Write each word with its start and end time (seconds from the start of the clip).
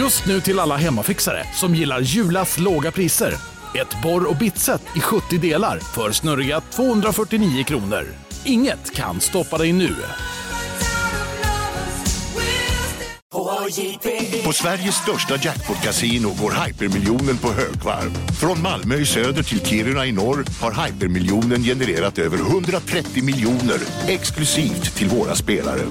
Just 0.00 0.26
nu 0.26 0.40
till 0.40 0.58
alla 0.58 0.76
hemmafixare 0.76 1.44
som 1.54 1.74
gillar 1.74 2.00
Julas 2.00 2.58
låga 2.58 2.90
priser. 2.90 3.34
Ett 3.74 4.02
borr 4.02 4.30
och 4.30 4.36
bitset 4.36 4.82
i 4.96 5.00
70 5.00 5.38
delar 5.38 5.78
för 5.78 6.12
snurriga 6.12 6.60
249 6.60 7.64
kronor. 7.64 8.06
Inget 8.44 8.94
kan 8.94 9.20
stoppa 9.20 9.58
dig 9.58 9.72
nu. 9.72 9.96
På 14.44 14.52
Sveriges 14.52 14.94
största 14.94 15.36
jackpot-kasino 15.36 16.28
går 16.40 16.66
hypermiljonen 16.66 17.38
på 17.38 17.52
högvarv. 17.52 18.10
Från 18.40 18.62
Malmö 18.62 18.94
i 18.94 19.06
söder 19.06 19.42
till 19.42 19.66
Kiruna 19.66 20.06
i 20.06 20.12
norr 20.12 20.44
har 20.60 20.86
hypermiljonen 20.86 21.62
genererat 21.62 22.18
över 22.18 22.38
130 22.38 23.24
miljoner 23.24 23.80
exklusivt 24.08 24.96
till 24.96 25.08
våra 25.08 25.34
spelare. 25.34 25.82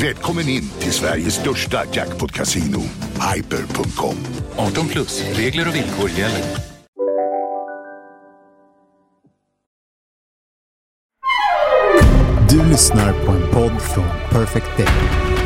Välkommen 0.00 0.48
in 0.48 0.70
till 0.78 0.92
Sveriges 0.92 1.34
största 1.34 1.84
jackpot-kasino, 1.92 2.82
hyper.com. 3.34 4.16
18 4.56 4.88
plus, 4.88 5.24
regler 5.32 5.68
och 5.68 5.74
villkor 5.74 6.10
gäller. 6.10 6.44
Du 12.50 12.70
lyssnar 12.70 13.12
på 13.26 13.32
en 13.32 13.50
podd 13.52 13.82
från 13.82 14.08
Perfect 14.30 14.76
Day. 14.76 15.45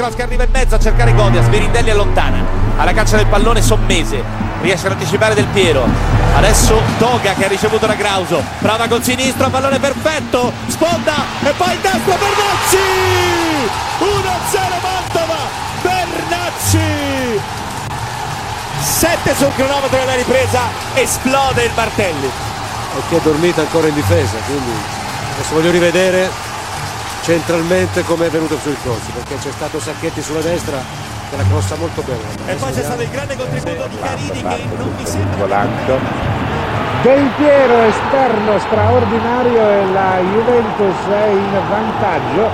Cross 0.00 0.14
che 0.14 0.22
arriva 0.22 0.44
in 0.44 0.50
mezzo 0.50 0.74
a 0.76 0.78
cercare 0.78 1.12
Godias, 1.12 1.46
Birindelli 1.48 1.90
allontana. 1.90 2.42
Alla 2.78 2.94
caccia 2.94 3.16
del 3.16 3.26
pallone 3.26 3.60
Sommese, 3.60 4.22
riesce 4.62 4.86
ad 4.86 4.92
anticipare 4.92 5.34
Del 5.34 5.44
Piero. 5.52 5.86
Adesso 6.34 6.80
Toga 6.96 7.34
che 7.34 7.44
ha 7.44 7.48
ricevuto 7.48 7.84
da 7.84 7.92
Grauso, 7.92 8.42
prova 8.60 8.88
col 8.88 9.02
sinistro, 9.02 9.50
pallone 9.50 9.78
perfetto, 9.78 10.52
sponda 10.68 11.16
e 11.44 11.52
poi 11.52 11.74
in 11.74 11.80
destra 11.82 12.16
Bernacci! 12.16 12.76
1-0 13.98 14.58
Mantova, 14.80 15.38
Bernacci! 15.82 17.40
7 18.80 19.34
sul 19.34 19.54
cronometro 19.54 19.98
della 19.98 20.14
ripresa, 20.14 20.60
esplode 20.94 21.64
il 21.64 21.72
Martelli. 21.74 22.26
e 22.96 23.02
che 23.10 23.16
è 23.18 23.20
dormita 23.20 23.60
ancora 23.60 23.88
in 23.88 23.94
difesa, 23.94 24.38
quindi 24.46 24.72
adesso 25.34 25.52
voglio 25.52 25.70
rivedere 25.70 26.48
centralmente 27.22 28.02
come 28.04 28.26
è 28.26 28.30
venuto 28.30 28.58
sui 28.58 28.76
corsi, 28.82 29.10
perché 29.12 29.36
c'è 29.36 29.50
stato 29.50 29.78
Sacchetti 29.78 30.22
sulla 30.22 30.40
destra 30.40 30.78
che 31.28 31.36
la 31.36 31.44
crossa 31.44 31.76
molto 31.76 32.02
bene. 32.02 32.22
E 32.46 32.54
poi 32.54 32.72
c'è 32.72 32.82
stato 32.82 33.02
il 33.02 33.10
grande 33.10 33.36
contributo 33.36 33.86
di 33.88 33.98
Carini 33.98 34.42
che 34.42 34.76
non 34.76 34.94
mi 34.96 35.06
sembra... 35.06 35.66
Del 37.02 37.30
Piero 37.36 37.80
esterno 37.82 38.58
straordinario 38.58 39.70
e 39.70 39.92
la 39.92 40.18
Juventus 40.20 40.96
è 41.08 41.28
in 41.28 41.60
vantaggio 41.68 42.48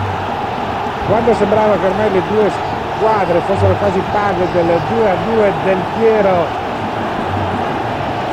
quando 1.08 1.34
sembrava 1.34 1.76
che 1.78 1.86
ormai 1.86 2.12
le 2.12 2.22
due 2.28 2.50
squadre 2.96 3.40
fossero 3.40 3.74
quasi 3.74 4.00
pari 4.12 4.46
del 4.52 4.80
2 4.94 5.10
a 5.10 5.16
2 5.34 5.52
Del 5.64 5.78
Piero 5.98 6.65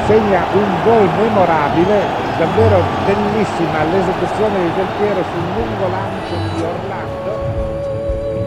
segna 0.06 0.44
un 0.54 0.66
gol 0.84 1.08
memorabile 1.18 2.02
davvero 2.38 2.84
bellissima 3.06 3.84
l'esecuzione 3.86 4.64
di 4.64 4.72
Del 4.76 4.88
Piero 4.98 5.24
sul 5.24 5.46
lungo 5.56 5.88
lancio 5.88 6.36
di 6.56 6.62
Orlando 6.62 7.32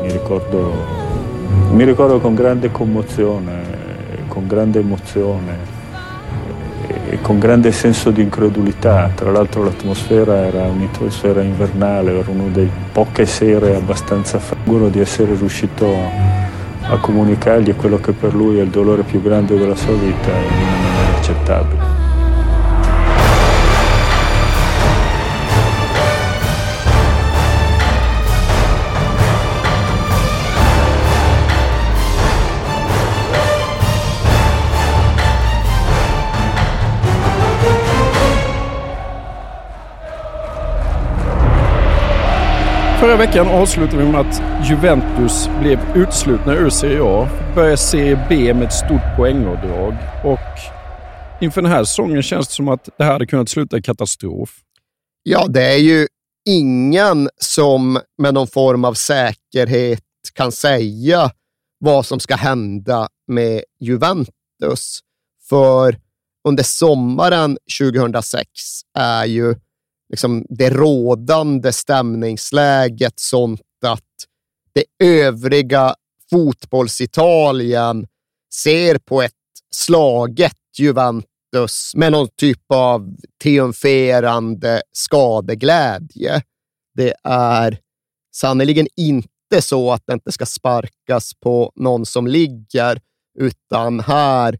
Mi 0.02 0.10
ricordo, 0.12 0.72
mi 1.70 1.84
ricordo 1.84 2.20
con 2.20 2.34
grande 2.34 2.70
commozione, 2.70 3.54
con 4.28 4.46
grande 4.46 4.80
emozione 4.80 5.74
e 7.08 7.20
con 7.22 7.38
grande 7.38 7.72
senso 7.72 8.10
di 8.10 8.20
incredulità. 8.20 9.10
Tra 9.14 9.30
l'altro 9.30 9.64
l'atmosfera 9.64 10.44
era 10.46 10.64
un'atmosfera 10.64 11.40
invernale, 11.40 12.18
era 12.18 12.30
una 12.30 12.50
delle 12.52 12.68
poche 12.92 13.24
sere 13.24 13.76
abbastanza 13.76 14.38
sicuro 14.38 14.88
di 14.88 15.00
essere 15.00 15.34
riuscito 15.34 15.86
a 16.88 16.98
comunicargli 16.98 17.74
quello 17.74 17.98
che 17.98 18.12
per 18.12 18.34
lui 18.34 18.58
è 18.58 18.62
il 18.62 18.68
dolore 18.68 19.02
più 19.02 19.22
grande 19.22 19.58
della 19.58 19.74
sua 19.74 19.94
vita 19.94 20.75
inaccettabile. 21.26 21.82
Förra 43.00 43.16
veckan 43.16 43.48
avslutade 43.48 44.02
vi 44.02 44.12
med 44.12 44.20
att 44.20 44.42
Juventus 44.64 45.50
blev 45.60 45.78
utslutna 45.94 46.54
ur 46.54 46.70
Serie 46.70 47.02
A. 47.02 47.28
Börjar 47.54 47.76
Serie 47.76 48.26
B 48.28 48.54
med 48.54 48.62
ett 48.62 48.72
stort 48.72 49.16
poängavdrag. 49.16 49.94
Och 50.24 50.75
inför 51.40 51.62
den 51.62 51.70
här 51.70 51.84
säsongen 51.84 52.22
känns 52.22 52.48
det 52.48 52.54
som 52.54 52.68
att 52.68 52.88
det 52.98 53.04
här 53.04 53.12
hade 53.12 53.26
kunnat 53.26 53.48
sluta 53.48 53.78
i 53.78 53.82
katastrof. 53.82 54.60
Ja, 55.22 55.46
det 55.48 55.74
är 55.74 55.78
ju 55.78 56.06
ingen 56.48 57.28
som 57.36 58.00
med 58.18 58.34
någon 58.34 58.46
form 58.46 58.84
av 58.84 58.94
säkerhet 58.94 60.02
kan 60.32 60.52
säga 60.52 61.30
vad 61.78 62.06
som 62.06 62.20
ska 62.20 62.36
hända 62.36 63.08
med 63.26 63.62
Juventus. 63.80 65.00
För 65.48 65.98
under 66.48 66.62
sommaren 66.62 67.58
2006 67.80 68.48
är 68.98 69.24
ju 69.24 69.54
liksom 70.10 70.46
det 70.48 70.70
rådande 70.70 71.72
stämningsläget 71.72 73.20
sånt 73.20 73.60
att 73.86 74.02
det 74.72 74.84
övriga 75.04 75.94
fotbollsitalien 76.30 78.06
ser 78.54 78.98
på 78.98 79.22
ett 79.22 79.32
slaget 79.70 80.52
Juventus 80.78 81.92
med 81.94 82.12
någon 82.12 82.28
typ 82.36 82.62
av 82.68 83.16
triumferande 83.42 84.82
skadeglädje. 84.92 86.42
Det 86.94 87.14
är 87.24 87.78
sannerligen 88.36 88.86
inte 88.96 89.62
så 89.62 89.92
att 89.92 90.02
det 90.06 90.12
inte 90.12 90.32
ska 90.32 90.46
sparkas 90.46 91.34
på 91.34 91.72
någon 91.74 92.06
som 92.06 92.26
ligger, 92.26 93.00
utan 93.38 94.00
här 94.00 94.58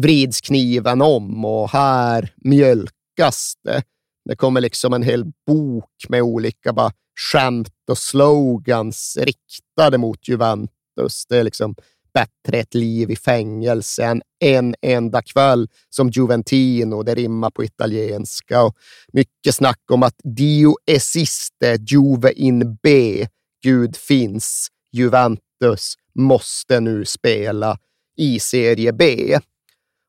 vrids 0.00 0.40
kniven 0.40 1.02
om 1.02 1.44
och 1.44 1.70
här 1.70 2.32
mjölkas 2.36 3.54
det. 3.64 3.82
Det 4.28 4.36
kommer 4.36 4.60
liksom 4.60 4.92
en 4.92 5.02
hel 5.02 5.24
bok 5.46 5.90
med 6.08 6.22
olika 6.22 6.72
bara 6.72 6.92
skämt 7.32 7.74
och 7.90 7.98
slogans 7.98 9.18
riktade 9.20 9.98
mot 9.98 10.28
Juventus. 10.28 11.26
Det 11.28 11.36
är 11.36 11.44
liksom 11.44 11.74
bättre 12.14 12.58
ett 12.58 12.74
liv 12.74 13.10
i 13.10 13.16
fängelse 13.16 14.04
än 14.04 14.22
en 14.40 14.74
enda 14.82 15.22
kväll 15.22 15.68
som 15.90 16.10
Juventino. 16.10 17.02
Det 17.02 17.14
rimmar 17.14 17.50
på 17.50 17.64
italienska. 17.64 18.62
Och 18.62 18.76
mycket 19.12 19.54
snack 19.54 19.80
om 19.90 20.02
att 20.02 20.20
Dio 20.24 20.76
esiste, 20.86 21.78
Juve 21.86 22.32
in 22.32 22.78
B. 22.82 23.26
Gud 23.62 23.96
finns. 23.96 24.68
Juventus 24.92 25.94
måste 26.14 26.80
nu 26.80 27.04
spela 27.04 27.78
i 28.16 28.40
Serie 28.40 28.92
B. 28.92 29.38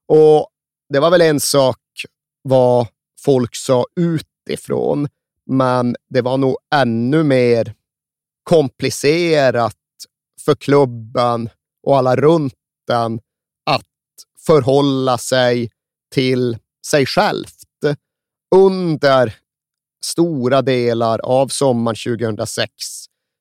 Och 0.08 0.48
det 0.90 1.00
var 1.00 1.12
väl 1.12 1.22
en 1.22 1.40
sak 1.40 1.80
vad 2.42 2.88
folk 3.20 3.56
sa 3.56 3.86
utifrån, 3.96 5.08
men 5.46 5.96
det 6.10 6.22
var 6.22 6.38
nog 6.38 6.58
ännu 6.76 7.24
mer 7.24 7.74
komplicerat 8.44 9.76
för 10.46 10.56
klubben 10.56 11.50
och 11.86 11.98
alla 11.98 12.16
runt 12.16 12.54
den 12.88 13.20
att 13.66 13.86
förhålla 14.46 15.18
sig 15.18 15.70
till 16.14 16.58
sig 16.88 17.06
självt. 17.06 17.52
Under 18.56 19.36
stora 20.06 20.62
delar 20.62 21.20
av 21.20 21.48
sommaren 21.48 21.96
2006 21.96 22.72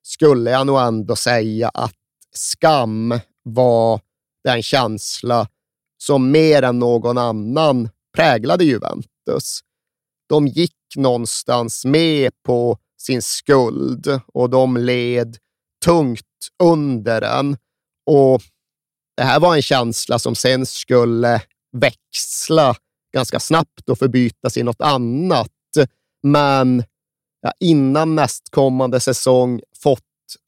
skulle 0.02 0.50
jag 0.50 0.67
nog 0.67 0.81
ändå 0.81 1.17
säga 1.17 1.69
att 1.69 1.94
skam 2.35 3.20
var 3.43 4.00
den 4.44 4.62
känsla 4.62 5.49
som 5.99 6.31
mer 6.31 6.62
än 6.62 6.79
någon 6.79 7.19
annan 7.19 7.88
präglade 8.17 8.64
Juventus. 8.64 9.61
De 10.29 10.47
gick 10.47 10.76
någonstans 10.97 11.85
med 11.85 12.32
på 12.43 12.79
sin 12.99 13.23
skuld 13.23 14.20
och 14.26 14.50
de 14.50 14.76
led 14.76 15.37
tungt 15.85 16.23
under 16.62 17.20
den. 17.20 17.56
Och 18.06 18.43
det 19.17 19.23
här 19.23 19.41
var 19.41 19.56
en 19.56 19.62
känsla 19.62 20.19
som 20.19 20.35
sen 20.35 20.67
skulle 20.67 21.43
växla 21.77 22.77
ganska 23.15 23.41
snabbt 23.41 23.89
och 23.89 23.99
förbytas 23.99 24.56
i 24.56 24.62
något 24.62 24.81
annat. 24.81 25.51
Men 26.23 26.85
ja, 27.41 27.53
innan 27.61 28.15
nästkommande 28.15 29.01
säsong 29.01 29.61
fått 29.83 30.01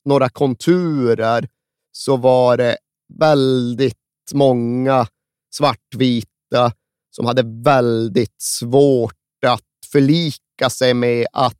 några 0.04 0.28
konturer 0.28 1.48
så 1.92 2.16
var 2.16 2.56
det 2.56 2.76
väldigt 3.18 3.96
många 4.32 5.06
svartvita 5.54 6.72
som 7.10 7.26
hade 7.26 7.42
väldigt 7.64 8.42
svårt 8.42 9.14
att 9.46 9.62
förlika 9.92 10.70
sig 10.70 10.94
med 10.94 11.26
att 11.32 11.54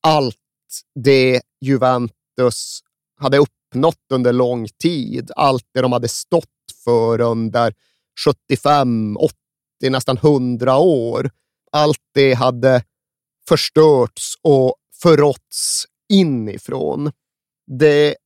allt 0.00 0.36
det 0.94 1.40
Juventus 1.60 2.80
hade 3.20 3.38
uppnått 3.72 4.12
under 4.12 4.32
lång 4.32 4.68
tid, 4.68 5.30
allt 5.36 5.64
det 5.74 5.80
de 5.80 5.92
hade 5.92 6.08
stått 6.08 6.44
för 6.84 7.20
under 7.20 7.74
75, 8.24 9.16
80, 9.16 9.34
nästan 9.90 10.16
100 10.16 10.76
år, 10.76 11.30
allt 11.72 11.98
det 12.14 12.34
hade 12.34 12.84
förstörts 13.48 14.34
och 14.42 14.74
förråtts 15.02 15.84
inifrån. 16.12 17.12
Det 17.66 18.16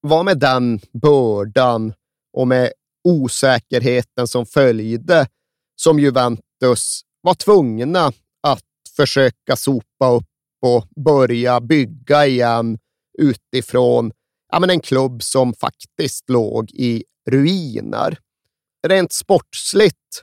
var 0.00 0.22
med 0.24 0.38
den 0.38 0.80
bördan 1.02 1.92
och 2.32 2.48
med 2.48 2.72
osäkerheten 3.04 4.28
som 4.28 4.46
följde 4.46 5.26
som 5.76 5.98
Juventus 5.98 7.00
var 7.20 7.34
tvungna 7.34 8.12
att 8.42 8.64
försöka 8.96 9.56
sopa 9.56 10.10
upp 10.10 10.24
och 10.62 10.86
börja 11.04 11.60
bygga 11.60 12.26
igen 12.26 12.78
utifrån 13.18 14.12
ja, 14.52 14.60
men 14.60 14.70
en 14.70 14.80
klubb 14.80 15.22
som 15.22 15.54
faktiskt 15.54 16.30
låg 16.30 16.70
i 16.70 17.04
ruiner. 17.30 18.18
Rent 18.88 19.12
sportsligt 19.12 20.22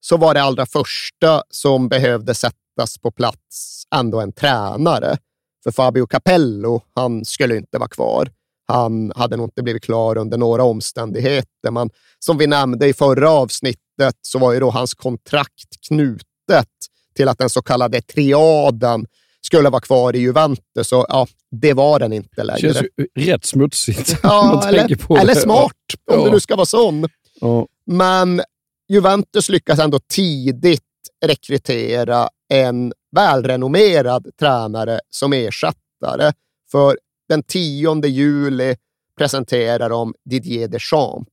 så 0.00 0.16
var 0.16 0.34
det 0.34 0.42
allra 0.42 0.66
första 0.66 1.42
som 1.50 1.88
behövde 1.88 2.34
sättas 2.34 2.98
på 3.02 3.10
plats 3.10 3.84
ändå 3.94 4.20
en 4.20 4.32
tränare. 4.32 5.16
För 5.64 5.70
Fabio 5.70 6.06
Capello, 6.06 6.82
han 6.94 7.24
skulle 7.24 7.56
inte 7.56 7.78
vara 7.78 7.88
kvar. 7.88 8.30
Han 8.66 9.12
hade 9.16 9.36
nog 9.36 9.46
inte 9.46 9.62
blivit 9.62 9.84
klar 9.84 10.18
under 10.18 10.38
några 10.38 10.64
omständigheter, 10.64 11.70
men 11.70 11.90
som 12.18 12.38
vi 12.38 12.46
nämnde 12.46 12.88
i 12.88 12.94
förra 12.94 13.30
avsnittet 13.30 14.16
så 14.20 14.38
var 14.38 14.52
ju 14.52 14.60
då 14.60 14.70
hans 14.70 14.94
kontrakt 14.94 15.86
knutet 15.88 16.68
till 17.14 17.28
att 17.28 17.38
den 17.38 17.50
så 17.50 17.62
kallade 17.62 18.00
triaden 18.00 19.06
skulle 19.46 19.70
vara 19.70 19.80
kvar 19.80 20.16
i 20.16 20.18
Juventus. 20.18 20.88
Så 20.88 21.06
ja, 21.08 21.26
det 21.50 21.72
var 21.72 21.98
den 21.98 22.12
inte 22.12 22.44
längre. 22.44 22.68
Det 22.68 22.74
känns 22.74 22.86
ju 23.14 23.32
rätt 23.32 23.44
smutsigt. 23.44 24.16
Ja, 24.22 24.64
eller, 24.68 25.20
eller 25.20 25.34
smart, 25.34 25.72
om 26.10 26.18
ja. 26.18 26.24
du 26.24 26.30
nu 26.30 26.40
ska 26.40 26.56
vara 26.56 26.66
sån. 26.66 27.08
Ja. 27.40 27.66
Men 27.86 28.42
Juventus 28.88 29.48
lyckas 29.48 29.78
ändå 29.78 29.98
tidigt 29.98 30.82
rekrytera 31.26 32.28
en 32.48 32.92
välrenommerad 33.16 34.26
tränare 34.38 35.00
som 35.10 35.32
ersättare. 35.32 36.32
För 36.70 36.98
den 37.28 37.42
10 37.42 38.06
juli 38.06 38.76
presenterar 39.18 39.88
de 39.88 40.14
Didier 40.30 40.68
Deschamps 40.68 41.28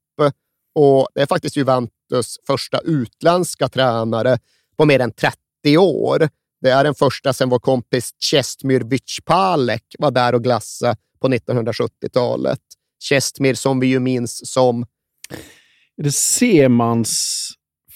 och 0.75 1.07
det 1.15 1.21
är 1.21 1.25
faktiskt 1.25 1.55
Juventus 1.55 2.37
första 2.47 2.79
utländska 2.79 3.69
tränare 3.69 4.39
på 4.77 4.85
mer 4.85 4.99
än 4.99 5.11
30 5.11 5.77
år. 5.77 6.29
Det 6.61 6.69
är 6.69 6.83
den 6.83 6.95
första 6.95 7.33
sedan 7.33 7.49
vår 7.49 7.59
kompis 7.59 8.11
Chestmir 8.19 8.79
Vycpalek 8.79 9.83
var 9.99 10.11
där 10.11 10.35
och 10.35 10.43
glassa 10.43 10.95
på 11.19 11.27
1970-talet. 11.27 12.59
Chestmir 13.09 13.53
som 13.53 13.79
vi 13.79 13.87
ju 13.87 13.99
minns 13.99 14.51
som... 14.51 14.85
Är 15.97 16.03
det 16.03 16.11
Semans 16.11 17.49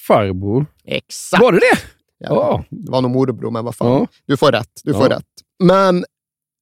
farbror? 0.08 0.66
Exakt. 0.86 1.42
Var 1.42 1.52
det 1.52 1.60
det? 1.60 1.80
Ja, 2.18 2.56
oh. 2.56 2.64
Det 2.70 2.92
var 2.92 3.02
nog 3.02 3.12
morbror, 3.12 3.52
men 3.52 3.66
vad 3.66 3.76
fan. 3.76 4.02
Oh. 4.02 4.08
Du 4.26 4.38
får 4.38 4.52
rätt. 4.52 4.82
Du 4.84 4.94
får 4.94 5.10
rätt. 5.10 5.26
Men 5.60 6.06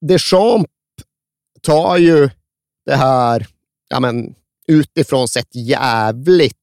Deschamps 0.08 0.70
tar 1.62 1.98
ju 1.98 2.30
det 2.86 2.96
här 2.96 3.48
ja, 3.94 4.00
men, 4.00 4.36
utifrån 4.68 5.28
sett 5.28 5.56
jävligt 5.56 6.58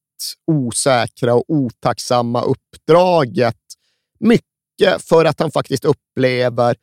osäkra 0.47 1.33
och 1.33 1.43
otacksamma 1.47 2.41
uppdraget. 2.41 3.57
Mycket 4.19 4.45
för 4.99 5.25
att 5.25 5.39
han 5.39 5.51
faktiskt 5.51 5.85
upplever 5.85 6.75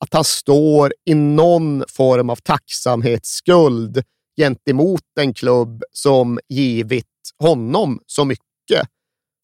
att 0.00 0.14
han 0.14 0.24
står 0.24 0.92
i 1.06 1.14
någon 1.14 1.84
form 1.88 2.30
av 2.30 2.36
tacksamhetsskuld 2.36 4.02
gentemot 4.36 5.02
en 5.20 5.34
klubb 5.34 5.82
som 5.92 6.38
givit 6.48 7.06
honom 7.38 8.00
så 8.06 8.24
mycket. 8.24 8.88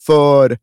För 0.06 0.58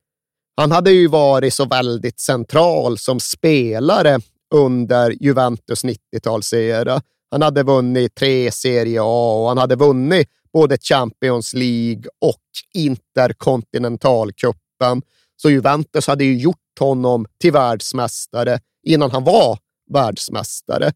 han 0.58 0.72
hade 0.72 0.92
ju 0.92 1.08
varit 1.08 1.54
så 1.54 1.66
väldigt 1.66 2.20
central 2.20 2.98
som 2.98 3.20
spelare 3.20 4.20
under 4.56 5.24
Juventus 5.24 5.86
90-talsera. 5.86 7.02
Han 7.32 7.42
hade 7.42 7.64
vunnit 7.64 8.16
tre 8.16 8.52
Serie 8.52 9.00
A 9.02 9.42
och 9.42 9.48
han 9.48 9.58
hade 9.58 9.76
vunnit 9.76 10.30
både 10.54 10.78
Champions 10.78 11.54
League 11.54 12.04
och 12.22 12.42
Interkontinentalcupen. 12.74 15.02
Så 15.44 15.50
Juventus 15.50 16.08
hade 16.08 16.24
ju 16.24 16.38
gjort 16.38 16.80
honom 16.80 17.26
till 17.40 17.52
världsmästare 17.52 18.60
innan 18.88 19.12
han 19.12 19.24
var 19.24 19.60
världsmästare. 19.94 20.92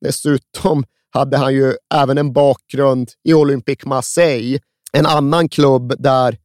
Dessutom 0.00 0.84
hade 1.10 1.36
han 1.36 1.54
ju 1.54 1.74
även 1.94 2.18
en 2.18 2.32
bakgrund 2.32 3.10
i 3.24 3.34
Olympique 3.34 3.88
Marseille, 3.88 4.58
en 4.92 5.06
annan 5.06 5.48
klubb 5.48 5.94
där 5.98 6.38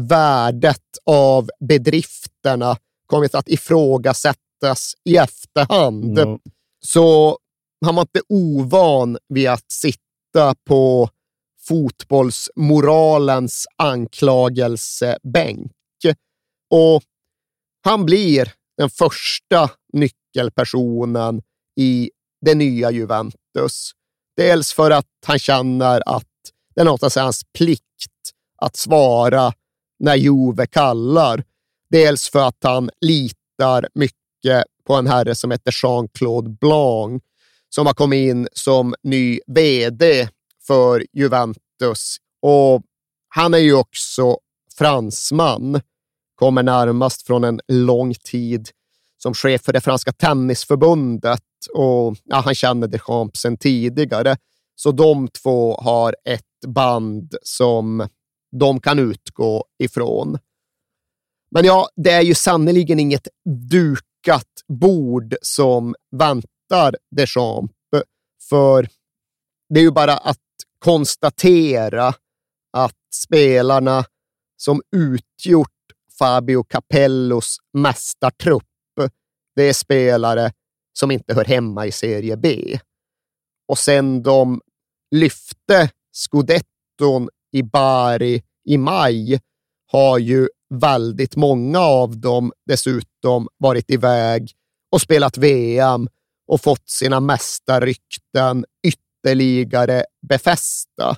värdet 0.00 0.78
av 1.06 1.48
bedrifterna 1.68 2.76
kommit 3.06 3.34
att 3.34 3.48
ifrågasättas 3.48 4.94
i 5.04 5.16
efterhand. 5.16 6.18
Mm. 6.18 6.38
Så 6.84 7.38
han 7.84 7.94
var 7.94 8.02
inte 8.02 8.20
ovan 8.28 9.18
vid 9.28 9.48
att 9.48 9.72
sitta 9.72 10.54
på 10.66 11.08
fotbollsmoralens 11.68 13.66
anklagelsebänk. 13.76 15.72
Och 16.72 17.02
han 17.84 18.04
blir 18.04 18.52
den 18.76 18.90
första 18.90 19.70
nyckelpersonen 19.92 21.42
i 21.80 22.10
det 22.44 22.54
nya 22.54 22.90
Juventus. 22.90 23.92
Dels 24.36 24.72
för 24.72 24.90
att 24.90 25.06
han 25.26 25.38
känner 25.38 26.02
att 26.06 26.26
det 26.74 26.80
är 26.80 26.84
något 26.84 27.02
av 27.02 27.12
hans 27.16 27.42
plikt 27.58 28.32
att 28.56 28.76
svara 28.76 29.52
när 29.98 30.16
Juve 30.16 30.66
kallar. 30.66 31.44
Dels 31.90 32.28
för 32.28 32.48
att 32.48 32.58
han 32.62 32.90
litar 33.00 33.88
mycket 33.94 34.64
på 34.86 34.94
en 34.94 35.06
herre 35.06 35.34
som 35.34 35.50
heter 35.50 35.74
Jean-Claude 35.82 36.56
Blanc 36.60 37.22
som 37.68 37.86
har 37.86 37.94
kommit 37.94 38.30
in 38.30 38.48
som 38.52 38.94
ny 39.02 39.40
VD 39.46 40.28
för 40.66 41.06
Juventus. 41.12 42.16
Och 42.42 42.82
han 43.28 43.54
är 43.54 43.58
ju 43.58 43.74
också 43.74 44.38
fransman, 44.78 45.80
kommer 46.42 46.62
närmast 46.62 47.26
från 47.26 47.44
en 47.44 47.60
lång 47.68 48.14
tid 48.14 48.68
som 49.18 49.34
chef 49.34 49.62
för 49.62 49.72
det 49.72 49.80
franska 49.80 50.12
tennisförbundet 50.12 51.42
och 51.74 52.16
ja, 52.24 52.36
han 52.36 52.54
känner 52.54 52.88
Deschamps 52.88 53.40
sedan 53.40 53.56
tidigare. 53.56 54.36
Så 54.74 54.92
de 54.92 55.28
två 55.28 55.74
har 55.74 56.16
ett 56.24 56.66
band 56.66 57.34
som 57.42 58.08
de 58.60 58.80
kan 58.80 58.98
utgå 58.98 59.64
ifrån. 59.82 60.38
Men 61.50 61.64
ja, 61.64 61.88
det 61.96 62.10
är 62.10 62.22
ju 62.22 62.34
sannerligen 62.34 63.00
inget 63.00 63.28
dukat 63.70 64.52
bord 64.68 65.34
som 65.42 65.94
väntar 66.16 66.96
Deschamps, 67.16 67.74
för 68.48 68.88
det 69.74 69.80
är 69.80 69.84
ju 69.84 69.90
bara 69.90 70.16
att 70.16 70.38
konstatera 70.78 72.14
att 72.72 72.98
spelarna 73.14 74.04
som 74.56 74.82
utgjort 74.96 75.68
Fabio 76.18 76.64
Capellos 76.64 77.56
mästartrupp, 77.72 78.64
det 79.56 79.62
är 79.62 79.72
spelare 79.72 80.52
som 80.98 81.10
inte 81.10 81.34
hör 81.34 81.44
hemma 81.44 81.86
i 81.86 81.92
serie 81.92 82.36
B. 82.36 82.78
Och 83.68 83.78
sen 83.78 84.22
de 84.22 84.60
lyfte 85.10 85.90
scudetton 86.12 87.28
i 87.52 87.62
Bari 87.62 88.42
i 88.64 88.78
maj 88.78 89.40
har 89.92 90.18
ju 90.18 90.48
väldigt 90.74 91.36
många 91.36 91.78
av 91.80 92.16
dem 92.16 92.52
dessutom 92.66 93.48
varit 93.58 93.90
iväg 93.90 94.52
och 94.92 95.00
spelat 95.00 95.38
VM 95.38 96.08
och 96.46 96.60
fått 96.60 96.88
sina 96.88 97.20
mästarrykten 97.20 98.64
ytterligare 98.86 100.04
befästa. 100.28 101.16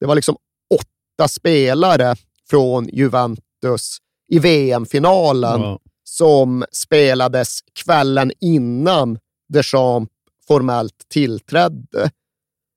Det 0.00 0.06
var 0.06 0.14
liksom 0.14 0.36
åtta 0.74 1.28
spelare 1.28 2.16
från 2.50 2.88
Juventus 2.88 3.98
i 4.32 4.38
VM-finalen 4.38 5.60
ja. 5.60 5.78
som 6.04 6.64
spelades 6.72 7.58
kvällen 7.72 8.32
innan 8.40 9.18
Deschamps 9.48 10.12
formellt 10.46 11.08
tillträdde. 11.08 12.10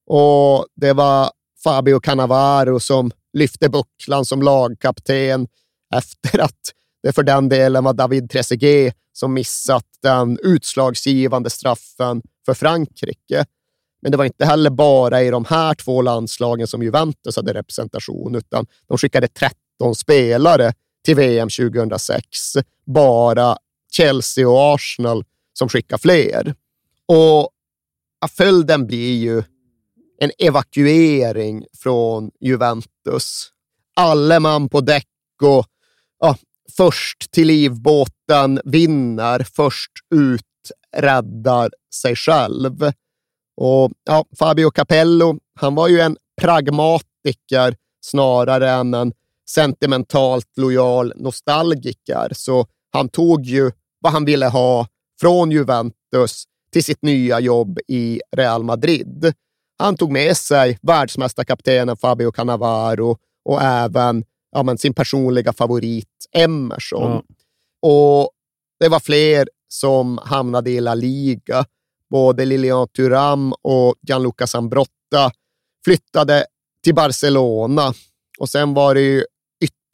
Och 0.07 0.65
det 0.75 0.93
var 0.93 1.31
Fabio 1.63 1.99
Cannavaro 1.99 2.79
som 2.79 3.11
lyfte 3.33 3.69
bucklan 3.69 4.25
som 4.25 4.41
lagkapten 4.41 5.47
efter 5.95 6.39
att 6.39 6.59
det 7.03 7.13
för 7.13 7.23
den 7.23 7.49
delen 7.49 7.83
var 7.83 7.93
David 7.93 8.29
Trezeguet 8.29 8.95
som 9.13 9.33
missat 9.33 9.85
den 10.01 10.39
utslagsgivande 10.43 11.49
straffen 11.49 12.21
för 12.45 12.53
Frankrike. 12.53 13.45
Men 14.01 14.11
det 14.11 14.17
var 14.17 14.25
inte 14.25 14.45
heller 14.45 14.69
bara 14.69 15.21
i 15.21 15.29
de 15.29 15.45
här 15.45 15.73
två 15.73 16.01
landslagen 16.01 16.67
som 16.67 16.83
Juventus 16.83 17.35
hade 17.35 17.53
representation, 17.53 18.35
utan 18.35 18.65
de 18.87 18.97
skickade 18.97 19.27
spelare 19.95 20.73
till 21.05 21.15
VM 21.15 21.49
2006. 21.49 22.27
Bara 22.85 23.57
Chelsea 23.91 24.49
och 24.49 24.73
Arsenal 24.73 25.23
som 25.53 25.69
skickar 25.69 25.97
fler. 25.97 26.55
Och 27.07 27.49
följden 28.37 28.87
blir 28.87 29.13
ju 29.13 29.43
en 30.19 30.31
evakuering 30.37 31.65
från 31.77 32.31
Juventus. 32.39 33.51
Alle 33.95 34.39
man 34.39 34.69
på 34.69 34.81
däck 34.81 35.07
och 35.41 35.65
ja, 36.19 36.37
först 36.77 37.31
till 37.31 37.47
livbåten 37.47 38.61
vinner, 38.65 39.47
först 39.55 39.91
ut 40.15 40.41
räddar 40.97 41.69
sig 41.95 42.15
själv. 42.15 42.91
Och 43.57 43.91
ja, 44.03 44.25
Fabio 44.39 44.71
Capello, 44.71 45.39
han 45.55 45.75
var 45.75 45.87
ju 45.87 45.99
en 45.99 46.17
pragmatiker 46.41 47.75
snarare 48.01 48.71
än 48.71 48.93
en 48.93 49.13
sentimentalt 49.49 50.57
lojal 50.57 51.13
nostalgiker, 51.15 52.29
så 52.31 52.67
han 52.91 53.09
tog 53.09 53.45
ju 53.45 53.71
vad 53.99 54.13
han 54.13 54.25
ville 54.25 54.47
ha 54.47 54.87
från 55.21 55.51
Juventus 55.51 56.43
till 56.71 56.83
sitt 56.83 57.01
nya 57.01 57.39
jobb 57.39 57.79
i 57.87 58.21
Real 58.35 58.63
Madrid. 58.63 59.33
Han 59.79 59.97
tog 59.97 60.11
med 60.11 60.37
sig 60.37 60.79
världsmästarkaptenen 60.81 61.97
Fabio 61.97 62.31
Cannavaro 62.31 63.17
och 63.45 63.61
även 63.61 64.23
ja, 64.51 64.77
sin 64.77 64.93
personliga 64.93 65.53
favorit 65.53 66.27
Emerson. 66.31 67.11
Mm. 67.11 67.23
Och 67.81 68.29
det 68.79 68.89
var 68.89 68.99
fler 68.99 69.49
som 69.67 70.19
hamnade 70.23 70.71
i 70.71 70.81
La 70.81 70.95
Liga. 70.95 71.65
Både 72.09 72.45
Lilian 72.45 72.87
Thuram 72.87 73.53
och 73.61 73.95
Gianluca 74.07 74.47
Zambrotta 74.47 75.31
flyttade 75.85 76.45
till 76.83 76.95
Barcelona. 76.95 77.93
Och 78.39 78.49
sen 78.49 78.73
var 78.73 78.95
det 78.95 79.01
ju 79.01 79.23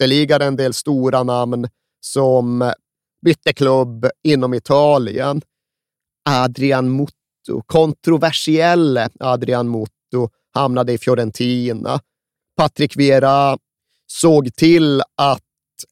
ytterligare 0.02 0.46
en 0.46 0.56
del 0.56 0.74
stora 0.74 1.24
namn 1.24 1.68
som 2.00 2.74
bytte 3.26 3.54
klubb 3.54 4.06
inom 4.24 4.54
Italien. 4.54 5.42
Adrian 6.30 6.96
Mutto, 6.96 7.62
kontroversielle 7.66 9.10
Adrian 9.20 9.70
Mutto, 9.70 10.30
hamnade 10.54 10.94
i 10.94 10.98
Fiorentina. 10.98 12.00
Patrick 12.58 12.98
Vera 12.98 13.58
såg 14.08 14.56
till 14.56 15.02
att 15.18 15.44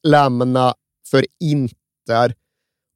lämna 0.02 0.74
för 1.10 1.26
Inter 1.40 2.34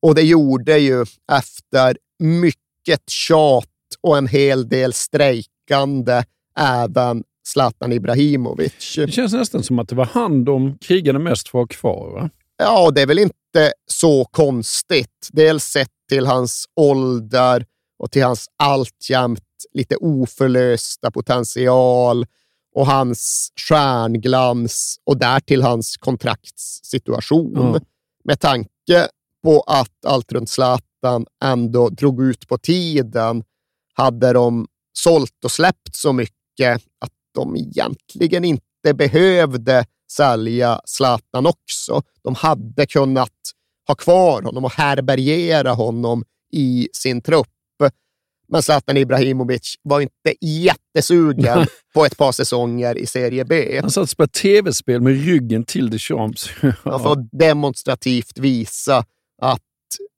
och 0.02 0.14
det 0.14 0.22
gjorde 0.22 0.78
ju 0.78 1.04
efter 1.32 1.98
mycket 2.18 3.10
tjat 3.10 3.68
och 4.00 4.18
en 4.18 4.26
hel 4.26 4.68
del 4.68 4.92
strejkande 4.92 6.24
även 6.58 7.24
Zlatan 7.46 7.92
Ibrahimovic. 7.92 8.94
Det 8.96 9.12
känns 9.12 9.32
nästan 9.32 9.62
som 9.62 9.78
att 9.78 9.88
det 9.88 9.94
var 9.94 10.08
han 10.12 10.44
de 10.44 10.78
krigade 10.78 11.18
mest 11.18 11.48
för 11.48 11.58
att 11.58 11.62
ha 11.62 11.66
kvar. 11.66 12.10
Va? 12.12 12.30
Ja, 12.56 12.90
det 12.90 13.02
är 13.02 13.06
väl 13.06 13.18
inte 13.18 13.72
så 13.90 14.24
konstigt. 14.24 15.28
Dels 15.32 15.64
sett 15.64 15.90
till 16.08 16.26
hans 16.26 16.64
ålder 16.76 17.66
och 17.98 18.10
till 18.10 18.24
hans 18.24 18.46
alltjämt 18.58 19.40
lite 19.72 19.96
oförlösta 19.96 21.10
potential 21.10 22.26
och 22.74 22.86
hans 22.86 23.52
stjärnglans 23.68 25.00
och 25.04 25.18
därtill 25.18 25.62
hans 25.62 25.96
kontraktssituation. 25.96 27.56
Mm. 27.56 27.82
Med 28.24 28.40
tanke 28.40 29.08
på 29.42 29.60
att 29.60 30.04
allt 30.06 30.32
runt 30.32 30.50
Zlatan 30.50 31.26
ändå 31.44 31.88
drog 31.88 32.22
ut 32.22 32.48
på 32.48 32.58
tiden 32.58 33.44
hade 33.94 34.32
de 34.32 34.66
sålt 34.92 35.44
och 35.44 35.50
släppt 35.50 35.94
så 35.94 36.12
mycket 36.12 36.82
att 37.00 37.12
de 37.34 37.56
egentligen 37.56 38.44
inte 38.44 38.94
behövde 38.94 39.84
sälja 40.12 40.80
Zlatan 40.84 41.46
också. 41.46 42.02
De 42.22 42.34
hade 42.34 42.86
kunnat 42.86 43.30
ha 43.88 43.94
kvar 43.94 44.42
honom 44.42 44.64
och 44.64 44.72
härbärgera 44.72 45.72
honom 45.72 46.24
i 46.52 46.88
sin 46.92 47.20
trupp. 47.20 47.48
Men 48.48 48.62
Zlatan 48.62 48.96
Ibrahimovic 48.96 49.74
var 49.82 50.00
inte 50.00 50.34
jättesugen 50.40 51.66
på 51.94 52.04
ett 52.04 52.16
par 52.16 52.32
säsonger 52.32 52.98
i 52.98 53.06
Serie 53.06 53.44
B. 53.44 53.78
Han 53.80 53.90
satt 53.90 54.02
och 54.02 54.08
spelade 54.08 54.32
tv-spel 54.32 55.00
med 55.00 55.24
ryggen 55.24 55.64
till 55.64 55.90
Deschamps. 55.90 56.50
ja, 56.84 56.98
för 56.98 57.12
att 57.12 57.28
demonstrativt 57.32 58.38
visa 58.38 59.04
att 59.42 59.60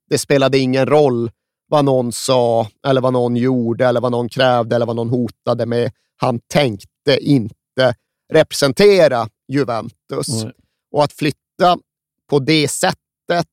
det 0.09 0.17
spelade 0.17 0.57
ingen 0.57 0.85
roll 0.85 1.31
vad 1.67 1.85
någon 1.85 2.11
sa, 2.11 2.67
eller 2.87 3.01
vad 3.01 3.13
någon 3.13 3.35
gjorde, 3.35 3.85
eller 3.85 4.01
vad 4.01 4.11
någon 4.11 4.29
krävde, 4.29 4.75
eller 4.75 4.85
vad 4.85 4.95
någon 4.95 5.09
hotade 5.09 5.65
med. 5.65 5.91
Han 6.17 6.39
tänkte 6.39 7.17
inte 7.19 7.95
representera 8.33 9.29
Juventus. 9.47 10.43
Mm. 10.43 10.53
Och 10.91 11.03
att 11.03 11.13
flytta 11.13 11.77
på 12.29 12.39
det 12.39 12.67
sättet 12.67 13.47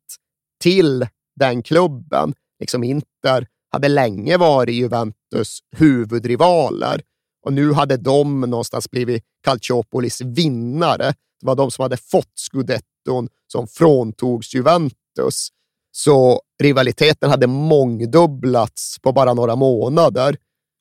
till 0.60 1.06
den 1.36 1.62
klubben, 1.62 2.34
liksom 2.60 2.84
Inter, 2.84 3.46
hade 3.70 3.88
länge 3.88 4.36
varit 4.36 4.74
Juventus 4.74 5.58
huvudrivaler 5.76 7.02
och 7.44 7.52
nu 7.52 7.72
hade 7.72 7.96
de 7.96 8.40
någonstans 8.40 8.90
blivit 8.90 9.24
Calciopolis 9.42 10.20
vinnare. 10.20 11.14
Det 11.40 11.46
var 11.46 11.54
de 11.54 11.70
som 11.70 11.82
hade 11.82 11.96
fått 11.96 12.32
scudetton 12.34 13.28
som 13.52 13.66
fråntogs 13.66 14.54
Juventus. 14.54 15.48
Så 15.92 16.42
rivaliteten 16.62 17.30
hade 17.30 17.46
mångdubblats 17.46 18.98
på 19.02 19.12
bara 19.12 19.34
några 19.34 19.56
månader. 19.56 20.36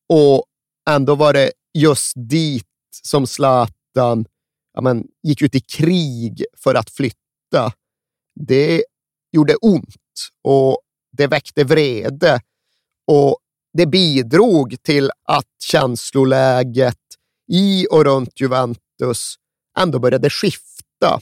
Och 0.09 0.45
ändå 0.89 1.15
var 1.15 1.33
det 1.33 1.51
just 1.73 2.13
dit 2.15 2.67
som 3.03 3.27
Zlatan 3.27 4.25
ja, 4.73 4.81
men, 4.81 5.07
gick 5.23 5.41
ut 5.41 5.55
i 5.55 5.59
krig 5.59 6.45
för 6.57 6.75
att 6.75 6.89
flytta. 6.89 7.73
Det 8.39 8.83
gjorde 9.31 9.55
ont 9.55 9.95
och 10.43 10.81
det 11.17 11.27
väckte 11.27 11.63
vrede 11.63 12.41
och 13.07 13.37
det 13.73 13.85
bidrog 13.85 14.75
till 14.83 15.11
att 15.23 15.47
känsloläget 15.63 16.97
i 17.51 17.87
och 17.91 18.05
runt 18.05 18.39
Juventus 18.39 19.35
ändå 19.79 19.99
började 19.99 20.29
skifta. 20.29 21.19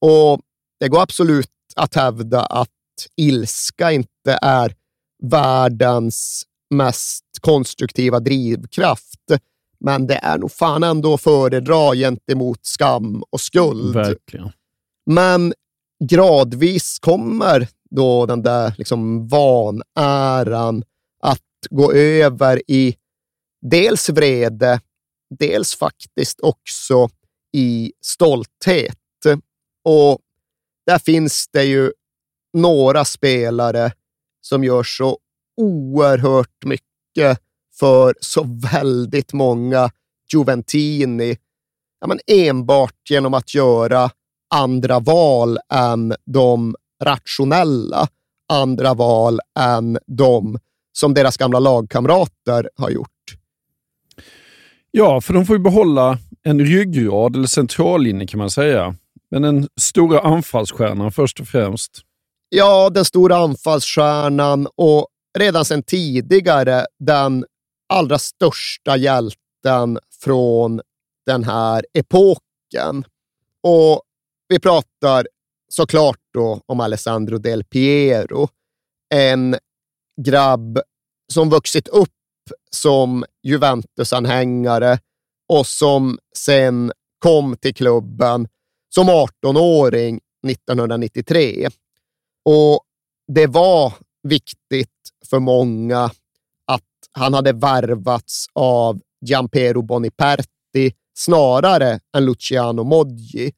Och 0.00 0.40
det 0.80 0.88
går 0.88 1.02
absolut 1.02 1.50
att 1.76 1.94
hävda 1.94 2.40
att 2.40 2.68
ilska 3.16 3.92
inte 3.92 4.38
är 4.42 4.74
världens 5.22 6.44
mest 6.70 7.24
konstruktiva 7.40 8.20
drivkraft. 8.20 9.20
Men 9.84 10.06
det 10.06 10.14
är 10.14 10.38
nog 10.38 10.52
fan 10.52 10.82
ändå 10.82 11.14
att 11.14 11.20
föredra 11.20 11.94
gentemot 11.94 12.66
skam 12.66 13.22
och 13.30 13.40
skuld. 13.40 13.94
Verkligen. 13.94 14.50
Men 15.06 15.54
gradvis 16.04 16.98
kommer 16.98 17.68
då 17.90 18.26
den 18.26 18.42
där 18.42 18.74
liksom 18.78 19.28
vanäran 19.28 20.84
att 21.22 21.40
gå 21.70 21.92
över 21.92 22.62
i 22.70 22.96
dels 23.62 24.08
vrede, 24.08 24.80
dels 25.38 25.74
faktiskt 25.74 26.40
också 26.40 27.08
i 27.52 27.92
stolthet. 28.00 28.98
Och 29.84 30.18
där 30.86 30.98
finns 30.98 31.48
det 31.52 31.64
ju 31.64 31.92
några 32.52 33.04
spelare 33.04 33.92
som 34.40 34.64
gör 34.64 34.82
så 34.82 35.18
oerhört 35.56 36.64
mycket 36.64 37.40
för 37.78 38.14
så 38.20 38.46
väldigt 38.72 39.32
många 39.32 39.90
Juventini, 40.32 41.36
ja, 42.00 42.06
men 42.06 42.18
enbart 42.26 43.10
genom 43.10 43.34
att 43.34 43.54
göra 43.54 44.10
andra 44.54 45.00
val 45.00 45.58
än 45.72 46.14
de 46.26 46.76
rationella, 47.04 48.08
andra 48.48 48.94
val 48.94 49.40
än 49.58 49.98
de 50.06 50.58
som 50.92 51.14
deras 51.14 51.36
gamla 51.36 51.58
lagkamrater 51.58 52.68
har 52.76 52.90
gjort. 52.90 53.08
Ja, 54.90 55.20
för 55.20 55.34
de 55.34 55.46
får 55.46 55.56
ju 55.56 55.62
behålla 55.62 56.18
en 56.42 56.60
ryggrad 56.60 57.36
eller 57.36 57.46
centrallinje 57.46 58.26
kan 58.26 58.38
man 58.38 58.50
säga. 58.50 58.96
Men 59.30 59.42
den 59.42 59.68
stora 59.80 60.20
anfallsstjärnan 60.20 61.12
först 61.12 61.40
och 61.40 61.46
främst. 61.46 62.00
Ja, 62.48 62.90
den 62.90 63.04
stora 63.04 63.36
anfallsstjärnan 63.36 64.68
och 64.76 65.06
redan 65.38 65.64
sedan 65.64 65.82
tidigare 65.82 66.86
den 66.98 67.44
allra 67.92 68.18
största 68.18 68.96
hjälten 68.96 69.98
från 70.22 70.80
den 71.26 71.44
här 71.44 71.86
epoken. 71.92 73.04
Och 73.62 74.02
vi 74.48 74.58
pratar 74.58 75.28
såklart 75.68 76.20
då 76.34 76.60
om 76.66 76.80
Alessandro 76.80 77.38
Del 77.38 77.64
Piero. 77.64 78.48
En 79.14 79.56
grabb 80.22 80.78
som 81.32 81.50
vuxit 81.50 81.88
upp 81.88 82.08
som 82.70 83.24
Juventus-anhängare 83.42 84.98
och 85.48 85.66
som 85.66 86.18
sen 86.36 86.92
kom 87.18 87.56
till 87.56 87.74
klubben 87.74 88.48
som 88.94 89.08
18-åring 89.08 90.20
1993. 90.48 91.68
Och 92.44 92.80
det 93.32 93.46
var 93.46 93.92
viktigt 94.22 94.88
för 95.30 95.38
många 95.38 96.10
han 97.12 97.34
hade 97.34 97.52
värvats 97.52 98.46
av 98.52 99.00
Giampero 99.26 99.82
Boniperti 99.82 100.92
snarare 101.14 102.00
än 102.16 102.24
Luciano 102.24 102.84
Moggi. 102.84 103.52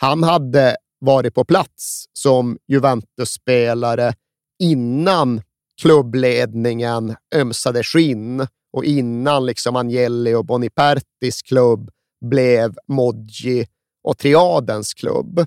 han 0.00 0.22
hade 0.22 0.76
varit 1.00 1.34
på 1.34 1.44
plats 1.44 2.04
som 2.12 2.58
Juventus-spelare 2.68 4.14
innan 4.58 5.42
klubbledningen 5.82 7.16
ömsade 7.34 7.82
skinn 7.82 8.46
och 8.72 8.84
innan 8.84 9.46
liksom 9.46 9.76
Agnelli 9.76 10.34
och 10.34 10.44
Bonipertis 10.44 11.42
klubb 11.42 11.90
blev 12.24 12.74
Moggi 12.88 13.66
och 14.02 14.18
Triadens 14.18 14.94
klubb. 14.94 15.46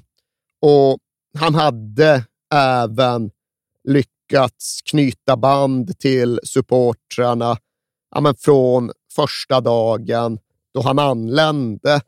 Och 0.61 0.97
han 1.39 1.55
hade 1.55 2.25
även 2.53 3.31
lyckats 3.83 4.16
knyta 4.91 5.37
band 5.37 5.99
till 5.99 6.39
supportrarna 6.43 7.57
ja, 8.15 8.21
men 8.21 8.35
från 8.35 8.91
första 9.15 9.61
dagen 9.61 10.39
då 10.73 10.81
han 10.81 10.99
anlände. 10.99 12.01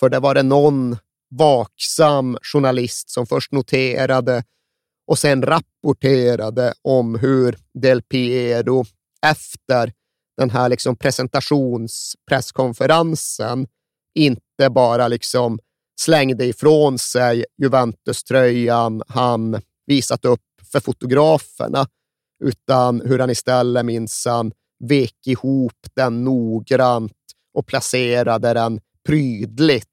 För 0.00 0.08
det 0.08 0.20
var 0.20 0.34
det 0.34 0.42
någon 0.42 0.96
vaksam 1.30 2.38
journalist 2.42 3.10
som 3.10 3.26
först 3.26 3.52
noterade 3.52 4.44
och 5.06 5.18
sen 5.18 5.42
rapporterade 5.42 6.74
om 6.82 7.14
hur 7.14 7.58
Del 7.74 8.02
Piero 8.02 8.84
efter 9.26 9.92
den 10.36 10.50
här 10.50 10.68
liksom 10.68 10.96
presentationspresskonferensen 10.96 13.66
inte 14.14 14.70
bara 14.70 15.08
liksom 15.08 15.58
slängde 16.00 16.44
ifrån 16.44 16.98
sig 16.98 17.44
Juventus-tröjan 17.62 19.02
han 19.08 19.60
visat 19.86 20.24
upp 20.24 20.40
för 20.72 20.80
fotograferna, 20.80 21.86
utan 22.44 23.00
hur 23.00 23.18
han 23.18 23.30
istället 23.30 23.84
minsann 23.84 24.52
vek 24.84 25.26
ihop 25.26 25.86
den 25.96 26.24
noggrant 26.24 27.12
och 27.54 27.66
placerade 27.66 28.54
den 28.54 28.80
prydligt 29.06 29.88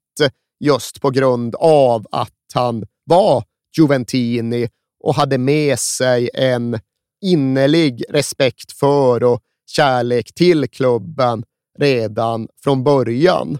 just 0.60 1.00
på 1.00 1.10
grund 1.10 1.54
av 1.54 2.06
att 2.10 2.32
han 2.54 2.84
var 3.04 3.44
Juventini 3.78 4.68
och 5.04 5.14
hade 5.14 5.38
med 5.38 5.78
sig 5.78 6.30
en 6.34 6.80
innerlig 7.24 8.04
respekt 8.08 8.72
för 8.72 9.24
och 9.24 9.42
kärlek 9.66 10.34
till 10.34 10.68
klubben 10.68 11.44
redan 11.78 12.48
från 12.62 12.84
början. 12.84 13.58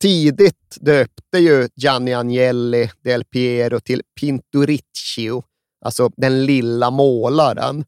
Tidigt 0.00 0.76
döpte 0.80 1.38
ju 1.38 1.68
Gianni 1.76 2.14
Agnelli 2.14 2.90
Del 3.02 3.24
Piero 3.24 3.80
till 3.80 4.02
Pinturicchio, 4.20 5.42
alltså 5.84 6.10
den 6.16 6.46
lilla 6.46 6.90
målaren. 6.90 7.84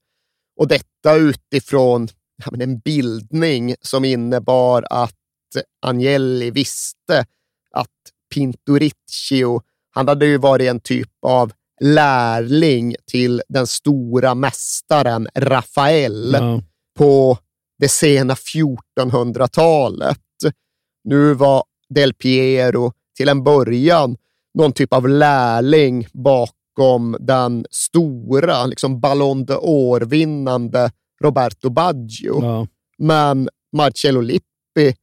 Och 0.57 0.69
detta 0.69 1.15
utifrån 1.17 2.09
ja, 2.45 2.53
en 2.63 2.79
bildning 2.79 3.75
som 3.81 4.05
innebar 4.05 4.87
att 4.91 5.15
Agnelli 5.87 6.51
visste 6.51 7.25
att 7.71 7.91
Pinturicchio, 8.35 9.61
han 9.91 10.09
hade 10.09 10.27
ju 10.27 10.39
varit 10.39 10.71
en 10.71 10.81
typ 10.81 11.11
av 11.23 11.53
lärling 11.81 12.95
till 13.07 13.43
den 13.49 13.67
stora 13.67 14.35
mästaren 14.35 15.29
Rafael 15.35 16.33
ja. 16.33 16.63
på 16.99 17.39
det 17.79 17.89
sena 17.89 18.35
1400-talet. 18.35 20.19
Nu 21.05 21.35
var 21.35 21.65
Del 21.89 22.15
Piero 22.15 22.93
till 23.17 23.29
en 23.29 23.45
början 23.45 24.17
någon 24.55 24.73
typ 24.73 24.93
av 24.93 25.09
lärling 25.09 26.09
bakom 26.13 26.56
den 27.21 27.67
stora 27.71 28.67
liksom 28.67 29.01
Ballon 29.01 29.47
d'Or-vinnande 29.47 30.91
Roberto 31.23 31.71
Baggio. 31.71 32.43
Ja. 32.43 32.67
Men 32.99 33.49
Marcello 33.77 34.21
Lippi 34.21 34.97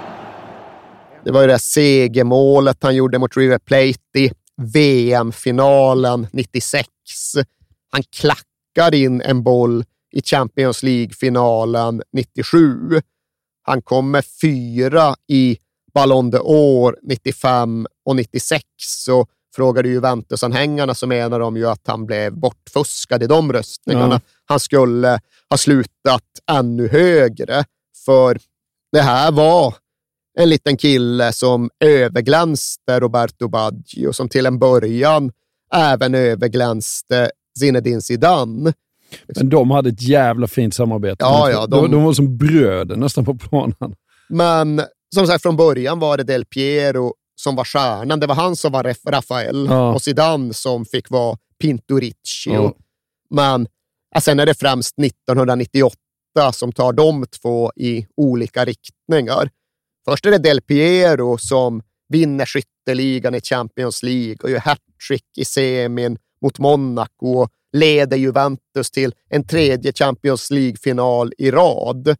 Det 1.24 1.30
var 1.30 1.40
ju 1.40 1.46
det 1.46 1.58
segermålet 1.58 2.82
han 2.82 2.96
gjorde 2.96 3.18
mot 3.18 3.36
River 3.36 3.58
Plate 3.58 4.18
i 4.18 4.30
VM-finalen 4.56 6.26
96. 6.32 6.88
Han 7.90 8.02
klackar 8.02 8.94
in 8.94 9.20
en 9.20 9.42
boll 9.42 9.84
i 10.12 10.22
Champions 10.22 10.82
League-finalen 10.82 12.02
97. 12.12 13.00
Han 13.62 13.82
kommer 13.82 14.22
fyra 14.40 15.14
i 15.28 15.58
Ballon 15.94 16.32
d'Or 16.32 16.94
95 17.02 17.86
och 18.04 18.16
96 18.16 18.62
och 19.10 19.30
frågade 19.56 19.88
Juventus-anhängarna 19.88 20.94
så 20.94 21.06
menar 21.06 21.40
de 21.40 21.56
ju 21.56 21.66
att 21.66 21.86
han 21.86 22.06
blev 22.06 22.32
bortfuskad 22.32 23.22
i 23.22 23.26
de 23.26 23.52
röstningarna. 23.52 24.14
Ja. 24.14 24.20
Han 24.44 24.60
skulle 24.60 25.20
ha 25.50 25.56
slutat 25.56 26.24
ännu 26.50 26.88
högre, 26.88 27.64
för 28.04 28.38
det 28.92 29.00
här 29.00 29.32
var 29.32 29.74
en 30.38 30.48
liten 30.48 30.76
kille 30.76 31.32
som 31.32 31.70
överglänste 31.80 33.00
Roberto 33.00 33.48
Baggio, 33.48 34.12
som 34.12 34.28
till 34.28 34.46
en 34.46 34.58
början 34.58 35.32
även 35.74 36.14
överglänste 36.14 37.30
Zinedine 37.58 38.00
Zidane. 38.00 38.72
Men 39.36 39.48
de 39.48 39.70
hade 39.70 39.88
ett 39.88 40.02
jävla 40.02 40.46
fint 40.46 40.74
samarbete. 40.74 41.16
Ja, 41.24 41.50
ja, 41.50 41.66
de... 41.66 41.90
de 41.90 42.04
var 42.04 42.12
som 42.12 42.38
bröder 42.38 42.96
nästan 42.96 43.24
på 43.24 43.38
planen. 43.38 43.94
Men 44.28 44.82
som 45.14 45.26
sagt, 45.26 45.42
från 45.42 45.56
början 45.56 45.98
var 45.98 46.16
det 46.16 46.24
Del 46.24 46.44
Piero 46.44 47.14
som 47.36 47.56
var 47.56 47.64
stjärnan. 47.64 48.20
Det 48.20 48.26
var 48.26 48.34
han 48.34 48.56
som 48.56 48.72
var 48.72 49.10
Rafael 49.10 49.66
ja. 49.70 49.94
och 49.94 50.02
Zidane 50.02 50.54
som 50.54 50.84
fick 50.84 51.10
vara 51.10 51.36
Pinturicchio. 51.60 52.52
Ja. 52.52 52.74
Men 53.30 53.68
ja, 54.14 54.20
sen 54.20 54.40
är 54.40 54.46
det 54.46 54.54
främst 54.54 54.98
1998 54.98 55.96
som 56.52 56.72
tar 56.72 56.92
de 56.92 57.26
två 57.26 57.72
i 57.76 58.06
olika 58.16 58.64
riktningar. 58.64 59.50
Först 60.08 60.26
är 60.26 60.30
det 60.30 60.38
Del 60.38 60.60
Piero 60.60 61.38
som 61.38 61.82
vinner 62.08 62.46
skytteligan 62.46 63.34
i 63.34 63.40
Champions 63.40 64.02
League 64.02 64.36
och 64.42 64.50
gör 64.50 64.58
hattrick 64.58 65.24
i 65.36 65.44
semin 65.44 66.18
mot 66.42 66.58
Monaco 66.58 67.26
och 67.26 67.48
leder 67.72 68.16
Juventus 68.16 68.90
till 68.90 69.14
en 69.30 69.46
tredje 69.46 69.92
Champions 69.92 70.50
League-final 70.50 71.32
i 71.38 71.50
rad. 71.50 72.16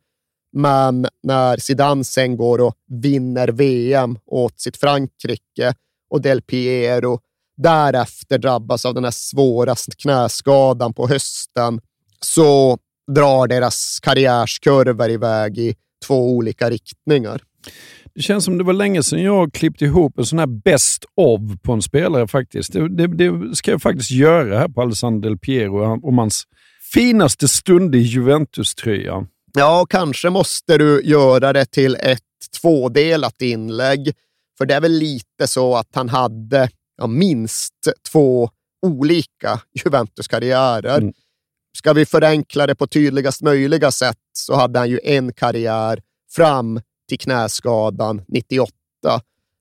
Men 0.53 1.07
när 1.23 1.57
Zidane 1.57 2.05
sen 2.05 2.37
går 2.37 2.61
och 2.61 2.75
vinner 3.03 3.49
VM 3.49 4.19
åt 4.27 4.61
sitt 4.61 4.77
Frankrike 4.77 5.75
och 6.11 6.23
Del 6.23 6.43
Piero 6.43 7.21
därefter 7.57 8.39
drabbas 8.39 8.87
av 8.87 8.95
den 8.95 9.05
här 9.05 9.11
svåra 9.11 9.75
knäskadan 9.99 10.95
på 10.95 11.09
hösten 11.09 11.81
så 12.21 12.79
drar 13.15 13.47
deras 13.47 14.01
karriärskurvor 14.03 15.11
iväg 15.11 15.59
i 15.59 15.75
två 16.07 16.31
olika 16.31 16.71
riktningar. 16.71 17.43
Det 18.15 18.23
känns 18.23 18.45
som 18.45 18.59
det 18.59 18.65
var 18.65 18.73
länge 18.73 19.03
sedan 19.03 19.23
jag 19.23 19.53
klippte 19.53 19.85
ihop 19.85 20.19
en 20.19 20.27
sån 20.27 20.39
här 20.39 20.47
best 20.47 21.05
of 21.17 21.41
på 21.63 21.73
en 21.73 21.83
spelare 21.83 22.29
faktiskt. 22.29 22.73
Det, 22.73 22.89
det, 22.97 23.07
det 23.07 23.57
ska 23.57 23.71
jag 23.71 23.83
faktiskt 23.83 24.11
göra 24.11 24.59
här 24.59 24.69
på 24.69 24.83
Alessandro 24.83 25.29
Del 25.29 25.39
Piero 25.39 26.07
om 26.09 26.19
hans 26.19 26.45
finaste 26.93 27.49
stund 27.49 27.95
i 27.95 27.99
Juventus-tröjan. 27.99 29.29
Ja, 29.55 29.87
kanske 29.91 30.31
måste 30.31 30.79
du 30.79 31.03
göra 31.05 31.53
det 31.53 31.65
till 31.65 31.95
ett 31.95 32.23
tvådelat 32.61 33.43
inlägg. 33.43 34.13
För 34.59 34.67
det 34.67 34.75
är 34.75 34.81
väl 34.81 34.93
lite 34.93 35.47
så 35.47 35.77
att 35.77 35.89
han 35.93 36.09
hade 36.09 36.69
ja, 36.99 37.07
minst 37.07 37.75
två 38.13 38.51
olika 38.87 39.61
Juventus-karriärer. 39.85 40.99
Mm. 40.99 41.13
Ska 41.79 41.93
vi 41.93 42.07
förenkla 42.07 42.67
det 42.67 42.75
på 42.75 42.87
tydligast 42.87 43.43
möjliga 43.43 43.91
sätt 43.91 44.17
så 44.33 44.55
hade 44.55 44.79
han 44.79 44.91
ju 44.91 45.01
en 45.05 45.33
karriär 45.33 46.01
fram 46.31 46.81
till 47.09 47.19
knäskadan 47.19 48.23
98. 48.29 48.73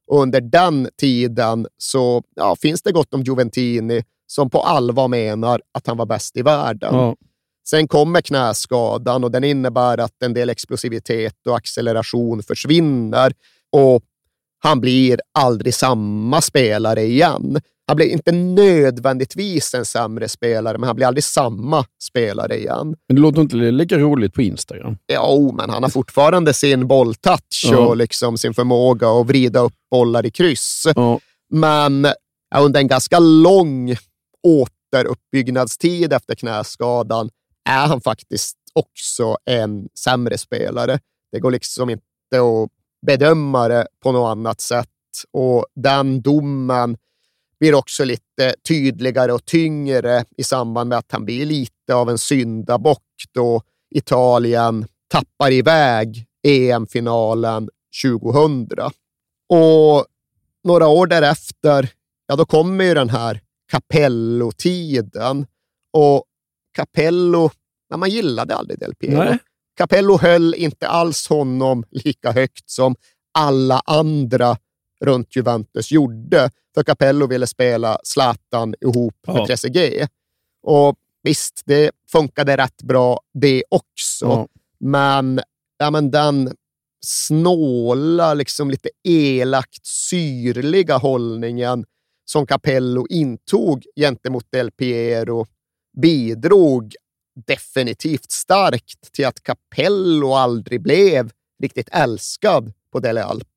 Och 0.07 0.21
under 0.21 0.41
den 0.41 0.89
tiden 0.99 1.67
så 1.77 2.23
ja, 2.35 2.55
finns 2.55 2.81
det 2.81 2.91
gott 2.91 3.13
om 3.13 3.23
Juventini 3.23 4.03
som 4.27 4.49
på 4.49 4.61
allvar 4.61 5.07
menar 5.07 5.61
att 5.71 5.87
han 5.87 5.97
var 5.97 6.05
bäst 6.05 6.37
i 6.37 6.41
världen. 6.41 6.95
Ja. 6.95 7.15
Sen 7.69 7.87
kommer 7.87 8.21
knäskadan 8.21 9.23
och 9.23 9.31
den 9.31 9.43
innebär 9.43 9.97
att 9.97 10.23
en 10.23 10.33
del 10.33 10.49
explosivitet 10.49 11.47
och 11.47 11.55
acceleration 11.55 12.43
försvinner 12.43 13.33
och 13.71 14.03
han 14.59 14.81
blir 14.81 15.19
aldrig 15.31 15.73
samma 15.73 16.41
spelare 16.41 17.03
igen. 17.03 17.61
Han 17.87 17.95
blir 17.95 18.05
inte 18.07 18.31
nödvändigtvis 18.31 19.73
en 19.73 19.85
sämre 19.85 20.29
spelare, 20.29 20.77
men 20.77 20.87
han 20.87 20.95
blir 20.95 21.05
aldrig 21.07 21.23
samma 21.23 21.85
spelare 22.03 22.57
igen. 22.57 22.95
Men 23.07 23.15
det 23.15 23.21
låter 23.21 23.41
inte 23.41 23.55
lika 23.55 23.97
roligt 23.97 24.33
på 24.33 24.41
Instagram. 24.41 24.97
Jo, 25.13 25.51
men 25.57 25.69
han 25.69 25.83
har 25.83 25.89
fortfarande 25.89 26.53
sin 26.53 26.87
bolltouch 26.87 27.65
Ja. 27.71 27.77
och 27.77 27.97
liksom 27.97 28.37
sin 28.37 28.53
förmåga 28.53 29.09
att 29.09 29.27
vrida 29.27 29.59
upp 29.59 29.73
bollar 29.91 30.25
i 30.25 30.31
kryss. 30.31 30.83
Ja. 30.95 31.19
Men 31.53 32.07
under 32.55 32.79
en 32.79 32.87
ganska 32.87 33.19
lång 33.19 33.95
återuppbyggnadstid 34.47 36.13
efter 36.13 36.35
knäskadan 36.35 37.29
är 37.69 37.87
han 37.87 38.01
faktiskt 38.01 38.57
också 38.73 39.37
en 39.45 39.87
sämre 39.99 40.37
spelare. 40.37 40.99
Det 41.31 41.39
går 41.39 41.51
liksom 41.51 41.89
inte 41.89 42.03
att 42.33 42.69
bedöma 43.07 43.67
det 43.67 43.87
på 44.03 44.11
något 44.11 44.31
annat 44.31 44.61
sätt 44.61 44.87
och 45.33 45.65
den 45.75 46.21
domen 46.21 46.97
blir 47.59 47.75
också 47.75 48.03
lite 48.03 48.55
tydligare 48.67 49.33
och 49.33 49.45
tyngre 49.45 50.25
i 50.37 50.43
samband 50.43 50.89
med 50.89 50.97
att 50.97 51.11
han 51.11 51.25
blir 51.25 51.45
lite 51.45 51.93
av 51.93 52.09
en 52.09 52.17
syndabock 52.17 53.03
då 53.33 53.61
Italien 53.95 54.85
tappar 55.07 55.51
iväg 55.51 56.25
EM-finalen 56.47 57.69
2000. 58.03 58.67
Och 59.49 60.05
några 60.63 60.87
år 60.87 61.07
därefter, 61.07 61.89
ja 62.27 62.35
då 62.35 62.45
kommer 62.45 62.83
ju 62.83 62.93
den 62.93 63.09
här 63.09 63.41
Capello-tiden. 63.71 65.45
Och 65.93 66.23
Capello, 66.75 67.49
ja, 67.89 67.97
man 67.97 68.09
gillade 68.09 68.55
aldrig 68.55 68.79
Del 68.79 68.95
Piero. 68.95 69.23
Nej. 69.23 69.37
Capello 69.77 70.17
höll 70.17 70.53
inte 70.53 70.87
alls 70.87 71.27
honom 71.27 71.83
lika 71.91 72.31
högt 72.31 72.69
som 72.69 72.95
alla 73.33 73.81
andra 73.85 74.57
runt 75.05 75.35
Juventus 75.35 75.91
gjorde. 75.91 76.49
För 76.75 76.83
Capello 76.83 77.27
ville 77.27 77.47
spela 77.47 77.97
Zlatan 78.03 78.75
ihop 78.81 79.15
med 79.27 79.35
Ja. 79.35 79.45
Trezeguet. 79.47 80.09
Och 80.63 80.95
visst, 81.23 81.61
det 81.65 81.91
funkade 82.11 82.57
rätt 82.57 82.83
bra 82.83 83.19
det 83.33 83.63
också. 83.69 84.25
Ja. 84.25 84.47
Men, 84.79 85.41
ja, 85.77 85.91
men 85.91 86.11
den 86.11 86.55
snåla, 87.05 88.33
liksom 88.33 88.71
lite 88.71 88.89
elakt 89.03 89.85
syrliga 89.85 90.97
hållningen 90.97 91.85
som 92.25 92.47
Capello 92.47 93.07
intog 93.09 93.85
gentemot 93.95 94.51
Del 94.51 94.71
Piero 94.71 95.45
bidrog 96.01 96.93
definitivt 97.47 98.31
starkt 98.31 99.13
till 99.13 99.25
att 99.25 99.43
Capello 99.43 100.33
aldrig 100.33 100.81
blev 100.81 101.31
riktigt 101.63 101.89
älskad 101.91 102.73
på 102.91 102.99
Dele 102.99 103.23
Alpi. 103.23 103.47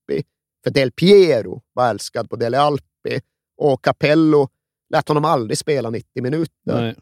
För 0.65 0.71
Del 0.71 0.93
Piero 0.93 1.63
var 1.73 1.91
älskad 1.91 2.31
på 2.31 2.37
Dele 2.37 2.61
Alpi 2.61 3.21
och 3.57 3.85
Capello 3.85 4.49
lät 4.91 5.09
honom 5.09 5.25
aldrig 5.25 5.59
spela 5.59 5.91
90 5.91 6.23
minuter. 6.23 6.53
Nej. 6.65 6.97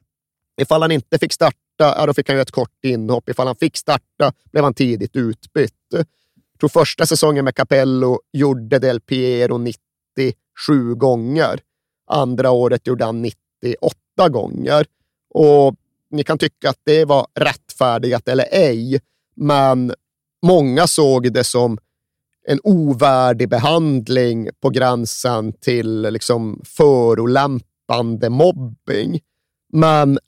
Ifall 0.60 0.82
han 0.82 0.92
inte 0.92 1.18
fick 1.18 1.32
starta, 1.32 1.56
ja, 1.78 2.06
då 2.06 2.14
fick 2.14 2.28
han 2.28 2.36
ju 2.36 2.42
ett 2.42 2.50
kort 2.50 2.84
inhopp. 2.84 3.28
Ifall 3.28 3.46
han 3.46 3.56
fick 3.56 3.76
starta 3.76 4.32
blev 4.52 4.64
han 4.64 4.74
tidigt 4.74 5.16
utbytt. 5.16 5.74
Jag 5.90 6.60
tror 6.60 6.68
första 6.68 7.06
säsongen 7.06 7.44
med 7.44 7.54
Capello 7.54 8.20
gjorde 8.32 8.78
Del 8.78 9.00
Piero 9.00 9.58
97 9.58 10.94
gånger. 10.94 11.60
Andra 12.10 12.50
året 12.50 12.86
gjorde 12.86 13.04
han 13.04 13.22
98 13.22 14.28
gånger. 14.28 14.86
Och 15.34 15.74
ni 16.10 16.24
kan 16.24 16.38
tycka 16.38 16.70
att 16.70 16.80
det 16.84 17.04
var 17.04 17.26
rättfärdigat 17.34 18.28
eller 18.28 18.46
ej, 18.50 19.00
men 19.36 19.94
många 20.46 20.86
såg 20.86 21.32
det 21.32 21.44
som 21.44 21.78
en 22.50 22.60
ovärdig 22.64 23.48
behandling 23.48 24.48
på 24.60 24.70
gränsen 24.70 25.52
till 25.52 26.02
liksom 26.02 26.60
förolämpande 26.64 28.30
mobbing. 28.30 29.20
Men 29.72 30.18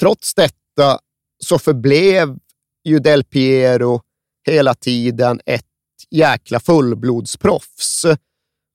trots 0.00 0.34
detta 0.34 0.98
så 1.44 1.58
förblev 1.58 2.38
ju 2.84 2.98
Del 2.98 3.24
Piero 3.24 4.00
hela 4.46 4.74
tiden 4.74 5.40
ett 5.46 5.64
jäkla 6.10 6.60
fullblodsproffs. 6.60 8.04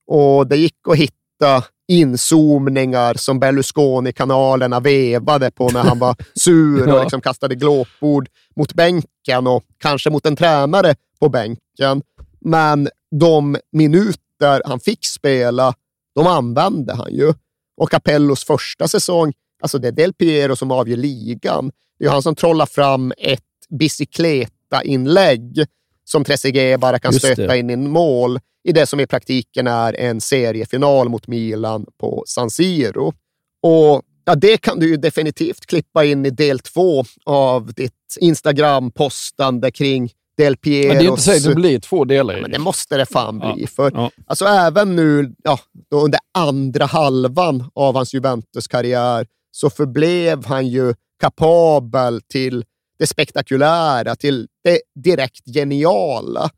Och 0.07 0.47
det 0.47 0.57
gick 0.57 0.87
att 0.89 0.97
hitta 0.97 1.63
inzoomningar 1.87 3.13
som 3.13 3.39
Berlusconi-kanalerna 3.39 4.79
vevade 4.79 5.51
på 5.51 5.69
när 5.69 5.83
han 5.83 5.99
var 5.99 6.15
sur 6.33 6.93
och 6.93 7.01
liksom 7.01 7.21
kastade 7.21 7.55
glåpord 7.55 8.29
mot 8.55 8.73
bänken 8.73 9.47
och 9.47 9.63
kanske 9.77 10.09
mot 10.09 10.25
en 10.25 10.35
tränare 10.35 10.95
på 11.19 11.29
bänken. 11.29 12.01
Men 12.41 12.89
de 13.11 13.57
minuter 13.71 14.61
han 14.65 14.79
fick 14.79 15.05
spela, 15.05 15.73
de 16.15 16.27
använde 16.27 16.93
han 16.93 17.13
ju. 17.13 17.33
Och 17.77 17.91
Capellos 17.91 18.43
första 18.43 18.87
säsong, 18.87 19.33
alltså 19.61 19.77
det 19.77 19.87
är 19.87 19.91
Del 19.91 20.13
Piero 20.13 20.55
som 20.55 20.71
avgör 20.71 20.97
ligan. 20.97 21.71
Det 21.99 22.05
är 22.05 22.09
han 22.09 22.23
som 22.23 22.35
trollar 22.35 22.65
fram 22.65 23.13
ett 23.17 23.43
bicicleta-inlägg 23.69 25.65
som 26.03 26.23
Trezeguet 26.23 26.79
bara 26.79 26.99
kan 26.99 27.13
Just 27.13 27.25
det. 27.25 27.33
stöta 27.33 27.55
in 27.57 27.69
i 27.69 27.73
en 27.73 27.91
mål 27.91 28.39
i 28.63 28.71
det 28.71 28.85
som 28.85 28.99
i 28.99 29.07
praktiken 29.07 29.67
är 29.67 29.93
en 29.93 30.21
seriefinal 30.21 31.09
mot 31.09 31.27
Milan 31.27 31.85
på 31.97 32.23
San 32.27 32.49
Siro. 32.49 33.13
Och 33.61 34.03
ja, 34.25 34.35
det 34.35 34.57
kan 34.57 34.79
du 34.79 34.89
ju 34.89 34.97
definitivt 34.97 35.65
klippa 35.65 36.05
in 36.05 36.25
i 36.25 36.29
del 36.29 36.59
två 36.59 37.03
av 37.25 37.73
ditt 37.73 38.17
Instagram-postande 38.19 39.71
kring 39.71 40.11
Del 40.39 40.57
Pieros... 40.57 40.87
Men 40.87 40.97
det 40.97 41.05
är 41.05 41.09
inte 41.09 41.21
säkert 41.21 41.43
det 41.43 41.55
blir 41.55 41.79
två 41.79 42.05
delar 42.05 42.37
i 42.37 42.41
Men 42.41 42.51
det. 42.51 42.59
måste 42.59 42.97
det 42.97 43.05
fan 43.05 43.39
bli. 43.39 43.53
Ja, 43.57 43.67
För 43.67 43.91
ja. 43.93 44.11
alltså 44.27 44.45
även 44.45 44.95
nu 44.95 45.35
ja, 45.43 45.59
då 45.91 46.01
under 46.01 46.19
andra 46.33 46.85
halvan 46.85 47.69
av 47.75 47.95
hans 47.95 48.13
Juventus-karriär 48.13 49.27
så 49.51 49.69
förblev 49.69 50.45
han 50.45 50.67
ju 50.67 50.93
kapabel 51.21 52.21
till 52.21 52.65
det 52.99 53.07
spektakulära, 53.07 54.15
till 54.15 54.47
det 54.63 54.81
direkt 55.03 55.45
geniala. 55.55 56.49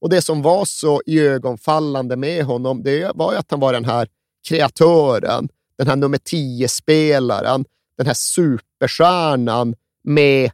Och 0.00 0.10
det 0.10 0.22
som 0.22 0.42
var 0.42 0.64
så 0.64 1.02
iögonfallande 1.06 2.16
med 2.16 2.44
honom, 2.44 2.82
det 2.82 3.10
var 3.14 3.32
ju 3.32 3.38
att 3.38 3.50
han 3.50 3.60
var 3.60 3.72
den 3.72 3.84
här 3.84 4.08
kreatören, 4.48 5.48
den 5.78 5.88
här 5.88 5.96
nummer 5.96 6.18
10-spelaren, 6.18 7.64
den 7.98 8.06
här 8.06 8.14
superstjärnan 8.14 9.74
med 10.04 10.50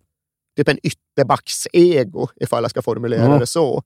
typ 0.56 0.68
en 0.68 0.78
ytterbacks-ego, 1.16 2.28
ifall 2.40 2.64
jag 2.64 2.70
ska 2.70 2.82
formulera 2.82 3.22
Ja. 3.22 3.38
det 3.38 3.46
så. 3.46 3.82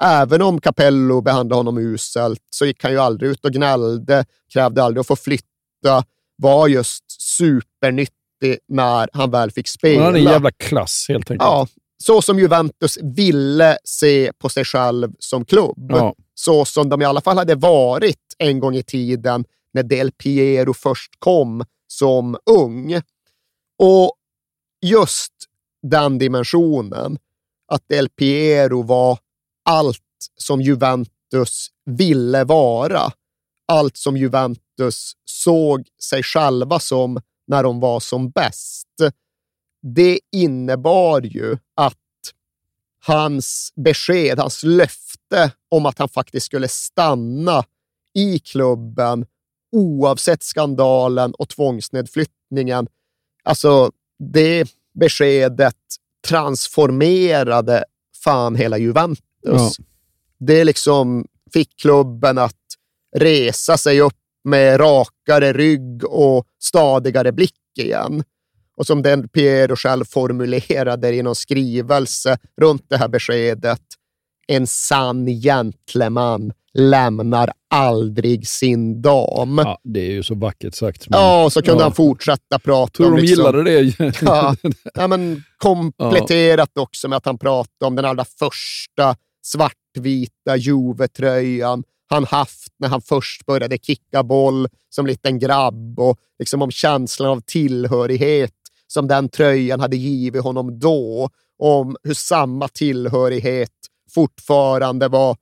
Även 0.00 0.42
om 0.42 0.60
Capello 0.60 1.20
behandlade 1.20 1.58
honom 1.58 1.78
uselt 1.78 2.42
så 2.50 2.66
gick 2.66 2.82
han 2.82 2.92
ju 2.92 2.98
aldrig 2.98 3.30
ut 3.30 3.44
och 3.44 3.52
gnällde, 3.52 4.24
krävde 4.52 4.82
aldrig 4.82 5.00
att 5.00 5.06
få 5.06 5.16
flytta, 5.16 6.04
var 6.36 6.68
just 6.68 7.04
supernyttig 7.36 8.58
när 8.68 9.08
han 9.12 9.30
väl 9.30 9.50
fick 9.50 9.68
spela. 9.68 9.96
Han 10.04 10.06
hade 10.06 10.18
en 10.18 10.24
jävla 10.32 10.50
klass 10.50 11.06
helt 11.08 11.30
enkelt. 11.30 11.46
Ja, 11.48 11.66
så 11.98 12.22
som 12.22 12.38
Juventus 12.38 12.98
ville 13.02 13.78
se 13.84 14.32
på 14.38 14.48
sig 14.48 14.64
själv 14.64 15.12
som 15.18 15.44
klubb. 15.44 15.86
Ja. 15.92 16.14
Så 16.34 16.64
som 16.64 16.88
de 16.88 17.02
i 17.02 17.04
alla 17.04 17.20
fall 17.20 17.38
hade 17.38 17.54
varit 17.54 18.34
en 18.38 18.60
gång 18.60 18.76
i 18.76 18.82
tiden 18.82 19.44
när 19.72 19.82
Del 19.82 20.12
Piero 20.12 20.74
först 20.74 21.12
kom 21.18 21.64
som 21.88 22.36
ung. 22.50 23.00
Och 23.78 24.12
just 24.82 25.32
den 25.82 26.18
dimensionen, 26.18 27.18
att 27.72 27.88
Del 27.88 28.08
Piero 28.08 28.82
var 28.82 29.18
allt 29.64 30.02
som 30.36 30.60
Juventus 30.60 31.68
ville 31.84 32.44
vara. 32.44 33.12
Allt 33.68 33.96
som 33.96 34.16
Juventus 34.16 35.12
såg 35.24 35.88
sig 36.02 36.22
själva 36.22 36.80
som 36.80 37.20
när 37.46 37.62
de 37.62 37.80
var 37.80 38.00
som 38.00 38.30
bäst. 38.30 38.88
Det 39.82 40.20
innebar 40.32 41.20
ju 41.20 41.56
att 41.74 41.96
hans 43.06 43.72
besked, 43.76 44.38
hans 44.38 44.62
löfte 44.62 45.52
om 45.68 45.86
att 45.86 45.98
han 45.98 46.08
faktiskt 46.08 46.46
skulle 46.46 46.68
stanna 46.68 47.64
i 48.14 48.38
klubben 48.38 49.26
oavsett 49.72 50.42
skandalen 50.42 51.34
och 51.34 51.48
tvångsnedflyttningen. 51.48 52.88
Alltså, 53.42 53.90
det 54.18 54.74
beskedet 55.00 55.76
transformerade 56.28 57.84
fan 58.24 58.56
hela 58.56 58.78
Juventus. 58.78 59.20
Ja. 59.42 59.70
Det 60.38 60.64
liksom 60.64 61.26
fick 61.52 61.80
klubben 61.80 62.38
att 62.38 62.56
resa 63.16 63.76
sig 63.76 64.00
upp 64.00 64.14
med 64.44 64.80
rakare 64.80 65.52
rygg 65.52 66.04
och 66.04 66.46
stadigare 66.62 67.32
blick 67.32 67.78
igen. 67.78 68.22
Och 68.76 68.86
som 68.86 69.02
den 69.02 69.28
Piero 69.28 69.76
själv 69.76 70.04
formulerade 70.04 71.14
i 71.14 71.22
någon 71.22 71.34
skrivelse 71.34 72.38
runt 72.60 72.84
det 72.88 72.96
här 72.96 73.08
beskedet. 73.08 73.82
En 74.46 74.66
sann 74.66 75.26
gentleman 75.26 76.52
lämnar 76.78 77.50
aldrig 77.70 78.48
sin 78.48 79.02
dam. 79.02 79.58
Ja, 79.58 79.78
det 79.84 80.00
är 80.00 80.10
ju 80.10 80.22
så 80.22 80.34
vackert 80.34 80.74
sagt. 80.74 81.08
Men, 81.08 81.20
Ja, 81.20 81.44
och 81.44 81.52
så 81.52 81.62
kunde 81.62 81.80
ja. 81.80 81.84
han 81.84 81.94
fortsätta 81.94 82.58
prata 82.58 82.92
Tror 82.92 83.06
om... 83.06 83.16
de 83.16 83.20
liksom- 83.22 83.44
gillade 83.44 83.62
det? 83.62 84.12
Ja, 84.22 84.56
ja, 84.94 85.06
men 85.06 85.42
kompletterat 85.58 86.78
också 86.78 87.08
med 87.08 87.16
att 87.16 87.26
han 87.26 87.38
pratade 87.38 87.86
om 87.86 87.96
den 87.96 88.04
allra 88.04 88.24
första 88.24 89.16
svartvita 89.42 90.56
Juve-tröjan 90.56 91.84
han 92.08 92.24
haft 92.24 92.72
när 92.78 92.88
han 92.88 93.00
först 93.00 93.46
började 93.46 93.78
kicka 93.78 94.22
boll 94.22 94.68
som 94.88 95.06
liten 95.06 95.38
grabb 95.38 96.00
och 96.00 96.18
liksom 96.38 96.62
om 96.62 96.70
känslan 96.70 97.30
av 97.30 97.40
tillhörighet 97.40 98.52
som 98.86 99.08
den 99.08 99.28
tröjan 99.28 99.80
hade 99.80 99.96
givit 99.96 100.42
honom 100.42 100.78
då. 100.78 101.30
Om 101.58 101.96
hur 102.02 102.14
samma 102.14 102.68
tillhörighet 102.68 103.70
fortfarande 104.14 105.08
var 105.08 105.36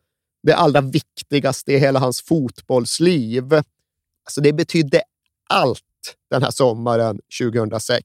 det 0.45 0.57
allra 0.57 0.81
viktigaste 0.81 1.73
i 1.73 1.79
hela 1.79 1.99
hans 1.99 2.23
fotbollsliv. 2.23 3.55
Alltså 4.25 4.41
det 4.41 4.53
betydde 4.53 5.03
allt 5.49 5.81
den 6.31 6.43
här 6.43 6.51
sommaren 6.51 7.21
2006. 7.41 8.05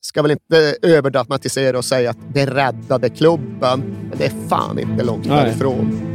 Ska 0.00 0.22
väl 0.22 0.30
inte 0.30 0.76
överdramatisera 0.82 1.78
och 1.78 1.84
säga 1.84 2.10
att 2.10 2.34
det 2.34 2.46
räddade 2.46 3.08
klubben, 3.08 3.80
men 4.08 4.18
det 4.18 4.26
är 4.26 4.48
fan 4.48 4.78
inte 4.78 5.04
långt 5.04 5.26
Nej. 5.26 5.44
därifrån. 5.44 6.14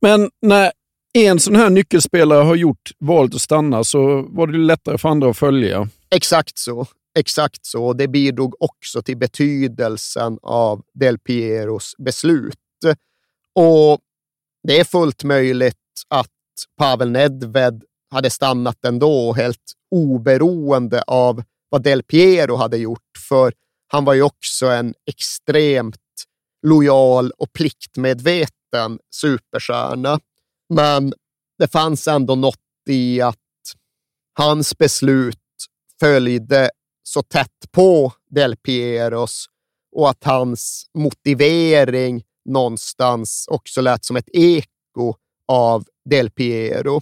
Men 0.00 0.30
när 0.42 0.72
en 1.14 1.40
sån 1.40 1.56
här 1.56 1.70
nyckelspelare 1.70 2.42
har 2.42 2.54
gjort 2.54 2.90
valet 2.98 3.34
att 3.34 3.40
stanna 3.40 3.84
så 3.84 4.22
var 4.22 4.46
det 4.46 4.58
lättare 4.58 4.98
för 4.98 5.08
andra 5.08 5.30
att 5.30 5.38
följa. 5.38 5.88
Exakt 6.10 6.58
så. 6.58 6.86
Exakt 7.18 7.66
så. 7.66 7.92
Det 7.92 8.08
bidrog 8.08 8.62
också 8.62 9.02
till 9.02 9.16
betydelsen 9.16 10.38
av 10.42 10.82
Del 10.94 11.18
Pieros 11.18 11.94
beslut. 11.98 12.56
Och 13.54 13.98
det 14.68 14.80
är 14.80 14.84
fullt 14.84 15.24
möjligt 15.24 15.74
att 16.08 16.28
Pavel 16.76 17.10
Nedved 17.10 17.82
hade 18.10 18.30
stannat 18.30 18.84
ändå, 18.84 19.32
helt 19.32 19.72
oberoende 19.90 21.02
av 21.02 21.42
vad 21.70 21.82
Del 21.82 22.02
Piero 22.02 22.56
hade 22.56 22.76
gjort, 22.76 23.18
för 23.28 23.52
han 23.88 24.04
var 24.04 24.14
ju 24.14 24.22
också 24.22 24.66
en 24.66 24.94
extremt 25.10 25.96
lojal 26.66 27.30
och 27.30 27.52
pliktmedveten 27.52 28.57
superstjärna. 29.14 30.20
Men 30.74 31.12
det 31.58 31.68
fanns 31.68 32.08
ändå 32.08 32.34
något 32.34 32.58
i 32.88 33.20
att 33.20 33.36
hans 34.38 34.78
beslut 34.78 35.38
följde 36.00 36.70
så 37.02 37.22
tätt 37.22 37.72
på 37.72 38.12
Del 38.30 38.56
Pieros 38.56 39.46
och 39.96 40.10
att 40.10 40.24
hans 40.24 40.86
motivering 40.94 42.22
någonstans 42.44 43.44
också 43.50 43.80
lät 43.80 44.04
som 44.04 44.16
ett 44.16 44.28
eko 44.32 45.14
av 45.48 45.84
Del 46.10 46.30
Piero. 46.30 47.00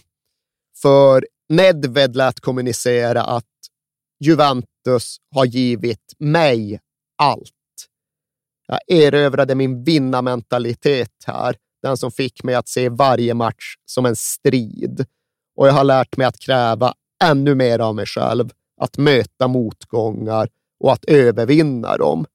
För 0.83 1.26
Nedved 1.48 2.16
lät 2.16 2.40
kommunicera 2.40 3.22
att 3.22 3.44
Juventus 4.20 5.16
har 5.35 5.44
givit 5.44 6.14
mig 6.18 6.81
allt. 7.18 7.56
Jag 8.66 8.81
erövrade 8.88 9.55
min 9.55 9.85
vinnarmentalitet 9.85 11.12
här, 11.26 11.57
den 11.83 11.96
som 11.96 12.11
fick 12.11 12.44
mig 12.44 12.55
att 12.55 12.68
se 12.68 12.88
varje 12.88 13.35
match 13.35 13.74
som 13.85 14.07
en 14.07 14.16
strid. 14.16 15.07
Och 15.57 15.68
jag 15.68 15.72
har 15.72 15.85
lärt 15.85 16.16
mig 16.16 16.26
att 16.26 16.38
kräva 16.38 16.94
ännu 17.24 17.55
mer 17.55 17.79
av 17.79 17.94
mig 17.94 18.07
själv, 18.07 18.50
att 18.81 18.98
möta 18.98 19.48
motgångar 19.48 20.48
och 20.81 20.92
att 20.92 21.05
övervinna 21.05 21.96
dem. 21.96 22.26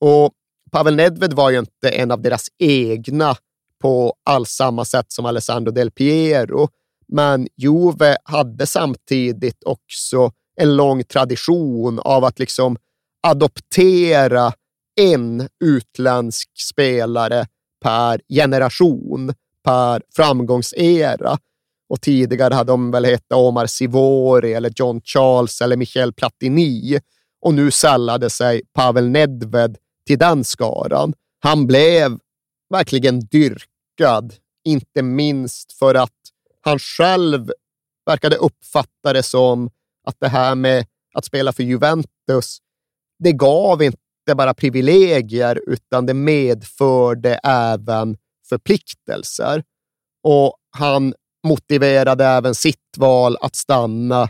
Och 0.00 0.32
Pavel 0.70 0.96
Nedved 0.96 1.32
var 1.32 1.50
ju 1.50 1.58
inte 1.58 1.90
en 1.90 2.10
av 2.10 2.22
deras 2.22 2.46
egna 2.58 3.36
på 3.82 4.14
alls 4.24 4.50
samma 4.50 4.84
sätt 4.84 5.12
som 5.12 5.26
Alessandro 5.26 5.72
Del 5.72 5.90
Piero, 5.90 6.68
men 7.08 7.48
Juve 7.56 8.16
hade 8.24 8.66
samtidigt 8.66 9.64
också 9.64 10.32
en 10.60 10.76
lång 10.76 11.04
tradition 11.04 11.98
av 11.98 12.24
att 12.24 12.38
liksom 12.38 12.76
adoptera 13.22 14.52
en 14.98 15.48
utländsk 15.64 16.50
spelare 16.60 17.46
per 17.82 18.20
generation, 18.28 19.34
per 19.64 20.02
framgångsera. 20.16 21.38
och 21.90 22.00
tidigare 22.00 22.54
hade 22.54 22.72
de 22.72 22.90
väl 22.90 23.04
hetat 23.04 23.38
Omar 23.38 23.66
Sivori 23.66 24.54
eller 24.54 24.72
John 24.76 25.00
Charles 25.04 25.60
eller 25.60 25.76
Michel 25.76 26.12
Platini 26.12 27.00
och 27.40 27.54
nu 27.54 27.70
sällade 27.70 28.30
sig 28.30 28.62
Pavel 28.72 29.08
Nedved 29.08 29.76
till 30.06 30.18
den 30.18 30.44
skaran. 30.44 31.14
Han 31.40 31.66
blev 31.66 32.18
verkligen 32.70 33.20
dyrkad, 33.20 34.34
inte 34.64 35.02
minst 35.02 35.72
för 35.72 35.94
att 35.94 36.18
han 36.60 36.78
själv 36.78 37.50
verkade 38.06 38.36
uppfatta 38.36 39.12
det 39.12 39.22
som 39.22 39.70
att 40.04 40.16
det 40.20 40.28
här 40.28 40.54
med 40.54 40.86
att 41.14 41.24
spela 41.24 41.52
för 41.52 41.62
Juventus, 41.62 42.58
det 43.18 43.32
gav 43.32 43.82
inte 43.82 44.07
bara 44.34 44.54
privilegier, 44.54 45.60
utan 45.66 46.06
det 46.06 46.14
medförde 46.14 47.34
även 47.44 48.16
förpliktelser. 48.48 49.62
Och 50.22 50.56
han 50.76 51.14
motiverade 51.46 52.24
även 52.24 52.54
sitt 52.54 52.96
val 52.96 53.36
att 53.40 53.56
stanna 53.56 54.28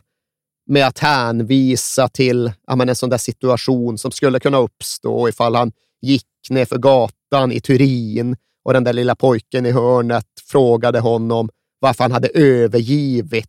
med 0.66 0.86
att 0.86 0.98
hänvisa 0.98 2.08
till 2.08 2.52
ja, 2.66 2.82
en 2.82 2.96
sån 2.96 3.10
där 3.10 3.18
situation 3.18 3.98
som 3.98 4.10
skulle 4.10 4.40
kunna 4.40 4.58
uppstå 4.58 5.28
ifall 5.28 5.54
han 5.54 5.72
gick 6.02 6.26
ner 6.50 6.64
för 6.64 6.78
gatan 6.78 7.52
i 7.52 7.60
Turin 7.60 8.36
och 8.64 8.72
den 8.72 8.84
där 8.84 8.92
lilla 8.92 9.14
pojken 9.14 9.66
i 9.66 9.70
hörnet 9.70 10.26
frågade 10.50 11.00
honom 11.00 11.48
varför 11.80 12.04
han 12.04 12.12
hade 12.12 12.28
övergivit 12.28 13.46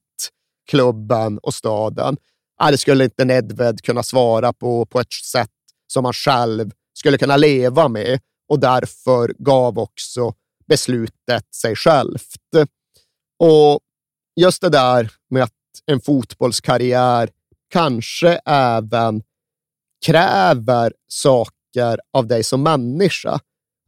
klubben 0.69 1.37
och 1.37 1.53
staden. 1.53 2.17
Ja, 2.59 2.71
det 2.71 2.77
skulle 2.77 3.03
inte 3.03 3.25
Nedved 3.25 3.81
kunna 3.81 4.03
svara 4.03 4.53
på 4.53 4.85
på 4.85 4.99
ett 4.99 5.13
sätt 5.13 5.49
som 5.91 6.05
han 6.05 6.13
själv 6.13 6.71
skulle 6.93 7.17
kunna 7.17 7.37
leva 7.37 7.87
med 7.87 8.19
och 8.49 8.59
därför 8.59 9.35
gav 9.37 9.79
också 9.79 10.33
beslutet 10.67 11.55
sig 11.55 11.75
självt. 11.75 12.67
Och 13.39 13.79
just 14.41 14.61
det 14.61 14.69
där 14.69 15.11
med 15.29 15.43
att 15.43 15.53
en 15.85 16.01
fotbollskarriär 16.01 17.29
kanske 17.69 18.41
även 18.45 19.23
kräver 20.05 20.93
saker 21.07 21.99
av 22.13 22.27
dig 22.27 22.43
som 22.43 22.63
människa. 22.63 23.39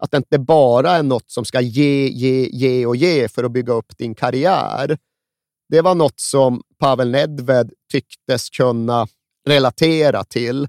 Att 0.04 0.12
det 0.12 0.18
inte 0.18 0.40
bara 0.40 0.92
är 0.92 1.04
något 1.04 1.32
som 1.32 1.46
ska 1.46 1.62
ge, 1.62 2.08
ge, 2.08 2.50
ge 2.52 2.86
och 2.86 2.96
ge 2.96 3.28
för 3.28 3.44
att 3.44 3.52
bygga 3.52 3.74
upp 3.74 3.98
din 3.98 4.16
karriär. 4.16 4.98
Det 5.70 5.82
var 5.82 5.96
något 5.96 6.20
som 6.20 6.62
Pavel 6.80 7.12
Nedved 7.12 7.72
tycktes 7.92 8.50
kunna 8.50 9.08
relatera 9.48 10.24
till. 10.24 10.68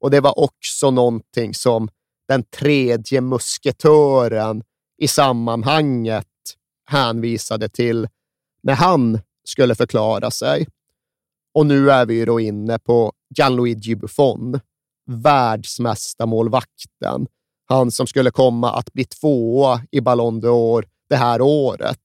Och 0.00 0.10
det 0.10 0.20
var 0.20 0.38
också 0.38 0.90
någonting 0.90 1.54
som 1.54 1.88
den 2.28 2.44
tredje 2.44 3.20
musketören 3.20 4.62
i 4.98 5.08
sammanhanget 5.08 6.26
hänvisade 6.86 7.68
till 7.68 8.08
när 8.62 8.74
han 8.74 9.20
skulle 9.44 9.74
förklara 9.74 10.30
sig. 10.30 10.66
Och 11.54 11.66
nu 11.66 11.90
är 11.90 12.06
vi 12.06 12.24
då 12.24 12.40
inne 12.40 12.78
på 12.78 13.12
Gianluigi 13.36 13.96
Buffon, 13.96 14.60
världsmästarmålvakten. 15.06 17.26
Han 17.64 17.90
som 17.90 18.06
skulle 18.06 18.30
komma 18.30 18.72
att 18.72 18.92
bli 18.92 19.04
tvåa 19.04 19.82
i 19.90 20.00
Ballon 20.00 20.42
d'Or 20.42 20.84
det 21.08 21.16
här 21.16 21.40
året. 21.40 21.98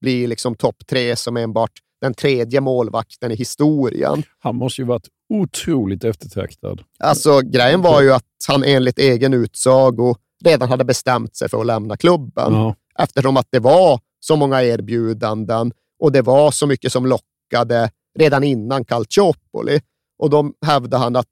Blir 0.00 0.28
liksom 0.28 0.54
topp 0.54 0.86
tre 0.86 1.16
som 1.16 1.36
enbart 1.36 1.72
den 2.00 2.14
tredje 2.14 2.60
målvakten 2.60 3.32
i 3.32 3.34
historien. 3.34 4.22
Han 4.38 4.56
måste 4.56 4.80
ju 4.80 4.86
varit 4.86 5.08
otroligt 5.28 6.04
eftertraktad. 6.04 6.82
Alltså, 6.98 7.40
grejen 7.40 7.82
var 7.82 8.02
ju 8.02 8.12
att 8.12 8.24
han 8.48 8.64
enligt 8.64 8.98
egen 8.98 9.34
utsago 9.34 10.16
redan 10.44 10.68
hade 10.68 10.84
bestämt 10.84 11.36
sig 11.36 11.48
för 11.48 11.60
att 11.60 11.66
lämna 11.66 11.96
klubben. 11.96 12.52
Ja. 12.52 12.74
Eftersom 12.98 13.36
att 13.36 13.48
det 13.50 13.58
var 13.58 14.00
så 14.20 14.36
många 14.36 14.62
erbjudanden 14.62 15.72
och 16.00 16.12
det 16.12 16.22
var 16.22 16.50
så 16.50 16.66
mycket 16.66 16.92
som 16.92 17.06
lockade 17.06 17.90
redan 18.18 18.44
innan 18.44 18.84
Calciopoli. 18.84 19.80
Och 20.18 20.30
då 20.30 20.52
hävdade 20.66 21.02
han 21.02 21.16
att 21.16 21.26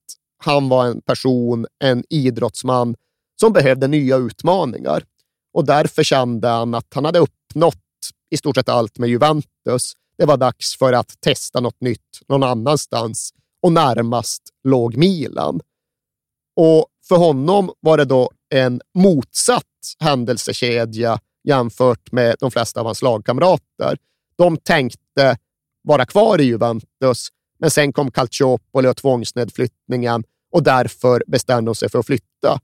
han 0.44 0.68
var 0.68 0.86
en 0.86 1.00
person, 1.00 1.66
en 1.84 2.04
idrottsman, 2.10 2.94
som 3.40 3.52
behövde 3.52 3.88
nya 3.88 4.16
utmaningar. 4.16 5.04
Och 5.54 5.64
därför 5.64 6.02
kände 6.02 6.48
han 6.48 6.74
att 6.74 6.94
han 6.94 7.04
hade 7.04 7.18
uppnått 7.18 7.76
i 8.30 8.36
stort 8.36 8.56
sett 8.56 8.68
allt 8.68 8.98
med 8.98 9.08
Juventus. 9.08 9.92
Det 10.18 10.24
var 10.24 10.36
dags 10.36 10.76
för 10.76 10.92
att 10.92 11.20
testa 11.20 11.60
något 11.60 11.80
nytt 11.80 12.20
någon 12.28 12.42
annanstans 12.42 13.32
och 13.62 13.72
närmast 13.72 14.42
låg 14.64 14.96
Milan. 14.96 15.60
Och 16.56 16.86
för 17.08 17.16
honom 17.16 17.72
var 17.80 17.96
det 17.96 18.04
då 18.04 18.30
en 18.54 18.80
motsatt 18.94 19.64
händelsekedja 20.00 21.18
jämfört 21.44 22.12
med 22.12 22.36
de 22.40 22.50
flesta 22.50 22.80
av 22.80 22.86
hans 22.86 23.02
lagkamrater. 23.02 23.98
De 24.36 24.56
tänkte 24.56 25.36
vara 25.82 26.06
kvar 26.06 26.40
i 26.40 26.44
Juventus, 26.44 27.28
men 27.58 27.70
sen 27.70 27.92
kom 27.92 28.10
Calciopoli 28.10 28.88
och 28.88 28.96
tvångsnedflyttningen 28.96 30.24
och 30.52 30.62
därför 30.62 31.22
bestämde 31.26 31.68
de 31.68 31.74
sig 31.74 31.90
för 31.90 31.98
att 31.98 32.06
flytta. 32.06 32.60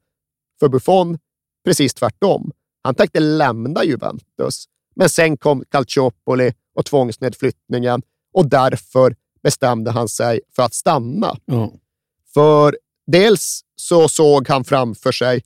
För 0.60 0.68
Buffon, 0.68 1.18
precis 1.64 1.94
tvärtom. 1.94 2.50
Han 2.82 2.94
tänkte 2.94 3.20
lämna 3.20 3.84
Juventus, 3.84 4.64
men 4.96 5.08
sen 5.08 5.36
kom 5.36 5.64
Calciopoli 5.68 6.52
och 6.74 6.84
tvångsnedflyttningen 6.84 8.02
och 8.32 8.48
därför 8.48 9.16
bestämde 9.48 9.90
han 9.90 10.08
sig 10.08 10.40
för 10.56 10.62
att 10.62 10.74
stanna. 10.74 11.36
Mm. 11.52 11.70
För 12.34 12.78
dels 13.06 13.60
så 13.76 14.08
såg 14.08 14.48
han 14.48 14.64
framför 14.64 15.12
sig 15.12 15.42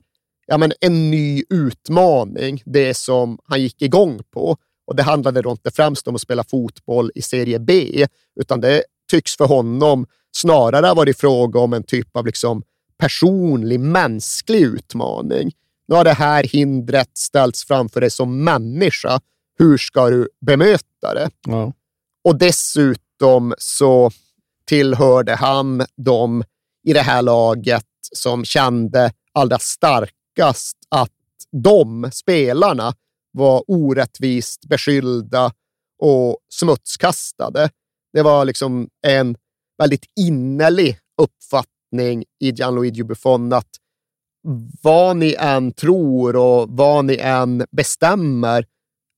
ja, 0.47 0.57
men 0.57 0.73
en 0.81 1.11
ny 1.11 1.43
utmaning, 1.49 2.63
det 2.65 2.93
som 2.93 3.39
han 3.45 3.61
gick 3.61 3.81
igång 3.81 4.19
på. 4.31 4.57
Och 4.87 4.95
Det 4.95 5.03
handlade 5.03 5.41
då 5.41 5.51
inte 5.51 5.71
främst 5.71 6.07
om 6.07 6.15
att 6.15 6.21
spela 6.21 6.43
fotboll 6.43 7.11
i 7.15 7.21
serie 7.21 7.59
B, 7.59 8.05
utan 8.39 8.61
det 8.61 8.83
tycks 9.11 9.37
för 9.37 9.45
honom 9.45 10.05
snarare 10.35 10.85
ha 10.85 10.93
varit 10.93 11.17
fråga 11.17 11.59
om 11.59 11.73
en 11.73 11.83
typ 11.83 12.17
av 12.17 12.25
liksom 12.25 12.63
personlig, 12.97 13.79
mänsklig 13.79 14.61
utmaning. 14.61 15.51
Nu 15.87 15.95
har 15.95 16.03
det 16.03 16.13
här 16.13 16.43
hindret 16.43 17.17
ställts 17.17 17.65
framför 17.65 18.01
dig 18.01 18.09
som 18.09 18.43
människa. 18.43 19.19
Hur 19.59 19.77
ska 19.77 20.09
du 20.09 20.29
bemöta 20.41 21.13
det? 21.13 21.29
Ja. 21.47 21.73
Och 22.23 22.37
dessutom 22.37 23.02
så 23.57 24.11
tillhörde 24.65 25.35
han 25.35 25.85
de 25.95 26.43
i 26.87 26.93
det 26.93 27.01
här 27.01 27.21
laget 27.21 27.85
som 28.11 28.45
kände 28.45 29.11
allra 29.33 29.59
starkast 29.59 30.77
att 30.89 31.11
de, 31.51 32.09
spelarna, 32.13 32.93
var 33.31 33.63
orättvist 33.67 34.65
beskyllda 34.65 35.51
och 35.99 36.37
smutskastade. 36.49 37.69
Det 38.13 38.21
var 38.21 38.45
liksom 38.45 38.89
en 39.07 39.37
väldigt 39.77 40.05
innerlig 40.19 40.97
uppfattning 41.21 42.23
i 42.39 42.51
Gianluigi 42.51 43.03
Buffon 43.03 43.53
att 43.53 43.69
vad 44.81 45.17
ni 45.17 45.35
än 45.39 45.71
tror 45.71 46.35
och 46.35 46.69
vad 46.69 47.05
ni 47.05 47.17
än 47.17 47.65
bestämmer 47.71 48.65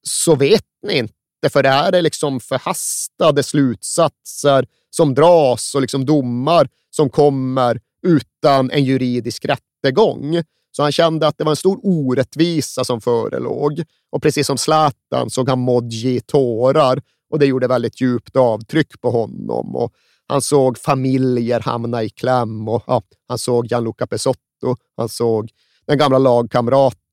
så 0.07 0.35
vet 0.35 0.65
ni 0.87 0.97
inte, 0.97 1.13
för 1.49 1.63
det 1.63 1.69
här 1.69 1.93
är 1.95 2.01
liksom 2.01 2.39
förhastade 2.39 3.43
slutsatser 3.43 4.67
som 4.89 5.13
dras 5.13 5.75
och 5.75 5.81
liksom 5.81 6.05
domar 6.05 6.69
som 6.89 7.09
kommer 7.09 7.79
utan 8.03 8.71
en 8.71 8.83
juridisk 8.83 9.45
rättegång. 9.45 10.41
Så 10.71 10.83
han 10.83 10.91
kände 10.91 11.27
att 11.27 11.37
det 11.37 11.43
var 11.43 11.51
en 11.51 11.55
stor 11.55 11.79
orättvisa 11.83 12.83
som 12.83 13.01
förelåg. 13.01 13.83
Och 14.11 14.21
precis 14.21 14.47
som 14.47 14.57
Zlatan 14.57 15.29
såg 15.29 15.49
han 15.49 15.59
Modji 15.59 16.15
i 16.15 16.19
tårar 16.19 17.01
och 17.29 17.39
det 17.39 17.45
gjorde 17.45 17.67
väldigt 17.67 18.01
djupt 18.01 18.35
avtryck 18.35 19.01
på 19.01 19.11
honom. 19.11 19.75
Och 19.75 19.93
han 20.27 20.41
såg 20.41 20.77
familjer 20.77 21.59
hamna 21.59 22.03
i 22.03 22.09
kläm 22.09 22.67
och 22.67 22.83
ja, 22.87 23.01
han 23.27 23.37
såg 23.37 23.65
Gianluca 23.65 24.07
Pesotto. 24.07 24.75
Han 24.97 25.09
såg 25.09 25.49
den 25.85 25.97
gamla 25.97 26.17
lagkamraten 26.17 27.04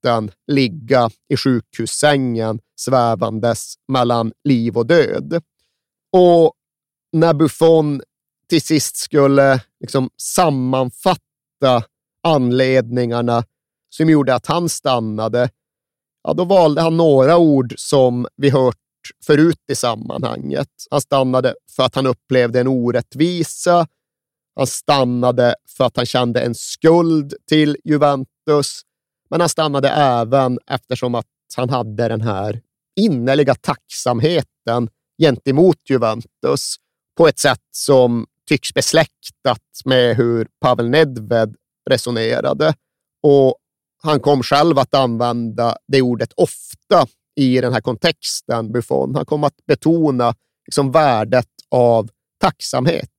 ligga 0.47 1.11
i 1.29 1.37
sjukhussängen 1.37 2.61
svävandes 2.77 3.75
mellan 3.89 4.33
liv 4.45 4.77
och 4.77 4.87
död. 4.87 5.43
Och 6.13 6.53
när 7.13 7.35
Buffon 7.35 8.03
till 8.49 8.63
sist 8.63 8.97
skulle 8.97 9.61
liksom 9.81 10.11
sammanfatta 10.17 11.85
anledningarna 12.23 13.45
som 13.91 14.11
gjorde 14.11 14.35
att 14.35 14.47
han 14.47 14.69
stannade, 14.69 15.51
ja, 16.23 16.33
då 16.33 16.45
valde 16.45 16.81
han 16.81 16.97
några 16.97 17.37
ord 17.39 17.75
som 17.77 18.27
vi 18.37 18.51
hört 18.51 18.77
förut 19.27 19.65
i 19.73 19.75
sammanhanget. 19.75 20.69
Han 20.91 21.01
stannade 21.01 21.55
för 21.77 21.83
att 21.83 21.95
han 21.95 22.07
upplevde 22.07 22.61
en 22.61 22.69
orättvisa. 22.69 23.87
Han 24.57 24.67
stannade 24.67 25.55
för 25.77 25.85
att 25.85 25.97
han 25.97 26.07
kände 26.07 26.41
en 26.41 26.55
skuld 26.55 27.35
till 27.49 27.77
Juventus. 27.85 28.83
Men 29.33 29.41
han 29.41 29.49
stannade 29.49 29.89
även 29.89 30.59
eftersom 30.67 31.15
att 31.15 31.27
han 31.57 31.71
hade 31.71 32.09
den 32.09 32.21
här 32.21 32.61
innerliga 33.01 33.55
tacksamheten 33.55 34.89
gentemot 35.23 35.77
Juventus 35.91 36.77
på 37.17 37.29
ett 37.29 37.39
sätt 37.39 37.63
som 37.71 38.27
tycks 38.49 38.75
besläktat 38.75 39.63
med 39.85 40.17
hur 40.17 40.49
Pavel 40.61 40.91
Nedved 40.91 41.55
resonerade. 41.91 42.75
Och 43.23 43.57
han 44.03 44.21
kom 44.21 44.43
själv 44.43 44.79
att 44.79 44.95
använda 44.95 45.77
det 45.89 46.03
ordet 46.03 46.33
ofta 46.33 47.07
i 47.37 47.61
den 47.61 47.73
här 47.73 47.81
kontexten, 47.81 48.73
Buffon. 48.73 49.15
Han 49.15 49.25
kom 49.25 49.45
att 49.45 49.67
betona 49.67 50.35
liksom 50.67 50.91
värdet 50.91 51.49
av 51.71 52.09
tacksamhet. 52.41 53.12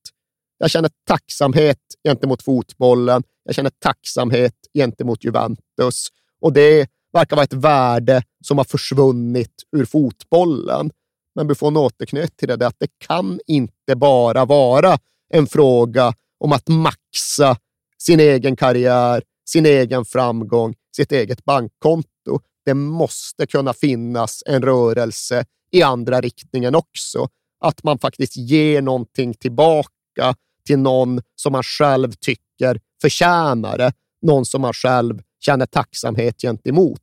Jag 0.64 0.72
känner 0.72 0.92
tacksamhet 1.08 1.80
gentemot 2.04 2.44
fotbollen. 2.44 3.24
Jag 3.44 3.56
känner 3.56 3.72
tacksamhet 3.80 4.54
gentemot 4.74 5.24
Juventus. 5.24 6.08
Och 6.42 6.54
det 6.54 6.90
verkar 7.14 7.36
vara 7.36 7.44
ett 7.44 7.54
värde 7.54 8.24
som 8.46 8.58
har 8.58 8.66
försvunnit 8.66 9.54
ur 9.78 9.86
fotbollen. 9.86 10.92
Men 11.36 11.48
Buffon 11.48 11.78
återknöt 11.78 12.38
till 12.38 12.48
det, 12.48 12.68
att 12.68 12.76
det 12.80 12.88
kan 12.98 13.40
inte 13.48 13.96
bara 13.96 14.46
vara 14.46 14.98
en 15.34 15.48
fråga 15.48 16.14
om 16.40 16.52
att 16.52 16.68
maxa 16.68 17.58
sin 17.98 18.20
egen 18.20 18.56
karriär, 18.56 19.24
sin 19.50 19.66
egen 19.66 20.06
framgång, 20.06 20.76
sitt 20.96 21.12
eget 21.12 21.46
bankkonto. 21.46 22.40
Det 22.66 22.74
måste 22.74 23.48
kunna 23.48 23.74
finnas 23.74 24.44
en 24.46 24.62
rörelse 24.62 25.46
i 25.72 25.84
andra 25.84 26.22
riktningen 26.22 26.76
också. 26.76 27.28
Att 27.60 27.84
man 27.84 28.00
faktiskt 28.00 28.38
ger 28.38 28.82
någonting 28.82 29.34
tillbaka 29.34 30.36
till 30.66 30.80
någon 30.80 31.22
som 31.36 31.52
man 31.52 31.64
själv 31.64 32.12
tycker 32.12 32.80
förtjänar 33.02 33.78
det. 33.78 33.94
Någon 34.22 34.46
som 34.46 34.62
man 34.62 34.74
själv 34.74 35.22
känner 35.40 35.66
tacksamhet 35.66 36.42
gentemot. 36.42 37.00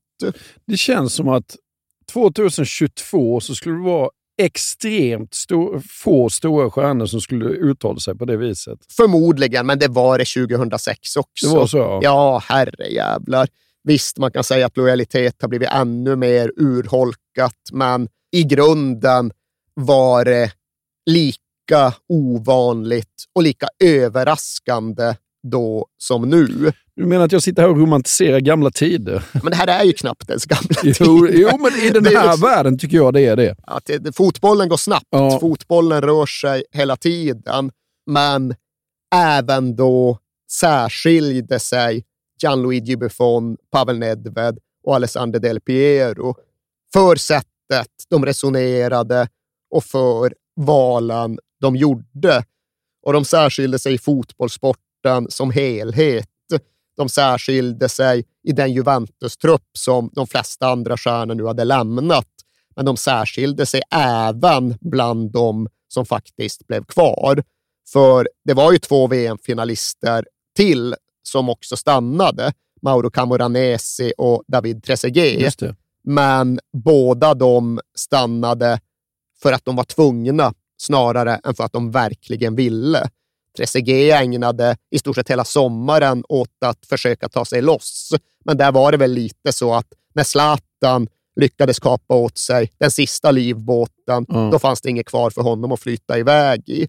Det 0.67 0.77
känns 0.77 1.15
som 1.15 1.29
att 1.29 1.57
2022 2.13 3.41
så 3.41 3.55
skulle 3.55 3.75
det 3.75 3.85
vara 3.85 4.11
extremt 4.43 5.35
stor, 5.35 5.83
få 5.91 6.31
stora 6.31 6.71
stjärnor 6.71 7.07
som 7.07 7.21
skulle 7.21 7.45
uttala 7.45 7.99
sig 7.99 8.15
på 8.15 8.25
det 8.25 8.37
viset. 8.37 8.79
Förmodligen, 8.97 9.67
men 9.67 9.79
det 9.79 9.89
var 9.89 10.19
det 10.19 10.49
2006 10.49 11.17
också. 11.17 11.49
Det 11.49 11.55
var 11.55 11.67
så? 11.67 11.79
Ja, 11.79 12.01
ja 12.03 12.43
herrejävlar. 12.49 13.49
Visst, 13.83 14.19
man 14.19 14.33
kan 14.33 14.45
säga 14.45 14.67
att 14.67 14.77
lojalitet 14.77 15.43
har 15.43 15.49
blivit 15.49 15.69
ännu 15.69 16.17
mer 16.17 16.53
urholkat, 16.57 17.57
men 17.73 18.09
i 18.33 18.43
grunden 18.43 19.33
var 19.75 20.25
det 20.25 20.53
lika 21.07 21.39
ovanligt 22.09 23.25
och 23.35 23.43
lika 23.43 23.67
överraskande 23.85 25.15
då 25.43 25.87
som 25.99 26.31
nu. 26.31 26.73
Du 26.97 27.07
menar 27.07 27.25
att 27.25 27.33
jag 27.33 27.43
sitter 27.43 27.63
här 27.63 27.69
och 27.69 27.77
romantiserar 27.77 28.41
gamla 28.41 28.71
tider? 28.71 29.25
Men 29.43 29.51
det 29.51 29.57
här 29.57 29.67
är 29.67 29.85
ju 29.85 29.93
knappt 29.93 30.29
ens 30.29 30.45
gamla 30.45 30.77
jo, 30.83 30.93
tider. 30.93 31.39
Jo, 31.39 31.59
men 31.59 31.73
i 31.87 31.91
den 31.91 32.05
här 32.05 32.23
liksom, 32.23 32.49
världen 32.49 32.79
tycker 32.79 32.97
jag 32.97 33.15
det 33.15 33.21
är 33.21 33.37
det. 33.37 33.57
Att 33.63 33.85
det, 33.85 34.17
fotbollen 34.17 34.69
går 34.69 34.77
snabbt. 34.77 35.07
Ja. 35.11 35.41
Fotbollen 35.41 36.03
rör 36.03 36.27
sig 36.27 36.65
hela 36.73 36.97
tiden. 36.97 37.71
Men 38.07 38.55
även 39.15 39.77
då 39.77 40.19
särskilde 40.51 41.59
sig 41.59 42.05
Gianluigi 42.43 42.97
Buffon, 42.97 43.57
Pavel 43.73 43.99
Nedved 43.99 44.59
och 44.87 44.95
Alessandro 44.95 45.41
Del 45.41 45.61
Piero 45.61 46.35
för 46.93 47.17
sättet 47.17 47.91
de 48.11 48.27
resonerade 48.27 49.29
och 49.71 49.85
för 49.85 50.35
valen 50.57 51.39
de 51.61 51.77
gjorde. 51.77 52.45
Och 53.03 53.13
de 53.13 53.25
särskilde 53.25 53.79
sig 53.79 53.95
i 53.95 53.99
fotbollssporten 53.99 55.27
som 55.31 55.51
helhet. 55.51 56.27
De 56.97 57.09
särskilde 57.09 57.89
sig 57.89 58.25
i 58.43 58.53
den 58.53 58.73
Juventus-trupp 58.73 59.69
som 59.79 60.11
de 60.13 60.27
flesta 60.27 60.69
andra 60.69 60.97
stjärnor 60.97 61.35
nu 61.35 61.47
hade 61.47 61.65
lämnat. 61.65 62.29
Men 62.77 62.85
de 62.85 62.97
särskilde 62.97 63.67
sig 63.67 63.83
även 63.95 64.79
bland 64.81 65.33
de 65.33 65.69
som 65.89 66.07
faktiskt 66.07 66.67
blev 66.67 66.85
kvar. 66.85 67.43
För 67.93 68.29
det 68.45 68.55
var 68.55 68.73
ju 68.73 68.79
två 68.79 69.07
VM-finalister 69.07 70.25
till 70.57 70.95
som 71.23 71.49
också 71.49 71.77
stannade. 71.77 72.53
Mauro 72.83 73.11
Camoranesi 73.11 74.13
och 74.19 74.43
David 74.49 74.83
Trezeguet. 74.85 75.55
Men 76.05 76.61
båda 76.73 77.35
de 77.35 77.81
stannade 77.95 78.81
för 79.43 79.53
att 79.53 79.65
de 79.65 79.77
var 79.77 79.85
tvungna 79.85 80.55
snarare 80.81 81.41
än 81.45 81.55
för 81.55 81.65
att 81.65 81.73
de 81.73 81.91
verkligen 81.91 82.55
ville. 82.55 83.09
Trezeguet 83.57 84.21
ägnade 84.21 84.77
i 84.91 84.99
stort 84.99 85.17
sett 85.17 85.31
hela 85.31 85.45
sommaren 85.45 86.25
åt 86.29 86.49
att 86.65 86.87
försöka 86.87 87.29
ta 87.29 87.45
sig 87.45 87.63
loss. 87.63 88.15
Men 88.45 88.57
där 88.57 88.73
var 88.73 88.93
det 88.93 88.99
väl 88.99 89.13
lite 89.13 89.53
så 89.53 89.75
att 89.75 89.87
när 90.15 90.25
Zlatan 90.25 91.09
lyckades 91.37 91.79
kapa 91.79 92.15
åt 92.15 92.39
sig 92.39 92.73
den 92.79 92.91
sista 92.91 93.31
livbåten, 93.31 94.27
mm. 94.29 94.51
då 94.51 94.59
fanns 94.59 94.81
det 94.81 94.91
inget 94.91 95.07
kvar 95.07 95.31
för 95.31 95.43
honom 95.43 95.73
att 95.73 95.81
flytta 95.81 96.19
iväg 96.19 96.69
i. 96.69 96.89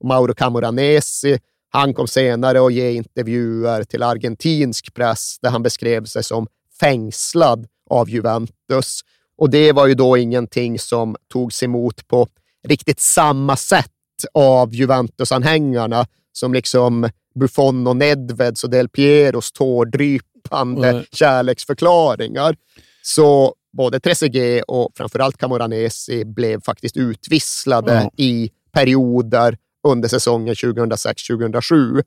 Och 0.00 0.06
Mauro 0.06 0.34
Camoranesi, 0.34 1.38
han 1.68 1.94
kom 1.94 2.06
senare 2.06 2.66
att 2.66 2.72
ge 2.72 2.92
intervjuer 2.92 3.84
till 3.84 4.02
argentinsk 4.02 4.94
press 4.94 5.38
där 5.42 5.50
han 5.50 5.62
beskrev 5.62 6.04
sig 6.04 6.24
som 6.24 6.46
fängslad 6.80 7.66
av 7.90 8.10
Juventus. 8.10 9.00
Och 9.38 9.50
det 9.50 9.72
var 9.72 9.86
ju 9.86 9.94
då 9.94 10.16
ingenting 10.16 10.78
som 10.78 11.16
togs 11.32 11.62
emot 11.62 12.08
på 12.08 12.28
riktigt 12.68 13.00
samma 13.00 13.56
sätt 13.56 13.86
av 14.34 14.74
Juventus-anhängarna 14.74 16.06
som 16.32 16.52
liksom 16.52 17.10
Buffon 17.34 17.86
och 17.86 17.96
Nedveds 17.96 18.64
och 18.64 18.70
Del 18.70 18.88
Pieros 18.88 19.52
tårdrypande 19.52 20.88
mm. 20.88 21.04
kärleksförklaringar. 21.12 22.56
Så 23.02 23.54
både 23.72 24.00
Trezeguet 24.00 24.64
och 24.68 24.90
framförallt 24.94 25.36
Camoranesi 25.36 26.24
blev 26.24 26.60
faktiskt 26.62 26.96
utvisslade 26.96 27.92
mm. 27.92 28.10
i 28.16 28.50
perioder 28.72 29.58
under 29.88 30.08
säsongen 30.08 30.54
2006-2007. 30.54 32.02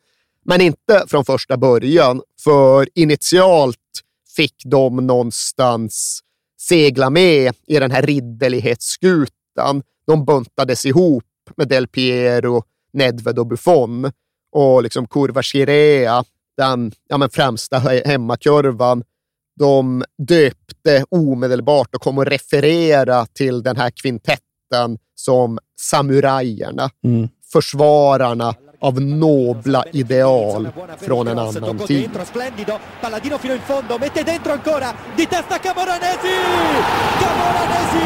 Men 0.45 0.61
inte 0.61 1.03
från 1.07 1.25
första 1.25 1.57
början, 1.57 2.21
för 2.43 2.89
initialt 2.93 3.77
fick 4.35 4.55
de 4.65 5.07
någonstans 5.07 6.19
segla 6.59 7.09
med 7.09 7.55
i 7.67 7.79
den 7.79 7.91
här 7.91 8.01
ridderlighetsskutan. 8.01 9.83
De 10.07 10.25
buntades 10.25 10.85
ihop 10.85 11.23
med 11.57 11.67
Del 11.67 11.87
Piero, 11.87 12.63
Nedved 12.93 13.39
och 13.39 13.47
Buffon 13.47 14.11
och 14.51 14.83
liksom 14.83 15.07
Curva 15.07 15.41
Chirea, 15.41 16.23
den 16.57 16.91
ja, 17.07 17.17
men 17.17 17.29
främsta 17.29 17.77
hemmakurvan. 18.05 19.03
De 19.59 20.03
döpte 20.27 21.05
omedelbart 21.09 21.95
och 21.95 22.01
kom 22.01 22.17
att 22.17 22.27
referera 22.27 23.25
till 23.25 23.63
den 23.63 23.77
här 23.77 23.89
kvintetten 23.89 24.97
som 25.15 25.59
samurajerna. 25.79 26.89
Mm 27.03 27.29
försvararna 27.53 28.55
av 28.83 29.01
nobla 29.01 29.83
ideal 29.91 30.69
från 30.97 31.27
en 31.27 31.39
annan 31.39 31.77
tid. 31.77 32.09
Palladino 33.01 33.37
fino 33.37 33.53
in 33.53 33.61
fondo, 33.61 33.97
mette 33.97 34.23
dentro 34.23 34.51
ancora, 34.51 34.93
di 35.15 35.25
testa 35.27 35.57
Camoranesi! 35.57 36.35
Camoranesi! 37.19 38.03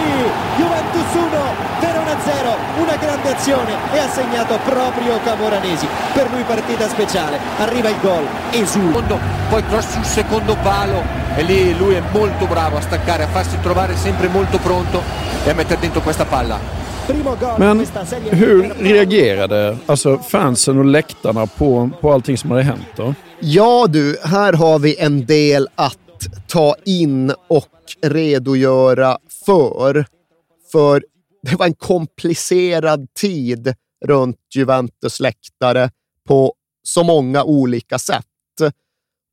Juventus 0.57 1.13
1, 1.13 1.29
Verona 1.79 2.15
0, 2.23 2.55
una 2.81 2.95
grande 2.95 3.33
azione 3.33 3.73
e 3.93 3.99
ha 3.99 4.09
segnato 4.09 4.59
proprio 4.65 5.19
Camoranesi. 5.23 5.87
Per 6.13 6.29
lui 6.31 6.43
partita 6.43 6.87
speciale, 6.87 7.39
arriva 7.57 7.89
il 7.89 7.99
gol, 8.01 8.25
esulta. 8.51 9.17
Poi 9.49 9.65
cross 9.65 9.93
sul 9.93 10.05
secondo 10.05 10.55
palo 10.61 11.01
e 11.35 11.41
lì 11.41 11.75
lui 11.75 11.95
è 11.95 12.03
molto 12.11 12.45
bravo 12.45 12.77
a 12.77 12.81
staccare, 12.81 13.23
a 13.23 13.27
farsi 13.27 13.57
trovare 13.61 13.95
sempre 13.95 14.27
molto 14.27 14.59
pronto 14.59 15.01
e 15.43 15.49
a 15.49 15.53
mettere 15.53 15.79
dentro 15.79 16.01
questa 16.01 16.25
palla. 16.25 16.86
Men 17.57 17.85
hur 18.31 18.73
reagerade 18.83 19.77
alltså 19.85 20.17
fansen 20.17 20.77
och 20.77 20.85
läktarna 20.85 21.47
på, 21.47 21.89
på 22.01 22.11
allting 22.11 22.37
som 22.37 22.51
hade 22.51 22.63
hänt 22.63 22.87
då? 22.95 23.15
Ja 23.39 23.87
du, 23.89 24.17
här 24.23 24.53
har 24.53 24.79
vi 24.79 24.97
en 24.99 25.25
del 25.25 25.67
att 25.75 25.97
ta 26.47 26.75
in 26.85 27.33
och 27.47 27.67
redogöra 28.01 29.17
för. 29.45 30.05
För 30.71 31.03
det 31.43 31.55
var 31.55 31.65
en 31.65 31.73
komplicerad 31.73 33.07
tid 33.13 33.73
runt 34.05 34.37
Juventus 34.55 35.19
läktare 35.19 35.89
på 36.27 36.53
så 36.83 37.03
många 37.03 37.43
olika 37.43 37.99
sätt. 37.99 38.25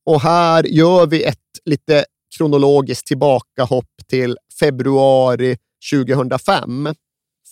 Och 0.07 0.21
här 0.21 0.65
gör 0.65 1.07
vi 1.07 1.25
ett 1.25 1.39
lite 1.65 2.05
kronologiskt 2.39 3.07
tillbakahopp 3.07 3.91
till 4.09 4.39
februari 4.61 5.57
2005. 5.93 6.89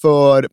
För 0.02 0.48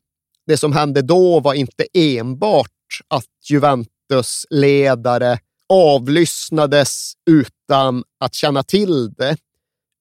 det 0.47 0.58
som 0.58 0.74
hände 0.74 1.02
då 1.02 1.39
var 1.39 1.54
inte 1.54 1.88
enbart 1.93 2.72
att 3.08 3.26
Juventus 3.50 4.45
ledare 4.50 5.39
avlyssnades 5.70 7.14
utan 7.30 8.04
att 8.20 8.34
känna 8.34 8.64
till 8.64 9.14
det, 9.14 9.38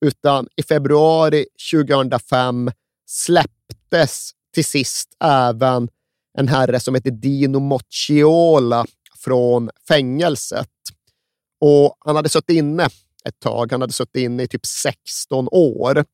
utan 0.07 0.49
i 0.57 0.62
februari 0.62 1.46
2005 1.72 2.70
släpptes 3.07 4.30
till 4.55 4.64
sist 4.64 5.09
även 5.24 5.88
en 6.38 6.49
herre 6.49 6.80
som 6.80 6.94
heter 6.94 7.11
Dino 7.11 7.59
Mocciola 7.59 8.86
från 9.18 9.70
fängelset. 9.88 10.68
Och 11.61 11.96
han 12.01 12.16
hade 12.16 12.28
suttit 12.28 12.57
inne 12.57 12.84
ett 13.24 13.40
tag. 13.40 13.72
Han 13.72 13.80
hade 13.80 13.92
suttit 13.92 14.16
inne 14.16 14.42
i 14.42 14.49
typ 14.49 14.66
16 14.66 15.49
år 15.51 16.05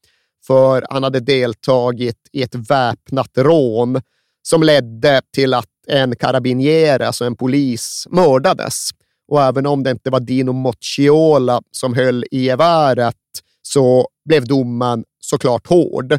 för 0.47 0.87
han 0.91 1.03
hade 1.03 1.21
deltagit 1.21 2.19
i 2.33 2.43
ett 2.43 2.55
väpnat 2.55 3.31
rån 3.39 4.01
som 4.43 4.63
ledde 4.63 5.23
till 5.35 5.55
att 5.55 5.69
en 5.87 6.17
carabiniere, 6.17 7.07
alltså 7.07 7.25
en 7.25 7.37
polis, 7.37 8.07
mördades. 8.11 8.91
Och 9.29 9.43
även 9.43 9.67
om 9.67 9.83
det 9.83 9.91
inte 9.91 10.11
var 10.11 10.21
Dino 10.21 10.53
Mocciola 10.53 11.63
som 11.71 11.95
höll 11.95 12.25
i 12.31 12.45
geväret 12.45 13.17
så 13.63 14.09
blev 14.29 14.45
domen 14.45 15.05
såklart 15.21 15.67
hård. 15.67 16.19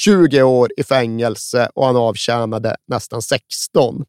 20 0.00 0.42
år 0.42 0.70
i 0.76 0.82
fängelse 0.82 1.68
och 1.74 1.86
han 1.86 1.96
avtjänade 1.96 2.76
nästan 2.86 3.22
16. 3.22 4.04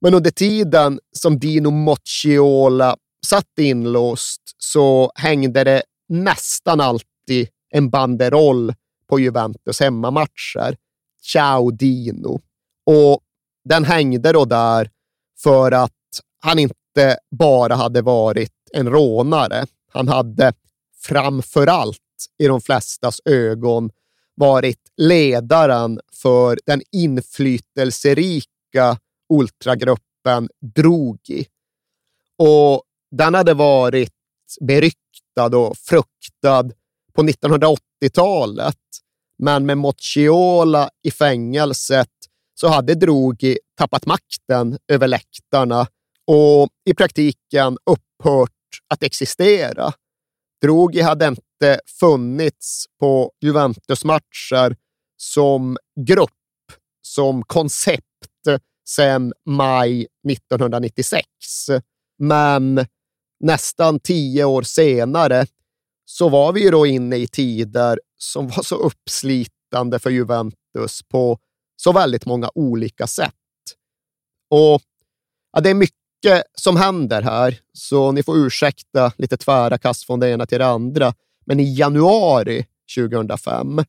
Men 0.00 0.14
under 0.14 0.30
tiden 0.30 1.00
som 1.16 1.38
Dino 1.38 1.70
Mocciola 1.70 2.96
satt 3.26 3.58
inlåst 3.58 4.42
så 4.58 5.12
hängde 5.14 5.64
det 5.64 5.82
nästan 6.08 6.80
alltid 6.80 7.48
en 7.70 7.90
banderoll 7.90 8.74
på 9.08 9.20
Juventus 9.20 9.80
hemmamatcher. 9.80 10.76
Ciao 11.22 11.70
Dino. 11.70 12.40
Och 12.86 13.20
den 13.64 13.84
hängde 13.84 14.32
då 14.32 14.44
där 14.44 14.90
för 15.42 15.72
att 15.72 15.92
han 16.40 16.58
inte 16.58 17.18
bara 17.30 17.74
hade 17.74 18.02
varit 18.02 18.52
en 18.72 18.88
rånare. 18.88 19.66
Han 19.92 20.08
hade 20.08 20.52
framför 21.02 21.66
allt 21.66 21.98
i 22.38 22.46
de 22.46 22.60
flestas 22.60 23.20
ögon 23.24 23.90
varit 24.34 24.80
ledaren 24.96 26.00
för 26.12 26.58
den 26.66 26.82
inflytelserika 26.92 28.98
ultragruppen 29.28 30.48
Drogi. 30.74 31.46
Och 32.36 32.82
den 33.10 33.34
hade 33.34 33.54
varit 33.54 34.14
beryktad 34.60 35.56
och 35.56 35.76
fruktad 35.76 36.70
på 37.18 37.22
1980-talet. 37.22 38.76
Men 39.38 39.66
med 39.66 39.78
Mochiola 39.78 40.90
i 41.02 41.10
fängelset 41.10 42.08
så 42.60 42.68
hade 42.68 42.94
Drogi 42.94 43.58
tappat 43.78 44.06
makten 44.06 44.78
över 44.92 45.08
läktarna 45.08 45.86
och 46.26 46.68
i 46.90 46.94
praktiken 46.94 47.78
upphört 47.90 48.50
att 48.88 49.02
existera. 49.02 49.92
Drogi 50.62 51.00
hade 51.00 51.26
inte 51.26 51.80
funnits 52.00 52.84
på 53.00 53.32
Juventus-matcher 53.44 54.76
som 55.16 55.76
grupp, 56.06 56.30
som 57.02 57.42
koncept 57.42 58.04
sedan 58.88 59.32
maj 59.46 60.06
1996. 60.30 61.26
Men 62.18 62.86
nästan 63.40 64.00
tio 64.00 64.44
år 64.44 64.62
senare 64.62 65.46
så 66.10 66.28
var 66.28 66.52
vi 66.52 66.60
ju 66.60 66.70
då 66.70 66.86
inne 66.86 67.16
i 67.16 67.26
tider 67.26 68.00
som 68.18 68.48
var 68.48 68.62
så 68.62 68.74
uppslitande 68.74 69.98
för 69.98 70.10
Juventus 70.10 71.02
på 71.08 71.38
så 71.76 71.92
väldigt 71.92 72.26
många 72.26 72.50
olika 72.54 73.06
sätt. 73.06 73.34
Och 74.50 74.82
ja, 75.52 75.60
Det 75.60 75.70
är 75.70 75.74
mycket 75.74 76.42
som 76.54 76.76
händer 76.76 77.22
här, 77.22 77.58
så 77.72 78.12
ni 78.12 78.22
får 78.22 78.36
ursäkta 78.36 79.12
lite 79.16 79.36
tvära 79.36 79.78
kast 79.78 80.06
från 80.06 80.20
det 80.20 80.30
ena 80.30 80.46
till 80.46 80.58
det 80.58 80.66
andra. 80.66 81.14
Men 81.46 81.60
i 81.60 81.74
januari 81.74 82.66
2005, 82.96 83.84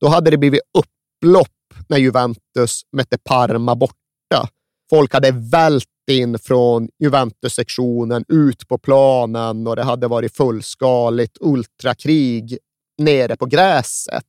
då 0.00 0.08
hade 0.08 0.30
det 0.30 0.36
blivit 0.36 0.60
upplopp 0.78 1.48
när 1.88 1.98
Juventus 1.98 2.82
mötte 2.92 3.18
Parma 3.18 3.74
borta. 3.74 4.48
Folk 4.94 5.12
hade 5.14 5.30
vält 5.30 5.88
in 6.10 6.38
från 6.38 6.88
Juventus-sektionen 6.98 8.24
ut 8.28 8.68
på 8.68 8.78
planen 8.78 9.66
och 9.66 9.76
det 9.76 9.82
hade 9.82 10.08
varit 10.08 10.36
fullskaligt 10.36 11.38
ultrakrig 11.40 12.58
nere 12.98 13.36
på 13.36 13.46
gräset. 13.46 14.24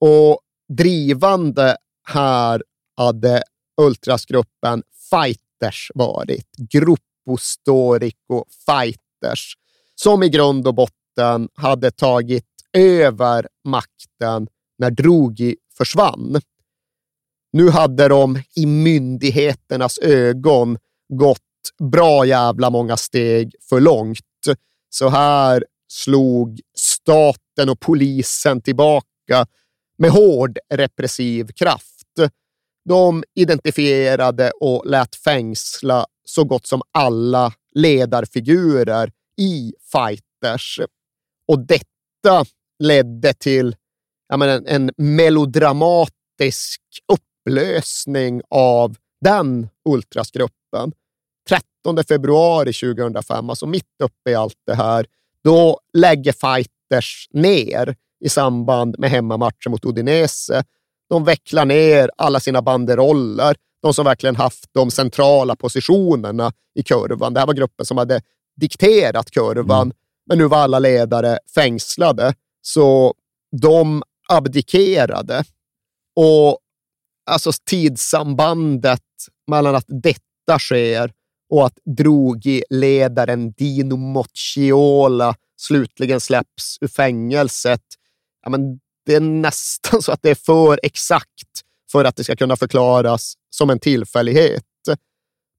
Och 0.00 0.40
drivande 0.72 1.76
här 2.08 2.62
hade 2.96 3.42
ultrasgruppen 3.80 4.82
Fighters 5.10 5.90
varit. 5.94 6.48
Gruppo 6.70 7.36
Storico 7.38 8.44
Fighters, 8.66 9.54
som 9.94 10.22
i 10.22 10.28
grund 10.28 10.66
och 10.66 10.74
botten 10.74 11.48
hade 11.54 11.90
tagit 11.90 12.46
över 12.72 13.48
makten 13.64 14.48
när 14.78 14.90
Drogi 14.90 15.56
försvann. 15.76 16.40
Nu 17.52 17.70
hade 17.70 18.08
de 18.08 18.42
i 18.56 18.66
myndigheternas 18.66 19.98
ögon 19.98 20.78
gått 21.12 21.38
bra 21.90 22.26
jävla 22.26 22.70
många 22.70 22.96
steg 22.96 23.54
för 23.68 23.80
långt. 23.80 24.18
Så 24.90 25.08
här 25.08 25.64
slog 25.88 26.60
staten 26.76 27.68
och 27.68 27.80
polisen 27.80 28.60
tillbaka 28.60 29.46
med 29.98 30.10
hård 30.10 30.58
repressiv 30.74 31.46
kraft. 31.46 31.88
De 32.84 33.24
identifierade 33.34 34.50
och 34.60 34.86
lät 34.86 35.16
fängsla 35.16 36.06
så 36.24 36.44
gott 36.44 36.66
som 36.66 36.82
alla 36.92 37.52
ledarfigurer 37.74 39.12
i 39.36 39.74
Fighters. 39.92 40.80
Och 41.46 41.66
detta 41.66 42.44
ledde 42.78 43.34
till 43.34 43.76
menar, 44.36 44.62
en 44.66 44.90
melodramatisk 44.96 46.80
upplösning 47.46 48.42
av 48.50 48.96
den 49.20 49.68
ultrasgruppen. 49.88 50.92
13 51.48 52.04
februari 52.08 52.72
2005, 52.72 53.50
alltså 53.50 53.66
mitt 53.66 54.00
uppe 54.02 54.30
i 54.30 54.34
allt 54.34 54.58
det 54.66 54.74
här, 54.74 55.06
då 55.44 55.80
lägger 55.92 56.32
Fighters 56.32 57.28
ner 57.30 57.96
i 58.24 58.28
samband 58.28 58.98
med 58.98 59.10
hemmamatchen 59.10 59.70
mot 59.72 59.84
Udinese. 59.84 60.64
De 61.08 61.24
vecklar 61.24 61.64
ner 61.64 62.10
alla 62.16 62.40
sina 62.40 62.62
banderoller, 62.62 63.56
de 63.82 63.94
som 63.94 64.04
verkligen 64.04 64.36
haft 64.36 64.64
de 64.72 64.90
centrala 64.90 65.56
positionerna 65.56 66.52
i 66.74 66.82
kurvan. 66.82 67.34
Det 67.34 67.40
här 67.40 67.46
var 67.46 67.54
gruppen 67.54 67.86
som 67.86 67.96
hade 67.96 68.20
dikterat 68.56 69.30
kurvan, 69.30 69.82
mm. 69.82 69.96
men 70.26 70.38
nu 70.38 70.46
var 70.46 70.58
alla 70.58 70.78
ledare 70.78 71.38
fängslade. 71.54 72.34
Så 72.62 73.14
de 73.60 74.02
abdikerade. 74.28 75.44
Och 76.16 76.58
alltså 77.26 77.52
tidssambandet 77.70 79.00
mellan 79.50 79.74
att 79.74 79.84
detta 79.88 80.58
sker 80.58 81.12
och 81.50 81.66
att 81.66 81.78
Drogi-ledaren 81.84 83.52
Dino 83.52 83.96
Mocciola 83.96 85.34
slutligen 85.56 86.20
släpps 86.20 86.78
ur 86.80 86.88
fängelset. 86.88 87.82
Ja, 88.42 88.50
men 88.50 88.80
det 89.06 89.14
är 89.14 89.20
nästan 89.20 90.02
så 90.02 90.12
att 90.12 90.22
det 90.22 90.30
är 90.30 90.34
för 90.34 90.80
exakt 90.82 91.62
för 91.92 92.04
att 92.04 92.16
det 92.16 92.24
ska 92.24 92.36
kunna 92.36 92.56
förklaras 92.56 93.34
som 93.50 93.70
en 93.70 93.78
tillfällighet. 93.78 94.64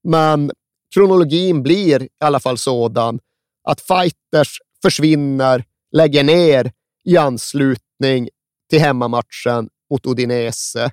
Men 0.08 0.50
kronologin 0.94 1.62
blir 1.62 2.02
i 2.02 2.08
alla 2.20 2.40
fall 2.40 2.58
sådan 2.58 3.20
att 3.68 3.80
fighters 3.80 4.58
försvinner, 4.82 5.64
lägger 5.92 6.24
ner 6.24 6.72
i 7.04 7.16
anslutning 7.16 8.28
till 8.70 8.80
hemmamatchen 8.80 9.68
mot 9.90 10.06
Udinese. 10.06 10.90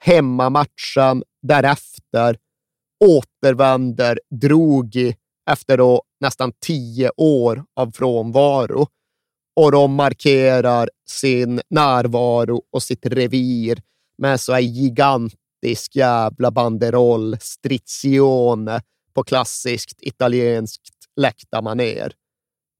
Hemmamatchen 0.00 1.22
därefter 1.42 2.36
återvänder 3.04 4.20
Drogi 4.30 5.16
efter 5.50 5.76
då 5.76 6.02
nästan 6.20 6.52
tio 6.60 7.10
år 7.16 7.64
av 7.76 7.90
frånvaro 7.90 8.86
och 9.56 9.72
de 9.72 9.94
markerar 9.94 10.90
sin 11.08 11.60
närvaro 11.70 12.62
och 12.72 12.82
sitt 12.82 13.06
revir 13.06 13.82
med 14.18 14.40
så 14.40 14.52
här 14.52 14.60
gigantisk 14.60 15.96
jävla 15.96 16.50
banderoll, 16.50 17.36
strizione, 17.40 18.82
på 19.14 19.24
klassiskt 19.24 20.02
italienskt 20.02 20.94
läktarmanér. 21.16 22.12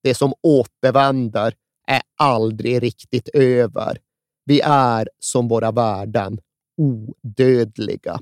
Det 0.03 0.15
som 0.15 0.35
återvänder 0.43 1.55
är 1.89 2.03
aldrig 2.17 2.83
riktigt 2.83 3.29
över. 3.29 3.99
Vi 4.45 4.61
är 4.61 5.09
som 5.19 5.49
våra 5.49 5.73
värden, 5.73 6.41
odödliga. 6.79 8.21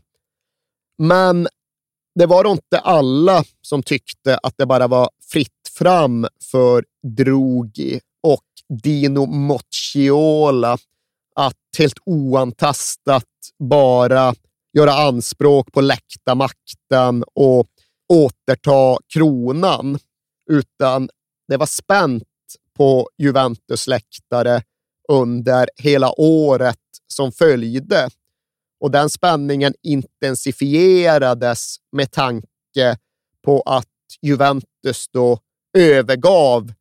Men 0.98 1.48
det 2.14 2.26
var 2.26 2.50
inte 2.50 2.78
alla 2.78 3.44
som 3.62 3.82
tyckte 3.82 4.38
att 4.38 4.54
det 4.56 4.66
bara 4.66 4.88
var 4.88 5.10
fritt 5.32 5.70
fram 5.78 6.26
för 6.50 6.84
Drogi 7.16 8.00
och 8.22 8.44
Dino 8.82 9.26
Mocciola 9.26 10.78
att 11.34 11.56
helt 11.78 11.98
oantastat 12.04 13.24
bara 13.58 14.34
göra 14.72 14.92
anspråk 14.92 15.72
på 15.72 15.80
läktarmakten 15.80 17.24
och 17.34 17.66
återta 18.12 18.98
kronan, 19.14 19.98
utan 20.50 21.08
det 21.48 21.56
var 21.56 21.66
spänt 21.66 22.24
på 22.76 23.08
Juventus 23.18 23.86
läktare 23.86 24.62
under 25.08 25.68
hela 25.76 26.20
året 26.20 26.78
som 27.06 27.32
följde. 27.32 28.08
Och 28.80 28.90
den 28.90 29.10
spänningen 29.10 29.74
intensifierades 29.82 31.76
med 31.92 32.12
tanke 32.12 32.96
på 33.44 33.62
att 33.66 33.86
Juventus 34.22 35.08
då 35.12 35.38
övergav 35.78 36.72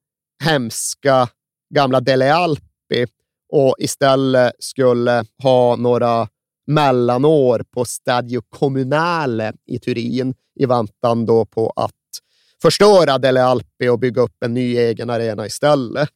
hemska 0.43 1.29
gamla 1.75 1.99
Dele 1.99 2.33
Alpi 2.33 3.05
och 3.49 3.75
istället 3.79 4.53
skulle 4.59 5.25
ha 5.43 5.75
några 5.75 6.27
mellanår 6.67 7.63
på 7.71 7.85
Stadio 7.85 8.41
Comunale 8.49 9.53
i 9.65 9.79
Turin 9.79 10.33
i 10.55 10.65
väntan 10.65 11.25
då 11.25 11.45
på 11.45 11.73
att 11.75 11.91
förstöra 12.61 13.17
Dele 13.17 13.43
Alpi 13.43 13.87
och 13.89 13.99
bygga 13.99 14.21
upp 14.21 14.43
en 14.43 14.53
ny 14.53 14.77
egen 14.77 15.09
arena 15.09 15.45
istället. 15.45 16.09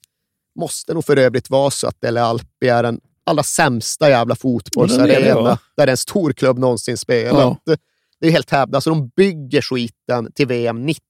Måste 0.55 0.93
nog 0.93 1.05
för 1.05 1.17
övrigt 1.17 1.49
vara 1.49 1.71
så 1.71 1.87
att 1.87 2.01
Dele 2.01 2.21
Alpi 2.21 2.67
är 2.67 2.83
en 2.83 3.01
allra 3.29 3.43
sämsta 3.43 4.09
jävla 4.09 4.35
fotbollsarena 4.35 5.27
Ja, 5.27 5.57
där 5.77 5.87
en 5.87 5.97
stor 5.97 6.33
klubb 6.33 6.59
någonsin 6.59 6.97
spelat. 6.97 7.57
Det 8.21 8.27
är 8.27 8.31
helt 8.31 8.49
hävdat. 8.49 8.75
Alltså, 8.75 8.89
de 8.89 9.09
bygger 9.15 9.61
skiten 9.61 10.31
till 10.35 10.47
VM 10.47 10.85
90. 10.85 11.01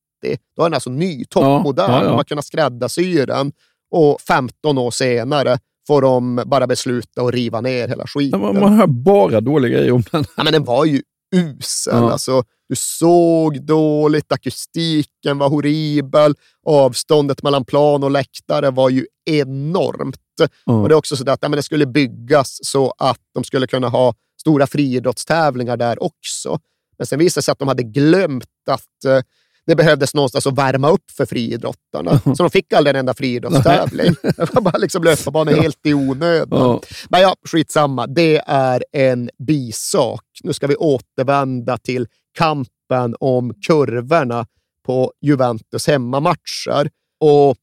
Då 0.55 0.61
är 0.61 0.65
den 0.65 0.73
alltså 0.73 0.89
ny, 0.89 1.25
toppmodern. 1.25 1.91
Ja, 1.91 1.97
ja, 1.97 2.03
ja. 2.03 2.09
De 2.09 2.15
har 2.15 2.23
kunnat 2.23 2.45
skräddarsy 2.45 3.25
den 3.25 3.51
och 3.91 4.21
15 4.21 4.77
år 4.77 4.91
senare 4.91 5.59
får 5.87 6.01
de 6.01 6.43
bara 6.45 6.67
besluta 6.67 7.21
att 7.21 7.33
riva 7.33 7.61
ner 7.61 7.87
hela 7.87 8.07
skiten. 8.07 8.41
Man, 8.41 8.59
man 8.59 8.73
hör 8.73 8.87
bara 8.87 9.41
dåliga 9.41 9.77
grejer 9.77 9.91
om 9.91 10.03
den. 10.11 10.25
Ja, 10.37 10.43
men 10.43 10.53
den 10.53 10.63
var 10.63 10.85
ju 10.85 11.01
usel. 11.35 11.93
Ja. 11.95 12.11
Alltså, 12.11 12.43
du 12.69 12.75
såg 12.75 13.65
dåligt, 13.65 14.31
akustiken 14.31 15.37
var 15.37 15.49
horribel, 15.49 16.35
avståndet 16.65 17.43
mellan 17.43 17.65
plan 17.65 18.03
och 18.03 18.11
läktare 18.11 18.71
var 18.71 18.89
ju 18.89 19.05
enormt. 19.25 20.19
Och 20.65 20.89
det 20.89 20.93
är 20.93 20.97
också 20.97 21.17
så 21.17 21.31
att 21.31 21.39
ja, 21.41 21.49
men 21.49 21.57
det 21.57 21.63
skulle 21.63 21.85
byggas 21.85 22.59
så 22.61 22.93
att 22.97 23.19
de 23.33 23.43
skulle 23.43 23.67
kunna 23.67 23.89
ha 23.89 24.13
stora 24.41 24.67
friidrottstävlingar 24.67 25.77
där 25.77 26.03
också. 26.03 26.59
Men 26.97 27.07
sen 27.07 27.19
visade 27.19 27.39
det 27.39 27.43
sig 27.43 27.51
att 27.51 27.59
de 27.59 27.67
hade 27.67 27.83
glömt 27.83 28.45
att 28.69 29.05
eh, 29.05 29.21
det 29.69 29.75
behövdes 29.75 30.13
någonstans 30.13 30.47
att 30.47 30.57
värma 30.57 30.89
upp 30.89 31.11
för 31.11 31.25
friidrottarna. 31.25 32.19
Så 32.35 32.43
de 32.43 32.49
fick 32.49 32.73
aldrig 32.73 32.95
en 32.95 32.99
enda 32.99 33.13
friidrottstävling. 33.13 34.15
Det 34.21 34.53
var 34.53 34.61
bara 34.61 34.77
liksom 34.77 35.03
löparbanor 35.03 35.51
helt 35.51 35.85
i 35.85 35.93
onödan. 35.93 36.59
Ja. 36.59 36.81
Men 37.09 37.21
ja, 37.21 37.35
skitsamma. 37.47 38.07
Det 38.07 38.41
är 38.45 38.83
en 38.91 39.29
bisak. 39.47 40.25
Nu 40.43 40.53
ska 40.53 40.67
vi 40.67 40.75
återvända 40.75 41.77
till 41.77 42.07
kampen 42.37 43.15
om 43.19 43.53
kurvorna 43.67 44.45
på 44.85 45.13
Juventus 45.21 45.87
hemmamatcher. 45.87 46.89
Och 47.19 47.57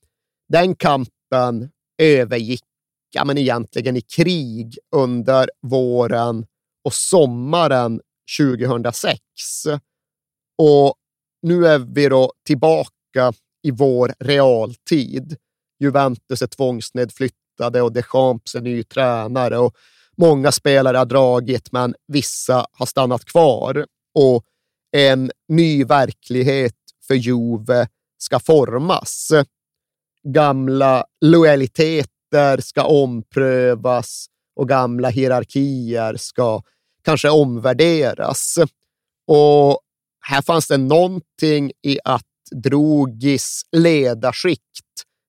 den 0.48 0.74
kampen 0.74 1.70
övergick 2.02 2.62
ja, 3.12 3.24
men 3.24 3.38
egentligen 3.38 3.96
i 3.96 4.00
krig 4.00 4.78
under 4.96 5.50
våren 5.62 6.46
och 6.84 6.94
sommaren 6.94 8.00
2006. 8.38 9.18
Och 10.58 10.94
nu 11.42 11.66
är 11.66 11.78
vi 11.78 12.08
då 12.08 12.32
tillbaka 12.46 13.32
i 13.62 13.70
vår 13.70 14.14
realtid. 14.18 15.36
Juventus 15.80 16.42
är 16.42 16.46
tvångsnedflyttade 16.46 17.82
och 17.82 17.92
Deschamps 17.92 18.54
är 18.54 18.60
ny 18.60 18.82
tränare 18.82 19.58
och 19.58 19.76
många 20.16 20.52
spelare 20.52 20.96
har 20.96 21.06
dragit, 21.06 21.72
men 21.72 21.94
vissa 22.08 22.66
har 22.72 22.86
stannat 22.86 23.24
kvar. 23.24 23.86
Och 24.14 24.44
en 24.96 25.30
ny 25.48 25.84
verklighet 25.84 26.74
för 27.06 27.14
Juve 27.14 27.88
ska 28.18 28.40
formas. 28.40 29.32
Gamla 30.22 31.04
lojaliteter 31.20 32.60
ska 32.60 32.84
omprövas 32.84 34.26
och 34.56 34.68
gamla 34.68 35.08
hierarkier 35.08 36.16
ska 36.16 36.62
kanske 37.04 37.30
omvärderas. 37.30 38.58
Och 39.26 39.80
här 40.28 40.42
fanns 40.42 40.68
det 40.68 40.76
någonting 40.76 41.72
i 41.82 41.98
att 42.04 42.22
Drogis 42.50 43.62
ledarskikt 43.72 44.62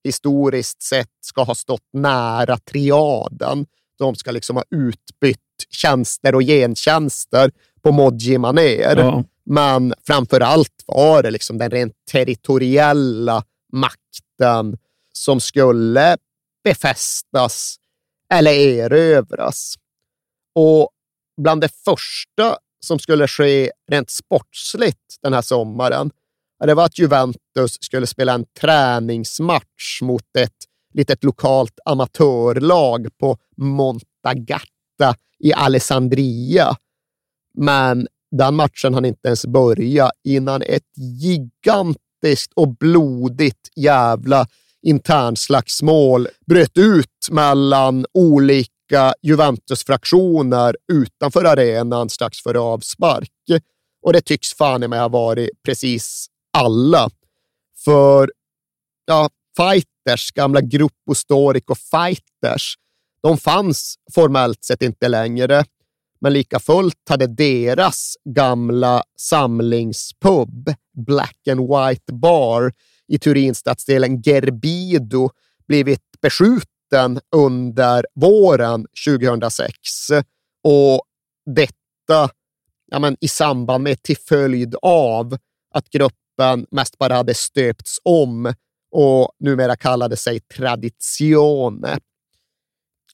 historiskt 0.04 0.82
sett 0.82 1.12
ska 1.22 1.44
ha 1.44 1.56
stått 1.56 1.90
nära 1.94 2.58
triaden. 2.58 3.66
De 4.00 4.16
ska 4.16 4.32
liksom 4.32 4.56
ha 4.56 4.64
utbytt 4.70 5.40
tjänster 5.70 6.36
och 6.36 6.42
gentjänster 6.42 7.52
på 7.82 7.92
Modji-manér. 7.92 8.98
Ja. 8.98 9.24
Men 9.46 9.94
framför 10.08 10.40
allt 10.42 10.84
var 10.86 11.24
det 11.24 11.32
liksom 11.32 11.58
den 11.58 11.72
rent 11.72 11.94
territoriella 12.12 13.44
makten 13.74 14.78
som 15.14 15.40
skulle 15.40 16.18
befästas 16.64 17.76
eller 18.34 18.52
erövras. 18.52 19.76
Och 20.56 20.90
bland 21.42 21.62
det 21.62 21.70
första 21.86 22.58
som 22.86 23.00
skulle 23.00 23.28
ske 23.28 23.72
rent 23.92 24.10
sportsligt 24.10 25.18
den 25.22 25.34
här 25.34 25.42
sommaren, 25.42 26.12
det 26.66 26.74
var 26.74 26.86
att 26.86 27.00
Juventus 27.00 27.78
skulle 27.82 28.08
spela 28.08 28.34
en 28.34 28.46
träningsmatch 28.60 30.02
mot 30.02 30.38
ett 30.38 30.54
litet 30.94 31.24
lokalt 31.24 31.80
amatörlag 31.86 33.08
på 33.20 33.38
Montagatta 33.58 35.16
i 35.40 35.54
Alessandria. 35.54 36.76
Men 37.54 38.08
den 38.32 38.56
matchen 38.56 38.94
hann 38.94 39.06
inte 39.06 39.28
ens 39.28 39.46
börja 39.46 40.12
innan 40.24 40.62
ett 40.62 40.98
gigantiskt 40.98 42.54
och 42.56 42.78
blodigt 42.78 43.70
jävla 43.76 44.48
internslagsmål 44.82 46.28
bröt 46.48 46.78
ut 46.78 47.30
mellan 47.32 48.06
olika 48.14 48.77
Juventus-fraktioner 49.22 50.76
utanför 50.94 51.46
arenan 51.46 52.10
strax 52.10 52.42
före 52.44 52.60
avspark. 52.60 53.32
Och 54.02 54.14
det 54.14 54.22
tycks 54.22 54.54
fan 54.54 54.84
i 54.84 54.88
mig 54.88 55.00
ha 55.00 55.08
varit 55.08 55.50
precis 55.64 56.28
alla. 56.58 57.10
För 57.86 58.32
ja, 59.06 59.30
fighters, 59.58 60.32
gamla 60.32 60.62
Gruppo 60.62 61.16
Storico 61.16 61.76
Fighters, 61.76 62.76
de 63.24 63.38
fanns 63.38 63.96
formellt 64.14 64.64
sett 64.64 64.82
inte 64.82 65.08
längre. 65.08 65.64
Men 66.22 66.34
lika 66.34 66.60
fullt 66.60 67.10
hade 67.10 67.28
deras 67.28 68.16
gamla 68.24 69.04
samlingspub, 69.20 70.74
Black 70.94 71.48
and 71.48 71.60
White 71.60 72.14
Bar 72.14 72.74
i 73.08 73.20
Turinstadsdelen 73.20 74.22
Gerbido, 74.22 75.30
blivit 75.68 76.04
beskjuten 76.22 76.77
under 77.36 78.06
våren 78.16 78.86
2006. 79.06 79.72
Och 80.64 81.02
detta 81.56 82.30
ja, 82.92 83.00
men, 83.00 83.18
i 83.20 83.28
samband 83.28 83.84
med, 83.84 84.04
till 84.04 84.18
följd 84.18 84.76
av 84.82 85.38
att 85.74 85.90
gruppen 85.90 86.66
mest 86.72 86.98
bara 86.98 87.16
hade 87.16 87.34
stöpts 87.34 88.00
om 88.04 88.54
och 88.92 89.32
numera 89.40 89.76
kallade 89.76 90.18
sig 90.18 90.40
Tradizione. 90.40 92.00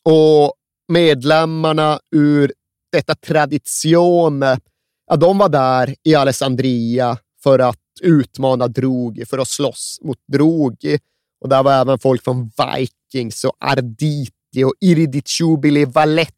Och 0.03 0.53
medlemmarna 0.87 1.99
ur 2.15 2.53
detta 2.91 3.15
Tradizione, 3.15 4.59
ja, 5.07 5.15
de 5.15 5.37
var 5.37 5.49
där 5.49 5.95
i 6.03 6.15
Alessandria 6.15 7.17
för 7.43 7.59
att 7.59 7.79
utmana 8.01 8.67
Drogi, 8.67 9.25
för 9.25 9.37
att 9.37 9.47
slåss 9.47 9.99
mot 10.03 10.17
Drogi. 10.27 10.99
Och 11.43 11.49
där 11.49 11.63
var 11.63 11.73
även 11.73 11.99
folk 11.99 12.23
från 12.23 12.51
Vikings 12.57 13.43
och 13.43 13.53
Arditi 13.59 14.63
och 14.65 14.73
Iridicubili 14.81 15.85
Vallette 15.85 16.33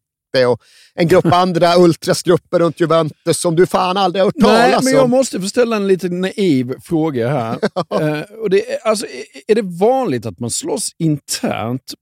och 0.48 0.62
en 0.96 1.08
grupp 1.08 1.26
andra 1.34 1.76
ultrasgrupper 1.78 2.60
runt 2.60 2.80
Juventus 2.80 3.40
som 3.40 3.56
du 3.56 3.66
fan 3.66 3.98
aldrig 3.98 4.22
har 4.22 4.26
hört 4.26 4.36
Nej, 4.38 4.72
talas 4.72 4.84
men 4.84 4.94
jag 4.94 5.04
om. 5.04 5.10
måste 5.12 5.42
få 5.42 5.48
ställa 5.48 5.76
en 5.76 5.88
lite 5.88 6.10
naiv 6.10 6.74
fråga 6.84 7.30
här. 7.30 7.54
eh, 8.02 8.22
och 8.42 8.50
det 8.50 8.72
är, 8.74 8.88
alltså, 8.88 9.06
är- 9.48 9.56
det 9.56 9.62
vanligt 9.62 10.26
att 10.26 10.40
man 10.40 10.50
slåss 10.50 10.90
internt 11.00 11.94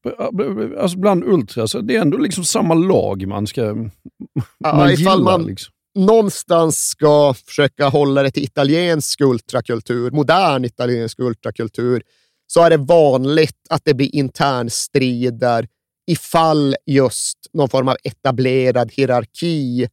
alltså 0.80 0.97
bland 0.97 1.24
ultras? 1.24 1.76
Det 1.84 1.95
är 1.95 2.01
ändå 2.01 2.18
liksom 2.18 2.43
samma 2.45 2.74
lag 2.74 3.28
man 3.28 3.47
ska 3.47 3.62
Ja, 3.62 4.76
man 4.76 4.95
gillar. 4.95 5.18
man 5.18 5.43
liksom. 5.45 5.74
någonstans 5.95 6.78
ska 6.80 7.34
försöka 7.45 7.88
hålla 7.88 8.24
det 8.24 8.32
till 8.32 8.43
italiensk 8.43 9.22
ultrakultur, 9.22 10.12
modern 10.12 10.66
italiensk 10.66 11.20
ultrakultur, 11.20 12.04
så 12.48 12.62
är 12.62 12.70
det 12.70 12.78
vanligt 12.78 13.68
att 13.70 13.82
det 13.86 13.94
blir 13.94 14.16
internstrider 14.16 15.68
ifall 16.08 16.76
just 16.86 17.38
någon 17.54 17.70
form 17.70 17.88
av 17.88 17.98
etablerad 18.04 18.91
hierarki 18.91 19.88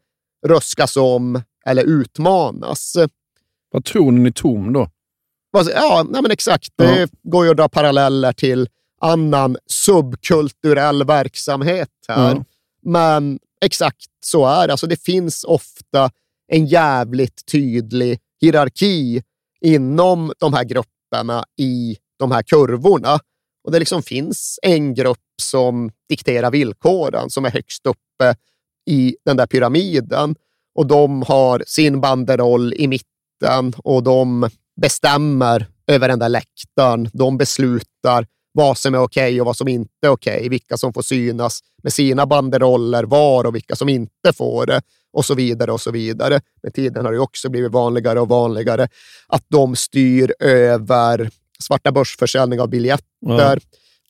röskas 0.47 0.97
om 0.97 1.43
eller 1.67 1.85
utmanas. 1.85 2.97
Vad 3.71 3.85
tror 3.85 4.13
ni 4.13 4.29
är 4.29 4.33
tom 4.33 4.73
då? 4.73 4.89
Ja, 5.53 6.07
nej 6.11 6.23
men 6.23 6.31
exakt. 6.31 6.69
Det 6.77 7.11
går 7.23 7.45
ju 7.45 7.51
att 7.51 7.57
dra 7.57 7.69
paralleller 7.69 8.33
till 8.33 8.69
annan 9.01 9.57
subkulturell 9.67 11.05
verksamhet 11.05 11.89
här. 12.09 12.35
Ja. 12.35 12.45
Men 12.83 13.39
exakt 13.65 14.07
så 14.25 14.47
är 14.47 14.67
det. 14.67 14.73
Alltså, 14.73 14.87
det 14.87 15.03
finns 15.03 15.45
ofta 15.45 16.11
en 16.49 16.67
jävligt 16.67 17.47
tydlig 17.47 18.19
hierarki 18.41 19.23
inom 19.61 20.33
de 20.39 20.55
här 20.55 20.65
grupperna 20.65 21.45
i 21.57 21.97
de 22.21 22.33
här 22.33 22.43
kurvorna. 22.43 23.19
Och 23.65 23.73
det 23.73 23.79
liksom 23.79 24.03
finns 24.03 24.59
en 24.63 24.95
grupp 24.95 25.19
som 25.43 25.91
dikterar 26.09 26.51
villkoren, 26.51 27.31
som 27.31 27.45
är 27.45 27.51
högst 27.51 27.87
uppe 27.87 28.35
i 28.91 29.17
den 29.25 29.37
där 29.37 29.47
pyramiden. 29.47 30.35
Och 30.75 30.87
de 30.87 31.23
har 31.23 31.63
sin 31.67 32.01
banderoll 32.01 32.75
i 32.75 32.89
mitten 32.89 33.75
och 33.85 34.03
de 34.03 34.51
bestämmer 34.81 35.67
över 35.87 36.09
den 36.09 36.19
där 36.19 36.29
läktaren. 36.29 37.09
De 37.13 37.39
beslutar 37.39 38.27
vad 38.53 38.79
som 38.79 38.95
är 38.95 38.99
okej 38.99 39.41
och 39.41 39.47
vad 39.47 39.57
som 39.57 39.69
inte 39.69 40.07
är 40.07 40.09
okej, 40.09 40.49
vilka 40.49 40.77
som 40.77 40.93
får 40.93 41.03
synas 41.03 41.61
med 41.83 41.93
sina 41.93 42.27
banderoller 42.27 43.05
var 43.05 43.45
och 43.45 43.55
vilka 43.55 43.77
som 43.77 43.89
inte 43.89 44.33
får 44.35 44.67
det 44.67 44.83
och 45.13 45.25
så 45.25 45.35
vidare 45.35 45.73
och 45.73 45.81
så 45.81 45.91
vidare. 45.91 46.41
Med 46.63 46.75
tiden 46.75 47.05
har 47.05 47.13
det 47.13 47.19
också 47.19 47.49
blivit 47.49 47.73
vanligare 47.73 48.21
och 48.21 48.29
vanligare 48.29 48.89
att 49.27 49.45
de 49.49 49.77
styr 49.77 50.35
över 50.39 51.31
svarta 51.61 51.93
börsförsäljning 51.93 52.61
av 52.61 52.69
biljetter, 52.69 53.05
Ja. 53.27 53.57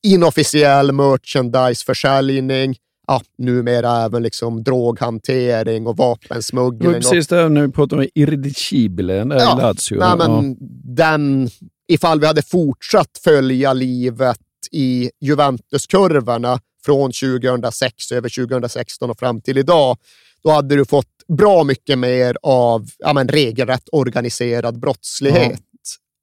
inofficiell 0.03 0.93
merchandiseförsäljning, 0.93 2.77
ja, 3.07 3.23
numera 3.39 4.05
även 4.05 4.23
liksom 4.23 4.63
droghantering 4.65 5.87
och 5.87 5.97
Det 5.97 6.03
vapensmuggling. 6.03 6.89
och- 6.89 6.95
precis 6.95 7.27
det 7.27 7.49
vi 7.49 7.73
pratade 7.73 8.03
om 8.03 8.09
Irreducibile 8.15 9.25
där 9.25 9.37
i 9.37 9.39
Lazio. 9.39 9.99
nej, 9.99 10.17
men 10.19 10.51
Ja. 10.51 10.57
den, 10.95 11.51
ifall 11.89 12.21
vi 12.21 12.27
hade 12.27 12.43
fortsatt 12.43 13.21
följa 13.25 13.73
livet 13.73 14.39
i 14.73 15.11
Juventus-kurvorna 15.21 16.61
från 16.85 17.13
2006 17.13 18.13
över 18.13 18.29
2016 18.29 19.11
och 19.11 19.19
fram 19.19 19.41
till 19.41 19.59
idag, 19.59 19.97
då 20.45 20.51
hade 20.51 20.77
du 20.77 20.85
fått 20.85 21.07
bra 21.39 21.65
mycket 21.65 21.99
mer 21.99 22.37
av 22.43 22.87
ja, 22.99 23.13
men, 23.13 23.29
regelrätt 23.29 23.89
organiserad 23.93 24.81
brottslighet. 24.81 25.61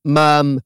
Men 0.03 0.61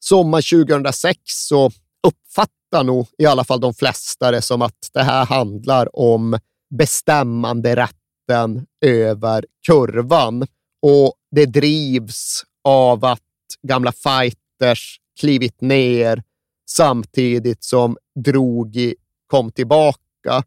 sommar 0.00 0.64
2006 0.64 1.20
så 1.24 1.70
uppfattar 2.06 2.84
nog 2.84 3.06
i 3.18 3.26
alla 3.26 3.44
fall 3.44 3.60
de 3.60 3.74
flesta 3.74 4.30
det 4.30 4.42
som 4.42 4.62
att 4.62 4.90
det 4.92 5.02
här 5.02 5.26
handlar 5.26 5.98
om 5.98 6.38
bestämmande 6.70 7.76
rätten 7.76 8.66
över 8.84 9.44
kurvan. 9.66 10.46
Och 10.82 11.14
det 11.30 11.46
drivs 11.46 12.44
av 12.64 13.04
att 13.04 13.20
gamla 13.62 13.92
fighters 13.92 15.00
klivit 15.20 15.60
ner 15.60 16.22
samtidigt 16.70 17.64
som 17.64 17.96
Drogi 18.24 18.94
kom 19.26 19.50
tillbaka. 19.50 20.42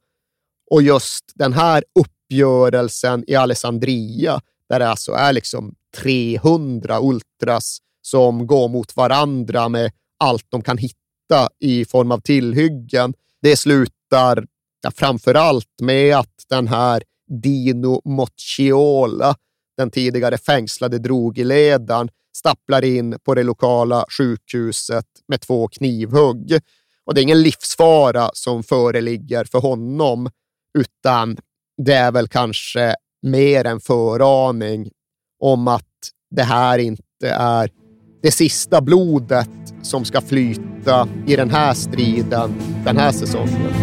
Och 0.71 0.81
just 0.81 1.31
den 1.35 1.53
här 1.53 1.83
uppgörelsen 1.99 3.23
i 3.27 3.35
Alessandria, 3.35 4.41
där 4.69 4.79
det 4.79 4.89
alltså 4.89 5.11
är 5.11 5.33
liksom 5.33 5.75
300 5.97 6.99
ultras 7.01 7.77
som 8.01 8.47
går 8.47 8.69
mot 8.69 8.95
varandra 8.95 9.69
med 9.69 9.91
allt 10.19 10.45
de 10.49 10.61
kan 10.61 10.77
hitta 10.77 11.49
i 11.59 11.85
form 11.85 12.11
av 12.11 12.19
tillhyggen. 12.19 13.13
Det 13.41 13.55
slutar 13.55 14.45
ja, 14.83 14.91
framför 14.95 15.35
allt 15.35 15.81
med 15.81 16.15
att 16.15 16.45
den 16.49 16.67
här 16.67 17.03
Dino 17.41 18.01
Mocciola, 18.05 19.35
den 19.77 19.91
tidigare 19.91 20.37
fängslade 20.37 20.99
drogiledaren, 20.99 22.09
stapplar 22.37 22.83
in 22.83 23.19
på 23.23 23.35
det 23.35 23.43
lokala 23.43 24.05
sjukhuset 24.17 25.05
med 25.27 25.41
två 25.41 25.67
knivhugg. 25.67 26.59
Och 27.05 27.13
det 27.13 27.21
är 27.21 27.23
ingen 27.23 27.41
livsfara 27.41 28.29
som 28.33 28.63
föreligger 28.63 29.45
för 29.45 29.59
honom, 29.59 30.29
utan 30.79 31.37
det 31.77 31.93
är 31.93 32.11
väl 32.11 32.27
kanske 32.27 32.95
mer 33.21 33.65
en 33.65 33.79
föraning 33.79 34.89
om 35.39 35.67
att 35.67 35.87
det 36.35 36.43
här 36.43 36.77
inte 36.77 37.29
är 37.29 37.69
det 38.21 38.31
sista 38.31 38.81
blodet 38.81 39.49
som 39.81 40.05
ska 40.05 40.21
flyta 40.21 41.07
i 41.27 41.35
den 41.35 41.49
här 41.49 41.73
striden 41.73 42.55
den 42.85 42.97
här 42.97 43.11
säsongen. 43.11 43.73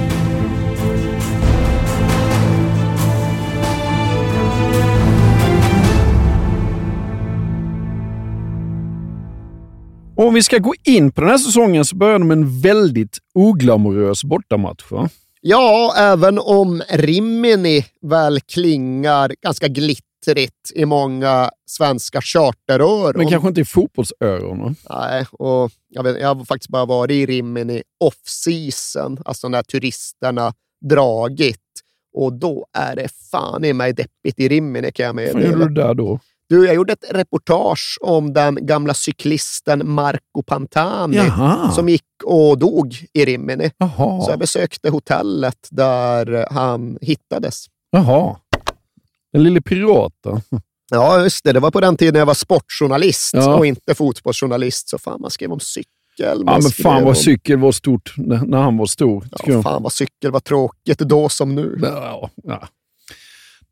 Om 10.17 10.35
vi 10.35 10.43
ska 10.43 10.59
gå 10.59 10.75
in 10.85 11.13
på 11.13 11.21
den 11.21 11.31
här 11.31 11.39
säsongen 11.39 11.85
så 11.85 11.97
börjar 11.97 12.19
de 12.19 12.29
med 12.29 12.39
en 12.39 12.61
väldigt 12.61 13.19
oglamorös 13.35 14.25
bortamatch. 14.25 14.91
Va? 14.91 15.09
Ja, 15.41 15.95
även 15.97 16.39
om 16.39 16.83
Rimini 16.91 17.85
väl 18.03 18.41
klingar 18.41 19.33
ganska 19.43 19.69
glittrigt 20.27 20.73
i 20.75 20.85
många 20.85 21.51
svenska 21.67 22.21
charteröron. 22.21 23.13
Men 23.17 23.29
kanske 23.29 23.49
inte 23.49 23.61
i 23.61 23.65
fotbollsöron. 23.65 24.77
Nej, 24.91 25.27
och 25.33 25.71
jag, 25.89 26.03
vet, 26.03 26.21
jag 26.21 26.35
har 26.35 26.45
faktiskt 26.45 26.71
bara 26.71 26.85
varit 26.85 27.11
i 27.11 27.27
Rimini 27.27 27.83
off-season, 28.05 29.19
alltså 29.25 29.49
när 29.49 29.63
turisterna 29.63 30.55
dragit. 30.85 31.59
Och 32.17 32.33
då 32.33 32.67
är 32.73 32.97
det 32.97 33.09
fan 33.31 33.65
i 33.65 33.73
mig 33.73 33.93
deppigt 33.93 34.41
i 34.41 34.49
Rimini 34.49 34.93
kan 34.93 35.07
jag 35.07 35.15
Vad 35.15 35.25
meddela. 35.35 35.53
gjorde 35.53 35.65
du 35.69 35.75
där 35.75 35.95
då? 35.95 36.21
Du, 36.49 36.67
jag 36.67 36.75
gjorde 36.75 36.93
ett 36.93 37.05
reportage 37.11 37.99
om 38.01 38.33
den 38.33 38.67
gamla 38.67 38.95
cyklisten 38.95 39.83
Marco 39.91 40.43
Pantani 40.47 41.17
Jaha. 41.17 41.71
som 41.71 41.89
gick 41.89 42.03
och 42.25 42.59
dog 42.59 42.95
i 43.13 43.25
Rimini. 43.25 43.71
Jaha. 43.79 44.21
Så 44.21 44.31
jag 44.31 44.39
besökte 44.39 44.91
hotellet 44.91 45.69
där 45.71 46.47
han 46.51 46.99
hittades. 47.01 47.67
Jaha. 47.91 48.37
Den 49.33 49.43
lille 49.43 49.61
piraten. 49.61 50.41
Ja, 50.91 51.23
just 51.23 51.45
det. 51.45 51.53
Det 51.53 51.61
var 51.61 51.71
på 51.71 51.81
den 51.81 51.97
tiden 51.97 52.19
jag 52.19 52.27
var 52.27 52.35
sportjournalist 52.35 53.35
Ja. 53.35 53.55
och 53.57 53.67
inte 53.67 53.95
fotbollsjournalist. 53.95 54.89
Så 54.89 54.99
fan, 54.99 55.21
man 55.21 55.31
skrev 55.31 55.53
om 55.53 55.61
cykel. 55.61 56.45
man 56.45 56.55
Ja, 56.55 56.61
men 56.63 56.71
fan 56.71 56.97
om- 56.97 57.05
vad 57.05 57.17
cykel 57.19 57.59
var 57.59 57.73
stort 57.73 58.13
när 58.17 58.59
han 58.63 58.77
var 58.77 58.87
stor. 58.87 59.29
Ja, 59.47 59.63
fan 59.63 59.83
vad 59.83 59.93
cykel 59.93 60.31
var 60.31 60.41
tråkigt 60.41 60.99
då 60.99 61.29
som 61.29 61.55
nu. 61.55 61.79
Ja, 61.83 62.31
ja. 62.45 62.69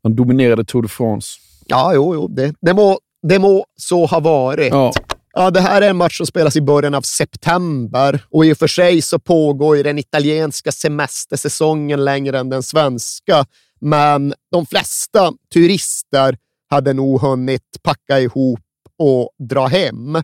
Han 0.03 0.15
dominerade 0.15 0.65
Tour 0.65 0.81
de 0.81 0.87
France. 0.89 1.39
Ja, 1.65 1.91
jo, 1.95 2.13
jo. 2.15 2.27
Det, 2.27 2.53
det, 2.61 2.73
må, 2.73 2.99
det 3.27 3.39
må 3.39 3.65
så 3.75 4.05
ha 4.05 4.19
varit. 4.19 4.69
Ja. 4.73 4.93
Ja, 5.33 5.49
det 5.51 5.61
här 5.61 5.81
är 5.81 5.89
en 5.89 5.97
match 5.97 6.17
som 6.17 6.25
spelas 6.25 6.55
i 6.55 6.61
början 6.61 6.93
av 6.95 7.01
september 7.01 8.23
och 8.31 8.45
i 8.45 8.53
och 8.53 8.57
för 8.57 8.67
sig 8.67 9.01
så 9.01 9.19
pågår 9.19 9.77
ju 9.77 9.83
den 9.83 9.97
italienska 9.99 10.71
semestersäsongen 10.71 12.05
längre 12.05 12.39
än 12.39 12.49
den 12.49 12.63
svenska. 12.63 13.45
Men 13.79 14.33
de 14.51 14.65
flesta 14.65 15.33
turister 15.53 16.37
hade 16.69 16.93
nog 16.93 17.21
hunnit 17.21 17.77
packa 17.83 18.19
ihop 18.19 18.59
och 18.97 19.29
dra 19.39 19.67
hem. 19.67 20.17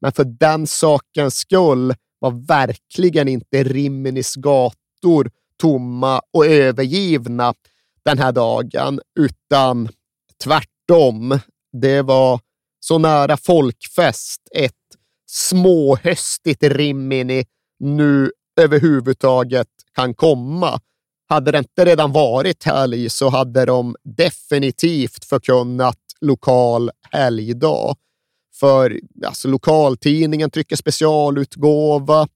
Men 0.00 0.12
för 0.12 0.24
den 0.24 0.66
sakens 0.66 1.34
skull 1.34 1.94
var 2.18 2.46
verkligen 2.46 3.28
inte 3.28 3.64
Riminis 3.64 4.34
gator 4.34 5.30
tomma 5.60 6.20
och 6.32 6.46
övergivna 6.46 7.54
den 8.04 8.18
här 8.18 8.32
dagen, 8.32 9.00
utan 9.20 9.88
tvärtom. 10.44 11.38
Det 11.72 12.02
var 12.02 12.40
så 12.80 12.98
nära 12.98 13.36
folkfest 13.36 14.48
ett 14.54 14.72
småhöstigt 15.26 16.62
Rimini 16.62 17.44
nu 17.78 18.30
överhuvudtaget 18.60 19.68
kan 19.94 20.14
komma. 20.14 20.80
Hade 21.28 21.52
det 21.52 21.58
inte 21.58 21.84
redan 21.84 22.12
varit 22.12 22.64
helg 22.64 23.10
så 23.10 23.28
hade 23.28 23.64
de 23.64 23.96
definitivt 24.04 25.24
förkunnat 25.24 25.98
lokal 26.20 26.90
helgdag. 27.10 27.96
För 28.60 29.00
alltså, 29.26 29.48
lokaltidningen 29.48 30.50
trycker 30.50 30.76
specialutgåva. 30.76 32.28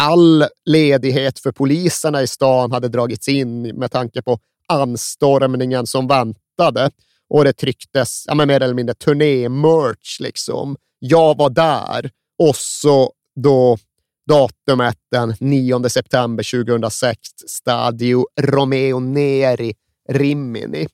All 0.00 0.44
ledighet 0.64 1.38
för 1.38 1.52
poliserna 1.52 2.22
i 2.22 2.26
stan 2.26 2.72
hade 2.72 2.88
dragits 2.88 3.28
in 3.28 3.62
med 3.62 3.90
tanke 3.90 4.22
på 4.22 4.38
anstormningen 4.68 5.86
som 5.86 6.06
väntade. 6.06 6.90
Och 7.28 7.44
det 7.44 7.52
trycktes 7.52 8.24
ja, 8.26 8.34
men 8.34 8.48
mer 8.48 8.60
eller 8.60 8.74
mindre 8.74 8.94
turnémerch. 8.94 10.16
Liksom. 10.20 10.76
Jag 10.98 11.36
var 11.36 11.50
där 11.50 12.10
och 12.38 12.56
så 12.56 13.12
då 13.34 13.78
datumet 14.28 14.98
den 15.10 15.34
9 15.40 15.88
september 15.88 16.64
2006, 16.64 17.18
Stadio 17.46 18.26
Romeo 18.40 19.00
Neri, 19.00 19.74
Rimini. 20.08 20.86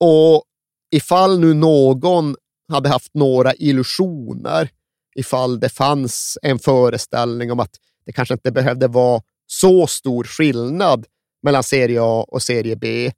Och 0.00 0.44
ifall 0.90 1.40
nu 1.40 1.54
någon 1.54 2.36
hade 2.68 2.88
haft 2.88 3.14
några 3.14 3.54
illusioner, 3.54 4.70
ifall 5.16 5.60
det 5.60 5.68
fanns 5.68 6.38
en 6.42 6.58
föreställning 6.58 7.52
om 7.52 7.60
att 7.60 7.76
det 8.06 8.12
kanske 8.12 8.34
inte 8.34 8.52
behövde 8.52 8.88
vara 8.88 9.22
så 9.46 9.86
stor 9.86 10.24
skillnad 10.24 11.06
mellan 11.42 11.62
serie 11.62 11.98
A 12.02 12.26
och 12.28 12.42
serie 12.42 12.76
B. 12.76 13.12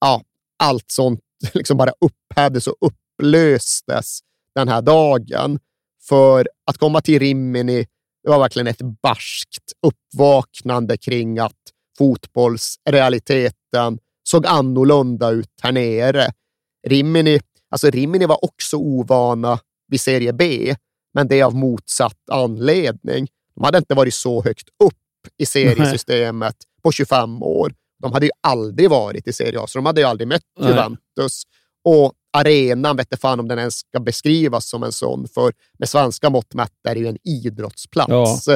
Ja, 0.00 0.22
allt 0.58 0.90
sånt 0.90 1.20
liksom 1.54 1.76
bara 1.76 1.92
upphävdes 2.00 2.66
och 2.66 2.76
upplöstes 2.80 4.20
den 4.54 4.68
här 4.68 4.82
dagen. 4.82 5.58
För 6.08 6.48
att 6.66 6.78
komma 6.78 7.00
till 7.00 7.18
Rimini, 7.18 7.86
det 8.26 8.30
var 8.30 8.38
verkligen 8.38 8.66
ett 8.66 8.82
barskt 9.02 9.72
uppvaknande 9.82 10.96
kring 10.96 11.38
att 11.38 11.52
fotbollsrealiteten 11.98 13.98
såg 14.28 14.46
annorlunda 14.46 15.30
ut 15.30 15.50
här 15.62 15.72
nere. 15.72 16.32
Rimini, 16.86 17.40
alltså 17.70 17.90
Rimini 17.90 18.26
var 18.26 18.44
också 18.44 18.76
ovana 18.76 19.58
vid 19.88 20.00
serie 20.00 20.32
B, 20.32 20.74
men 21.14 21.28
det 21.28 21.42
av 21.42 21.54
motsatt 21.54 22.30
anledning. 22.30 23.28
De 23.54 23.64
hade 23.64 23.78
inte 23.78 23.94
varit 23.94 24.14
så 24.14 24.42
högt 24.42 24.68
upp 24.84 24.94
i 25.38 25.46
seriesystemet 25.46 26.56
på 26.82 26.92
25 26.92 27.42
år. 27.42 27.74
De 28.02 28.12
hade 28.12 28.26
ju 28.26 28.32
aldrig 28.40 28.90
varit 28.90 29.28
i 29.28 29.32
Serie 29.32 29.60
A, 29.60 29.66
så 29.66 29.78
de 29.78 29.86
hade 29.86 30.00
ju 30.00 30.06
aldrig 30.06 30.28
mött 30.28 30.42
Nej. 30.58 30.70
Juventus. 30.70 31.42
Och 31.84 32.12
arenan 32.36 32.96
vet 32.96 33.10
fan 33.16 33.40
om 33.40 33.48
den 33.48 33.58
ens 33.58 33.78
ska 33.78 34.00
beskrivas 34.00 34.68
som 34.68 34.82
en 34.82 34.92
sån, 34.92 35.28
för 35.28 35.52
med 35.78 35.88
svenska 35.88 36.30
mått 36.30 36.54
mätt 36.54 36.72
är 36.88 36.94
det 36.94 37.00
ju 37.00 37.06
en 37.06 37.18
idrottsplats. 37.24 38.48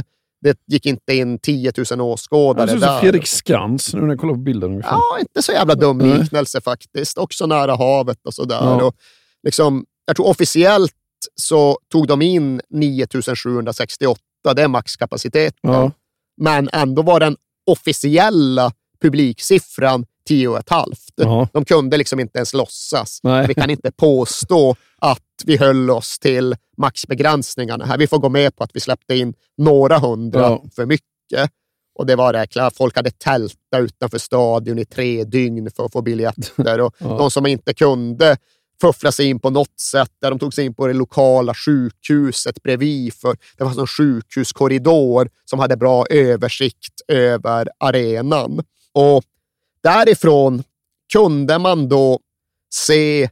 Det 0.42 0.58
gick 0.66 0.86
inte 0.86 1.14
in 1.14 1.38
10 1.38 1.72
000 1.76 1.86
Han 1.90 2.00
åskådare 2.00 2.68
ser 2.68 2.76
ut 2.76 2.82
som 2.82 2.92
där. 2.92 3.00
Fredrik 3.00 3.26
Skans 3.26 3.94
nu 3.94 4.00
när 4.00 4.08
jag 4.08 4.18
kollar 4.18 4.34
på 4.34 4.40
bilden. 4.40 4.70
ungefär. 4.70 4.90
Ja, 4.90 5.18
inte 5.20 5.42
så 5.42 5.52
jävla 5.52 5.74
dum 5.74 5.98
Nej. 5.98 6.18
liknelse 6.18 6.60
faktiskt. 6.60 7.18
Också 7.18 7.46
nära 7.46 7.76
havet 7.76 8.26
och 8.26 8.34
sådär. 8.34 8.60
Ja. 8.62 8.84
Och 8.84 8.94
liksom, 9.42 9.84
jag 10.06 10.16
tror 10.16 10.26
officiellt 10.26 10.92
så 11.34 11.78
tog 11.92 12.06
de 12.06 12.22
in 12.22 12.60
9768, 12.70 14.20
det 14.56 14.62
är 14.62 14.68
maxkapaciteten. 14.68 15.70
Ja. 15.72 15.92
Men 16.36 16.68
ändå 16.72 17.02
var 17.02 17.20
den 17.20 17.36
officiella 17.66 18.72
publiksiffran 19.02 20.06
10,5. 20.28 20.84
Ja. 21.14 21.48
De 21.52 21.64
kunde 21.64 21.96
liksom 21.96 22.20
inte 22.20 22.38
ens 22.38 22.54
låtsas. 22.54 23.20
Nej. 23.22 23.46
Vi 23.46 23.54
kan 23.54 23.70
inte 23.70 23.92
påstå 23.92 24.76
att 24.98 25.22
vi 25.44 25.56
höll 25.56 25.90
oss 25.90 26.18
till 26.18 26.56
maxbegränsningarna 26.76 27.84
här. 27.84 27.98
Vi 27.98 28.06
får 28.06 28.18
gå 28.18 28.28
med 28.28 28.56
på 28.56 28.64
att 28.64 28.70
vi 28.74 28.80
släppte 28.80 29.16
in 29.16 29.34
några 29.56 29.98
hundra 29.98 30.40
Ja. 30.40 30.64
för 30.76 30.86
mycket. 30.86 31.50
Och 31.94 32.06
det 32.06 32.16
var 32.16 32.32
räkla. 32.32 32.70
Folk 32.70 32.96
hade 32.96 33.10
tältat 33.10 33.56
utanför 33.78 34.18
stadion 34.18 34.78
i 34.78 34.84
tre 34.84 35.24
dygn 35.24 35.70
för 35.76 35.84
att 35.84 35.92
få 35.92 36.02
biljetter. 36.02 36.80
Och 36.80 36.94
Ja. 36.98 37.06
De 37.06 37.30
som 37.30 37.46
inte 37.46 37.74
kunde 37.74 38.36
fuffla 38.80 39.12
sig 39.12 39.26
in 39.26 39.40
på 39.40 39.50
något 39.50 39.80
sätt, 39.80 40.10
där 40.20 40.30
de 40.30 40.38
tog 40.38 40.54
sig 40.54 40.64
in 40.64 40.74
på 40.74 40.86
det 40.86 40.92
lokala 40.92 41.54
sjukhuset 41.54 42.62
bredvid. 42.62 43.14
För 43.14 43.36
det 43.58 43.64
var 43.64 43.80
en 43.80 43.86
sjukhuskorridor 43.86 45.28
som 45.44 45.58
hade 45.58 45.76
bra 45.76 46.06
översikt 46.10 47.00
över 47.08 47.68
arenan. 47.78 48.62
Och 48.94 49.22
därifrån 49.82 50.62
kunde 51.12 51.58
man 51.58 51.88
då 51.88 52.20
se 52.74 53.30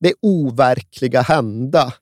det 0.00 0.14
overkliga 0.22 1.20
hända. 1.20 1.94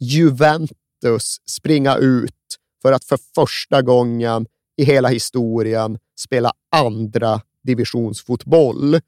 Juventus 0.00 1.40
springa 1.46 1.96
ut 1.96 2.34
för 2.82 2.92
att 2.92 3.04
för 3.04 3.18
första 3.34 3.82
gången 3.82 4.46
i 4.76 4.84
hela 4.84 5.08
historien 5.08 5.98
spela 6.20 6.52
andra 6.70 7.40
divisionsfotboll. 7.62 9.00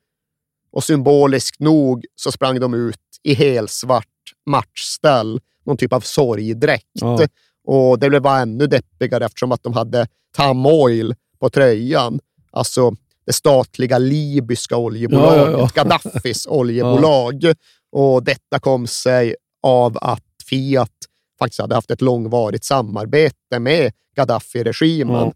Och 0.70 0.84
symboliskt 0.84 1.60
nog 1.60 2.04
så 2.14 2.32
sprang 2.32 2.60
de 2.60 2.74
ut 2.74 2.98
i 3.22 3.34
helsvart 3.34 4.06
matchställ, 4.46 5.40
någon 5.64 5.76
typ 5.76 5.92
av 5.92 6.00
sorgdräkt. 6.00 6.86
Ja. 6.92 7.26
Och 7.64 7.98
det 7.98 8.08
blev 8.08 8.22
bara 8.22 8.38
ännu 8.38 8.66
deppigare 8.66 9.24
eftersom 9.24 9.52
att 9.52 9.62
de 9.62 9.72
hade 9.72 10.06
Tam 10.32 10.66
Oil 10.66 11.14
på 11.38 11.50
tröjan. 11.50 12.20
Alltså 12.50 12.96
det 13.26 13.32
statliga 13.32 13.98
libyska 13.98 14.76
oljebolaget, 14.76 15.36
Ja, 15.36 15.50
ja, 15.50 15.58
ja. 15.58 15.68
Gaddafis 15.74 16.46
oljebolag. 16.50 17.54
Och 17.92 18.22
detta 18.22 18.58
kom 18.58 18.86
sig 18.86 19.34
av 19.62 19.98
att 20.00 20.22
Fiat 20.48 20.90
faktiskt 21.38 21.60
hade 21.60 21.74
haft 21.74 21.90
ett 21.90 22.00
långvarigt 22.00 22.64
samarbete 22.64 23.58
med 23.58 23.92
Gaddafi-regimen. 24.16 25.32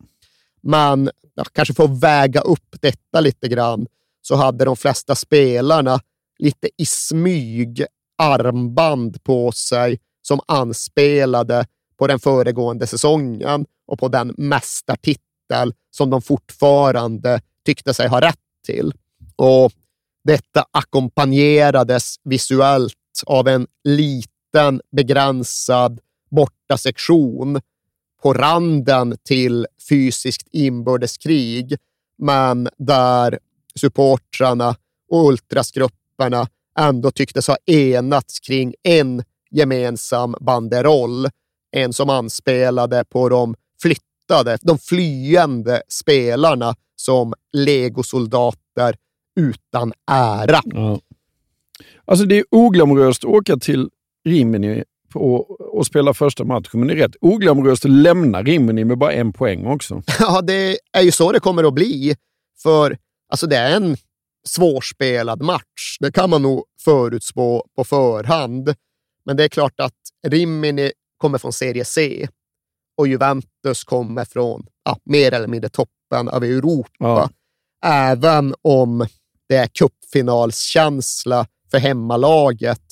Men 0.63 1.11
kanske 1.53 1.75
för 1.75 1.85
att 1.85 2.03
väga 2.03 2.41
upp 2.41 2.77
detta 2.81 3.21
lite 3.21 3.49
grann 3.49 3.87
så 4.23 4.35
hade 4.35 4.65
de 4.65 4.77
flesta 4.77 5.15
spelarna 5.15 6.01
lite 6.39 6.69
i 6.79 6.87
smyg 6.87 7.85
armband 8.19 9.25
på 9.25 9.53
sig 9.53 9.99
som 10.23 10.41
anspelade 10.47 11.67
på 11.99 12.07
den 12.07 12.19
föregående 12.19 12.87
säsongen 12.87 13.67
och 13.87 13.99
på 13.99 14.09
den 14.09 14.35
mästartitel 14.37 15.75
som 15.91 16.11
de 16.11 16.23
fortfarande 16.23 17.41
tyckte 17.67 17.95
sig 17.95 18.09
ha 18.09 18.21
rätt 18.21 18.39
till. 18.67 18.93
Och 19.37 19.73
detta 20.25 20.65
ackompanjerades 20.71 22.17
visuellt 22.25 22.95
av 23.27 23.49
en 23.49 23.67
liten 23.85 24.81
begränsad 24.93 26.01
bortasektion 26.31 27.61
på 28.23 28.33
randen 28.33 29.17
till 29.25 29.67
fysiskt 29.89 30.49
inbördeskrig, 30.53 31.77
men 32.19 32.69
där 32.79 33.39
supportrarna 33.75 34.77
och 35.11 35.29
ultrasgrupperna 35.29 36.49
ändå 36.79 37.11
tycktes 37.11 37.49
ha 37.49 37.57
enats 37.67 38.41
kring 38.41 38.75
en 38.83 39.23
gemensam 39.51 40.35
banderoll. 40.41 41.29
En 41.71 41.93
som 41.93 42.11
anspelade 42.11 43.05
på 43.05 43.29
de 43.29 43.55
flyttade, 44.27 44.59
de 44.63 44.79
flyende 44.79 45.83
spelarna 45.89 46.75
som 46.97 47.35
legosoldater 47.53 48.97
utan 49.41 49.93
ära. 50.11 50.61
Ja. 50.65 51.01
Alltså 52.05 52.27
det 52.27 52.39
är 52.39 52.45
oglamoröst 52.51 53.25
att 53.25 53.31
åka 53.31 53.57
till 53.57 53.91
Rimini 54.25 54.85
på, 55.13 55.37
och 55.73 55.87
spela 55.87 56.15
första 56.15 56.45
matchen, 56.45 56.81
men 56.81 56.89
det 56.89 56.95
är 56.95 56.97
rätt 56.97 57.17
oglamoröst 57.21 57.85
att 57.85 57.91
lämna 57.91 58.43
Rimini 58.43 58.85
med 58.85 58.99
bara 58.99 59.13
en 59.13 59.33
poäng 59.33 59.67
också. 59.67 60.03
Ja, 60.21 60.43
det 60.43 60.79
är 60.93 61.03
ju 61.03 61.13
så 61.13 61.33
det 61.33 61.41
kommer 61.41 61.65
att 61.65 61.75
bli. 61.75 62.17
För 62.63 62.99
alltså, 63.29 63.47
det 63.47 63.57
är 63.57 63.77
en 63.77 63.97
svårspelad 64.47 65.43
match. 65.43 65.97
Det 66.01 66.13
kan 66.13 66.31
man 66.31 66.43
nog 66.43 66.65
förutspå 66.85 67.67
på 67.77 67.85
förhand. 67.85 68.75
Men 69.25 69.37
det 69.37 69.45
är 69.45 69.49
klart 69.49 69.81
att 69.81 69.93
Rimini 70.27 70.93
kommer 71.19 71.39
från 71.39 71.53
Serie 71.53 71.85
C 71.85 72.29
och 72.97 73.09
Juventus 73.09 73.85
kommer 73.85 74.25
från 74.25 74.67
ja, 74.85 74.99
mer 75.05 75.35
eller 75.35 75.49
mindre 75.49 75.69
toppen 75.69 76.29
av 76.29 76.45
Europa. 76.45 76.89
Ja. 76.99 77.31
Även 77.85 78.55
om 78.63 79.07
det 79.49 79.57
är 79.57 79.67
cupfinalskänsla 79.67 81.47
för 81.71 81.79
hemmalaget 81.79 82.83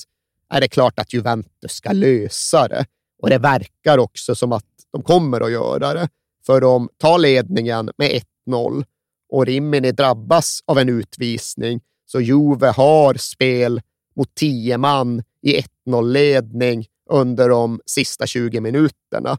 är 0.49 0.61
det 0.61 0.67
klart 0.67 0.99
att 0.99 1.13
Juventus 1.13 1.71
ska 1.71 1.91
lösa 1.91 2.67
det. 2.67 2.85
Och 3.21 3.29
det 3.29 3.37
verkar 3.37 3.97
också 3.97 4.35
som 4.35 4.51
att 4.51 4.65
de 4.91 5.03
kommer 5.03 5.41
att 5.41 5.51
göra 5.51 5.93
det. 5.93 6.09
För 6.45 6.61
de 6.61 6.89
tar 6.97 7.17
ledningen 7.17 7.89
med 7.97 8.21
1-0 8.47 8.85
och 9.29 9.45
Rimini 9.45 9.91
drabbas 9.91 10.59
av 10.65 10.79
en 10.79 10.89
utvisning. 10.89 11.81
Så 12.05 12.21
Juve 12.21 12.67
har 12.67 13.13
spel 13.13 13.81
mot 14.15 14.35
10 14.35 14.77
man 14.77 15.23
i 15.41 15.61
1-0-ledning 15.87 16.85
under 17.09 17.49
de 17.49 17.81
sista 17.85 18.27
20 18.27 18.61
minuterna. 18.61 19.37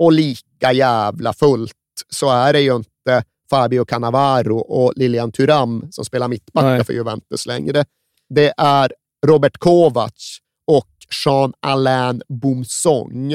Och 0.00 0.12
lika 0.12 0.72
jävla 0.72 1.32
fullt 1.32 1.72
så 2.08 2.30
är 2.30 2.52
det 2.52 2.60
ju 2.60 2.76
inte 2.76 3.24
Fabio 3.50 3.84
Cannavaro 3.84 4.58
och 4.58 4.92
Lilian 4.96 5.32
Thuram 5.32 5.88
som 5.90 6.04
spelar 6.04 6.28
mittbacka 6.28 6.84
för 6.84 6.92
Juventus 6.92 7.46
längre. 7.46 7.84
Det 8.28 8.52
är 8.56 8.92
Robert 9.26 9.58
Kovac 9.58 10.38
och 10.66 10.88
Jean-Alain 11.24 12.22
Boumsong. 12.28 13.34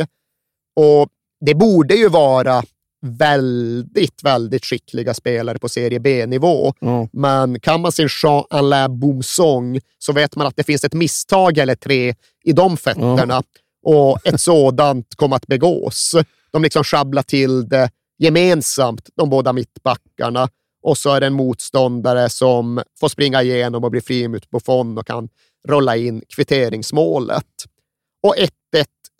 Och 0.75 1.09
det 1.45 1.55
borde 1.55 1.95
ju 1.95 2.09
vara 2.09 2.63
väldigt, 3.05 4.23
väldigt 4.23 4.65
skickliga 4.65 5.13
spelare 5.13 5.59
på 5.59 5.69
Serie 5.69 5.99
B-nivå. 5.99 6.73
Ja. 6.79 7.07
Men 7.11 7.59
kan 7.59 7.81
man 7.81 7.91
sin 7.91 8.09
Jean-Alain 8.23 8.99
Boumsong 8.99 9.79
så 9.97 10.13
vet 10.13 10.35
man 10.35 10.47
att 10.47 10.55
det 10.55 10.63
finns 10.63 10.83
ett 10.83 10.93
misstag 10.93 11.57
eller 11.57 11.75
tre 11.75 12.15
i 12.43 12.53
de 12.53 12.77
fötterna 12.77 13.43
och 13.85 14.27
ett 14.27 14.41
sådant 14.41 15.15
kommer 15.15 15.35
att 15.35 15.47
begås. 15.47 16.15
De 16.55 16.63
liksom 16.63 16.83
sjabblar 16.83 17.21
till 17.21 17.69
det 17.69 17.89
gemensamt, 18.17 19.09
de 19.15 19.29
båda 19.29 19.53
mittbackarna. 19.53 20.49
Och 20.83 20.97
så 20.97 21.09
är 21.09 21.19
det 21.19 21.27
en 21.27 21.33
motståndare 21.33 22.29
som 22.29 22.81
får 22.99 23.09
springa 23.09 23.43
igenom 23.43 23.83
och 23.83 23.91
bli 23.91 24.01
fri 24.01 24.27
mot 24.27 24.49
Buffon 24.49 24.97
och 24.97 25.07
kan 25.07 25.29
rolla 25.67 25.95
in 25.95 26.21
kvitteringsmålet. 26.35 27.45
Och 28.23 28.35
1-1 28.35 28.49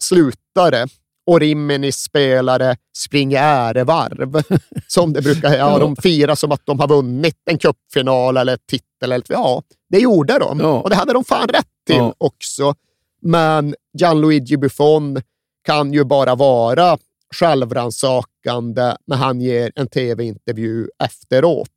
slutar 0.02 0.72
det 0.72 0.88
och 1.26 1.40
Riminis 1.40 1.98
spelare 1.98 2.78
springer 2.98 3.44
ärevarv. 3.44 4.42
Som 4.88 5.14
det 5.14 5.22
brukar 5.22 5.56
ja, 5.56 5.80
De 5.80 5.96
firar 5.96 6.36
som 6.36 6.52
att 6.52 6.66
de 6.66 6.80
har 6.80 6.88
vunnit 6.88 7.38
en 7.46 7.58
cupfinal 7.58 8.38
eller 8.38 8.58
titel. 8.70 9.12
Eller, 9.12 9.24
ja, 9.28 9.64
det 9.90 10.00
gjorde 10.00 10.40
de. 10.40 10.60
Ja. 10.60 10.82
Och 10.82 10.90
det 10.90 10.96
hade 10.96 11.14
de 11.14 11.24
fan 11.24 11.48
rätt 11.48 11.68
till 11.88 11.96
Ja. 11.96 12.14
också. 12.18 12.76
Men 13.22 13.76
Gianluigi 13.98 14.58
Buffon 14.58 15.22
kan 15.66 15.94
ju 15.94 16.04
bara 16.04 16.36
vara 16.36 16.98
självrannsakande 17.36 18.98
när 19.08 19.18
han 19.18 19.42
ger 19.42 19.72
en 19.76 19.88
tv-intervju 19.88 20.88
efteråt. 21.04 21.70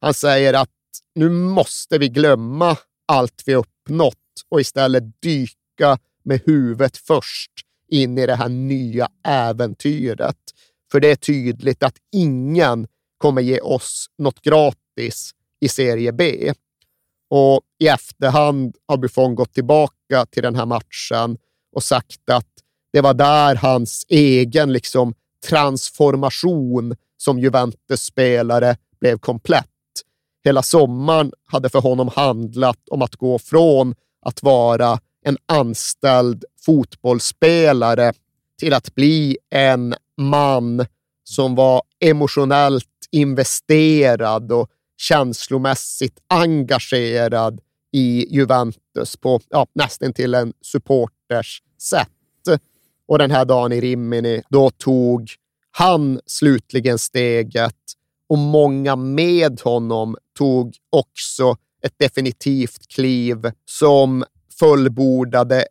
Han 0.00 0.14
säger 0.14 0.54
att 0.54 0.68
nu 1.14 1.28
måste 1.28 1.98
vi 1.98 2.08
glömma 2.08 2.76
allt 3.08 3.42
vi 3.46 3.54
uppnått 3.54 4.16
och 4.48 4.60
istället 4.60 5.22
dyka 5.22 5.98
med 6.24 6.40
huvudet 6.46 6.96
först 6.96 7.50
in 7.88 8.18
i 8.18 8.26
det 8.26 8.34
här 8.34 8.48
nya 8.48 9.08
äventyret. 9.24 10.36
För 10.92 11.00
det 11.00 11.10
är 11.10 11.16
tydligt 11.16 11.82
att 11.82 11.96
ingen 12.12 12.86
kommer 13.18 13.42
ge 13.42 13.60
oss 13.60 14.06
något 14.18 14.40
gratis 14.40 15.32
i 15.60 15.68
serie 15.68 16.12
B. 16.12 16.52
Och 17.30 17.60
i 17.78 17.88
efterhand 17.88 18.76
har 18.86 18.96
Buffon 18.96 19.34
gått 19.34 19.54
tillbaka 19.54 20.26
till 20.26 20.42
den 20.42 20.54
här 20.54 20.66
matchen 20.66 21.38
och 21.76 21.82
sagt 21.82 22.30
att 22.30 22.57
det 22.92 23.00
var 23.00 23.14
där 23.14 23.54
hans 23.54 24.04
egen 24.08 24.72
liksom, 24.72 25.14
transformation 25.48 26.96
som 27.16 27.38
Juventus-spelare 27.38 28.76
blev 29.00 29.18
komplett. 29.18 29.66
Hela 30.44 30.62
sommaren 30.62 31.32
hade 31.44 31.68
för 31.68 31.80
honom 31.80 32.10
handlat 32.16 32.88
om 32.90 33.02
att 33.02 33.16
gå 33.16 33.38
från 33.38 33.94
att 34.22 34.42
vara 34.42 35.00
en 35.24 35.36
anställd 35.46 36.44
fotbollsspelare 36.60 38.12
till 38.58 38.74
att 38.74 38.94
bli 38.94 39.38
en 39.50 39.94
man 40.16 40.86
som 41.24 41.54
var 41.54 41.82
emotionellt 42.00 42.84
investerad 43.10 44.52
och 44.52 44.70
känslomässigt 44.96 46.18
engagerad 46.28 47.60
i 47.92 48.34
Juventus 48.34 49.16
på 49.16 49.40
ja, 49.48 49.66
nästan 49.72 50.12
till 50.12 50.34
en 50.34 50.52
supporters 50.62 51.62
sätt. 51.80 52.17
Och 53.08 53.18
den 53.18 53.30
här 53.30 53.44
dagen 53.44 53.72
i 53.72 53.80
Rimini, 53.80 54.42
då 54.50 54.70
tog 54.70 55.30
han 55.70 56.20
slutligen 56.26 56.98
steget 56.98 57.74
och 58.28 58.38
många 58.38 58.96
med 58.96 59.60
honom 59.60 60.16
tog 60.38 60.76
också 60.90 61.56
ett 61.82 61.94
definitivt 61.98 62.88
kliv 62.88 63.50
som 63.64 64.24
fullbordade 64.58 65.66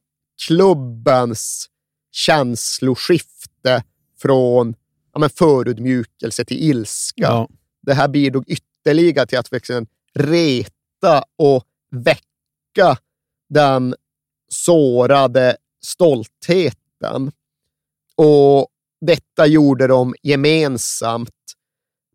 klubbens 0.47 1.67
känsloskifte 2.11 3.83
från 4.21 4.75
ja, 5.13 5.19
men 5.19 5.29
förödmjukelse 5.29 6.45
till 6.45 6.57
ilska. 6.57 7.21
Ja. 7.21 7.49
Det 7.81 7.93
här 7.93 8.07
bidrog 8.07 8.43
ytterligare 8.47 9.27
till 9.27 9.37
att 9.37 9.53
verkligen 9.53 9.87
reta 10.13 11.23
och 11.37 11.63
väcka 11.91 12.97
den 13.49 13.95
sårade 14.49 15.57
stoltheten. 15.83 16.86
Och 18.15 18.67
detta 19.01 19.45
gjorde 19.45 19.87
de 19.87 20.15
gemensamt, 20.23 21.29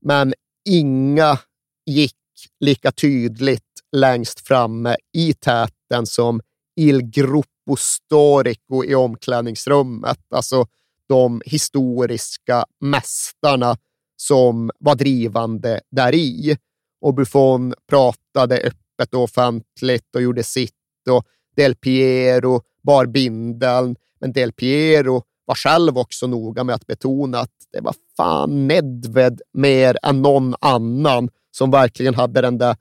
men 0.00 0.34
inga 0.68 1.38
gick 1.86 2.16
lika 2.60 2.92
tydligt 2.92 3.62
längst 3.96 4.46
framme 4.46 4.96
i 5.12 5.34
täten 5.34 6.06
som 6.06 6.40
Il 6.76 7.02
Gruppo 7.02 7.76
Storico 7.78 8.84
i 8.84 8.94
omklädningsrummet. 8.94 10.18
Alltså 10.30 10.66
de 11.08 11.42
historiska 11.46 12.64
mästarna 12.80 13.76
som 14.16 14.70
var 14.78 14.94
drivande 14.94 15.80
där 15.90 16.14
i. 16.14 16.56
Och 17.00 17.14
Buffon 17.14 17.74
pratade 17.88 18.56
öppet 18.56 19.14
och 19.14 19.22
offentligt 19.22 20.14
och 20.14 20.22
gjorde 20.22 20.42
sitt 20.42 20.72
och 21.10 21.26
Del 21.56 21.74
Piero 21.74 22.62
bar 22.82 23.06
bindeln. 23.06 23.96
Men 24.22 24.32
Del 24.32 24.52
Piero 24.52 25.22
var 25.44 25.54
själv 25.54 25.98
också 25.98 26.26
noga 26.26 26.64
med 26.64 26.74
att 26.74 26.86
betona 26.86 27.38
att 27.38 27.50
det 27.72 27.80
var 27.80 27.94
fan 28.16 28.68
Nedved 28.68 29.40
mer 29.52 29.96
än 30.02 30.22
någon 30.22 30.54
annan 30.60 31.28
som 31.50 31.70
verkligen 31.70 32.14
hade 32.14 32.40
den 32.40 32.58
där 32.58 32.76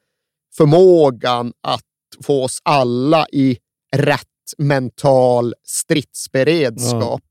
förmågan 0.57 1.53
att 1.61 1.85
få 2.23 2.43
oss 2.43 2.59
alla 2.63 3.25
i 3.31 3.57
rätt 3.95 4.27
mental 4.57 5.53
stridsberedskap. 5.63 7.21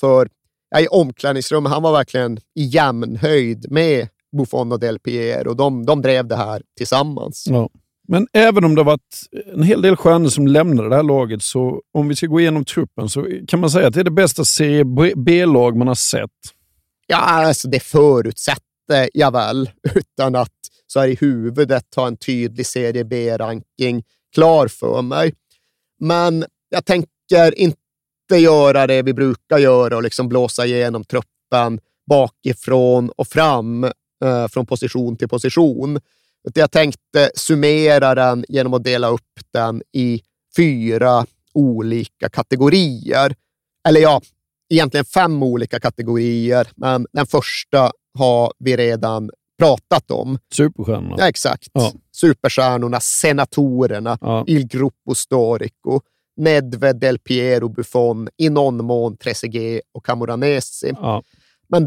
För 0.00 0.28
ja, 0.70 0.80
i 0.80 0.88
omklädningsrummet, 0.88 1.72
han 1.72 1.82
var 1.82 1.92
verkligen 1.92 2.38
i 2.54 2.62
jämnhöjd 2.64 3.72
med 3.72 4.08
Buffon 4.36 4.72
och 4.72 4.80
Del 4.80 4.98
Piero. 4.98 5.54
De, 5.54 5.86
de 5.86 6.02
drev 6.02 6.26
det 6.26 6.36
här 6.36 6.62
tillsammans. 6.76 7.44
Ja. 7.48 7.70
Men 8.12 8.26
även 8.32 8.64
om 8.64 8.74
det 8.74 8.80
har 8.80 8.84
varit 8.84 9.20
en 9.54 9.62
hel 9.62 9.82
del 9.82 9.96
stjärnor 9.96 10.28
som 10.28 10.46
lämnade 10.46 10.88
det 10.88 10.96
här 10.96 11.02
laget, 11.02 11.42
så 11.42 11.82
om 11.94 12.08
vi 12.08 12.16
ska 12.16 12.26
gå 12.26 12.40
igenom 12.40 12.64
truppen 12.64 13.08
så 13.08 13.26
kan 13.48 13.60
man 13.60 13.70
säga 13.70 13.86
att 13.86 13.94
det 13.94 14.00
är 14.00 14.04
det 14.04 14.10
bästa 14.10 14.44
Serie 14.44 14.84
B-lag 15.16 15.76
man 15.76 15.88
har 15.88 15.94
sett. 15.94 16.30
Ja, 17.06 17.16
alltså 17.16 17.68
det 17.68 17.80
förutsätter 17.80 19.08
jag 19.12 19.32
väl, 19.32 19.70
utan 19.94 20.34
att 20.34 20.52
så 20.86 21.00
här 21.00 21.08
i 21.08 21.14
huvudet 21.20 21.84
ha 21.96 22.06
en 22.06 22.16
tydlig 22.16 22.66
Serie 22.66 23.04
B-ranking 23.04 24.02
klar 24.34 24.68
för 24.68 25.02
mig. 25.02 25.34
Men 26.00 26.44
jag 26.68 26.84
tänker 26.84 27.58
inte 27.58 28.36
göra 28.36 28.86
det 28.86 29.02
vi 29.02 29.14
brukar 29.14 29.58
göra 29.58 29.96
och 29.96 30.02
liksom 30.02 30.28
blåsa 30.28 30.66
igenom 30.66 31.04
truppen 31.04 31.80
bakifrån 32.10 33.10
och 33.10 33.26
fram, 33.26 33.84
eh, 34.24 34.48
från 34.48 34.66
position 34.66 35.16
till 35.16 35.28
position. 35.28 36.00
Jag 36.54 36.70
tänkte 36.70 37.30
summera 37.34 38.14
den 38.14 38.44
genom 38.48 38.74
att 38.74 38.84
dela 38.84 39.08
upp 39.08 39.40
den 39.52 39.82
i 39.92 40.22
fyra 40.56 41.26
olika 41.54 42.28
kategorier. 42.28 43.34
Eller 43.88 44.00
ja, 44.00 44.20
egentligen 44.70 45.04
fem 45.04 45.42
olika 45.42 45.80
kategorier, 45.80 46.68
men 46.76 47.06
den 47.12 47.26
första 47.26 47.92
har 48.18 48.52
vi 48.58 48.76
redan 48.76 49.30
pratat 49.58 50.10
om. 50.10 50.38
Superstjärnorna. 50.52 51.16
Ja, 51.18 51.28
exakt. 51.28 51.68
Ja. 51.72 51.92
Superstjärnorna, 52.12 53.00
senatorerna, 53.00 54.18
Ja. 54.20 54.44
Il 54.46 54.66
Gruppo 54.66 55.14
Storico, 55.14 56.00
Nedved, 56.36 56.96
Del 57.00 57.18
Piero, 57.18 57.68
Buffon, 57.68 58.28
i 58.36 58.48
någon 58.50 58.84
mån 58.84 59.16
Trezeguet 59.16 59.82
och 59.94 60.04
Camoranesi. 60.04 60.92
Ja. 60.96 61.22
Men 61.68 61.86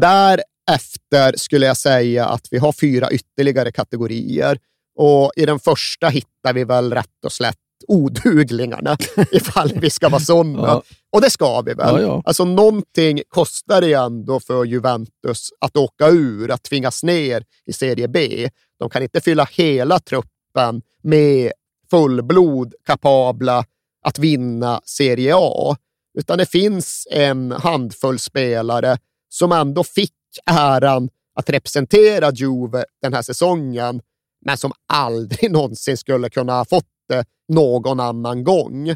därefter 0.66 1.36
skulle 1.36 1.66
jag 1.66 1.76
säga 1.76 2.26
att 2.26 2.48
vi 2.50 2.58
har 2.58 2.72
fyra 2.72 3.10
ytterligare 3.10 3.72
kategorier. 3.72 4.58
Och 4.96 5.32
i 5.36 5.46
den 5.46 5.58
första 5.58 6.08
hittar 6.08 6.52
vi 6.52 6.64
väl 6.64 6.92
rätt 6.92 7.24
och 7.24 7.32
slätt 7.32 7.56
oduglingarna, 7.88 8.96
ifall 9.32 9.72
vi 9.80 9.90
ska 9.90 10.08
vara 10.08 10.20
sådana. 10.20 10.68
Ja. 10.68 10.82
Och 11.12 11.20
det 11.20 11.30
ska 11.30 11.60
vi 11.60 11.74
väl. 11.74 11.94
Ja, 11.94 12.00
ja. 12.00 12.22
Alltså 12.24 12.44
någonting 12.44 13.22
kostar 13.28 13.80
det 13.80 13.92
ändå 13.92 14.40
för 14.40 14.64
Juventus 14.64 15.48
att 15.60 15.76
åka 15.76 16.08
ur, 16.08 16.50
att 16.50 16.62
tvingas 16.62 17.02
ner 17.02 17.44
i 17.66 17.72
Serie 17.72 18.08
B. 18.08 18.48
De 18.78 18.90
kan 18.90 19.02
inte 19.02 19.20
fylla 19.20 19.48
hela 19.52 19.98
truppen 19.98 20.82
med 21.02 21.52
fullblod 21.90 22.74
kapabla 22.86 23.64
att 24.04 24.18
vinna 24.18 24.80
Serie 24.84 25.34
A, 25.36 25.76
utan 26.18 26.38
det 26.38 26.46
finns 26.46 27.08
en 27.10 27.52
handfull 27.52 28.18
spelare 28.18 28.98
som 29.28 29.52
ändå 29.52 29.84
fick 29.84 30.12
äran 30.46 31.08
att 31.34 31.50
representera 31.50 32.30
Juve 32.32 32.84
den 33.02 33.14
här 33.14 33.22
säsongen, 33.22 34.00
men 34.44 34.56
som 34.56 34.72
aldrig 34.88 35.50
någonsin 35.52 35.96
skulle 35.96 36.30
kunna 36.30 36.52
ha 36.52 36.64
fått 36.64 36.86
det 37.08 37.24
någon 37.48 38.00
annan 38.00 38.44
gång. 38.44 38.94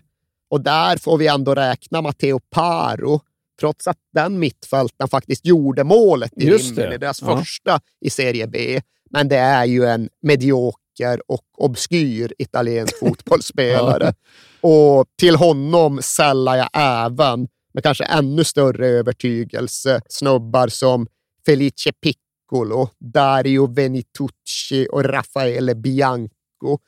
Och 0.51 0.61
där 0.61 0.97
får 0.97 1.19
vi 1.19 1.27
ändå 1.27 1.55
räkna 1.55 2.03
Matteo 2.03 2.41
Paro, 2.51 3.21
trots 3.61 3.87
att 3.87 3.97
den 4.13 4.39
mittfältaren 4.39 5.09
faktiskt 5.09 5.47
gjorde 5.47 5.85
målet 5.85 6.33
i 6.37 6.47
det. 6.47 6.57
Rimini, 6.57 6.99
deras 6.99 7.23
Ja. 7.23 7.39
första 7.39 7.81
i 8.01 8.11
Serie 8.11 8.47
B. 8.47 8.81
Men 9.11 9.29
det 9.29 9.37
är 9.37 9.65
ju 9.65 9.85
en 9.85 10.09
medioker 10.23 11.21
och 11.29 11.45
obskyr 11.59 12.33
italiensk 12.39 12.99
fotbollsspelare. 13.01 14.15
Och 14.61 15.05
till 15.19 15.37
honom 15.37 16.01
sällar 16.03 16.57
jag 16.57 16.69
även, 16.73 17.49
med 17.75 17.83
kanske 17.83 18.05
ännu 18.05 18.45
större 18.45 18.87
övertygelse, 18.89 20.01
snubbar 20.09 20.69
som 20.69 21.07
Felice 21.49 21.93
Piccolo, 22.03 22.89
Dario 22.99 23.67
Venitucci 23.67 24.87
och 24.93 25.05
Raffaele 25.05 25.75
Bianco. 25.75 26.79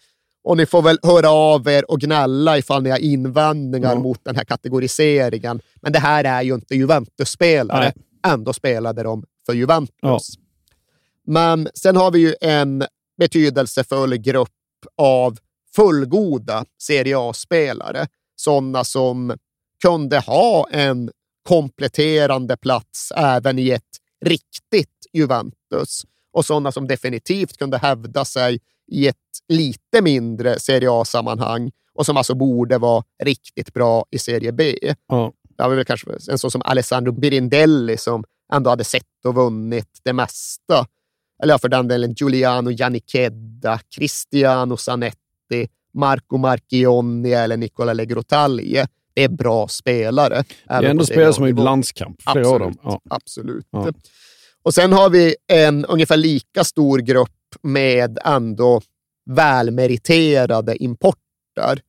Och 0.44 0.56
ni 0.56 0.66
får 0.66 0.82
väl 0.82 0.98
höra 1.02 1.30
av 1.30 1.68
er 1.68 1.90
och 1.90 2.00
gnälla 2.00 2.58
ifall 2.58 2.82
ni 2.82 2.90
har 2.90 2.98
invändningar 2.98 3.92
Ja. 3.92 3.98
mot 3.98 4.24
den 4.24 4.36
här 4.36 4.44
kategoriseringen. 4.44 5.60
Men 5.82 5.92
det 5.92 5.98
här 5.98 6.24
är 6.24 6.42
ju 6.42 6.54
inte 6.54 6.74
Juventus-spelare. 6.74 7.92
Ändå 8.26 8.52
spelade 8.52 9.02
de 9.02 9.24
för 9.46 9.52
Juventus. 9.52 9.94
Ja. 10.00 10.20
Men 11.26 11.68
sen 11.74 11.96
har 11.96 12.10
vi 12.10 12.18
ju 12.18 12.34
en 12.40 12.84
betydelsefull 13.18 14.16
grupp 14.16 14.48
av 14.96 15.38
fullgoda 15.76 16.64
Serie 16.82 17.18
A-spelare. 17.18 18.06
Sådana 18.36 18.84
som 18.84 19.36
kunde 19.82 20.18
ha 20.18 20.66
en 20.70 21.10
kompletterande 21.48 22.56
plats 22.56 23.12
även 23.16 23.58
i 23.58 23.70
ett 23.70 23.82
riktigt 24.24 25.06
Juventus 25.12 26.06
och 26.32 26.44
sådana 26.46 26.72
som 26.72 26.88
definitivt 26.88 27.56
kunde 27.56 27.78
hävda 27.78 28.24
sig 28.24 28.60
i 28.92 29.08
ett 29.08 29.16
lite 29.48 30.02
mindre 30.02 30.58
Serie 30.58 30.88
A-sammanhang 30.92 31.70
och 31.94 32.06
som 32.06 32.16
alltså 32.16 32.34
borde 32.34 32.78
vara 32.78 33.04
riktigt 33.22 33.74
bra 33.74 34.04
i 34.10 34.18
Serie 34.18 34.52
B. 34.52 34.74
Ja. 35.08 35.32
Det 35.56 35.62
var 35.62 35.74
väl 35.74 35.84
kanske 35.84 36.10
en 36.30 36.38
sån 36.38 36.50
som 36.50 36.62
Alessandro 36.64 37.12
Birindelli 37.12 37.96
som 37.96 38.24
ändå 38.52 38.70
hade 38.70 38.84
sett 38.84 39.24
och 39.24 39.34
vunnit 39.34 40.00
det 40.04 40.12
mesta. 40.12 40.86
Eller 41.42 41.58
för 41.58 41.68
den 41.68 41.88
delen 41.88 42.12
Giuliano 42.12 42.70
Giannichedda, 42.70 43.80
Cristiano 43.96 44.76
Zanetti, 44.76 45.68
Marco 45.94 46.36
Marchionni 46.36 47.32
eller 47.32 47.56
Nicola 47.56 47.92
Legrotaglie. 47.92 48.86
Är 49.24 49.28
bra 49.28 49.68
spelare. 49.68 50.44
Det 50.68 50.74
är 50.74 50.82
ändå 50.82 51.04
spelare 51.04 51.32
som 51.32 51.42
har 51.42 51.48
gjort 51.48 51.58
landskamp, 51.58 52.22
flera 52.32 52.48
av 52.48 52.60
dem. 52.60 52.74
Ja. 52.82 53.00
Absolut. 53.10 53.66
Ja. 53.70 53.92
Och 54.62 54.74
sen 54.74 54.92
har 54.92 55.10
vi 55.10 55.36
en 55.52 55.84
ungefär 55.84 56.16
lika 56.16 56.64
stor 56.64 56.98
grupp 56.98 57.30
med 57.62 58.18
ändå 58.24 58.80
välmeriterade 59.30 60.82
importer. 60.82 61.80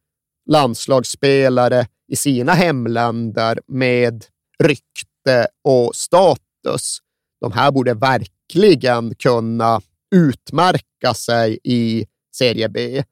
Landslagsspelare 0.50 1.88
i 2.08 2.16
sina 2.16 2.54
hemländer 2.54 3.60
med 3.68 4.26
rykte 4.64 5.48
och 5.64 5.96
status. 5.96 6.98
De 7.42 7.52
här 7.52 7.72
borde 7.72 7.94
verkligen 7.94 9.16
kunna 9.16 9.82
utmärka 10.16 11.14
sig 11.16 11.60
i 11.64 12.06
Serie 12.36 12.70
B. 12.70 13.04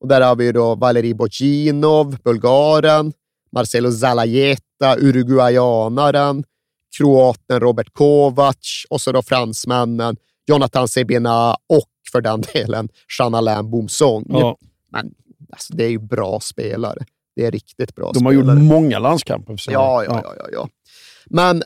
Och 0.00 0.08
där 0.08 0.20
har 0.20 0.36
vi 0.36 0.52
då 0.52 0.74
Valeri 0.74 1.14
Boginov, 1.14 2.16
Bulgaren, 2.24 3.12
Marcelo 3.52 3.92
Zalajeta, 3.92 4.96
Uruguayanaren, 4.98 6.44
kroaten 6.96 7.60
Robert 7.60 7.92
Kovac 7.92 8.86
och 8.90 9.00
så 9.00 9.12
då 9.12 9.22
fransmännen 9.22 10.16
Jonathan 10.46 10.88
Sebina 10.88 11.56
och 11.66 11.88
för 12.12 12.20
den 12.20 12.40
delen 12.52 12.88
Jean 13.18 13.34
Alain 13.34 13.70
Boumsong. 13.70 14.26
Ja. 14.28 14.56
Men 14.90 15.14
alltså, 15.52 15.74
det 15.74 15.84
är 15.84 15.90
ju 15.90 15.98
bra 15.98 16.40
spelare. 16.40 17.04
Det 17.36 17.46
är 17.46 17.50
riktigt 17.50 17.94
bra 17.94 18.12
De 18.14 18.26
har 18.26 18.32
spelare. 18.32 18.58
gjort 18.58 18.68
många 18.68 18.98
landskamper. 18.98 19.56
Ja, 19.68 20.04
ja, 20.04 20.20
ja, 20.24 20.34
ja, 20.38 20.46
ja. 20.52 20.68
Men 21.26 21.62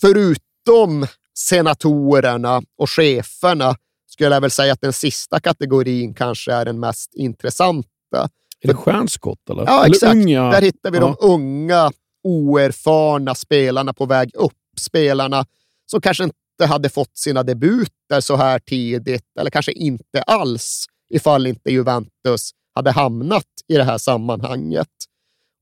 förutom 0.00 1.06
senatorerna 1.34 2.62
och 2.78 2.90
cheferna 2.90 3.76
skulle 4.10 4.34
jag 4.34 4.40
väl 4.40 4.50
säga 4.50 4.72
att 4.72 4.80
den 4.80 4.92
sista 4.92 5.40
kategorin 5.40 6.14
kanske 6.14 6.52
är 6.52 6.64
den 6.64 6.80
mest 6.80 7.14
intressanta. 7.14 8.28
Är 8.64 8.68
det 8.68 8.74
stjärnskott 8.74 9.50
eller? 9.50 9.64
Ja, 9.64 9.84
eller 9.84 9.94
exakt. 9.94 10.14
Unga? 10.14 10.50
Där 10.50 10.62
hittar 10.62 10.90
vi 10.90 10.98
ja. 10.98 11.16
de 11.20 11.26
unga, 11.28 11.92
oerfarna 12.24 13.34
spelarna 13.34 13.92
på 13.92 14.06
väg 14.06 14.30
upp. 14.34 14.52
Spelarna 14.80 15.46
som 15.86 16.00
kanske 16.00 16.24
inte 16.24 16.66
hade 16.66 16.88
fått 16.88 17.16
sina 17.16 17.42
debuter 17.42 18.20
så 18.20 18.36
här 18.36 18.58
tidigt, 18.58 19.24
eller 19.40 19.50
kanske 19.50 19.72
inte 19.72 20.22
alls, 20.22 20.86
ifall 21.10 21.46
inte 21.46 21.72
Juventus 21.72 22.50
hade 22.74 22.90
hamnat 22.90 23.46
i 23.68 23.76
det 23.76 23.84
här 23.84 23.98
sammanhanget. 23.98 24.88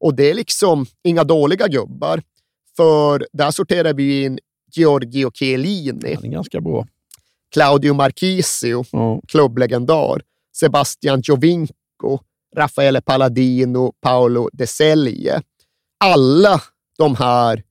Och 0.00 0.14
det 0.14 0.30
är 0.30 0.34
liksom 0.34 0.86
inga 1.04 1.24
dåliga 1.24 1.68
gubbar, 1.68 2.22
för 2.76 3.26
där 3.32 3.50
sorterar 3.50 3.94
vi 3.94 4.24
in 4.24 4.38
Giorgio 4.72 5.30
Chiellini. 5.34 6.14
Han 6.14 6.24
är 6.24 6.28
ganska 6.28 6.60
bra. 6.60 6.86
Claudio 7.52 7.94
Marchisio, 7.94 8.84
Ja. 8.92 9.20
klubblegendar, 9.28 10.22
Sebastian 10.56 11.20
Giovinco, 11.20 12.18
Raffaele 12.56 13.00
Palladino, 13.00 13.92
Paolo 14.00 14.50
De 14.52 14.66
Selje. 14.66 15.42
Alla 16.04 16.62
de 16.98 17.16
här 17.16 17.62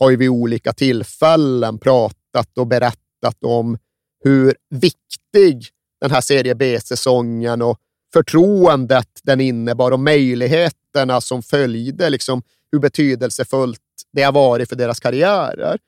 har 0.00 0.10
ju 0.10 0.16
vid 0.16 0.28
olika 0.28 0.72
tillfällen 0.72 1.78
pratat 1.78 2.58
och 2.58 2.66
berättat 2.66 3.44
om 3.44 3.78
hur 4.24 4.54
viktig 4.70 5.68
den 6.00 6.10
här 6.10 6.20
Serie 6.20 6.54
B-säsongen 6.54 7.62
och 7.62 7.78
förtroendet 8.12 9.08
den 9.22 9.40
innebar 9.40 9.90
och 9.90 10.00
möjligheterna 10.00 11.20
som 11.20 11.42
följde, 11.42 12.10
liksom 12.10 12.42
hur 12.72 12.78
betydelsefullt 12.78 13.80
det 14.12 14.22
har 14.22 14.32
varit 14.32 14.68
för 14.68 14.76
deras 14.76 15.00
karriärer. 15.00 15.78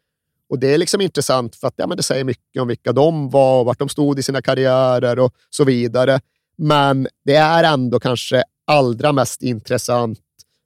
Och 0.49 0.59
det 0.59 0.75
är 0.75 0.79
liksom 0.79 1.01
intressant 1.01 1.57
för 1.57 1.69
att 1.69 1.75
ja, 1.77 1.87
men 1.87 1.97
det 1.97 2.03
säger 2.03 2.25
mycket 2.25 2.63
om 2.63 2.69
vilka 2.69 2.93
de 2.93 3.31
var, 3.31 3.61
och 3.61 3.67
vart 3.67 3.79
de 3.79 3.89
stod 3.89 4.19
i 4.19 4.23
sina 4.23 4.43
karriärer 4.43 5.19
och 5.19 5.35
så 5.51 5.65
vidare. 5.65 6.21
Men 6.57 7.09
det 7.25 7.37
är 7.37 7.65
ändå 7.65 8.01
kanske 8.01 8.45
allra 8.65 9.13
mest 9.13 9.43
intressant 9.43 10.21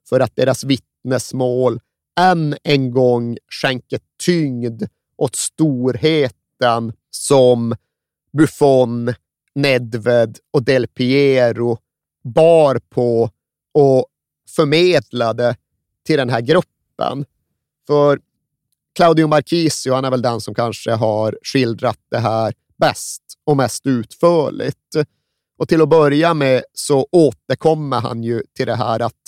för 0.09 0.19
att 0.19 0.35
deras 0.35 0.63
vittnesmål 0.63 1.79
än 2.19 2.55
en 2.63 2.91
gång 2.91 3.37
skänker 3.61 3.99
tyngd 4.25 4.83
åt 5.17 5.35
storheten 5.35 6.93
som 7.09 7.75
Buffon, 8.33 9.13
Nedved 9.55 10.37
och 10.51 10.63
Del 10.63 10.87
Piero 10.87 11.77
bar 12.23 12.79
på 12.89 13.29
och 13.73 14.05
förmedlade 14.55 15.55
till 16.05 16.17
den 16.17 16.29
här 16.29 16.41
gruppen. 16.41 17.25
För 17.87 18.19
Claudio 18.95 19.27
Marchisio, 19.27 19.93
han 19.93 20.05
är 20.05 20.11
väl 20.11 20.21
den 20.21 20.41
som 20.41 20.55
kanske 20.55 20.91
har 20.91 21.37
skildrat 21.43 21.99
det 22.09 22.19
här 22.19 22.53
bäst 22.77 23.23
och 23.43 23.57
mest 23.57 23.85
utförligt. 23.85 24.95
Och 25.61 25.67
till 25.67 25.81
att 25.81 25.89
börja 25.89 26.33
med 26.33 26.63
så 26.73 27.07
återkommer 27.11 28.01
han 28.01 28.23
ju 28.23 28.43
till 28.55 28.65
det 28.65 28.75
här 28.75 28.99
att 28.99 29.21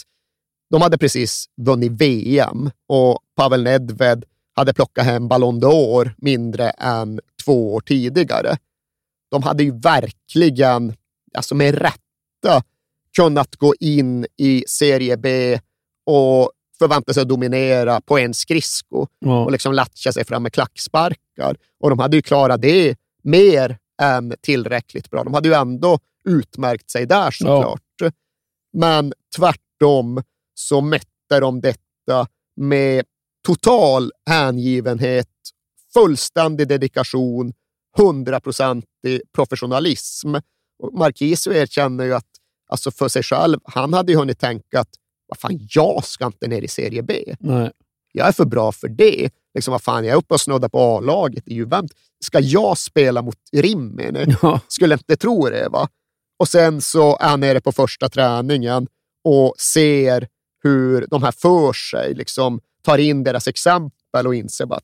de 0.69 0.81
hade 0.81 0.97
precis 0.97 1.45
vunnit 1.61 1.91
VM 1.91 2.71
och 2.87 3.19
Pavel 3.35 3.63
Nedved 3.63 4.25
hade 4.55 4.73
plockat 4.73 5.05
hem 5.05 5.27
Ballon 5.27 5.61
d'Or 5.61 6.11
mindre 6.17 6.69
än 6.69 7.19
två 7.45 7.73
år 7.73 7.81
tidigare. 7.81 8.57
De 9.31 9.43
hade 9.43 9.63
ju 9.63 9.79
verkligen, 9.79 10.95
alltså 11.33 11.55
med 11.55 11.75
rätta, 11.75 12.63
kunnat 13.15 13.55
gå 13.55 13.73
in 13.79 14.25
i 14.37 14.63
Serie 14.67 15.17
B 15.17 15.59
och 16.05 16.51
förvänta 16.79 17.13
sig 17.13 17.21
att 17.21 17.29
dominera 17.29 18.01
på 18.01 18.17
en 18.17 18.33
skridsko 18.33 19.07
Ja. 19.19 19.45
och 19.45 19.51
liksom 19.51 19.73
latcha 19.73 20.11
sig 20.11 20.25
fram 20.25 20.43
med 20.43 20.53
klacksparkar. 20.53 21.55
Och 21.79 21.89
de 21.89 21.99
hade 21.99 22.15
ju 22.15 22.21
klarat 22.21 22.61
det 22.61 22.95
mer 23.23 23.77
än 24.01 24.33
tillräckligt 24.41 25.09
bra. 25.09 25.23
De 25.23 25.33
hade 25.33 25.49
ju 25.49 25.53
ändå 25.55 25.99
utmärkt 26.23 26.91
sig 26.91 27.05
där 27.05 27.31
såklart. 27.31 27.81
Men 28.77 29.13
tvärtom 29.37 30.23
så 30.53 30.81
mätte 30.81 31.39
de 31.39 31.61
detta 31.61 32.27
med 32.55 33.05
total 33.47 34.11
hängivenhet, 34.29 35.27
fullständig 35.93 36.67
dedikation, 36.67 37.53
hundraprocentig 37.97 39.21
professionalism. 39.35 40.35
Och 40.83 40.93
Marquisio 40.93 41.53
erkänner 41.53 42.03
ju 42.03 42.13
att 42.13 42.27
alltså 42.67 42.91
för 42.91 43.07
sig 43.07 43.23
själv, 43.23 43.59
han 43.63 43.93
hade 43.93 44.11
ju 44.11 44.17
hunnit 44.17 44.39
tänka 44.39 44.79
att 44.79 44.89
vad 45.27 45.39
fan, 45.39 45.67
jag 45.69 46.05
ska 46.05 46.25
inte 46.25 46.47
ner 46.47 46.61
i 46.61 46.67
Serie 46.67 47.03
B. 47.03 47.35
Nej. 47.39 47.71
Jag 48.11 48.27
är 48.27 48.31
för 48.31 48.45
bra 48.45 48.71
för 48.71 48.87
det. 48.87 49.29
Liksom, 49.53 49.71
vad 49.71 49.81
fan, 49.81 50.05
jag 50.05 50.13
är 50.13 50.17
uppe 50.17 50.33
och 50.33 50.41
snuddar 50.41 50.69
på 50.69 50.79
A-laget 50.79 51.47
i 51.47 51.53
Juventus. 51.53 51.97
Ska 52.19 52.39
jag 52.39 52.77
spela 52.77 53.21
mot 53.21 53.37
Rimini? 53.51 54.35
Ja. 54.41 54.59
Skulle 54.67 54.93
inte 54.93 55.15
tro 55.15 55.49
det, 55.49 55.69
va? 55.69 55.89
Och 56.43 56.49
sen 56.49 56.81
så 56.81 57.17
är 57.19 57.27
han 57.27 57.39
nere 57.39 57.61
på 57.61 57.71
första 57.71 58.09
träningen 58.09 58.87
och 59.23 59.55
ser 59.57 60.27
hur 60.63 61.07
de 61.09 61.23
här 61.23 61.31
för 61.31 61.73
sig, 61.73 62.13
liksom 62.13 62.59
tar 62.81 62.97
in 62.97 63.23
deras 63.23 63.47
exempel 63.47 64.27
och 64.27 64.35
inser 64.35 64.73
att 64.73 64.83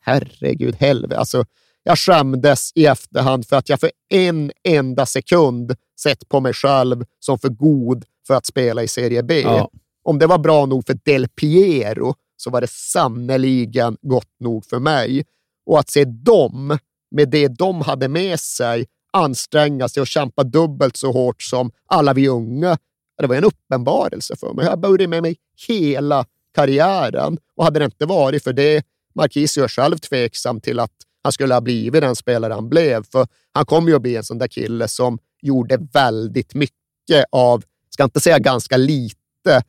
herregud, 0.00 0.74
helvete. 0.74 1.18
Alltså, 1.18 1.44
jag 1.82 1.98
skämdes 1.98 2.72
i 2.74 2.86
efterhand 2.86 3.46
för 3.46 3.56
att 3.56 3.68
jag 3.68 3.80
för 3.80 3.90
en 4.10 4.52
enda 4.64 5.06
sekund 5.06 5.74
sett 6.00 6.28
på 6.28 6.40
mig 6.40 6.52
själv 6.52 7.04
som 7.18 7.38
för 7.38 7.48
god 7.48 8.04
för 8.26 8.34
att 8.34 8.46
spela 8.46 8.82
i 8.82 8.88
Serie 8.88 9.22
B. 9.22 9.40
Ja. 9.40 9.70
Om 10.02 10.18
det 10.18 10.26
var 10.26 10.38
bra 10.38 10.66
nog 10.66 10.86
för 10.86 10.98
Del 11.04 11.28
Piero 11.28 12.14
så 12.36 12.50
var 12.50 12.60
det 12.60 12.70
sannerligen 12.70 13.96
gott 14.02 14.40
nog 14.40 14.64
för 14.64 14.78
mig. 14.78 15.24
Och 15.66 15.78
att 15.78 15.90
se 15.90 16.04
dem, 16.04 16.78
med 17.10 17.28
det 17.28 17.48
de 17.48 17.80
hade 17.80 18.08
med 18.08 18.40
sig, 18.40 18.86
anstränga 19.12 19.88
sig 19.88 20.00
och 20.00 20.06
kämpa 20.06 20.44
dubbelt 20.44 20.96
så 20.96 21.12
hårt 21.12 21.42
som 21.42 21.70
alla 21.86 22.12
vi 22.14 22.28
unga, 22.28 22.78
det 23.18 23.26
var 23.26 23.36
en 23.36 23.44
uppenbarelse 23.44 24.36
för 24.36 24.52
mig. 24.54 24.64
Jag 24.64 24.80
började 24.80 25.06
med 25.06 25.22
mig 25.22 25.36
hela 25.68 26.24
karriären 26.54 27.38
och 27.56 27.64
hade 27.64 27.78
det 27.78 27.84
inte 27.84 28.06
varit 28.06 28.44
för 28.44 28.52
det, 28.52 28.84
Marquisio 29.14 29.64
är 29.64 29.68
själv 29.68 29.98
tveksam 29.98 30.60
till 30.60 30.78
att 30.78 30.92
han 31.22 31.32
skulle 31.32 31.54
ha 31.54 31.60
blivit 31.60 32.02
den 32.02 32.16
spelare 32.16 32.52
han 32.52 32.68
blev. 32.68 33.04
För 33.12 33.26
han 33.52 33.64
kom 33.64 33.88
ju 33.88 33.94
att 33.94 34.02
bli 34.02 34.16
en 34.16 34.24
sån 34.24 34.38
där 34.38 34.48
kille 34.48 34.88
som 34.88 35.18
gjorde 35.42 35.78
väldigt 35.92 36.54
mycket 36.54 37.24
av, 37.30 37.62
ska 37.90 38.04
inte 38.04 38.20
säga 38.20 38.38
ganska 38.38 38.76
lite, 38.76 39.62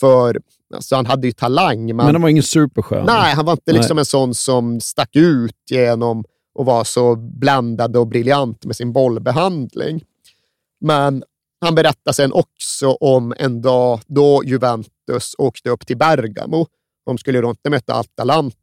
för 0.00 0.40
alltså, 0.74 0.96
han 0.96 1.06
hade 1.06 1.26
ju 1.26 1.32
talang. 1.32 1.86
Men, 1.86 1.96
Men 1.96 2.06
han 2.06 2.22
var 2.22 2.28
ingen 2.28 2.42
superstjärna. 2.42 3.04
nej, 3.14 3.34
han 3.34 3.44
var 3.44 3.52
inte 3.52 3.72
Nej. 3.72 3.76
liksom 3.76 3.98
en 3.98 4.04
sån 4.04 4.34
som 4.34 4.80
stack 4.80 5.16
ut 5.16 5.70
genom 5.70 6.24
att 6.58 6.66
vara 6.66 6.84
så 6.84 7.16
blandad 7.16 7.96
och 7.96 8.06
briljant 8.06 8.64
med 8.64 8.76
sin 8.76 8.92
bollbehandling. 8.92 10.04
Men 10.80 11.24
han 11.60 11.74
berättar 11.74 12.12
sen 12.12 12.32
också 12.32 12.90
om 12.92 13.34
en 13.38 13.62
dag 13.62 14.00
då 14.06 14.42
Juventus 14.44 15.34
åkte 15.38 15.70
upp 15.70 15.86
till 15.86 15.96
Bergamo. 15.96 16.66
De 17.06 17.18
skulle 17.18 17.40
då 17.40 17.50
inte 17.50 17.70
möta 17.70 17.94
Atalanta, 17.94 18.56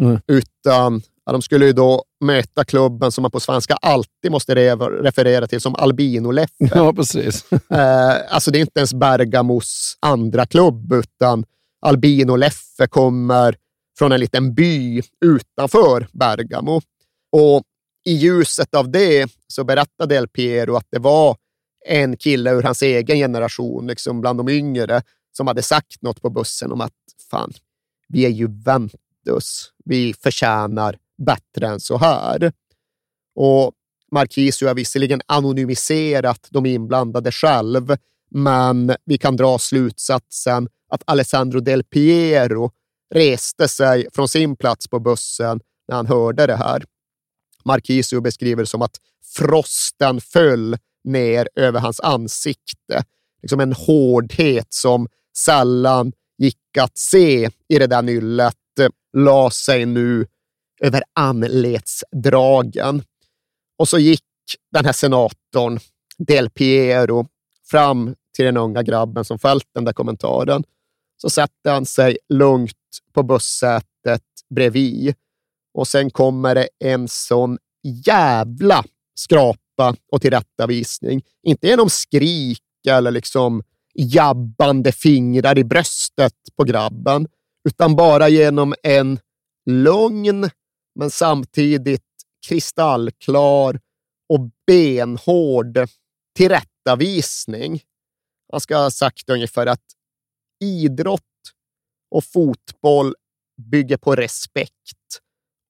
Mm. 0.00 0.18
utan 0.26 1.02
ja, 1.26 1.32
de 1.32 1.42
skulle 1.42 1.72
då 1.72 2.04
möta 2.24 2.64
klubben 2.64 3.12
som 3.12 3.22
man 3.22 3.30
på 3.30 3.40
svenska 3.40 3.74
alltid 3.74 4.30
måste 4.30 4.54
re- 4.54 5.02
referera 5.02 5.46
till 5.46 5.60
som 5.60 5.74
Albino 5.74 6.30
Leffe. 6.30 6.52
Ja, 6.74 6.92
precis. 6.92 7.52
Eh, 7.52 8.14
alltså 8.34 8.50
det 8.50 8.58
är 8.58 8.60
inte 8.60 8.80
ens 8.80 8.94
Bergamos 8.94 9.96
andra 10.00 10.46
klubb, 10.46 10.92
utan 10.92 11.44
Albino 11.80 12.36
Leffe 12.36 12.86
kommer 12.86 13.56
från 13.98 14.12
en 14.12 14.20
liten 14.20 14.54
by 14.54 15.02
utanför 15.24 16.06
Bergamo. 16.12 16.80
Och 17.38 17.62
i 18.04 18.12
ljuset 18.12 18.74
av 18.74 18.90
det 18.90 19.30
så 19.46 19.64
berättade 19.64 20.16
El 20.16 20.28
Piero 20.28 20.76
att 20.76 20.86
det 20.90 20.98
var 20.98 21.36
en 21.86 22.16
kille 22.16 22.50
ur 22.50 22.62
hans 22.62 22.82
egen 22.82 23.16
generation, 23.16 23.86
liksom 23.86 24.20
bland 24.20 24.38
de 24.38 24.48
yngre, 24.48 25.02
som 25.36 25.46
hade 25.46 25.62
sagt 25.62 26.02
något 26.02 26.22
på 26.22 26.30
bussen 26.30 26.72
om 26.72 26.80
att 26.80 26.92
fan, 27.30 27.52
vi 28.08 28.24
är 28.26 28.28
Juventus. 28.28 29.72
Vi 29.84 30.14
förtjänar 30.14 30.98
bättre 31.18 31.66
än 31.66 31.80
så 31.80 31.96
här. 31.96 32.52
Och 33.34 33.72
Marquisio 34.12 34.66
har 34.66 34.74
visserligen 34.74 35.20
anonymiserat 35.26 36.48
de 36.50 36.66
inblandade 36.66 37.32
själv, 37.32 37.96
men 38.30 38.94
vi 39.04 39.18
kan 39.18 39.36
dra 39.36 39.58
slutsatsen 39.58 40.68
att 40.88 41.02
Alessandro 41.04 41.60
Del 41.60 41.84
Piero 41.84 42.70
reste 43.14 43.68
sig 43.68 44.06
från 44.12 44.28
sin 44.28 44.56
plats 44.56 44.88
på 44.88 44.98
bussen 45.00 45.60
när 45.88 45.96
han 45.96 46.06
hörde 46.06 46.46
det 46.46 46.56
här. 46.56 46.84
Marquisio 47.66 48.20
beskriver 48.20 48.62
det 48.62 48.66
som 48.66 48.82
att 48.82 48.96
frosten 49.36 50.20
föll 50.20 50.76
ner 51.04 51.48
över 51.54 51.80
hans 51.80 52.00
ansikte. 52.00 53.04
Liksom 53.42 53.60
en 53.60 53.72
hårdhet 53.72 54.66
som 54.68 55.08
sällan 55.36 56.12
gick 56.38 56.78
att 56.78 56.98
se 56.98 57.50
i 57.68 57.78
det 57.78 57.86
där 57.86 58.02
nyllet 58.02 58.54
eh, 58.80 58.88
la 59.16 59.50
sig 59.50 59.86
nu 59.86 60.26
över 60.80 61.02
anletsdragen. 61.12 63.02
Och 63.78 63.88
så 63.88 63.98
gick 63.98 64.22
den 64.72 64.84
här 64.84 64.92
senatorn, 64.92 65.78
Del 66.18 66.50
Piero, 66.50 67.26
fram 67.70 68.14
till 68.36 68.44
den 68.44 68.56
unga 68.56 68.82
grabben 68.82 69.24
som 69.24 69.38
fällt 69.38 69.68
den 69.74 69.84
där 69.84 69.92
kommentaren. 69.92 70.64
Så 71.16 71.30
satte 71.30 71.70
han 71.70 71.86
sig 71.86 72.18
lugnt 72.28 72.72
på 73.12 73.22
bussätet 73.22 74.22
bredvid 74.54 75.14
och 75.76 75.88
sen 75.88 76.10
kommer 76.10 76.54
det 76.54 76.68
en 76.78 77.08
sån 77.08 77.58
jävla 78.06 78.84
skrapa 79.14 79.96
och 80.12 80.22
tillrättavisning. 80.22 81.22
Inte 81.42 81.66
genom 81.66 81.90
skrik 81.90 82.62
eller 82.88 83.10
liksom 83.10 83.62
jabbande 83.94 84.92
fingrar 84.92 85.58
i 85.58 85.64
bröstet 85.64 86.34
på 86.56 86.64
grabben, 86.64 87.28
utan 87.68 87.96
bara 87.96 88.28
genom 88.28 88.74
en 88.82 89.18
lugn 89.70 90.50
men 90.94 91.10
samtidigt 91.10 92.02
kristallklar 92.48 93.80
och 94.28 94.50
benhård 94.66 95.88
tillrättavisning. 96.36 97.80
Han 98.52 98.60
ska 98.60 98.76
ha 98.76 98.90
sagt 98.90 99.30
ungefär 99.30 99.66
att 99.66 99.84
idrott 100.64 101.22
och 102.10 102.24
fotboll 102.24 103.14
bygger 103.70 103.96
på 103.96 104.14
respekt 104.14 105.20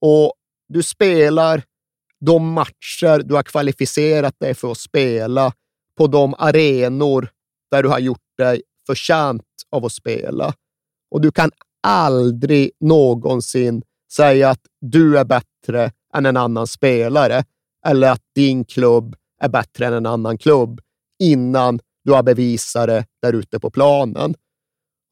och 0.01 0.33
du 0.69 0.83
spelar 0.83 1.63
de 2.21 2.53
matcher 2.53 3.23
du 3.23 3.35
har 3.35 3.43
kvalificerat 3.43 4.35
dig 4.41 4.55
för 4.55 4.73
att 4.73 4.79
spela 4.79 5.53
på 5.97 6.07
de 6.07 6.35
arenor 6.39 7.29
där 7.71 7.83
du 7.83 7.89
har 7.89 7.99
gjort 7.99 8.39
dig 8.39 8.63
förtjänt 8.87 9.43
av 9.71 9.85
att 9.85 9.93
spela. 9.93 10.55
Och 11.11 11.21
du 11.21 11.33
kan 11.33 11.51
aldrig 11.83 12.71
någonsin 12.81 13.83
säga 14.13 14.51
att 14.51 14.61
du 14.81 15.19
är 15.19 15.25
bättre 15.25 15.93
än 16.15 16.27
en 16.27 16.37
annan 16.37 16.67
spelare 16.67 17.45
eller 17.87 18.11
att 18.13 18.23
din 18.35 18.65
klubb 18.65 19.17
är 19.41 19.49
bättre 19.49 19.87
än 19.87 19.93
en 19.93 20.07
annan 20.07 20.39
klubb 20.39 20.81
innan 21.23 21.81
du 22.05 22.13
har 22.13 22.23
bevisat 22.23 22.87
det 22.87 23.07
där 23.23 23.33
ute 23.33 23.61
på 23.61 23.71
planen. 23.71 24.35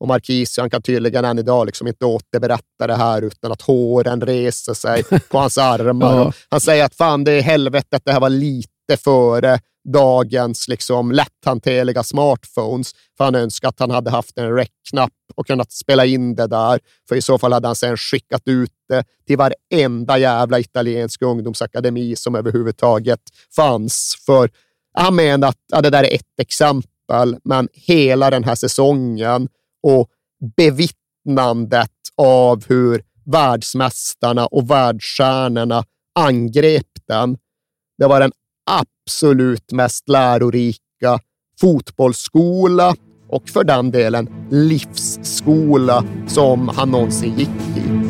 Och 0.05 0.09
Marquisio 0.09 0.70
kan 0.70 0.82
tydligen 0.82 1.24
än 1.24 1.39
idag 1.39 1.66
liksom 1.66 1.86
inte 1.86 2.05
återberätta 2.05 2.86
det 2.86 2.94
här 2.94 3.22
utan 3.22 3.52
att 3.52 3.62
håren 3.62 4.20
reser 4.20 4.74
sig 4.74 5.02
på 5.31 5.39
hans 5.39 5.59
armar. 5.59 6.16
Ja. 6.16 6.32
Han 6.48 6.60
säger 6.60 6.85
att 6.85 6.94
fan, 6.94 7.24
det 7.24 7.32
är 7.32 7.43
helvetet, 7.43 8.02
det 8.05 8.12
här 8.12 8.20
var 8.20 8.28
lite 8.28 8.97
före 9.05 9.59
dagens 9.93 10.68
liksom 10.68 11.12
lätthanterliga 11.12 12.02
smartphones. 12.02 12.93
För 13.16 13.24
han 13.24 13.35
önskar 13.35 13.68
att 13.68 13.81
han 13.81 13.90
hade 13.90 14.10
haft 14.10 14.39
en 14.39 14.56
rec-knapp 14.56 15.12
och 15.35 15.47
kunnat 15.47 15.72
spela 15.72 16.05
in 16.05 16.35
det 16.35 16.47
där. 16.47 16.81
För 17.09 17.16
i 17.16 17.22
så 17.22 17.39
fall 17.39 17.52
hade 17.52 17.68
han 17.68 17.76
sen 17.76 17.97
skickat 17.97 18.43
ut 18.44 18.72
det 18.89 19.05
till 19.26 19.39
varenda 19.39 20.18
jävla 20.18 20.59
italiensk 20.59 21.22
ungdomsakademi 21.22 22.16
som 22.16 22.35
överhuvudtaget 22.35 23.20
fanns. 23.56 24.22
För 24.26 24.51
han 24.94 25.14
menar 25.14 25.48
att 25.48 25.60
ja, 25.72 25.81
det 25.81 25.90
där 25.90 26.05
är 26.05 26.14
ett 26.14 26.40
exempel, 26.40 27.36
men 27.44 27.68
hela 27.72 28.31
den 28.31 28.44
här 28.44 28.55
säsongen 28.55 29.48
och 29.85 30.09
bevittnandet 30.56 31.90
av 32.16 32.65
hur 32.69 33.02
världsmästarna 33.24 34.47
och 34.47 34.70
världsstjärnorna 34.70 35.85
angrep 36.15 36.86
den. 37.09 37.39
Det 37.98 38.06
var 38.06 38.20
den 38.20 38.32
absolut 38.70 39.73
mest 39.73 40.09
lärorika 40.09 41.19
fotbollsskola 41.61 42.94
och 43.28 43.48
för 43.48 43.65
den 43.65 43.90
delen 43.90 44.48
livsskola 44.51 46.05
som 46.27 46.69
han 46.69 46.90
någonsin 46.90 47.39
gick 47.39 47.77
i. 47.77 48.03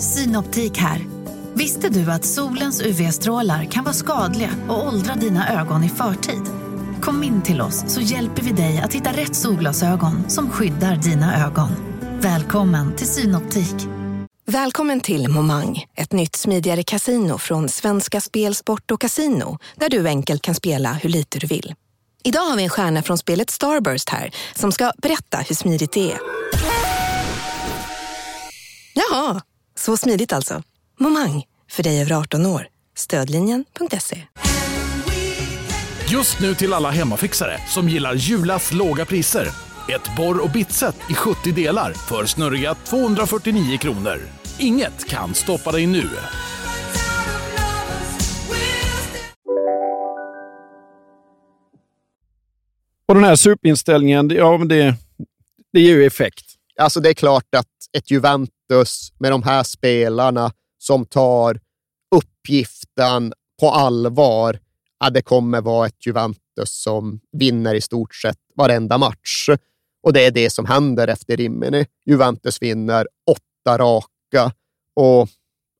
Synoptik 0.00 0.78
här. 0.78 1.06
Visste 1.54 1.88
du 1.88 2.10
att 2.10 2.24
solens 2.24 2.82
UV-strålar 2.82 3.64
kan 3.64 3.84
vara 3.84 3.94
skadliga 3.94 4.50
och 4.68 4.86
åldra 4.86 5.14
dina 5.14 5.60
ögon 5.60 5.84
i 5.84 5.88
förtid? 5.88 6.42
Kom 7.02 7.22
in 7.22 7.42
till 7.42 7.60
oss 7.60 7.84
så 7.88 8.00
hjälper 8.00 8.42
vi 8.42 8.52
dig 8.52 8.78
att 8.78 8.94
hitta 8.94 9.12
rätt 9.12 9.36
solglasögon 9.36 10.30
som 10.30 10.50
skyddar 10.50 10.96
dina 10.96 11.46
ögon. 11.46 11.68
Välkommen 12.20 12.96
till 12.96 13.06
Synoptik. 13.06 13.74
Välkommen 14.46 15.00
till 15.00 15.28
Momang, 15.28 15.84
ett 15.94 16.12
nytt 16.12 16.36
smidigare 16.36 16.82
casino 16.82 17.38
från 17.38 17.68
Svenska 17.68 18.20
Spel, 18.20 18.54
Sport 18.54 18.90
och 18.90 19.00
Casino 19.00 19.58
där 19.76 19.88
du 19.88 20.08
enkelt 20.08 20.42
kan 20.42 20.54
spela 20.54 20.92
hur 20.92 21.10
lite 21.10 21.38
du 21.38 21.46
vill. 21.46 21.74
Idag 22.24 22.40
har 22.40 22.56
vi 22.56 22.62
en 22.62 22.70
stjärna 22.70 23.02
från 23.02 23.18
spelet 23.18 23.50
Starburst 23.50 24.08
här 24.08 24.30
som 24.54 24.72
ska 24.72 24.92
berätta 25.02 25.38
hur 25.38 25.54
smidigt 25.54 25.92
det 25.92 26.12
är. 26.12 26.18
Jaha, 28.94 29.40
så 29.78 29.96
smidigt 29.96 30.32
alltså. 30.32 30.62
Momang, 31.00 31.44
för 31.70 31.82
dig 31.82 32.00
över 32.00 32.12
18 32.12 32.46
år. 32.46 32.68
Stödlinjen.se. 32.96 34.22
Just 36.10 36.40
nu 36.40 36.54
till 36.54 36.72
alla 36.72 36.90
hemmafixare 36.90 37.60
som 37.66 37.88
gillar 37.88 38.14
Julas 38.14 38.72
låga 38.72 39.04
priser. 39.04 39.48
Ett 39.88 40.16
borr 40.16 40.44
och 40.44 40.50
bitset 40.50 40.96
i 41.10 41.14
70 41.14 41.52
delar 41.52 41.92
för 41.92 42.26
snurriga 42.26 42.74
249 42.74 43.78
kronor. 43.78 44.18
Inget 44.58 45.08
kan 45.08 45.34
stoppa 45.34 45.72
dig 45.72 45.86
nu. 45.86 46.08
Och 53.08 53.14
den 53.14 53.24
här 53.24 53.36
supinställningen, 53.36 54.30
ja, 54.30 54.58
men 54.58 54.68
det, 54.68 54.94
det 55.72 55.80
ger 55.80 55.94
ju 55.94 56.06
effekt. 56.06 56.44
Alltså 56.80 57.00
det 57.00 57.08
är 57.08 57.14
klart 57.14 57.54
att 57.56 57.66
ett 57.96 58.10
Juventus 58.10 58.57
med 59.18 59.32
de 59.32 59.42
här 59.42 59.62
spelarna 59.62 60.52
som 60.78 61.06
tar 61.06 61.60
uppgiften 62.14 63.32
på 63.60 63.70
allvar, 63.70 64.58
ja, 65.00 65.10
det 65.10 65.22
kommer 65.22 65.60
vara 65.60 65.86
ett 65.86 66.06
Juventus 66.06 66.82
som 66.82 67.20
vinner 67.32 67.74
i 67.74 67.80
stort 67.80 68.14
sett 68.14 68.38
varenda 68.54 68.98
match. 68.98 69.48
Och 70.02 70.12
det 70.12 70.26
är 70.26 70.30
det 70.30 70.50
som 70.50 70.66
händer 70.66 71.08
efter 71.08 71.36
Rimini. 71.36 71.86
Juventus 72.06 72.62
vinner 72.62 73.06
åtta 73.30 73.78
raka 73.78 74.52
och 74.94 75.28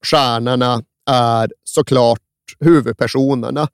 stjärnorna 0.05 0.83
är 1.11 1.53
såklart 1.65 2.21
huvudpersonerna. 2.61 3.69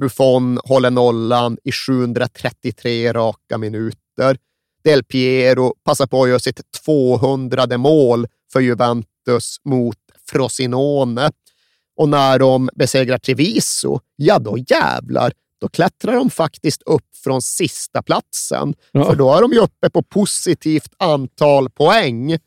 Buffon 0.00 0.60
håller 0.64 0.90
nollan 0.90 1.58
i 1.64 1.72
733 1.72 3.12
raka 3.12 3.58
minuter. 3.58 4.38
Del 4.84 5.04
Piero 5.04 5.74
passar 5.84 6.06
på 6.06 6.22
att 6.22 6.28
göra 6.28 6.38
sitt 6.38 6.60
200 6.84 7.78
mål 7.78 8.26
för 8.52 8.60
Juventus 8.60 9.56
mot 9.64 9.96
Frosinone. 10.30 11.30
Och 11.96 12.08
när 12.08 12.38
de 12.38 12.68
besegrar 12.74 13.18
Treviso, 13.18 14.00
ja 14.16 14.38
då 14.38 14.58
jävlar, 14.58 15.32
då 15.60 15.68
klättrar 15.68 16.14
de 16.14 16.30
faktiskt 16.30 16.82
upp 16.82 17.16
från 17.24 17.42
sista 17.42 18.02
platsen. 18.02 18.74
Ja. 18.92 19.04
För 19.04 19.16
då 19.16 19.34
är 19.34 19.42
de 19.42 19.52
ju 19.52 19.58
uppe 19.58 19.90
på 19.90 20.02
positivt 20.02 20.92
antal 20.98 21.70
poäng, 21.70 22.38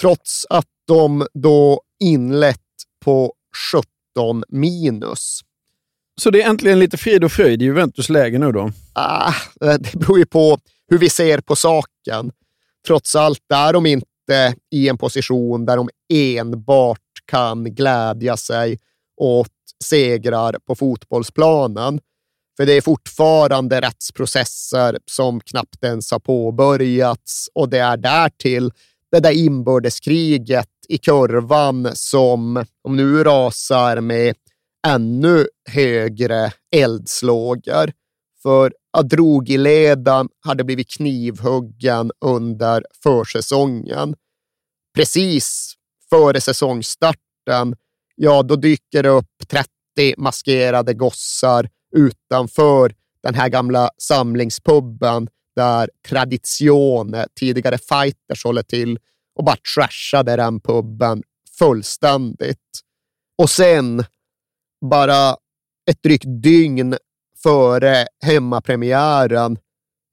trots 0.00 0.46
att 0.50 0.66
de 0.86 1.26
då 1.34 1.82
inlett 2.00 2.60
på 3.04 3.32
17 3.72 4.44
minus. 4.48 5.40
Så 6.20 6.30
det 6.30 6.42
är 6.42 6.48
äntligen 6.48 6.78
lite 6.78 6.96
frid 6.96 7.24
och 7.24 7.32
fröjd 7.32 7.62
i 7.62 7.64
Juventus 7.64 8.08
läge 8.08 8.38
nu 8.38 8.52
då? 8.52 8.72
Ah, 8.92 9.32
det 9.60 9.94
beror 9.94 10.18
ju 10.18 10.26
på 10.26 10.58
hur 10.88 10.98
vi 10.98 11.10
ser 11.10 11.40
på 11.40 11.56
saken. 11.56 12.32
Trots 12.86 13.16
allt 13.16 13.52
är 13.54 13.72
de 13.72 13.86
inte 13.86 14.07
i 14.70 14.88
en 14.88 14.98
position 14.98 15.66
där 15.66 15.76
de 15.76 15.88
enbart 16.12 16.98
kan 17.24 17.64
glädja 17.64 18.36
sig 18.36 18.78
åt 19.20 19.48
segrar 19.84 20.56
på 20.66 20.74
fotbollsplanen. 20.74 22.00
För 22.56 22.66
det 22.66 22.72
är 22.72 22.80
fortfarande 22.80 23.80
rättsprocesser 23.80 24.98
som 25.10 25.40
knappt 25.40 25.84
ens 25.84 26.10
har 26.12 26.18
påbörjats 26.18 27.48
och 27.54 27.68
det 27.68 27.78
är 27.78 27.96
därtill 27.96 28.72
det 29.10 29.20
där 29.20 29.32
inbördeskriget 29.32 30.68
i 30.88 30.98
kurvan 30.98 31.88
som 31.94 32.64
nu 32.88 33.24
rasar 33.24 34.00
med 34.00 34.34
ännu 34.86 35.46
högre 35.70 36.52
eldslågor. 36.76 37.92
För 38.42 38.72
Adrogiledan 38.90 40.28
hade 40.40 40.64
blivit 40.64 40.90
knivhuggen 40.90 42.10
under 42.20 42.84
försäsongen. 43.02 44.14
Precis 44.94 45.74
före 46.10 46.40
säsongstarten, 46.40 47.76
ja 48.14 48.42
då 48.42 48.56
dyker 48.56 49.02
det 49.02 49.08
upp 49.08 49.48
30 49.48 49.68
maskerade 50.18 50.94
gossar 50.94 51.68
utanför 51.96 52.94
den 53.22 53.34
här 53.34 53.48
gamla 53.48 53.90
samlingspubben 53.98 55.28
där 55.56 55.90
Tradizione, 56.08 57.26
tidigare 57.40 57.78
fighters, 57.78 58.44
håller 58.44 58.62
till 58.62 58.98
och 59.34 59.44
bara 59.44 59.56
trashade 59.74 60.36
den 60.36 60.60
pubben 60.60 61.22
fullständigt. 61.58 62.80
Och 63.38 63.50
sen, 63.50 64.04
bara 64.90 65.36
ett 65.90 66.02
drygt 66.02 66.42
dygn 66.42 66.96
före 67.48 68.06
hemmapremiären, 68.24 69.58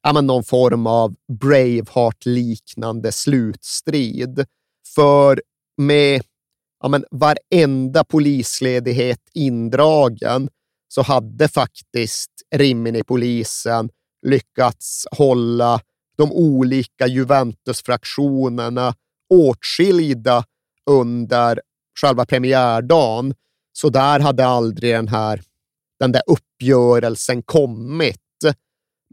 ja, 0.04 0.14
men 0.14 0.28
någon 0.28 0.44
form 0.44 0.88
av 0.88 1.16
Braveheart-liknande 1.42 3.12
slutstrid. 3.12 4.46
För 4.96 5.42
med 5.78 6.22
ja, 6.82 6.88
men 6.88 7.06
varenda 7.12 8.04
polisledighet 8.04 9.20
indragen 9.34 10.50
så 10.88 11.02
hade 11.02 11.48
faktiskt 11.48 12.32
Rimini-polisen 12.56 13.90
lyckats 14.26 15.08
hålla 15.12 15.82
de 16.18 16.32
olika 16.32 17.08
Juventus-fraktionerna 17.08 18.94
åtskilda 19.30 20.44
under 20.90 21.62
själva 22.02 22.26
premiärdagen. 22.26 23.34
Så 23.74 23.90
där 23.90 24.20
hade 24.20 24.46
aldrig 24.46 24.94
den 24.94 25.08
här 25.08 25.42
den 26.00 26.12
där 26.12 26.22
uppgörelsen 26.28 27.44
kommit. 27.44 28.22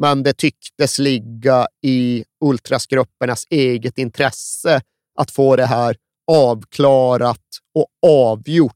Men 0.01 0.23
det 0.23 0.33
tycktes 0.33 0.99
ligga 0.99 1.67
i 1.83 2.25
ultrasgruppernas 2.45 3.47
eget 3.51 3.99
intresse 3.99 4.81
att 5.19 5.31
få 5.31 5.57
det 5.57 5.67
här 5.67 5.97
avklarat 6.31 7.47
och 7.75 7.87
avgjort 8.07 8.73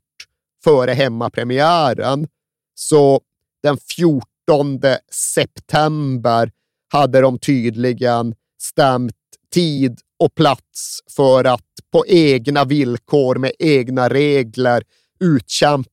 före 0.64 0.92
hemmapremiären. 0.92 2.28
Så 2.74 3.20
den 3.62 3.78
14 3.96 4.20
september 5.12 6.50
hade 6.92 7.20
de 7.20 7.38
tydligen 7.38 8.34
stämt 8.62 9.14
tid 9.54 10.00
och 10.18 10.34
plats 10.34 11.00
för 11.16 11.44
att 11.44 11.62
på 11.92 12.06
egna 12.06 12.64
villkor 12.64 13.36
med 13.36 13.52
egna 13.58 14.08
regler 14.08 14.82
utkämpa 15.20 15.90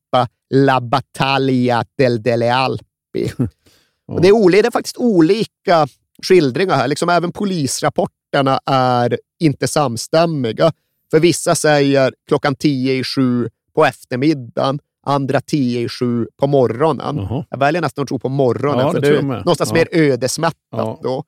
La 0.50 0.82
Battaglia 0.82 1.86
del 1.98 2.24
Delle 2.24 2.54
Alpi. 2.54 3.32
Och 4.08 4.22
det, 4.22 4.28
är 4.28 4.32
olika, 4.32 4.62
det 4.62 4.68
är 4.68 4.72
faktiskt 4.72 4.98
olika 4.98 5.88
skildringar 6.24 6.76
här. 6.76 6.88
Liksom 6.88 7.10
även 7.10 7.32
polisrapporterna 7.32 8.60
är 8.66 9.20
inte 9.40 9.68
samstämmiga. 9.68 10.72
För 11.12 11.20
vissa 11.20 11.56
säger 11.56 12.14
klockan 12.28 12.56
tio 12.56 12.94
i 12.94 13.04
sju 13.04 13.50
på 13.76 13.86
eftermiddagen, 13.86 14.80
andra 15.06 15.42
tio 15.42 15.82
i 15.82 15.90
sju 15.90 16.28
på 16.38 16.48
morgonen. 16.48 17.16
Jaha. 17.18 17.46
Jag 17.50 17.58
väljer 17.58 17.82
nästan 17.82 18.02
att 18.02 18.08
tro 18.08 18.20
på 18.20 18.30
morgonen, 18.30 18.86
Ja, 18.86 18.92
för 18.92 19.02
det 19.02 19.10
det 19.10 19.18
är 19.18 19.22
någonstans 19.22 19.70
Ja. 19.70 19.74
mer 19.76 19.88
ödesmättat 19.92 20.58
Ja. 20.72 21.00
då. 21.04 21.24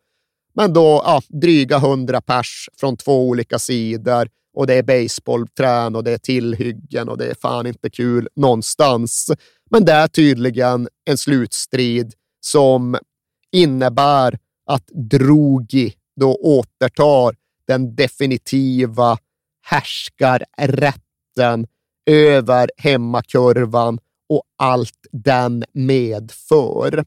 Men 0.54 0.74
då 0.74 1.02
ja, 1.06 1.22
dryga 1.28 1.80
hundra 1.80 2.22
pers 2.22 2.70
från 2.80 2.98
två 2.98 3.28
olika 3.30 3.60
sidor 3.60 4.30
och 4.56 4.68
det 4.68 4.74
är 4.74 4.84
baseballträn 4.84 5.96
och 5.96 6.04
det 6.04 6.12
är 6.12 6.18
tillhyggen 6.18 7.10
och 7.10 7.18
det 7.18 7.26
är 7.26 7.36
fan 7.42 7.68
inte 7.68 7.90
kul 7.90 8.28
någonstans. 8.36 9.32
Men 9.72 9.86
det 9.86 9.92
är 9.92 10.08
tydligen 10.08 10.88
en 11.06 11.18
slutstrid 11.18 12.14
som 12.40 12.98
innebär 13.52 14.38
att 14.66 14.88
Drogi 14.88 15.94
då 16.20 16.36
återtar 16.36 17.36
den 17.68 17.96
definitiva 17.96 19.18
härskarrätten 19.62 21.68
över 22.06 22.72
hemmakurvan 22.78 24.00
och 24.30 24.44
allt 24.58 25.08
den 25.12 25.64
medför. 25.74 27.06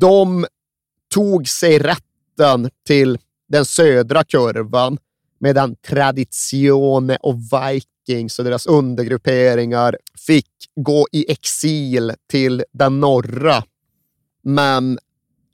De 0.00 0.46
tog 1.14 1.48
sig 1.48 1.78
rätten 1.78 2.70
till 2.86 3.18
den 3.48 3.64
södra 3.64 4.24
kurvan 4.24 4.98
medan 5.38 5.76
Tradizione 5.76 7.16
och 7.20 7.36
Vikings 7.38 8.38
och 8.38 8.44
deras 8.44 8.66
undergrupperingar 8.66 9.96
fick 10.26 10.50
gå 10.76 11.06
i 11.12 11.32
exil 11.32 12.12
till 12.30 12.64
den 12.72 13.00
norra. 13.00 13.64
Men 14.42 14.98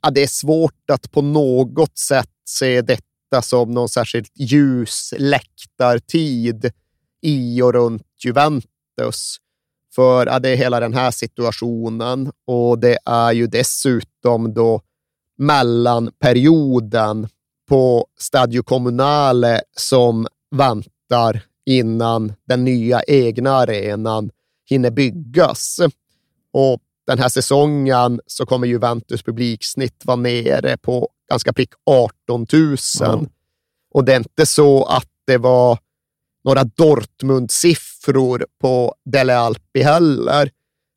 ja, 0.01 0.09
det 0.09 0.23
är 0.23 0.27
svårt 0.27 0.89
att 0.91 1.11
på 1.11 1.21
något 1.21 1.97
sätt 1.97 2.29
se 2.45 2.81
detta 2.81 3.41
som 3.41 3.71
någon 3.71 3.89
särskilt 3.89 4.31
ljus 4.35 5.13
läktartid 5.17 6.71
i 7.21 7.61
och 7.61 7.73
runt 7.73 8.07
Juventus. 8.23 9.37
För 9.95 10.25
ja, 10.25 10.39
det 10.39 10.49
är 10.49 10.55
hela 10.55 10.79
den 10.79 10.93
här 10.93 11.11
situationen 11.11 12.31
och 12.45 12.79
det 12.79 12.97
är 13.05 13.31
ju 13.31 13.47
dessutom 13.47 14.53
då 14.53 14.81
mellanperioden 15.37 17.27
på 17.67 18.07
Stadio 18.19 18.63
Comunale 18.63 19.61
som 19.77 20.27
väntar 20.51 21.41
innan 21.65 22.33
den 22.47 22.63
nya 22.63 23.01
egna 23.07 23.51
arenan 23.51 24.31
hinner 24.69 24.91
byggas. 24.91 25.79
Och 26.53 26.79
den 27.07 27.19
här 27.19 27.29
säsongen 27.29 28.21
så 28.27 28.45
kommer 28.45 28.67
Juventus 28.67 29.23
publiksnitt 29.23 30.05
vara 30.05 30.15
nere 30.15 30.77
på 30.77 31.09
ganska 31.29 31.53
prick 31.53 31.69
18 31.85 32.45
000. 32.53 32.77
Ja. 32.99 33.23
Och 33.93 34.05
det 34.05 34.13
är 34.13 34.17
inte 34.17 34.45
så 34.45 34.83
att 34.83 35.09
det 35.27 35.37
var 35.37 35.79
några 36.43 36.63
Dortmund-siffror 36.63 38.45
på 38.61 38.95
Dele 39.05 39.37
Alpi 39.37 39.81
heller. 39.81 40.51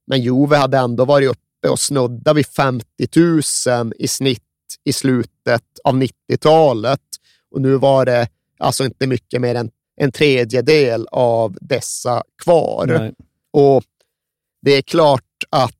Men 0.07 0.21
Juve 0.23 0.57
hade 0.57 0.79
ändå 0.79 1.05
varit 1.05 1.31
uppe 1.31 1.69
och 1.69 1.81
snudda 1.81 2.33
vid 2.33 2.47
50 2.47 2.87
000 3.67 3.93
i 3.99 4.09
snitt 4.09 4.43
i 4.85 4.93
slutet 4.93 5.65
av 5.85 5.95
90-talet. 5.95 7.01
Och 7.51 7.61
nu 7.61 7.77
var 7.77 8.07
det 8.07 8.29
alltså 8.59 8.85
inte 8.85 9.07
mycket 9.07 9.41
mer 9.41 9.55
än 9.55 9.71
en 9.97 10.13
tredjedel 10.13 11.07
av 11.11 11.59
dessa 11.61 12.23
kvar. 12.43 12.87
Nej. 12.87 13.15
Och 13.51 13.85
det 14.63 14.71
är 14.71 14.83
klart 14.83 15.23
att 15.51 15.75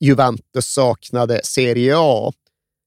Juventus 0.00 0.66
saknade 0.66 1.40
Serie 1.44 1.94
A, 1.96 2.32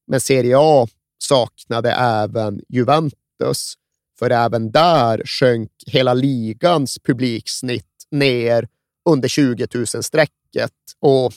men 0.08 0.22
Serie 0.22 0.56
A 0.60 0.88
saknade 1.18 1.92
även 1.92 2.62
Juventus. 2.70 3.74
För 4.20 4.30
även 4.30 4.72
där 4.72 5.22
sjönk 5.26 5.72
hela 5.88 6.14
ligans 6.14 7.00
publiksnitt 7.00 8.08
ner 8.12 8.68
under 9.10 9.28
20 9.28 9.66
000-strecket. 9.66 10.72
Och 11.00 11.34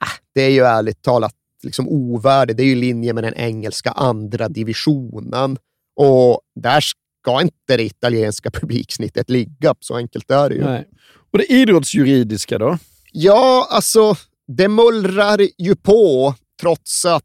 ah, 0.00 0.16
det 0.34 0.42
är 0.42 0.50
ju 0.50 0.64
ärligt 0.64 1.02
talat 1.02 1.34
liksom 1.66 1.88
ovärdigt. 1.88 2.56
Det 2.56 2.62
är 2.62 2.64
ju 2.64 2.72
i 2.72 2.74
linje 2.74 3.12
med 3.12 3.24
den 3.24 3.34
engelska 3.34 3.90
andra 3.90 4.48
divisionen. 4.48 5.58
Och 5.96 6.40
där 6.60 6.80
ska 6.80 7.42
inte 7.42 7.76
det 7.76 7.82
italienska 7.82 8.50
publiksnittet 8.60 9.30
ligga. 9.30 9.74
Så 9.80 9.96
enkelt 9.96 10.30
är 10.30 10.48
det 10.48 10.54
ju. 10.54 10.64
Nej. 10.64 10.88
Och 11.32 11.38
det 11.38 11.52
idrottsjuridiska 11.52 12.58
då? 12.58 12.78
Ja, 13.12 13.68
alltså 13.70 14.16
det 14.46 14.68
mullrar 14.68 15.40
ju 15.58 15.76
på 15.76 16.34
trots 16.60 17.04
att 17.04 17.24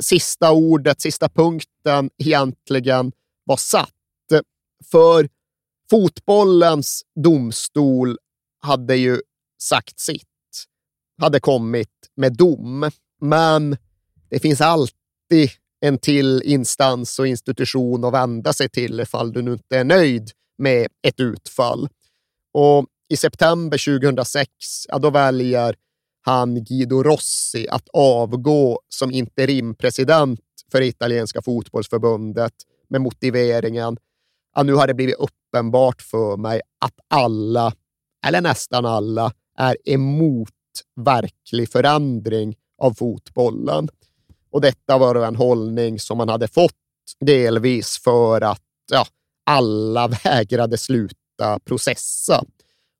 sista 0.00 0.52
ordet, 0.52 1.00
sista 1.00 1.28
punkten 1.28 2.10
egentligen 2.18 3.12
var 3.44 3.56
satt. 3.56 3.92
För 4.90 5.28
fotbollens 5.90 7.02
domstol 7.24 8.16
hade 8.60 8.96
ju 8.96 9.20
sagt 9.62 10.00
sitt, 10.00 10.24
hade 11.20 11.40
kommit 11.40 11.88
med 12.16 12.36
dom. 12.36 12.90
Men 13.20 13.76
det 14.30 14.38
finns 14.38 14.60
alltid 14.60 15.50
en 15.80 15.98
till 15.98 16.42
instans 16.44 17.18
och 17.18 17.26
institution 17.26 18.04
att 18.04 18.12
vända 18.12 18.52
sig 18.52 18.68
till 18.68 19.00
ifall 19.00 19.32
du 19.32 19.42
nu 19.42 19.52
inte 19.52 19.78
är 19.78 19.84
nöjd 19.84 20.30
med 20.58 20.88
ett 21.02 21.20
utfall. 21.20 21.88
Och 22.52 22.86
i 23.08 23.16
september 23.16 24.00
2006, 24.00 24.48
ja, 24.88 24.98
då 24.98 25.10
väljer 25.10 25.74
han 26.20 26.64
Guido 26.64 27.02
Rossi 27.02 27.68
att 27.68 27.88
avgå 27.92 28.80
som 28.88 29.10
interimpresident 29.10 30.40
för 30.72 30.82
italienska 30.82 31.42
fotbollsförbundet 31.42 32.52
med 32.88 33.00
motiveringen 33.00 33.96
att 34.54 34.66
nu 34.66 34.74
har 34.74 34.86
det 34.86 34.94
blivit 34.94 35.16
uppenbart 35.18 36.02
för 36.02 36.36
mig 36.36 36.60
att 36.78 36.94
alla, 37.08 37.72
eller 38.26 38.40
nästan 38.40 38.86
alla, 38.86 39.32
är 39.58 39.76
emot 39.84 40.48
verklig 40.96 41.72
förändring 41.72 42.56
av 42.78 42.94
fotbollen. 42.94 43.88
Och 44.50 44.60
detta 44.60 44.98
var 44.98 45.14
en 45.14 45.36
hållning 45.36 46.00
som 46.00 46.18
man 46.18 46.28
hade 46.28 46.48
fått 46.48 46.72
delvis 47.20 47.98
för 48.04 48.40
att 48.40 48.62
ja, 48.90 49.06
alla 49.46 50.08
vägrade 50.24 50.78
sluta 50.78 51.58
processa. 51.64 52.44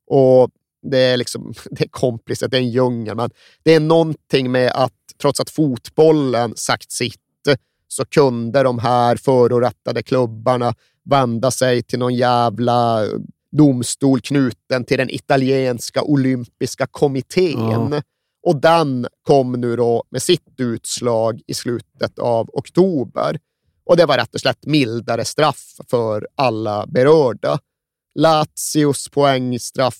Och 0.06 0.50
det 0.82 0.98
är 0.98 1.16
liksom, 1.16 1.54
det 1.70 1.84
är 1.84 1.88
komplicerat, 1.88 2.50
det 2.50 2.56
är 2.56 2.62
en 2.62 2.70
djungel, 2.70 3.16
men 3.16 3.30
det 3.62 3.74
är 3.74 3.80
någonting 3.80 4.52
med 4.52 4.72
att 4.74 4.92
trots 5.20 5.40
att 5.40 5.50
fotbollen 5.50 6.56
sagt 6.56 6.92
sitt 6.92 7.20
så 7.88 8.04
kunde 8.04 8.62
de 8.62 8.78
här 8.78 9.16
förorättade 9.16 10.02
klubbarna 10.02 10.74
vända 11.04 11.50
sig 11.50 11.82
till 11.82 11.98
någon 11.98 12.14
jävla 12.14 13.06
domstol 13.52 14.20
knuten 14.20 14.84
till 14.84 14.98
den 14.98 15.10
italienska 15.10 16.02
olympiska 16.02 16.86
kommittén. 16.86 17.92
Ja. 17.92 18.02
Och 18.42 18.60
den 18.60 19.06
kom 19.22 19.52
nu 19.52 19.76
då 19.76 20.04
med 20.10 20.22
sitt 20.22 20.60
utslag 20.60 21.40
i 21.46 21.54
slutet 21.54 22.18
av 22.18 22.50
oktober. 22.52 23.38
Och 23.84 23.96
det 23.96 24.06
var 24.06 24.16
rätt 24.16 24.34
och 24.34 24.40
slätt 24.40 24.66
mildare 24.66 25.24
straff 25.24 25.76
för 25.90 26.28
alla 26.34 26.86
berörda. 26.86 27.58
Lazios 28.14 29.08
poängstraff 29.08 29.98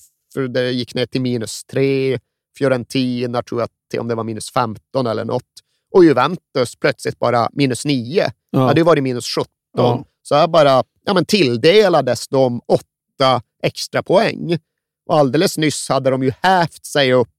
det 0.49 0.71
gick 0.71 0.95
ner 0.95 1.05
till 1.05 1.21
minus 1.21 1.63
tre. 1.63 2.19
Fiorentina 2.57 3.43
tror 3.43 3.61
jag 3.61 3.69
till 3.91 3.99
om 3.99 4.07
det 4.07 4.15
var 4.15 4.23
minus 4.23 4.51
15 4.51 5.07
eller 5.07 5.25
något. 5.25 5.43
Och 5.91 6.05
Juventus 6.05 6.75
plötsligt 6.75 7.19
bara 7.19 7.49
minus 7.53 7.85
9. 7.85 8.21
Ja. 8.23 8.31
Ja. 8.49 8.59
Hade 8.59 8.79
ju 8.79 8.85
varit 8.85 9.03
minus 9.03 9.25
17. 9.25 9.51
Ja. 9.77 10.05
Så 10.21 10.35
här 10.35 10.47
bara 10.47 10.83
ja, 11.05 11.13
men 11.13 11.25
tilldelades 11.25 12.27
de 12.27 12.61
åtta 12.67 13.41
extra 13.63 14.03
poäng. 14.03 14.57
Och 15.05 15.17
alldeles 15.17 15.57
nyss 15.57 15.89
hade 15.89 16.09
de 16.09 16.23
ju 16.23 16.31
hävt 16.41 16.85
sig 16.85 17.13
upp 17.13 17.29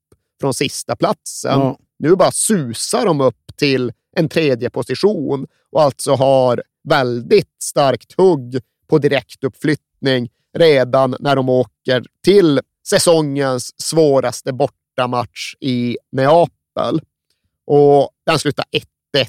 från 0.40 0.54
sista 0.54 0.96
platsen. 0.96 1.60
Ja. 1.60 1.78
Nu 1.98 2.16
bara 2.16 2.32
susar 2.32 3.06
de 3.06 3.20
upp 3.20 3.56
till 3.56 3.92
en 4.16 4.28
tredje 4.28 4.70
position 4.70 5.46
och 5.72 5.82
alltså 5.82 6.14
har 6.14 6.62
väldigt 6.88 7.62
starkt 7.62 8.12
hugg 8.16 8.60
på 8.88 8.98
direktuppflyttning 8.98 10.30
redan 10.58 11.16
när 11.20 11.36
de 11.36 11.48
åker 11.48 12.04
till 12.24 12.60
säsongens 12.88 13.82
svåraste 13.82 14.52
bortamatch 14.52 15.54
i 15.60 15.96
Neapel. 16.12 17.00
Och 17.66 18.10
den 18.26 18.38
slutar 18.38 18.64
1-1 18.72 19.28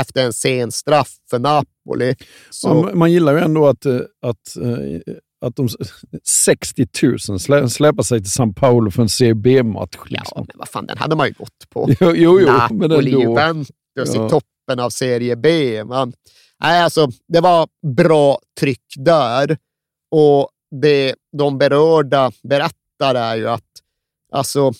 efter 0.00 0.24
en 0.24 0.32
sen 0.32 0.72
straff 0.72 1.16
för 1.30 1.38
Napoli. 1.38 2.16
Så... 2.50 2.74
Man, 2.74 2.98
man 2.98 3.12
gillar 3.12 3.32
ju 3.32 3.38
ändå 3.38 3.66
att, 3.66 3.86
eh, 3.86 4.00
att, 4.22 4.56
eh, 4.56 5.14
att 5.42 5.56
de 5.56 5.68
60 6.24 6.86
000 7.28 7.40
slä, 7.40 7.68
släpar 7.68 8.02
sig 8.02 8.20
till 8.22 8.30
San 8.30 8.54
Paolo 8.54 8.90
för 8.90 9.02
en 9.02 9.08
CB-match. 9.08 9.96
Liksom. 10.06 10.32
Ja, 10.34 10.44
men 10.48 10.58
vad 10.58 10.68
fan, 10.68 10.86
den 10.86 10.98
hade 10.98 11.16
man 11.16 11.26
ju 11.26 11.32
gått 11.32 11.70
på. 11.70 11.88
Jo, 12.00 12.12
jo, 12.14 12.40
jo 12.40 12.46
Napoli, 12.46 13.10
Juventus 13.10 13.70
ja. 13.94 14.26
i 14.26 14.30
toppen 14.30 14.80
av 14.80 14.90
Serie 14.90 15.36
B. 15.36 15.84
Man, 15.84 16.12
nej, 16.60 16.82
alltså, 16.82 17.08
det 17.28 17.40
var 17.40 17.68
bra 17.96 18.38
tryck 18.60 18.84
där. 18.96 19.56
Och 20.10 20.48
det 20.80 21.14
de 21.38 21.58
berörda 21.58 22.32
berättar 22.42 23.14
är 23.14 23.36
ju 23.36 23.48
att 23.48 23.70
alltså, 24.32 24.72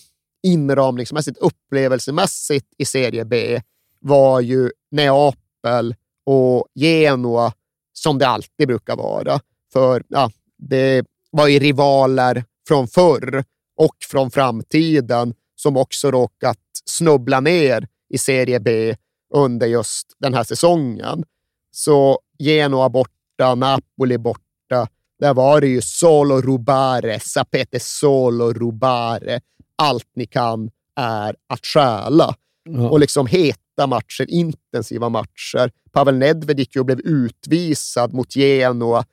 inramningsmässigt, 0.43 1.37
upplevelsemässigt 1.37 2.67
i 2.77 2.85
Serie 2.85 3.25
B 3.25 3.61
var 3.99 4.39
ju 4.39 4.71
Neapel 4.91 5.95
och 6.25 6.67
Genoa 6.75 7.53
som 7.93 8.17
det 8.17 8.27
alltid 8.27 8.67
brukar 8.67 8.95
vara. 8.95 9.39
För 9.73 10.03
ja, 10.07 10.31
det 10.69 11.05
var 11.31 11.47
ju 11.47 11.59
rivaler 11.59 12.45
från 12.67 12.87
förr 12.87 13.43
och 13.77 13.95
från 14.11 14.31
framtiden 14.31 15.33
som 15.55 15.77
också 15.77 16.11
råkat 16.11 16.57
snubbla 16.85 17.39
ner 17.39 17.87
i 18.09 18.17
Serie 18.17 18.59
B 18.59 18.95
under 19.33 19.67
just 19.67 20.15
den 20.19 20.33
här 20.33 20.43
säsongen. 20.43 21.23
Så 21.71 22.19
Genoa 22.39 22.89
borta, 22.89 23.55
Napoli 23.55 24.17
borta. 24.17 24.87
Där 25.19 25.33
var 25.33 25.61
det 25.61 25.67
ju 25.67 25.81
solo 25.81 26.41
rubare, 26.41 27.19
sapete 27.19 27.79
solo 27.79 28.53
rubare. 28.53 29.41
Allt 29.75 30.09
ni 30.15 30.25
kan 30.25 30.69
är 30.95 31.35
att 31.47 31.65
stjäla. 31.65 32.35
Ja. 32.63 32.89
Och 32.89 32.99
liksom 32.99 33.27
heta 33.27 33.87
matcher, 33.87 34.25
intensiva 34.29 35.09
matcher. 35.09 35.71
Pavel 35.91 36.17
Nedved 36.17 36.59
gick 36.59 36.75
ju 36.75 36.79
och 36.79 36.85
blev 36.85 36.99
utvisad 36.99 38.13
mot 38.13 38.35
Genoa 38.35 39.05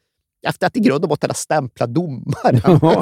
efter 0.47 0.67
att 0.67 0.77
i 0.77 0.81
grund 0.81 1.05
och 1.05 1.09
botten 1.09 1.31
ha 1.31 1.35
stämplat 1.35 1.95
domaren. 1.95 2.81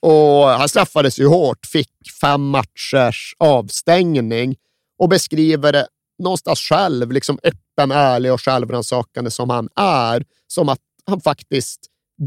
Och 0.00 0.46
han 0.48 0.68
straffades 0.68 1.18
ju 1.18 1.26
hårt, 1.26 1.66
fick 1.66 1.90
fem 2.20 2.48
matchers 2.48 3.34
avstängning 3.38 4.56
och 4.98 5.08
beskriver 5.08 5.72
det 5.72 5.86
någonstans 6.22 6.60
själv, 6.60 7.12
liksom 7.12 7.38
öppen, 7.42 7.90
ärlig 7.90 8.32
och 8.32 8.40
självrannsakande 8.40 9.30
som 9.30 9.50
han 9.50 9.68
är, 9.76 10.24
som 10.46 10.68
att 10.68 10.80
han 11.06 11.20
faktiskt 11.20 11.80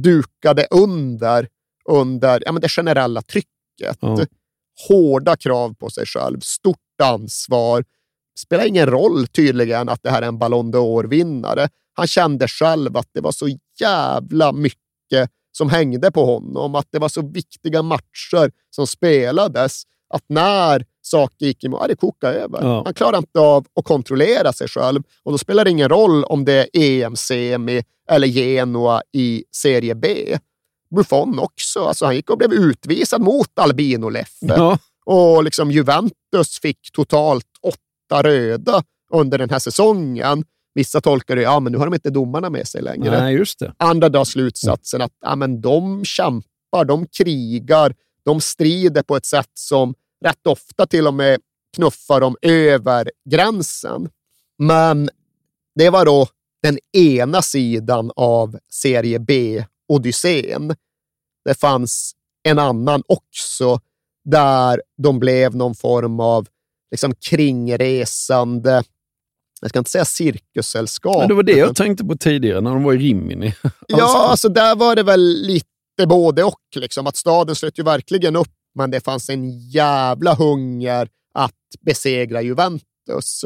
dukade 0.04 0.68
under, 0.72 1.48
under 1.90 2.44
ja, 2.46 2.52
men 2.52 2.62
det 2.62 2.70
generella 2.70 3.22
trycket. 3.22 3.48
Ja. 4.00 4.26
Hårda 4.88 5.36
krav 5.36 5.74
på 5.74 5.90
sig 5.90 6.06
själv, 6.06 6.40
stort 6.40 6.78
ansvar. 7.04 7.84
Spelar 8.40 8.66
ingen 8.66 8.86
roll 8.86 9.28
tydligen 9.28 9.90
att 9.90 10.04
det 10.04 10.10
här 10.10 10.22
är 10.22 10.28
en 10.28 10.38
Ballon 10.38 10.74
d'Or-vinnare. 10.74 11.70
Han 11.94 12.08
kände 12.08 12.48
själv 12.48 12.98
att 12.98 13.10
det 13.14 13.22
var 13.22 13.32
så 13.32 13.48
jävla 13.80 14.52
mycket 14.52 15.30
som 15.52 15.70
hängde 15.70 16.12
på 16.12 16.26
honom, 16.26 16.76
att 16.76 16.88
det 16.92 17.00
var 17.00 17.10
så 17.10 17.22
viktiga 17.22 17.82
matcher 17.82 18.52
som 18.70 18.88
spelades, 18.88 19.84
att 20.14 20.24
när 20.28 20.86
saker 21.02 21.46
gick 21.46 21.64
emot, 21.64 21.80
ja, 21.82 21.88
det 21.88 21.96
kokade 21.96 22.34
över. 22.34 22.64
Ja. 22.64 22.82
Han 22.86 22.94
klarade 22.94 23.18
inte 23.18 23.40
av 23.40 23.66
att 23.76 23.86
kontrollera 23.86 24.54
sig 24.54 24.68
själv 24.68 25.04
och 25.24 25.32
då 25.32 25.38
spelar 25.38 25.64
det 25.64 25.72
ingen 25.72 25.90
roll 25.90 26.24
om 26.24 26.46
det 26.46 26.54
är 26.54 26.68
EM-semi 26.74 27.84
eller 28.10 28.28
Genoa 28.28 29.02
i 29.12 29.44
Serie 29.52 29.96
B. 29.96 30.38
Buffon 30.96 31.40
också. 31.40 31.80
Alltså, 31.80 32.06
han 32.06 32.16
gick 32.16 32.30
och 32.30 32.38
blev 32.38 32.54
utvisad 32.54 33.22
mot 33.22 33.60
Albino 33.60 34.10
Leffe. 34.10 34.46
Ja. 34.46 34.78
Och 35.06 35.44
liksom 35.44 35.72
Juventus 35.72 36.60
fick 36.62 36.92
totalt 36.92 37.48
åtta 37.62 38.24
röda 38.24 38.84
under 39.14 39.38
den 39.38 39.50
här 39.50 39.60
säsongen. 39.60 40.46
Vissa 40.74 41.02
tolkar 41.02 41.36
det, 41.36 41.42
ja 41.42 41.60
men 41.60 41.72
nu 41.72 41.78
har 41.78 41.86
de 41.86 41.94
inte 41.94 42.10
domarna 42.10 42.50
med 42.50 42.68
sig 42.68 42.82
längre. 42.82 43.22
Nej, 43.22 43.36
just 43.36 43.60
det. 43.60 43.74
Andra 43.78 44.10
drar 44.10 44.24
slutsatsen 44.24 45.02
att 45.02 45.12
ja, 45.22 45.36
men 45.36 45.62
de 45.62 46.06
kämpar, 46.06 46.86
de 46.86 47.08
krigar, 47.08 47.96
de 48.26 48.42
strider 48.42 49.04
på 49.04 49.16
ett 49.16 49.26
sätt 49.26 49.52
som 49.54 49.94
rätt 50.26 50.48
ofta 50.48 50.86
till 50.86 51.08
och 51.08 51.14
med 51.14 51.40
knuffar 51.76 52.22
dem 52.22 52.36
över 52.42 53.12
gränsen. 53.30 54.10
Men 54.58 55.10
det 55.76 55.90
var 55.90 56.06
då 56.06 56.28
den 56.64 56.78
ena 56.98 57.42
sidan 57.42 58.12
av 58.16 58.58
serie 58.70 59.20
B-odyssén. 59.20 60.76
Det 61.46 61.60
fanns 61.60 62.14
en 62.44 62.60
annan 62.60 63.04
också, 63.08 63.80
där 64.26 64.82
de 64.98 65.20
blev 65.20 65.56
någon 65.56 65.76
form 65.76 66.20
av 66.20 66.48
liksom 66.92 67.16
kringresande, 67.16 68.84
jag 69.64 69.70
ska 69.70 69.80
inte 69.80 69.92
säga 69.92 70.06
cirkussällskap. 70.06 71.18
Men 71.18 71.28
det 71.28 71.34
var 71.34 71.44
det 71.44 71.58
jag 71.58 71.76
tänkte 71.76 72.06
på 72.06 72.18
tidigare, 72.18 72.62
när 72.62 72.72
de 72.72 72.84
var 72.84 72.94
i 72.94 72.98
Rimini. 72.98 73.56
ja, 73.88 74.28
alltså 74.30 74.50
där 74.50 74.76
var 74.76 74.96
det 74.96 75.04
väl 75.04 75.22
lite 75.22 76.08
både 76.08 76.44
och. 76.44 76.60
Liksom. 76.76 77.08
Att 77.08 77.16
staden 77.16 77.56
slöt 77.56 77.80
ju 77.80 77.84
verkligen 77.84 78.36
upp, 78.36 78.54
men 78.76 78.92
det 78.92 79.02
fanns 79.02 79.30
en 79.30 79.60
jävla 79.70 80.34
hunger 80.34 81.10
att 81.34 81.54
besegra 81.82 82.42
Juventus. 82.42 83.46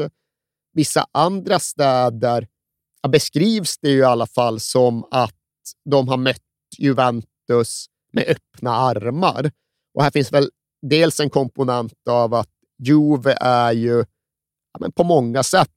Vissa 0.72 1.06
andra 1.12 1.58
städer 1.58 2.46
beskrivs 3.08 3.78
det 3.78 3.90
ju 3.90 3.98
i 3.98 4.04
alla 4.04 4.26
fall 4.26 4.60
som 4.60 5.04
att 5.10 5.34
de 5.90 6.08
har 6.08 6.16
mött 6.16 6.42
Juventus 6.78 7.86
med 8.12 8.24
öppna 8.28 8.70
armar. 8.70 9.50
Och 9.94 10.02
här 10.02 10.10
finns 10.10 10.32
väl 10.32 10.50
dels 10.82 11.20
en 11.20 11.30
komponent 11.30 12.08
av 12.10 12.34
att 12.34 12.50
Juve 12.82 13.36
är 13.40 13.72
ju 13.72 14.04
ja, 14.72 14.78
men 14.80 14.92
på 14.92 15.04
många 15.04 15.42
sätt 15.42 15.70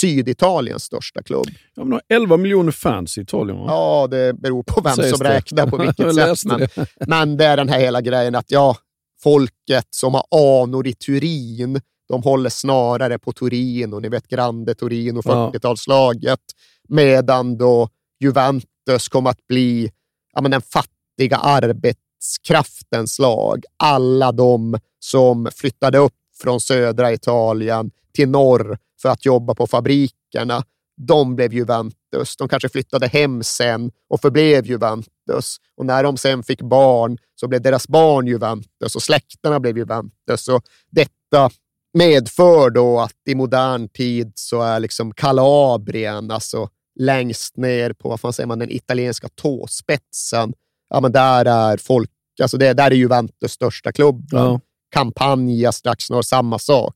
Syditaliens 0.00 0.84
största 0.84 1.22
klubb. 1.22 1.46
Ja, 1.74 1.84
men 1.84 2.00
11 2.08 2.36
miljoner 2.36 2.72
fans 2.72 3.18
i 3.18 3.20
Italien. 3.20 3.58
Va? 3.58 3.64
Ja, 3.68 4.06
det 4.10 4.32
beror 4.32 4.62
på 4.62 4.80
vem 4.80 4.96
Sägs 4.96 5.10
som 5.10 5.18
det. 5.18 5.34
räknar 5.34 5.66
på 5.66 5.76
vilket 5.82 6.14
sätt. 6.14 6.44
Men, 6.44 6.86
men 7.06 7.36
det 7.36 7.44
är 7.44 7.56
den 7.56 7.68
här 7.68 7.78
hela 7.78 8.00
grejen 8.00 8.34
att 8.34 8.50
ja, 8.50 8.76
folket 9.22 9.86
som 9.90 10.14
har 10.14 10.24
anor 10.62 10.86
i 10.86 10.92
Turin, 10.94 11.80
de 12.08 12.22
håller 12.22 12.50
snarare 12.50 13.18
på 13.18 13.32
Torino, 13.32 14.00
ni 14.00 14.08
vet 14.08 14.28
Grande 14.28 14.74
Torino, 14.74 15.20
40-talslaget, 15.20 16.40
medan 16.88 17.58
då 17.58 17.88
Juventus 18.20 19.08
kommer 19.08 19.30
att 19.30 19.46
bli 19.46 19.90
ja, 20.32 20.40
men 20.40 20.50
den 20.50 20.62
fattiga 20.62 21.36
arbetskraftens 21.36 23.18
lag. 23.18 23.64
Alla 23.76 24.32
de 24.32 24.78
som 24.98 25.48
flyttade 25.54 25.98
upp 25.98 26.14
från 26.42 26.60
södra 26.60 27.12
Italien 27.12 27.90
till 28.16 28.28
norr 28.28 28.78
för 29.02 29.08
att 29.08 29.24
jobba 29.24 29.54
på 29.54 29.66
fabrikerna, 29.66 30.64
de 30.96 31.36
blev 31.36 31.54
Juventus. 31.54 32.36
De 32.38 32.48
kanske 32.48 32.68
flyttade 32.68 33.06
hem 33.06 33.42
sen 33.42 33.90
och 34.08 34.20
förblev 34.20 34.66
Juventus. 34.66 35.56
Och 35.76 35.86
när 35.86 36.02
de 36.02 36.16
sen 36.16 36.42
fick 36.42 36.62
barn 36.62 37.18
så 37.34 37.48
blev 37.48 37.62
deras 37.62 37.88
barn 37.88 38.26
Juventus 38.26 38.94
och 38.94 39.02
släkterna 39.02 39.60
blev 39.60 39.78
Juventus. 39.78 40.48
Och 40.48 40.62
detta 40.90 41.50
medför 41.94 42.70
då 42.70 43.00
att 43.00 43.16
i 43.28 43.34
modern 43.34 43.88
tid 43.88 44.32
så 44.34 44.62
är 44.62 44.80
liksom 44.80 45.12
Kalabrien, 45.12 46.30
alltså 46.30 46.68
längst 47.00 47.56
ner 47.56 47.92
på 47.92 48.08
vad 48.08 48.20
fan 48.20 48.32
säger 48.32 48.46
man, 48.46 48.58
den 48.58 48.70
italienska 48.70 49.28
tåspetsen, 49.28 50.52
ja, 50.90 51.00
men 51.00 51.12
där 51.12 51.44
är 51.44 51.76
folk, 51.76 52.10
alltså 52.42 52.56
det, 52.56 52.72
där 52.72 52.90
är 52.90 52.94
Juventus 52.94 53.52
största 53.52 53.92
klubben. 53.92 54.44
Ja. 54.44 54.60
Campania 54.90 55.72
strax 55.72 56.10
norr, 56.10 56.22
samma 56.22 56.58
sak. 56.58 56.94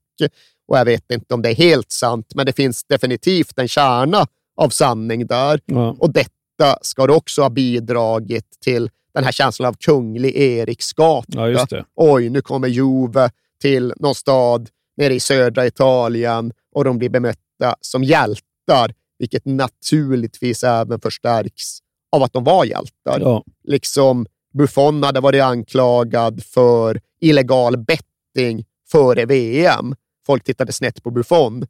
Och 0.70 0.78
jag 0.78 0.84
vet 0.84 1.12
inte 1.12 1.34
om 1.34 1.42
det 1.42 1.50
är 1.50 1.54
helt 1.54 1.92
sant, 1.92 2.32
men 2.34 2.46
det 2.46 2.52
finns 2.52 2.84
definitivt 2.84 3.58
en 3.58 3.68
kärna 3.68 4.26
av 4.56 4.68
sanning 4.68 5.26
där. 5.26 5.60
Ja. 5.64 5.96
Och 5.98 6.12
detta 6.12 6.78
ska 6.82 7.06
det 7.06 7.12
också 7.12 7.42
ha 7.42 7.50
bidragit 7.50 8.60
till 8.64 8.90
den 9.14 9.24
här 9.24 9.32
känslan 9.32 9.68
av 9.68 9.72
kunglig 9.72 10.36
Eriksgata. 10.36 11.50
Ja, 11.50 11.66
Oj, 11.96 12.28
nu 12.28 12.40
kommer 12.42 12.68
Juve 12.68 13.30
till 13.60 13.92
någon 13.96 14.14
stad 14.14 14.68
nere 14.96 15.14
i 15.14 15.20
södra 15.20 15.66
Italien 15.66 16.52
och 16.74 16.84
de 16.84 16.98
blir 16.98 17.08
bemötta 17.08 17.74
som 17.80 18.04
hjältar, 18.04 18.94
vilket 19.18 19.44
naturligtvis 19.44 20.64
även 20.64 21.00
förstärks 21.00 21.78
av 22.12 22.22
att 22.22 22.32
de 22.32 22.44
var 22.44 22.64
hjältar. 22.64 23.20
Ja. 23.20 23.44
Liksom 23.64 24.26
Buffon 24.54 25.02
hade 25.02 25.20
varit 25.20 25.42
anklagad 25.42 26.44
för 26.44 27.00
illegal 27.20 27.76
betting 27.76 28.64
före 28.90 29.24
VM. 29.26 29.94
Folk 30.30 30.44
tittade 30.44 30.72
snett 30.72 31.02
på 31.02 31.10
Buffon. 31.10 31.66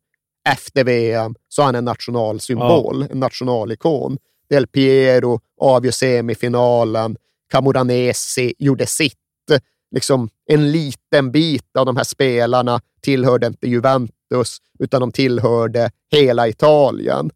Efter 0.49 0.85
VM 0.85 1.35
så 1.49 1.63
är 1.63 1.67
han 1.67 1.75
en 1.75 1.85
nationalsymbol, 1.85 3.01
ja. 3.01 3.13
en 3.13 3.21
nationalikon. 3.21 4.19
Del 4.51 4.67
Piero 4.67 5.41
avgör 5.61 5.93
semifinalen. 5.93 7.17
Camoranesi 7.51 8.55
gjorde 8.59 8.87
sitt. 8.87 9.15
liksom 9.95 10.29
en 10.51 10.73
liten 10.73 11.33
bit 11.33 11.77
av 11.79 11.87
de 11.87 11.97
här 11.97 12.05
spelarna 12.05 12.81
tillhörde 13.03 13.47
inte 13.47 13.69
Juventus, 13.69 14.59
utan 14.79 15.01
de 15.01 15.13
tillhörde 15.13 15.91
hela 16.11 16.49
Italien. 16.49 17.31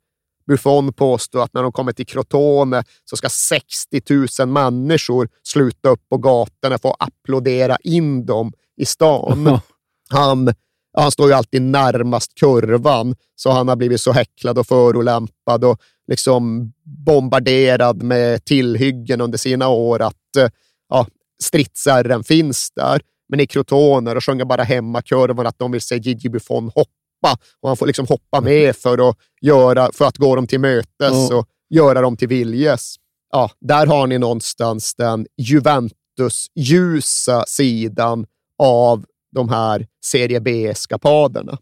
Buffon 0.47 0.93
påstår 0.93 1.43
att 1.43 1.55
när 1.55 1.63
de 1.63 1.73
kommer 1.73 1.93
till 1.93 2.07
Crotone 2.07 2.85
så 3.05 3.17
ska 3.17 3.29
60 3.29 4.03
000 4.41 4.49
människor 4.49 5.29
sluta 5.43 5.89
upp 5.89 6.09
på 6.09 6.19
gatorna 6.19 6.79
för 6.79 6.89
att 6.89 6.97
applådera 7.09 7.77
in 7.85 8.27
dem 8.27 8.53
i 8.77 8.85
stan. 8.85 9.59
Han, 10.11 10.55
han 11.03 11.11
står 11.11 11.29
ju 11.29 11.35
alltid 11.35 11.63
närmast 11.63 12.35
kurvan, 12.35 13.15
så 13.37 13.51
han 13.51 13.69
har 13.69 13.77
blivit 13.77 14.01
så 14.01 14.13
häcklad 14.13 14.59
och 14.59 14.67
förolämpad 14.67 15.65
och 15.65 15.81
liksom 16.07 16.73
bombarderad 17.07 18.03
med 18.03 18.45
tillhyggen 18.45 19.21
under 19.21 19.39
sina 19.39 19.69
år 19.69 20.03
att 20.03 20.37
eh, 20.39 20.49
ja, 20.89 21.07
stridsärren 21.43 22.25
finns 22.25 22.71
där. 22.77 23.01
Men 23.29 23.41
i 23.41 23.47
Crotone 23.47 24.15
och 24.15 24.25
sjunger 24.25 24.45
bara 24.45 24.63
hemmakurvan 24.63 25.47
att 25.47 25.59
de 25.59 25.73
vill 25.73 25.81
se 25.81 25.97
Gigi 25.97 26.29
Buffon 26.29 26.65
hoppa 26.65 27.39
och 27.61 27.69
han 27.69 27.77
får 27.77 27.87
liksom 27.87 28.07
hoppa 28.07 28.41
med 28.41 28.77
för 28.77 29.09
att, 29.09 29.17
göra, 29.41 29.91
för 29.93 30.05
att 30.05 30.17
gå 30.17 30.37
dem 30.37 30.47
till 30.47 30.61
mötes 30.61 31.31
och 31.31 31.49
göra 31.71 32.01
dem 32.01 32.17
till 32.17 32.29
viljes. 32.29 32.97
Ja, 33.33 33.51
där 33.61 33.87
har 33.87 34.07
ni 34.07 34.19
någonstans 34.19 34.95
den 34.95 35.27
Juventus-ljusa 35.37 37.45
sidan 37.47 38.27
av 38.59 39.05
de 39.35 39.49
här 39.49 39.87
Serie 40.05 40.41
B-eskapaderna. 40.41 41.59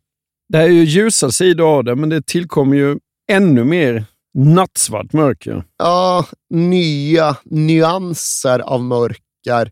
Det 0.49 0.59
är 0.59 0.69
ju 0.69 0.85
ljusa 0.85 1.31
sidor 1.31 1.77
av 1.77 1.85
det, 1.85 1.97
men 1.97 2.09
det 2.09 2.27
tillkommer 2.27 2.77
ju 2.77 2.99
ännu 3.31 3.65
mer 3.65 4.05
nattsvart 4.35 5.13
mörker. 5.13 5.65
Ja, 5.79 6.27
nya 6.51 7.37
nyanser 7.45 8.59
av 8.59 8.83
mörker 8.83 9.71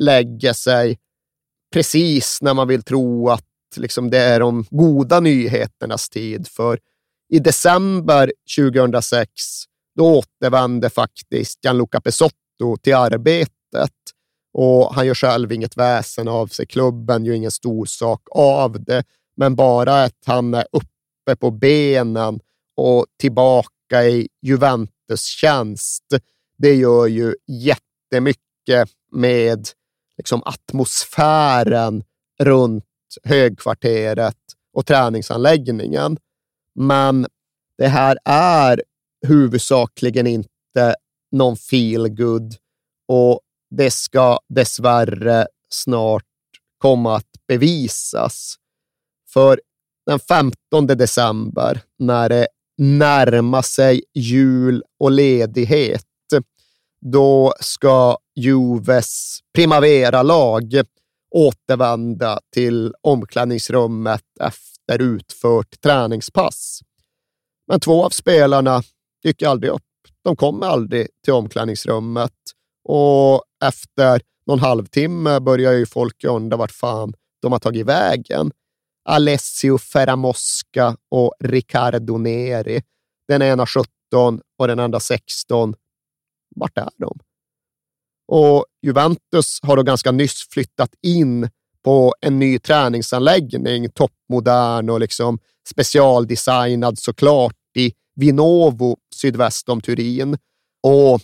lägger 0.00 0.52
sig 0.52 0.98
precis 1.72 2.38
när 2.42 2.54
man 2.54 2.68
vill 2.68 2.82
tro 2.82 3.28
att 3.28 3.44
liksom, 3.76 4.10
det 4.10 4.18
är 4.18 4.40
de 4.40 4.64
goda 4.70 5.20
nyheternas 5.20 6.08
tid. 6.08 6.48
För 6.48 6.78
i 7.32 7.38
december 7.38 8.32
2006, 8.56 9.30
då 9.96 10.18
återvände 10.18 10.90
faktiskt 10.90 11.64
Gianluca 11.64 12.00
Pesotto 12.00 12.76
till 12.82 12.94
arbetet 12.94 13.90
och 14.52 14.94
han 14.94 15.06
gör 15.06 15.14
själv 15.14 15.52
inget 15.52 15.76
väsen 15.76 16.28
av 16.28 16.46
sig. 16.46 16.66
Klubben 16.66 17.24
gör 17.24 17.34
ingen 17.34 17.50
stor 17.50 17.86
sak 17.86 18.22
av 18.30 18.84
det, 18.84 19.04
men 19.36 19.56
bara 19.56 20.04
att 20.04 20.18
han 20.26 20.54
är 20.54 20.66
uppe 20.72 21.36
på 21.36 21.50
benen 21.50 22.40
och 22.76 23.06
tillbaka 23.18 24.04
i 24.04 24.28
Juventus 24.42 25.24
tjänst, 25.24 26.04
det 26.58 26.74
gör 26.74 27.06
ju 27.06 27.34
jättemycket 27.46 28.88
med 29.12 29.68
liksom, 30.16 30.42
atmosfären 30.44 32.04
runt 32.40 32.84
högkvarteret 33.24 34.36
och 34.72 34.86
träningsanläggningen. 34.86 36.16
Men 36.74 37.26
det 37.78 37.88
här 37.88 38.18
är 38.24 38.82
huvudsakligen 39.26 40.26
inte 40.26 40.94
någon 41.32 41.56
feel 41.56 42.08
good 42.08 42.54
och 43.08 43.40
det 43.70 43.90
ska 43.90 44.38
dessvärre 44.48 45.46
snart 45.68 46.24
komma 46.78 47.16
att 47.16 47.30
bevisas. 47.48 48.54
För 49.32 49.60
den 50.06 50.18
15 50.18 50.86
december, 50.86 51.82
när 51.98 52.28
det 52.28 52.48
närmar 52.78 53.62
sig 53.62 54.02
jul 54.14 54.82
och 55.00 55.10
ledighet, 55.10 56.04
då 57.00 57.54
ska 57.60 58.18
Juves 58.36 59.38
Primavera-lag 59.54 60.82
återvända 61.30 62.40
till 62.54 62.94
omklädningsrummet 63.00 64.24
efter 64.40 65.02
utfört 65.02 65.80
träningspass. 65.80 66.80
Men 67.68 67.80
två 67.80 68.04
av 68.04 68.10
spelarna 68.10 68.82
dyker 69.22 69.48
aldrig 69.48 69.72
upp. 69.72 69.82
De 70.24 70.36
kommer 70.36 70.66
aldrig 70.66 71.08
till 71.24 71.32
omklädningsrummet 71.32 72.34
och 72.84 73.42
efter 73.64 74.20
någon 74.46 74.58
halvtimme 74.58 75.40
börjar 75.40 75.72
ju 75.72 75.86
folk 75.86 76.24
undra 76.24 76.56
vart 76.56 76.72
fan 76.72 77.12
de 77.42 77.52
har 77.52 77.58
tagit 77.58 77.86
vägen. 77.86 78.50
Alessio 79.04 79.78
Ferramosca 79.78 80.96
och 81.08 81.34
Riccardo 81.40 82.18
Neri. 82.18 82.82
Den 83.28 83.42
ena 83.42 83.66
17 83.66 84.40
och 84.58 84.68
den 84.68 84.80
andra 84.80 85.00
16. 85.00 85.74
Vart 86.56 86.78
är 86.78 86.88
de? 86.96 87.18
Och 88.28 88.66
Juventus 88.82 89.58
har 89.62 89.76
då 89.76 89.82
ganska 89.82 90.12
nyss 90.12 90.48
flyttat 90.50 90.90
in 91.02 91.48
på 91.84 92.14
en 92.20 92.38
ny 92.38 92.58
träningsanläggning, 92.58 93.90
toppmodern 93.90 94.90
och 94.90 95.00
liksom 95.00 95.38
specialdesignad 95.68 96.98
såklart 96.98 97.56
i 97.76 97.92
Vinovo 98.14 98.96
sydväst 99.14 99.68
om 99.68 99.80
Turin. 99.80 100.38
Och 100.82 101.20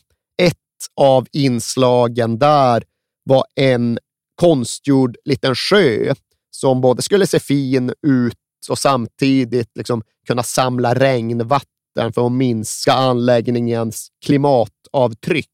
av 0.97 1.27
inslagen 1.33 2.39
där 2.39 2.85
var 3.25 3.45
en 3.55 3.99
konstgjord 4.35 5.17
liten 5.25 5.55
sjö 5.55 6.15
som 6.51 6.81
både 6.81 7.03
skulle 7.03 7.27
se 7.27 7.41
fin 7.41 7.93
ut 8.07 8.37
och 8.69 8.79
samtidigt 8.79 9.71
liksom 9.75 10.03
kunna 10.27 10.43
samla 10.43 10.95
regnvatten 10.95 12.13
för 12.15 12.27
att 12.27 12.33
minska 12.33 12.93
anläggningens 12.93 14.09
klimatavtryck. 14.25 15.51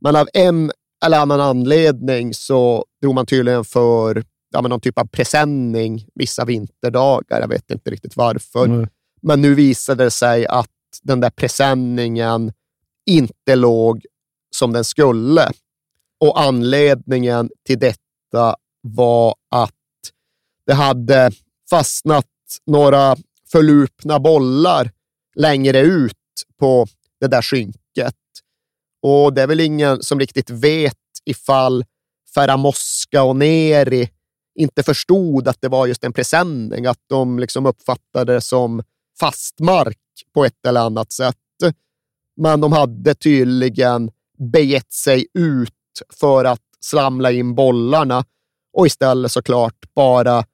Men 0.00 0.16
av 0.16 0.28
en 0.32 0.72
eller 1.04 1.18
annan 1.18 1.40
anledning 1.40 2.34
så 2.34 2.84
drog 3.02 3.14
man 3.14 3.26
tydligen 3.26 3.64
för 3.64 4.24
ja, 4.50 4.60
någon 4.60 4.80
typ 4.80 4.98
av 4.98 5.04
presenning 5.04 6.06
vissa 6.14 6.44
vinterdagar. 6.44 7.40
Jag 7.40 7.48
vet 7.48 7.70
inte 7.70 7.90
riktigt 7.90 8.16
varför. 8.16 8.64
Mm. 8.64 8.88
Men 9.22 9.42
nu 9.42 9.54
visade 9.54 10.04
det 10.04 10.10
sig 10.10 10.46
att 10.46 10.70
den 11.02 11.20
där 11.20 11.30
presenningen 11.30 12.52
inte 13.08 13.56
låg 13.56 14.06
som 14.56 14.72
den 14.72 14.84
skulle. 14.84 15.50
Och 16.20 16.40
anledningen 16.40 17.50
till 17.66 17.78
detta 17.78 18.56
var 18.80 19.34
att 19.50 19.72
det 20.66 20.74
hade 20.74 21.30
fastnat 21.70 22.26
några 22.66 23.16
förlupna 23.52 24.20
bollar 24.20 24.90
längre 25.34 25.80
ut 25.80 26.14
på 26.58 26.86
det 27.20 27.26
där 27.26 27.42
skynket. 27.42 28.14
Och 29.02 29.34
det 29.34 29.42
är 29.42 29.46
väl 29.46 29.60
ingen 29.60 30.02
som 30.02 30.20
riktigt 30.20 30.50
vet 30.50 30.94
ifall 31.24 31.84
Ferramosca 32.34 33.22
och 33.22 33.36
Neri 33.36 34.10
inte 34.54 34.82
förstod 34.82 35.48
att 35.48 35.60
det 35.60 35.68
var 35.68 35.86
just 35.86 36.04
en 36.04 36.12
presenning, 36.12 36.86
att 36.86 37.00
de 37.06 37.38
liksom 37.38 37.66
uppfattade 37.66 38.32
det 38.32 38.40
som 38.40 38.82
fast 39.20 39.60
mark 39.60 39.98
på 40.34 40.44
ett 40.44 40.66
eller 40.66 40.80
annat 40.80 41.12
sätt. 41.12 41.36
Men 42.38 42.60
de 42.60 42.72
hade 42.72 43.14
tydligen 43.14 44.10
begett 44.52 44.92
sig 44.92 45.26
ut 45.34 45.74
för 46.20 46.44
att 46.44 46.60
slamla 46.80 47.32
in 47.32 47.54
bollarna 47.54 48.24
och 48.72 48.86
istället 48.86 49.32
såklart 49.32 49.94
bara 49.94 50.44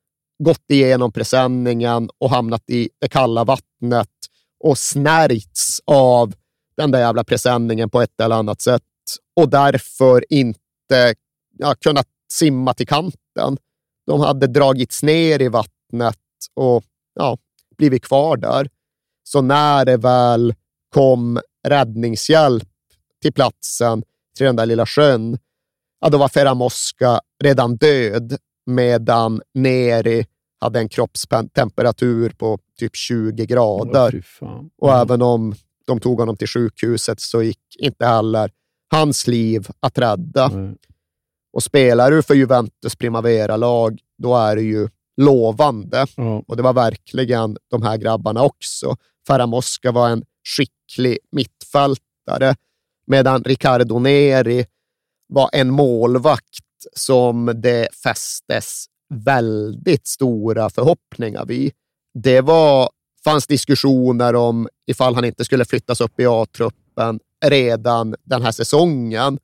gått 0.45 0.71
igenom 0.71 1.13
presenningen 1.13 2.11
och 2.19 2.31
hamnat 2.31 2.71
i 2.71 2.89
det 3.01 3.09
kalla 3.09 3.45
vattnet 3.45 4.09
och 4.65 4.79
snärjts 4.79 5.81
av 5.85 6.35
den 6.77 6.91
där 6.91 7.01
jävla 7.01 7.25
presenningen 7.25 7.91
på 7.91 8.01
ett 8.01 8.21
eller 8.21 8.37
annat 8.37 8.61
sätt 8.61 8.83
och 9.37 9.49
därför 9.49 10.25
inte 10.33 11.15
ja, 11.59 11.75
kunnat 11.75 12.07
simma 12.33 12.75
till 12.75 12.87
kanten. 12.87 13.57
De 14.07 14.21
hade 14.21 14.47
dragits 14.47 15.03
ner 15.03 15.43
i 15.43 15.49
vattnet 15.49 16.19
och 16.55 16.85
ja, 17.15 17.39
blivit 17.77 18.05
kvar 18.05 18.37
där. 18.37 18.69
Så 19.23 19.43
när 19.43 19.85
det 19.85 19.97
väl 19.97 20.55
kom 20.95 21.41
räddningshjälp 21.65 22.69
till 23.23 23.33
platsen, 23.33 24.03
till 24.37 24.47
den 24.47 24.57
där 24.57 24.67
lilla 24.67 24.87
sjön, 24.87 25.39
ja, 26.01 26.09
då 26.09 26.19
var 26.19 26.29
Ferramosca 26.29 27.21
redan 27.45 27.77
död 27.77 28.37
medan 28.67 29.43
Neri 29.55 30.27
hade 30.61 30.79
en 30.79 30.89
kroppstemperatur 30.89 32.31
på 32.31 32.59
typ 32.79 32.97
20 32.97 33.47
grader. 33.47 34.25
Oh, 34.41 34.61
och 34.79 34.93
även 34.93 35.23
om 35.23 35.55
de 35.87 36.01
tog 36.01 36.21
honom 36.21 36.37
till 36.37 36.49
sjukhuset 36.49 37.21
så 37.21 37.43
gick 37.43 37.77
inte 37.79 38.07
heller 38.07 38.51
hans 38.91 39.27
liv 39.27 39.69
att 39.81 39.99
rädda. 39.99 40.45
Mm. 40.45 40.77
Och 41.53 41.63
spelar 41.63 42.11
du 42.11 42.23
för 42.23 42.35
Juventus 42.35 42.97
Primavera-lag, 42.97 43.99
då 44.19 44.37
är 44.37 44.57
det 44.57 44.63
ju 44.63 44.89
lovande. 45.17 46.07
Mm. 46.17 46.41
Och 46.41 46.57
det 46.57 46.63
var 46.63 46.73
verkligen 46.73 47.57
de 47.71 47.83
här 47.83 47.97
grabbarna 47.97 48.43
också. 48.43 48.97
Ferramosca 49.27 49.93
var 49.93 50.09
en 50.09 50.25
skicklig 50.45 51.19
mittfältare, 51.33 52.57
medan 53.07 53.45
Riccardo 53.45 53.99
Neri 53.99 54.67
var 55.29 55.51
en 55.53 55.71
målvakt 55.71 56.65
som 56.97 57.53
det 57.55 57.89
fästes 58.03 58.87
väldigt 59.15 60.07
stora 60.07 60.71
förhoppningar 60.71 61.45
vid. 61.47 61.73
Det 62.15 62.41
var, 62.41 62.91
fanns 63.25 63.47
diskussioner 63.47 64.35
om 64.35 64.69
ifall 64.87 65.15
han 65.15 65.25
inte 65.25 65.45
skulle 65.45 65.65
flyttas 65.65 66.01
upp 66.01 66.21
i 66.21 66.27
A-truppen 66.27 67.21
redan 67.47 68.15
den 68.23 68.43
här 68.43 68.53
säsongen. 68.53 69.39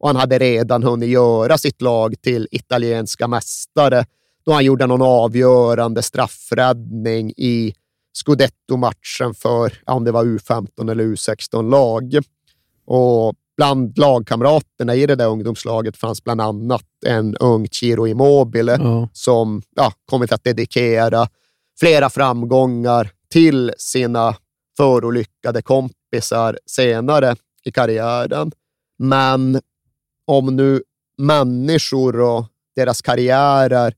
och 0.00 0.08
han 0.08 0.16
hade 0.16 0.38
redan 0.38 0.82
hunnit 0.82 1.08
göra 1.08 1.58
sitt 1.58 1.82
lag 1.82 2.14
till 2.22 2.48
italienska 2.50 3.28
mästare 3.28 4.06
då 4.44 4.52
han 4.52 4.64
gjorde 4.64 4.86
någon 4.86 5.02
avgörande 5.02 6.02
straffräddning 6.02 7.32
i 7.36 7.74
scudetto-matchen 8.14 9.34
för, 9.34 9.72
om 9.84 10.04
det 10.04 10.12
var 10.12 10.24
U15 10.24 10.90
eller 10.90 11.04
U16-lag. 11.04 12.18
Och 12.86 13.34
bland 13.56 13.98
lagkamraterna 13.98 14.94
i 14.94 15.06
det 15.06 15.14
där 15.14 15.28
ungdomslaget 15.28 15.96
fanns 15.96 16.24
bland 16.24 16.40
annat 16.40 16.84
en 17.06 17.36
ung 17.36 17.68
Ciro 17.68 18.06
Immobile 18.06 18.76
ja. 18.80 19.08
som 19.12 19.62
ja, 19.76 19.92
kommit 20.04 20.32
att 20.32 20.44
dedikera 20.44 21.28
flera 21.80 22.10
framgångar 22.10 23.10
till 23.30 23.72
sina 23.78 24.36
förolyckade 24.76 25.62
kompisar 25.62 26.58
senare 26.66 27.36
i 27.64 27.72
karriären. 27.72 28.52
Men 28.98 29.60
om 30.26 30.56
nu 30.56 30.82
människor 31.18 32.20
och 32.20 32.46
deras 32.76 33.02
karriärer 33.02 33.94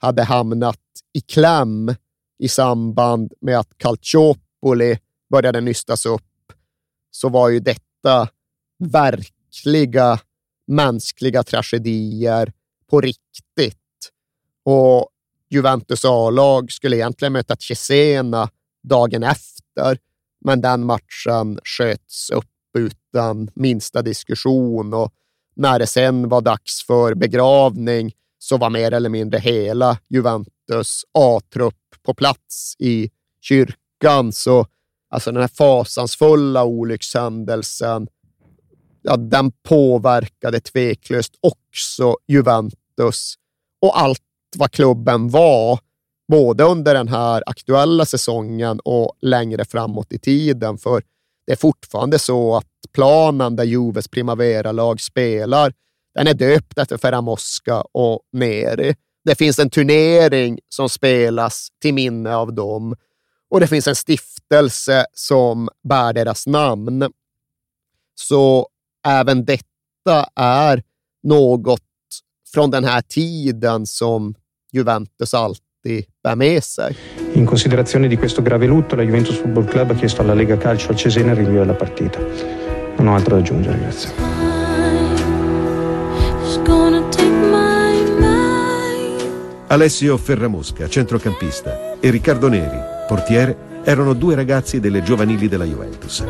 hade 0.00 0.22
hamnat 0.22 0.78
i 1.12 1.20
kläm 1.20 1.94
i 2.38 2.48
samband 2.48 3.32
med 3.40 3.58
att 3.58 3.78
Calciopoli 3.78 4.98
började 5.30 5.60
nystas 5.60 6.06
upp, 6.06 6.22
så 7.10 7.28
var 7.28 7.48
ju 7.48 7.60
detta 7.60 8.28
verkliga 8.78 10.20
mänskliga 10.66 11.42
tragedier 11.42 12.52
på 12.90 13.00
riktigt. 13.00 13.76
Och 14.64 15.08
Juventus 15.50 16.04
A-lag 16.04 16.72
skulle 16.72 16.96
egentligen 16.96 17.32
möta 17.32 17.56
Cesena 17.56 18.50
dagen 18.82 19.22
efter, 19.22 19.98
men 20.44 20.60
den 20.60 20.84
matchen 20.84 21.58
sköts 21.64 22.30
upp 22.30 22.46
utan 22.78 23.50
minsta 23.54 24.02
diskussion 24.02 24.94
och 24.94 25.12
när 25.56 25.78
det 25.78 25.86
sen 25.86 26.28
var 26.28 26.40
dags 26.40 26.86
för 26.86 27.14
begravning 27.14 28.12
så 28.38 28.56
var 28.56 28.70
mer 28.70 28.92
eller 28.92 29.08
mindre 29.08 29.38
hela 29.40 29.98
Juventus 30.08 31.04
A-trupp 31.12 31.87
på 32.08 32.14
plats 32.14 32.76
i 32.78 33.10
kyrkan. 33.40 34.32
Så 34.32 34.66
alltså 35.10 35.32
den 35.32 35.40
här 35.40 35.48
fasansfulla 35.48 36.64
olyckshändelsen, 36.64 38.08
ja, 39.02 39.16
den 39.16 39.50
påverkade 39.50 40.60
tveklöst 40.60 41.34
också 41.40 42.16
Juventus 42.28 43.34
och 43.80 44.00
allt 44.00 44.22
vad 44.56 44.72
klubben 44.72 45.28
var, 45.28 45.78
både 46.28 46.64
under 46.64 46.94
den 46.94 47.08
här 47.08 47.42
aktuella 47.46 48.04
säsongen 48.04 48.80
och 48.80 49.16
längre 49.20 49.64
framåt 49.64 50.12
i 50.12 50.18
tiden. 50.18 50.78
För 50.78 51.02
det 51.46 51.52
är 51.52 51.56
fortfarande 51.56 52.18
så 52.18 52.56
att 52.56 52.66
planen 52.92 53.56
där 53.56 53.64
Juves 53.64 54.08
Primavera-lag 54.08 55.00
spelar, 55.00 55.72
den 56.14 56.26
är 56.26 56.34
döpt 56.34 56.78
efter 56.78 56.96
Ferramosca 56.96 57.80
och 57.80 58.20
Neri. 58.32 58.94
Det 59.28 59.34
finns 59.34 59.58
en 59.58 59.70
turnering 59.70 60.58
som 60.68 60.88
spelas 60.88 61.68
till 61.82 61.94
minne 61.94 62.36
av 62.36 62.52
dem 62.52 62.94
och 63.50 63.60
det 63.60 63.66
finns 63.66 63.86
en 63.86 63.94
stiftelse 63.94 65.06
som 65.12 65.68
bär 65.88 66.12
deras 66.12 66.46
namn. 66.46 67.04
Så 68.14 68.68
även 69.06 69.44
detta 69.44 70.26
är 70.36 70.82
något 71.22 71.80
från 72.52 72.70
den 72.70 72.84
här 72.84 73.00
tiden 73.00 73.86
som 73.86 74.34
Juventus 74.72 75.34
alltid 75.34 76.04
bär 76.22 76.36
med 76.36 76.64
sig. 76.64 76.96
In 77.32 77.46
considerazione 77.46 78.08
di 78.08 78.16
questo 78.16 78.42
grave 78.42 78.66
lutto, 78.66 78.96
la 78.96 79.02
Juventus 79.02 79.36
Football 79.36 79.68
Club 79.68 79.90
ha 79.90 79.94
chiesto 79.94 80.22
alla 80.22 80.34
Lega 80.34 80.56
Calcio 80.56 80.88
al 80.90 80.96
Cesena 80.96 81.32
il 81.32 81.36
rinvio 81.36 81.60
della 81.60 81.74
partita. 81.74 82.18
Non 82.96 83.08
ho 83.08 83.14
altro 83.14 83.34
da 83.34 83.40
aggiungere, 83.40 83.78
grazie. 83.78 84.48
Alessio 89.70 90.16
Ferramosca, 90.16 90.88
centrocampista, 90.88 91.98
e 92.00 92.08
Riccardo 92.08 92.48
Neri, 92.48 92.78
portiere, 93.06 93.82
erano 93.84 94.14
due 94.14 94.34
ragazzi 94.34 94.80
delle 94.80 95.02
giovanili 95.02 95.46
della 95.46 95.64
Juventus. 95.64 96.24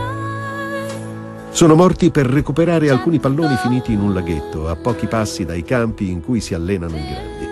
Sono 1.51 1.77
morti 1.77 2.11
per 2.11 2.27
recuperare 2.27 2.91
alcuni 2.91 3.21
palloni 3.21 3.55
finiti 3.57 3.93
in 3.93 4.01
un 4.01 4.13
laghetto 4.13 4.69
a 4.69 4.75
pochi 4.75 5.07
passi 5.07 5.45
dai 5.45 5.63
campi 5.63 6.11
in 6.11 6.21
cui 6.21 6.41
si 6.41 6.55
allenano 6.55 6.97
i 6.97 7.05
grandi. 7.07 7.47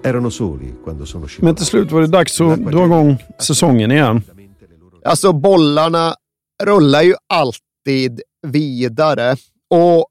Erano 0.00 0.30
soli 0.30 0.78
quando 0.82 1.04
sono 1.04 1.26
scivolati. 1.26 1.44
Men 1.44 1.54
till 1.54 1.66
slut 1.66 1.90
var 1.90 2.00
det 2.00 2.06
dags 2.06 2.40
att 2.40 2.64
dra 2.64 2.84
igång 2.84 3.16
säsongen 3.38 3.90
igen. 3.90 4.22
Alltså 5.04 5.32
bollarna 5.32 6.14
rullar 6.62 7.02
ju 7.02 7.14
alltid 7.26 8.22
vidare 8.46 9.36
och 9.70 10.06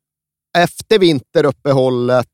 efter 0.58 1.00
vinteruppehållet 1.00 2.28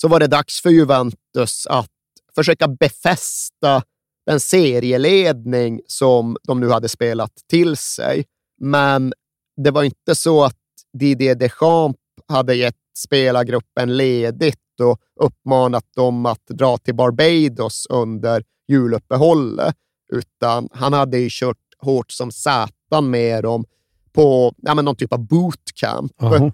så 0.00 0.08
var 0.08 0.20
det 0.20 0.26
dags 0.26 0.60
för 0.60 0.70
Juventus 0.70 1.66
att 1.66 1.90
försöka 2.34 2.68
befästa 2.68 3.82
den 4.26 4.40
serieledning 4.40 5.80
som 5.86 6.36
de 6.42 6.60
nu 6.60 6.70
hade 6.70 6.88
spelat 6.88 7.32
till 7.50 7.76
sig. 7.76 8.24
Men 8.60 9.12
det 9.56 9.70
var 9.70 9.82
inte 9.82 10.14
så 10.14 10.44
att 10.44 10.56
Didier 10.98 11.34
Deschamps 11.34 11.98
hade 12.28 12.54
gett 12.54 12.76
spelargruppen 12.98 13.96
ledigt 13.96 14.80
och 14.80 15.00
uppmanat 15.20 15.84
dem 15.96 16.26
att 16.26 16.46
dra 16.46 16.78
till 16.78 16.94
Barbados 16.94 17.86
under 17.90 18.44
juluppehållet, 18.68 19.76
utan 20.12 20.68
han 20.72 20.92
hade 20.92 21.18
ju 21.18 21.28
kört 21.30 21.56
hårt 21.78 22.10
som 22.10 22.32
satan 22.32 23.10
med 23.10 23.42
dem 23.42 23.64
på 24.12 24.54
ja, 24.56 24.74
men 24.74 24.84
någon 24.84 24.96
typ 24.96 25.12
av 25.12 25.26
bootcamp. 25.26 26.12
Uh-huh. 26.20 26.52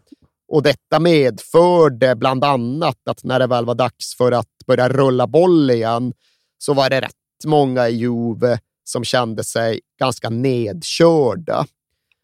Och 0.55 0.63
detta 0.63 1.01
medförde 1.01 2.17
bland 2.17 2.45
annat 2.45 3.09
att 3.11 3.25
när 3.25 3.39
det 3.39 3.47
väl 3.47 3.65
var 3.65 3.75
dags 3.75 4.17
för 4.17 4.33
att 4.33 4.49
börja 4.67 4.89
rulla 4.89 5.27
boll 5.27 5.71
igen, 5.71 6.13
så 6.59 6.75
var 6.75 6.91
det 6.91 7.01
rätt 7.01 7.45
många 7.47 7.89
i 7.89 7.97
Juve 7.97 8.59
som 8.85 9.05
kände 9.05 9.45
sig 9.45 9.81
ganska 9.99 10.31
nedkörda. 10.31 11.67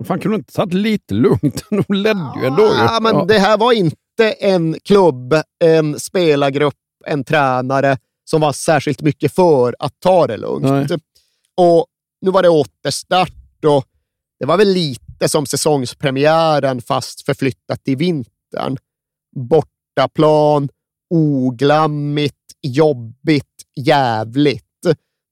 Fan, 0.05 0.21
kunde 0.21 0.37
du 0.37 0.41
inte 0.41 0.53
tagit 0.53 0.75
lite 0.75 1.15
lugnt? 1.15 1.65
De 1.71 1.95
ledde 1.95 2.33
ju 2.41 2.47
ändå. 2.47 2.63
Ja, 2.63 2.99
men 3.03 3.15
ja. 3.15 3.25
det 3.25 3.39
här 3.39 3.59
var 3.59 3.73
inte 3.73 4.33
en 4.39 4.77
klubb, 4.85 5.35
en 5.65 6.01
spelargrupp, 6.01 6.75
en 7.07 7.25
tränare 7.25 7.99
som 8.25 8.41
var 8.41 8.53
särskilt 8.53 9.03
mycket 9.03 9.35
för 9.35 9.77
att 9.79 10.01
ta 10.01 10.27
det 10.27 10.37
lugnt. 10.37 10.91
Nej. 10.91 10.99
Och 11.57 11.87
nu 12.21 12.31
var 12.31 12.43
det 12.43 12.49
återstart 12.49 13.65
och 13.67 13.85
det 14.41 14.47
var 14.47 14.57
väl 14.57 14.69
lite 14.69 15.10
som 15.29 15.47
säsongspremiären 15.47 16.81
fast 16.81 17.27
förflyttat 17.27 17.85
till 17.85 17.97
vintern. 17.97 18.77
Bortaplan, 19.37 20.69
oglammigt, 21.11 22.37
jobbigt, 22.63 23.65
jävligt. 23.77 24.65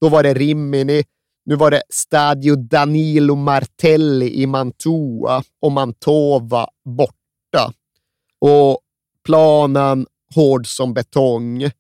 Då 0.01 0.09
var 0.09 0.23
det 0.23 0.35
Rimini, 0.35 1.05
nu 1.45 1.57
var 1.57 1.71
det 1.71 1.83
Stadio 1.89 2.57
Danilo 2.57 3.35
Martelli 3.35 4.43
i 4.43 4.47
Mantua 4.47 5.43
och 5.61 5.73
Mantova 5.73 6.67
borta. 6.85 7.73
Och 8.41 8.81
planen 9.25 10.07
hård 10.35 10.67
som 10.67 10.95
betong. 10.95 11.71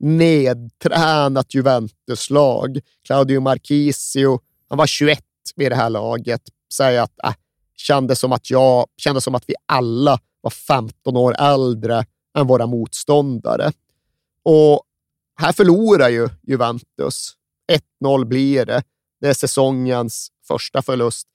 Nedtränat 0.00 1.54
Juventus-lag. 1.54 2.80
Claudio 3.06 3.40
Marchisio, 3.40 4.40
han 4.68 4.78
var 4.78 4.86
21 4.86 5.20
vid 5.56 5.72
det 5.72 5.76
här 5.76 5.90
laget, 5.90 6.42
säger 6.72 7.02
att 7.02 7.24
äh, 7.24 7.34
kändes 7.76 8.18
som 8.18 8.32
att 8.32 8.50
jag, 8.50 8.86
kändes 8.96 9.24
som 9.24 9.34
att 9.34 9.44
vi 9.46 9.54
alla 9.66 10.18
var 10.40 10.50
15 10.50 11.16
år 11.16 11.34
äldre 11.38 12.04
än 12.38 12.46
våra 12.46 12.66
motståndare. 12.66 13.72
Och 14.42 14.82
här 15.40 15.52
förlorar 15.52 16.08
ju 16.08 16.28
Juventus. 16.42 17.32
1-0 18.02 18.24
blir 18.24 18.66
det. 18.66 18.82
Det 19.20 19.28
är 19.28 19.34
säsongens 19.34 20.30
första 20.48 20.82
förlust. 20.82 21.26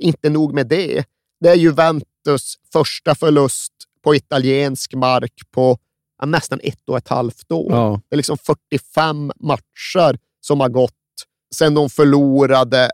Inte 0.00 0.30
nog 0.30 0.54
med 0.54 0.66
det. 0.66 1.04
Det 1.40 1.48
är 1.48 1.54
Juventus 1.54 2.54
första 2.72 3.14
förlust 3.14 3.72
på 4.02 4.14
italiensk 4.14 4.94
mark 4.94 5.32
på 5.50 5.78
ja, 6.18 6.26
nästan 6.26 6.60
ett 6.62 6.88
och 6.88 6.96
ett 6.96 7.08
halvt 7.08 7.52
år. 7.52 7.72
Ja. 7.72 8.00
Det 8.08 8.14
är 8.14 8.16
liksom 8.16 8.38
45 8.38 9.32
matcher 9.40 10.18
som 10.40 10.60
har 10.60 10.68
gått 10.68 10.92
sedan 11.54 11.74
de 11.74 11.90
förlorade 11.90 12.90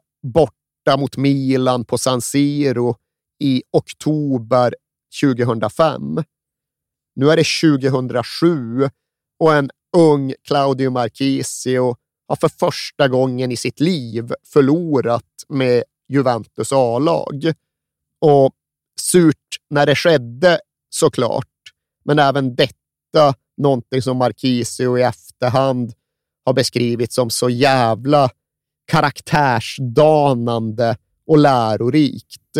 borta 0.84 0.96
mot 0.96 1.16
Milan 1.16 1.84
på 1.84 1.98
San 1.98 2.20
Siro 2.20 2.96
i 3.38 3.62
oktober 3.72 4.74
2005. 5.22 6.24
Nu 7.14 7.30
är 7.30 7.36
det 7.36 7.78
2007 7.78 8.88
och 9.38 9.54
en 9.54 9.70
ung 9.96 10.34
Claudio 10.42 10.90
Marchisio 10.90 11.96
har 12.28 12.36
för 12.36 12.48
första 12.48 13.08
gången 13.08 13.52
i 13.52 13.56
sitt 13.56 13.80
liv 13.80 14.32
förlorat 14.44 15.44
med 15.48 15.84
Juventus 16.08 16.72
A-lag. 16.72 17.52
Och 18.20 18.52
surt 19.00 19.36
när 19.70 19.86
det 19.86 19.96
skedde 19.96 20.60
såklart, 20.90 21.46
men 22.04 22.18
även 22.18 22.54
detta 22.54 23.34
någonting 23.56 24.02
som 24.02 24.16
Marquisio 24.16 24.98
i 24.98 25.02
efterhand 25.02 25.92
har 26.44 26.52
beskrivit 26.52 27.12
som 27.12 27.30
så 27.30 27.50
jävla 27.50 28.30
karaktärsdanande 28.90 30.96
och 31.26 31.38
lärorikt. 31.38 32.56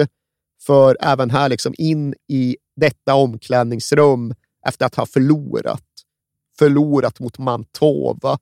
För 0.66 0.97
även 1.01 1.31
här 1.31 1.48
liksom 1.48 1.74
in 1.78 2.15
i 2.28 2.57
detta 2.77 3.15
omklädningsrum 3.15 4.35
efter 4.66 4.86
att 4.86 4.94
ha 4.94 5.07
förlorat. 5.07 5.85
Förlorat 6.59 7.20
mot 7.20 7.39
Mantova. 7.39 8.39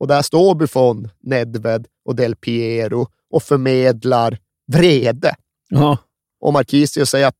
Och 0.00 0.06
där 0.06 0.22
står 0.22 0.54
Buffon, 0.54 1.08
Nedved 1.20 1.86
och 2.04 2.16
Del 2.16 2.36
Piero 2.36 3.06
och 3.30 3.42
förmedlar 3.42 4.38
vrede. 4.72 5.34
Ja. 5.68 5.98
Och 6.40 6.52
Marquisio 6.52 7.06
säger 7.06 7.26
att 7.26 7.36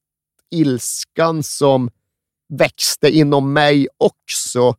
ilskan 0.50 1.42
som 1.42 1.90
växte 2.48 3.10
inom 3.10 3.52
mig 3.52 3.88
också, 3.96 4.74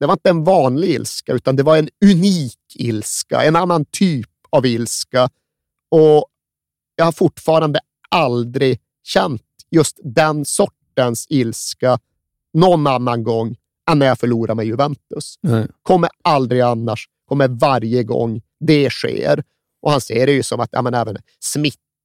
det 0.00 0.06
var 0.06 0.12
inte 0.12 0.30
en 0.30 0.44
vanlig 0.44 0.88
ilska, 0.88 1.32
utan 1.32 1.56
det 1.56 1.62
var 1.62 1.76
en 1.76 1.88
unik 2.04 2.58
ilska, 2.74 3.44
en 3.44 3.56
annan 3.56 3.84
typ 3.84 4.33
av 4.54 4.66
ilska. 4.66 5.28
Och 5.90 6.26
jag 6.96 7.04
har 7.04 7.12
fortfarande 7.12 7.80
aldrig 8.08 8.80
känt 9.02 9.42
just 9.70 10.00
den 10.04 10.44
sortens 10.44 11.26
ilska 11.28 11.98
någon 12.52 12.86
annan 12.86 13.24
gång 13.24 13.56
än 13.90 13.98
när 13.98 14.06
jag 14.06 14.18
förlorar 14.18 14.54
med 14.54 14.66
Juventus. 14.66 15.38
Nej. 15.40 15.66
Kommer 15.82 16.10
aldrig 16.22 16.60
annars, 16.60 17.08
kommer 17.28 17.48
varje 17.48 18.02
gång 18.02 18.42
det 18.60 18.90
sker. 18.90 19.44
Och 19.82 19.90
han 19.90 20.00
ser 20.00 20.26
det 20.26 20.32
ju 20.32 20.42
som 20.42 20.60
att 20.60 20.68
ja, 20.72 20.82
men 20.82 20.94
även 20.94 21.16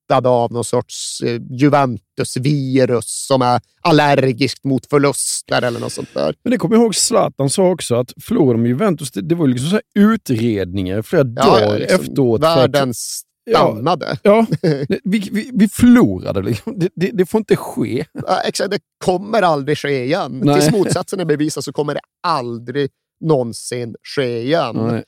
smittad 0.10 0.28
av 0.28 0.52
någon 0.52 0.64
sorts 0.64 1.22
eh, 1.22 1.42
Juventus-virus 1.52 3.06
som 3.28 3.42
är 3.42 3.62
allergiskt 3.82 4.64
mot 4.64 4.86
förluster 4.86 5.62
eller 5.62 5.80
något 5.80 5.92
sånt 5.94 6.14
där. 6.14 6.36
Men 6.44 6.52
det 6.52 6.58
kommer 6.58 6.76
jag 6.76 6.84
ihåg 6.84 6.96
Zlatan 6.96 7.50
sa 7.50 7.70
också, 7.70 7.96
att 7.96 8.14
förlorade 8.22 8.60
med 8.60 8.70
Juventus, 8.70 9.12
det, 9.12 9.22
det 9.22 9.36
var 9.36 9.48
ju 9.48 9.54
liksom 9.54 9.70
så 9.70 9.80
utredningar 9.96 11.02
flera 11.02 11.24
Ja, 11.36 11.46
dagar 11.46 11.80
liksom 11.80 12.00
efteråt. 12.02 12.42
för 12.42 12.48
att- 12.48 12.58
Världen 12.58 12.94
stannade. 12.94 14.18
Ja, 14.24 14.46
det- 14.62 14.88
vi, 15.04 15.30
vi, 15.32 15.52
vi 15.54 15.68
förlorade. 15.68 16.42
Liksom. 16.42 16.80
Det, 16.80 16.90
det, 16.96 17.12
det 17.14 17.26
får 17.26 17.40
inte 17.40 17.56
ske. 17.56 18.06
Ja, 18.14 18.42
exakt, 18.46 18.72
det 18.72 18.80
kommer 19.06 19.42
aldrig 19.42 19.78
ske 19.78 20.04
igen. 20.04 20.42
Nej. 20.44 20.60
Tills 20.60 20.72
motsatsen 20.72 21.20
är 21.20 21.26
bevisad 21.26 21.64
så 21.64 21.74
kommer 21.74 21.94
det 21.94 22.02
aldrig 22.28 22.90
någonsin 23.26 23.96
ske 24.16 24.42
igen. 24.42 24.76
Nej. 24.76 25.04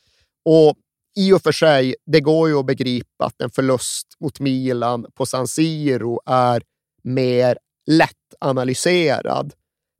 Och 0.45 0.75
i 1.15 1.33
och 1.33 1.41
för 1.41 1.51
sig, 1.51 1.95
det 2.05 2.21
går 2.21 2.49
ju 2.49 2.59
att 2.59 2.65
begripa 2.65 3.25
att 3.25 3.41
en 3.41 3.49
förlust 3.49 4.07
mot 4.19 4.39
Milan 4.39 5.05
på 5.13 5.25
San 5.25 5.47
Siro 5.47 6.21
är 6.25 6.63
mer 7.03 7.57
lätt 7.87 8.33
analyserad. 8.39 9.53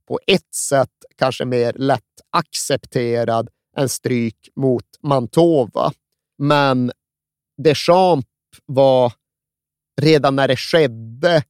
På 0.07 0.19
ett 0.27 0.53
sätt 0.53 0.89
kanske 1.17 1.45
mer 1.45 1.73
lätt 1.73 2.01
accepterad 2.29 3.49
än 3.77 3.89
stryk 3.89 4.49
mot 4.55 4.85
Mantova. 5.03 5.91
Men 6.37 6.91
Deschamps 7.63 8.27
var 8.65 9.13
redan 10.01 10.35
när 10.35 10.47
det 10.47 10.57
skedde 10.57 11.43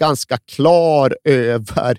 ganska 0.00 0.38
klar 0.38 1.16
över 1.24 1.98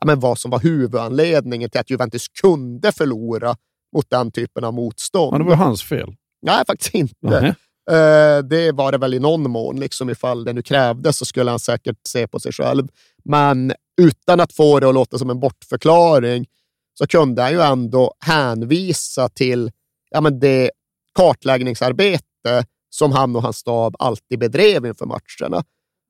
ja, 0.00 0.06
men 0.06 0.20
vad 0.20 0.38
som 0.38 0.50
var 0.50 0.60
huvudanledningen 0.60 1.70
till 1.70 1.80
att 1.80 1.90
Juventus 1.90 2.28
kunde 2.28 2.92
förlora 2.92 3.56
mot 3.96 4.10
den 4.10 4.32
typen 4.32 4.64
av 4.64 4.74
motstånd. 4.74 5.32
Men 5.32 5.42
det 5.42 5.48
var 5.48 5.56
hans 5.56 5.82
fel. 5.82 6.16
Nej, 6.42 6.64
faktiskt 6.66 6.94
inte. 6.94 7.14
Nej. 7.20 7.54
Eh, 7.90 8.38
det 8.38 8.72
var 8.72 8.92
det 8.92 8.98
väl 8.98 9.14
i 9.14 9.18
någon 9.18 9.50
mån. 9.50 9.80
Liksom 9.80 10.10
ifall 10.10 10.44
det 10.44 10.52
nu 10.52 10.62
krävdes 10.62 11.18
så 11.18 11.24
skulle 11.24 11.50
han 11.50 11.58
säkert 11.58 11.98
se 12.08 12.26
på 12.26 12.40
sig 12.40 12.52
själv. 12.52 12.88
Men 13.24 13.72
utan 14.00 14.40
att 14.40 14.52
få 14.52 14.80
det 14.80 14.88
att 14.88 14.94
låta 14.94 15.18
som 15.18 15.30
en 15.30 15.40
bortförklaring 15.40 16.46
så 16.98 17.06
kunde 17.06 17.42
han 17.42 17.52
ju 17.52 17.60
ändå 17.60 18.14
hänvisa 18.20 19.28
till 19.28 19.70
ja, 20.10 20.20
men 20.20 20.40
det 20.40 20.70
kartläggningsarbete 21.14 22.64
som 22.90 23.12
han 23.12 23.36
och 23.36 23.42
hans 23.42 23.56
stab 23.56 23.96
alltid 23.98 24.38
bedrev 24.38 24.86
inför 24.86 25.06
matcherna. 25.06 25.64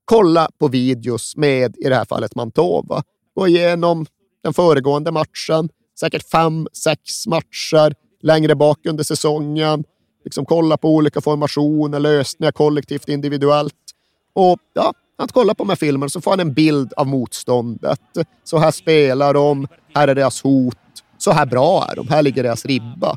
Kolla 0.05 0.49
på 0.59 0.69
videos 0.69 1.37
med, 1.37 1.77
i 1.77 1.89
det 1.89 1.95
här 1.95 2.05
fallet, 2.05 2.35
Mantova. 2.35 3.03
Gå 3.35 3.49
igenom 3.49 4.07
den 4.43 4.55
föregående 4.55 5.11
matchen, 5.11 5.69
säkert 6.01 6.31
fem, 6.31 6.69
sex 6.73 7.27
matcher 7.27 7.95
längre 8.23 8.55
bak 8.55 8.87
under 8.87 9.05
säsongen. 9.05 9.85
Liksom 10.25 10.45
kolla 10.45 10.77
på 10.77 10.95
olika 10.95 11.21
formationer, 11.21 12.01
lösningar 12.01 12.53
kollektivt, 12.53 13.09
individuellt. 13.09 13.75
Och 14.33 14.59
ja, 14.73 14.95
att 15.19 15.33
kolla 15.33 15.55
på 15.55 15.65
de 15.65 15.69
här 15.69 15.77
filmerna 15.77 16.09
så 16.09 16.21
får 16.21 16.31
han 16.31 16.41
en 16.41 16.53
bild 16.53 16.93
av 16.97 17.07
motståndet. 17.07 18.01
Så 18.45 18.59
här 18.59 18.71
spelar 18.71 19.35
de, 19.35 19.69
här 19.95 20.09
är 20.09 20.15
deras 20.15 20.43
hot, 20.43 20.77
så 21.19 21.31
här 21.31 21.47
bra 21.47 21.87
är 21.91 21.97
de, 21.97 22.09
här 22.09 22.23
ligger 22.23 22.43
deras 22.43 22.67
ribba. 22.67 23.17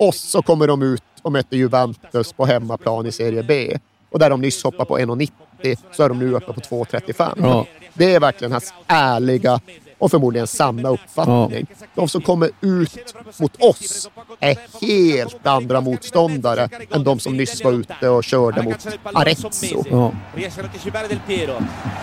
Och 0.00 0.14
så 0.14 0.42
kommer 0.42 0.66
de 0.66 0.82
ut 0.82 1.02
och 1.22 1.32
möter 1.32 1.56
Juventus 1.56 2.32
på 2.32 2.46
hemmaplan 2.46 3.06
i 3.06 3.12
Serie 3.12 3.42
B. 3.42 3.78
Och 4.10 4.18
där 4.18 4.30
de 4.30 4.40
nyss 4.40 4.64
hoppade 4.64 4.84
på 4.84 4.98
1,90 4.98 5.76
så 5.92 6.02
är 6.02 6.08
de 6.08 6.18
nu 6.18 6.34
uppe 6.34 6.52
på 6.52 6.60
2,35. 6.60 7.32
Ja. 7.36 7.66
Det 7.94 8.14
är 8.14 8.20
verkligen 8.20 8.52
hans 8.52 8.74
ärliga 8.86 9.60
och 10.04 10.10
förmodligen 10.10 10.46
sanna 10.46 10.88
uppfattning. 10.88 11.66
De 11.94 12.08
som 12.08 12.20
kommer 12.20 12.50
ut 12.60 13.14
mot 13.36 13.62
oss 13.62 14.08
är 14.40 14.56
helt 14.80 15.46
andra 15.46 15.80
motståndare 15.80 16.68
än 16.90 17.04
de 17.04 17.20
som 17.20 17.36
nyss 17.36 17.64
var 17.64 17.72
ute 17.72 18.08
och 18.08 18.24
körde 18.24 18.62
mot 18.62 18.86
Arezzo. 19.14 19.84
Ja. 19.90 20.12
riesce 20.34 20.60
ad 20.60 20.66
anticipare 20.66 21.08
Del 21.08 21.20
Piero. 21.26 21.56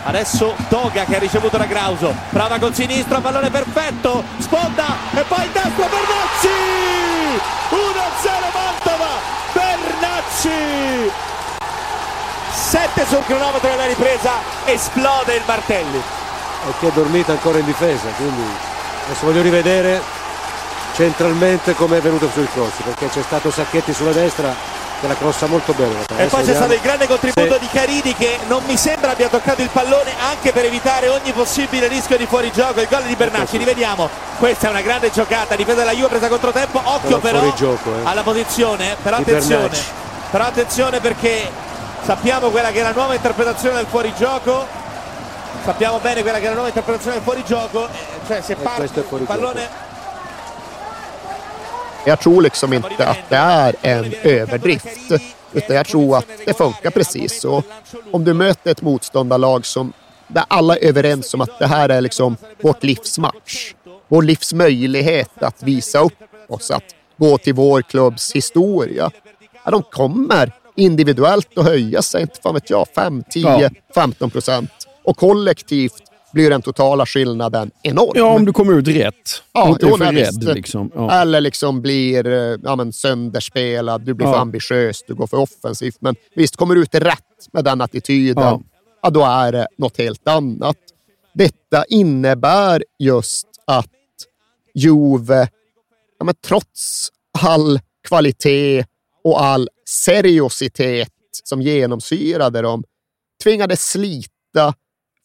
Adesso 0.04 0.52
Toga 0.70 1.04
che 1.04 1.16
ha 1.16 1.18
ricevuto 1.18 1.58
da 1.58 1.66
Grauso. 1.66 2.14
Prova 2.30 2.58
col 2.58 2.74
sinistro 2.74 3.20
pallone 3.20 3.50
perfetto. 3.50 4.24
Sponda 4.38 4.86
e 5.14 5.22
poi 5.28 5.44
in 5.46 5.52
destra 5.52 5.86
Bernacci! 5.94 6.58
1-0 7.70 8.52
Mantova. 8.58 9.12
Bernacci! 9.52 11.10
7 12.52 13.06
sul 13.06 13.24
cronometro 13.24 13.68
della 13.68 13.86
ripresa. 13.86 14.30
Esplode 14.64 15.34
il 15.34 15.42
Martelli 15.46 16.21
e 16.68 16.72
che 16.80 16.88
è 16.88 16.90
dormita 16.92 17.32
ancora 17.32 17.58
in 17.58 17.64
difesa, 17.64 18.08
quindi 18.16 18.42
adesso 19.06 19.24
voglio 19.26 19.42
rivedere 19.42 20.00
centralmente 20.94 21.74
come 21.74 21.98
è 21.98 22.00
venuto 22.00 22.28
sui 22.32 22.46
cross, 22.52 22.72
perché 22.84 23.08
c'è 23.08 23.22
stato 23.22 23.50
Sacchetti 23.50 23.92
sulla 23.92 24.12
destra 24.12 24.54
che 25.00 25.08
la 25.08 25.16
crossa 25.16 25.46
molto 25.46 25.72
bene. 25.72 26.00
E 26.02 26.26
poi 26.26 26.26
c'è 26.28 26.36
vediamo. 26.36 26.56
stato 26.58 26.72
il 26.74 26.80
grande 26.80 27.06
contributo 27.08 27.54
Sì. 27.54 27.58
di 27.60 27.68
Caridi 27.72 28.14
che 28.14 28.38
non 28.46 28.62
mi 28.66 28.76
sembra 28.76 29.10
abbia 29.12 29.28
toccato 29.28 29.60
il 29.62 29.70
pallone 29.70 30.12
anche 30.30 30.52
per 30.52 30.64
evitare 30.66 31.08
ogni 31.08 31.32
possibile 31.32 31.88
rischio 31.88 32.16
di 32.16 32.26
fuorigioco. 32.26 32.80
Il 32.80 32.86
gol 32.88 33.02
di 33.02 33.16
Bernacci, 33.16 33.56
rivediamo. 33.56 34.08
Questa 34.38 34.68
è 34.68 34.70
una 34.70 34.80
grande 34.82 35.10
giocata, 35.10 35.56
difesa 35.56 35.78
della 35.78 35.92
Juve 35.92 36.08
presa 36.08 36.28
controtempo. 36.28 36.80
Occhio 36.84 37.18
Però 37.18 37.20
però 37.20 37.38
fuorigioco, 37.40 37.90
eh. 37.96 38.00
alla 38.04 38.22
posizione, 38.22 38.96
però 39.02 39.16
attenzione. 39.16 39.76
Però 40.30 40.44
attenzione 40.44 41.00
perché 41.00 41.50
sappiamo 42.04 42.50
quella 42.50 42.70
che 42.70 42.78
è 42.80 42.82
la 42.82 42.92
nuova 42.92 43.14
interpretazione 43.14 43.76
del 43.76 43.86
fuorigioco. 43.88 44.80
Sappiamo 45.64 45.98
bene 46.00 46.22
quella 46.22 46.38
che 46.38 46.44
è 46.44 46.48
la 46.48 46.54
nuova 46.54 46.68
interpretazione 46.68 47.16
del 47.16 47.24
fuorigioco. 47.24 47.88
eh, 47.88 47.90
Cioè 48.26 48.40
se 48.40 48.56
parte 48.56 48.80
questo 48.90 49.16
è 49.16 49.20
il 49.20 49.26
pallone 49.26 49.68
Jag 52.04 52.20
tror 52.20 52.42
liksom 52.42 52.72
inte 52.72 53.06
att 53.06 53.18
det 53.28 53.36
är 53.36 53.74
en 53.82 54.14
överdrift, 54.22 55.12
utan 55.52 55.76
jag 55.76 55.86
tror 55.86 56.16
att 56.18 56.26
det 56.46 56.54
funkar 56.54 56.90
precis 56.90 57.40
så. 57.40 57.62
Om 58.12 58.24
du 58.24 58.34
möter 58.34 58.70
ett 58.70 58.82
motståndarlag 58.82 59.66
som 59.66 59.92
där 60.26 60.44
alla 60.48 60.76
är 60.76 60.84
överens 60.88 61.34
om 61.34 61.40
att 61.40 61.58
det 61.58 61.66
här 61.66 61.88
är 61.88 62.00
liksom 62.00 62.36
vårt 62.62 62.82
livsmatch, 62.82 63.74
vår 64.08 64.22
livsmöjlighet 64.22 65.42
att 65.42 65.62
visa 65.62 65.98
upp 65.98 66.12
oss, 66.48 66.70
att 66.70 66.84
gå 67.16 67.38
till 67.38 67.54
vår 67.54 67.82
klubbs 67.82 68.32
historia. 68.32 69.10
Ja, 69.64 69.70
de 69.70 69.82
kommer 69.82 70.52
individuellt 70.76 71.58
att 71.58 71.64
höja 71.64 72.02
sig, 72.02 72.22
inte 72.22 72.40
fan 72.42 72.54
vet 72.54 72.70
jag, 72.70 72.86
5, 72.94 73.24
10, 73.30 73.58
Ja. 73.60 73.68
15 73.94 74.30
procent. 74.30 74.81
Och 75.04 75.16
kollektivt 75.16 76.02
blir 76.32 76.50
den 76.50 76.62
totala 76.62 77.06
skillnaden 77.06 77.70
enorm. 77.82 78.12
Ja, 78.14 78.34
om 78.34 78.44
du 78.44 78.52
kommer 78.52 78.72
ut 78.72 78.88
rätt. 78.88 79.42
Ja, 79.52 79.68
inte 79.68 79.86
är 79.86 79.90
för 79.90 79.98
rädd. 79.98 80.14
visst. 80.14 80.42
Liksom. 80.42 80.90
Ja. 80.94 81.20
Eller 81.20 81.40
liksom 81.40 81.82
blir 81.82 82.26
eh, 82.26 82.58
ja, 82.62 82.76
men 82.76 82.92
sönderspelad, 82.92 84.02
du 84.02 84.14
blir 84.14 84.26
Ja. 84.26 84.32
för 84.32 84.40
ambitiös, 84.40 85.02
du 85.06 85.14
går 85.14 85.26
för 85.26 85.36
offensivt. 85.36 85.96
Men 86.00 86.16
visst, 86.34 86.56
kommer 86.56 86.74
du 86.74 86.82
ut 86.82 86.94
rätt 86.94 87.18
med 87.52 87.64
den 87.64 87.80
attityden, 87.80 88.44
Ja. 88.44 88.60
ja. 89.02 89.10
då 89.10 89.24
är 89.24 89.52
det 89.52 89.66
något 89.78 89.98
helt 89.98 90.28
annat. 90.28 90.76
Detta 91.34 91.84
innebär 91.88 92.84
just 92.98 93.46
att 93.64 93.86
Juve, 94.74 95.48
ja, 96.18 96.24
men 96.24 96.34
trots 96.46 97.08
all 97.40 97.80
kvalitet 98.08 98.84
och 99.24 99.42
all 99.44 99.68
seriositet 99.88 101.08
som 101.44 101.62
genomsyrade 101.62 102.62
dem, 102.62 102.84
tvingades 103.42 103.90
slita 103.90 104.74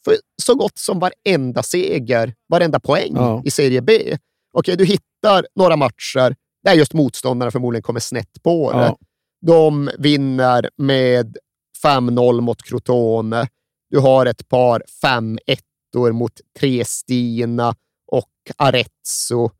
för 0.08 0.16
så 0.42 0.54
gott 0.54 0.78
som 0.78 0.98
varenda 0.98 1.62
seger, 1.62 2.34
varenda 2.48 2.80
poäng 2.80 3.12
Ja. 3.14 3.42
i 3.44 3.50
Serie 3.50 3.80
B. 3.82 4.16
Okej, 4.52 4.76
du 4.76 4.84
hittar 4.84 5.46
några 5.54 5.76
matcher 5.76 6.36
där 6.64 6.74
just 6.74 6.94
motståndarna 6.94 7.50
förmodligen 7.50 7.82
kommer 7.82 8.00
snett 8.00 8.42
på 8.42 8.72
det. 8.72 8.78
Ja. 8.78 8.98
De 9.46 9.90
vinner 9.98 10.70
med 10.76 11.36
5-0 11.82 12.40
mot 12.40 12.62
Crotone. 12.62 13.48
Du 13.90 13.98
har 13.98 14.26
ett 14.26 14.48
par 14.48 14.82
5-1 15.02 16.12
mot 16.12 16.32
Triestina 16.58 17.74
och 18.12 18.30
Arezzo. 18.56 19.50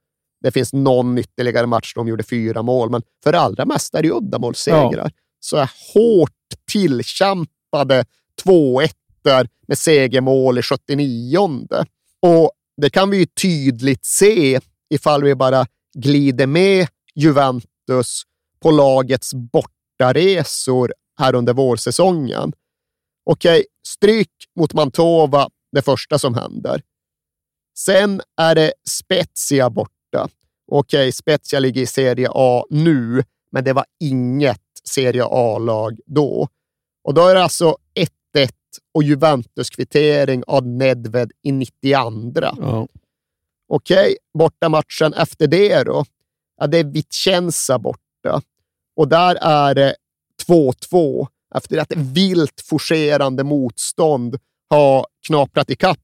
Det 0.41 0.51
finns 0.51 0.73
någon 0.73 1.19
ytterligare 1.19 1.67
match 1.67 1.95
där 1.95 2.01
de 2.01 2.09
gjorde 2.09 2.23
fyra 2.23 2.63
mål, 2.63 2.91
men 2.91 3.03
för 3.25 3.33
det 3.33 3.41
allra 3.41 3.65
mesta 3.65 3.99
är 3.99 4.03
det 4.03 4.11
uddamålssegrar. 4.13 5.13
Så 5.41 5.57
här 5.57 5.71
hårt 5.95 6.31
tillkämpade 6.73 8.05
2-1 8.45 8.91
med 9.69 9.79
segermål 9.79 10.59
i 10.59 10.63
79. 10.63 11.39
Och 12.23 12.51
det 12.77 12.91
kan 12.91 13.11
vi 13.11 13.17
ju 13.19 13.27
tydligt 13.27 14.05
se 14.05 14.61
ifall 14.91 15.25
vi 15.25 15.35
bara 15.35 15.67
glider 15.95 16.47
med 16.47 16.89
Juventus 17.15 18.23
på 18.61 18.71
lagets 18.71 19.35
bortaresor 19.35 20.93
här 21.19 21.35
under 21.35 21.53
vårsäsongen. 21.53 22.53
Okej, 23.31 23.67
stryk 23.87 24.31
mot 24.57 24.75
Mantova 24.75 25.49
det 25.73 25.83
första 25.83 26.19
som 26.19 26.35
händer. 26.35 26.83
Sen 27.79 28.23
är 28.41 28.55
det 28.55 28.73
Spezia 28.89 29.71
borta. 29.71 30.29
Okej, 30.73 31.13
Spezia 31.13 31.61
ligger 31.61 31.83
i 31.83 31.87
Serie 31.87 32.29
A 32.35 32.65
nu, 32.71 33.25
men 33.53 33.65
det 33.65 33.73
var 33.73 33.85
inget 34.01 34.63
Serie 34.85 35.25
A-lag 35.25 35.99
då. 36.07 36.49
Och 37.05 37.15
då 37.15 37.27
är 37.27 37.35
det 37.35 37.43
alltså 37.43 37.77
ett 37.95 38.18
och 38.99 39.05
Juventus-kvittering 39.05 40.43
av 40.47 40.67
Nedved 40.67 41.33
i 41.43 41.53
92. 41.53 41.69
Ja. 42.43 42.89
Okej, 43.69 44.17
bortamatchen 44.39 45.15
efter 45.15 45.47
det 45.47 45.83
då? 45.83 46.05
Ja, 46.61 46.67
det 46.67 46.79
är 46.79 46.85
Vicenza 46.85 47.79
borta. 47.79 48.43
Och 48.97 49.09
där 49.09 49.39
är 49.41 49.75
det 49.75 49.95
2-2 50.49 51.27
efter 51.55 51.79
att 51.79 51.93
vilt 51.97 52.61
forcerande 52.61 53.45
motstånd 53.45 54.39
har 54.71 55.07
knaprat 55.27 55.71
ikapp 55.71 55.99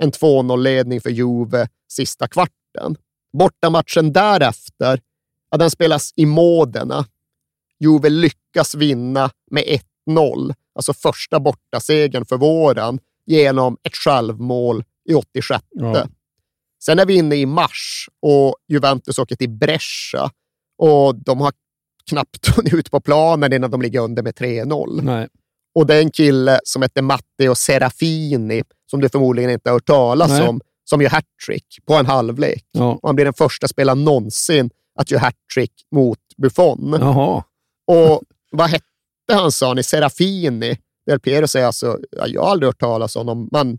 en 0.00 0.10
2-0-ledning 0.10 1.00
för 1.00 1.10
Juve 1.10 1.68
sista 1.88 2.28
kvarten. 2.28 2.96
Bortamatchen 3.38 4.12
därefter, 4.12 5.00
ja, 5.50 5.58
den 5.58 5.70
spelas 5.70 6.12
i 6.16 6.26
Modena. 6.26 7.06
Juve 7.80 8.08
lyckas 8.10 8.74
vinna 8.74 9.30
med 9.50 9.80
1-0, 10.08 10.54
alltså 10.74 10.92
första 10.92 11.40
bortasegern 11.40 12.24
för 12.24 12.36
våren, 12.36 12.98
genom 13.26 13.76
ett 13.82 13.94
självmål 13.94 14.84
i 15.08 15.14
86. 15.14 15.64
Ja. 15.70 16.06
Sen 16.84 16.98
är 16.98 17.06
vi 17.06 17.14
inne 17.14 17.36
i 17.36 17.46
mars 17.46 18.08
och 18.22 18.56
Juventus 18.68 19.18
åker 19.18 19.36
till 19.36 19.50
Brescia 19.50 20.30
och 20.78 21.14
de 21.14 21.40
har 21.40 21.52
knappt 22.08 22.46
hunnit 22.56 22.74
ut 22.74 22.90
på 22.90 23.00
planen 23.00 23.52
innan 23.52 23.70
de 23.70 23.82
ligger 23.82 24.00
under 24.00 24.22
med 24.22 24.34
3-0. 24.34 25.02
Nej. 25.02 25.28
Och 25.74 25.86
det 25.86 25.94
är 25.94 26.00
en 26.00 26.10
kille 26.10 26.60
som 26.64 26.82
heter 26.82 27.02
Matteo 27.02 27.54
Serafini, 27.54 28.62
som 28.90 29.00
du 29.00 29.08
förmodligen 29.08 29.50
inte 29.50 29.70
har 29.70 29.74
hört 29.74 29.86
talas 29.86 30.30
Nej. 30.30 30.48
om, 30.48 30.60
som 30.84 31.02
gör 31.02 31.10
hattrick 31.10 31.78
på 31.86 31.94
en 31.94 32.06
halvlek. 32.06 32.64
Ja. 32.72 32.98
Han 33.02 33.14
blir 33.14 33.24
den 33.24 33.34
första 33.34 33.68
spelaren 33.68 34.04
någonsin 34.04 34.70
att 34.98 35.10
göra 35.10 35.20
hattrick 35.20 35.72
mot 35.94 36.18
Buffon. 36.36 36.96
Jaha. 37.00 37.44
Och 37.86 38.22
vad 38.50 38.70
hette 38.70 38.84
han 39.32 39.52
sa 39.52 39.74
ni? 39.74 39.82
Serafini? 39.82 40.78
Del 41.06 41.20
Piero 41.20 41.48
säger 41.48 41.66
alltså, 41.66 41.98
ja, 42.10 42.26
jag 42.26 42.42
har 42.42 42.50
aldrig 42.50 42.68
hört 42.68 42.80
talas 42.80 43.16
om 43.16 43.28
honom, 43.28 43.48
men 43.52 43.78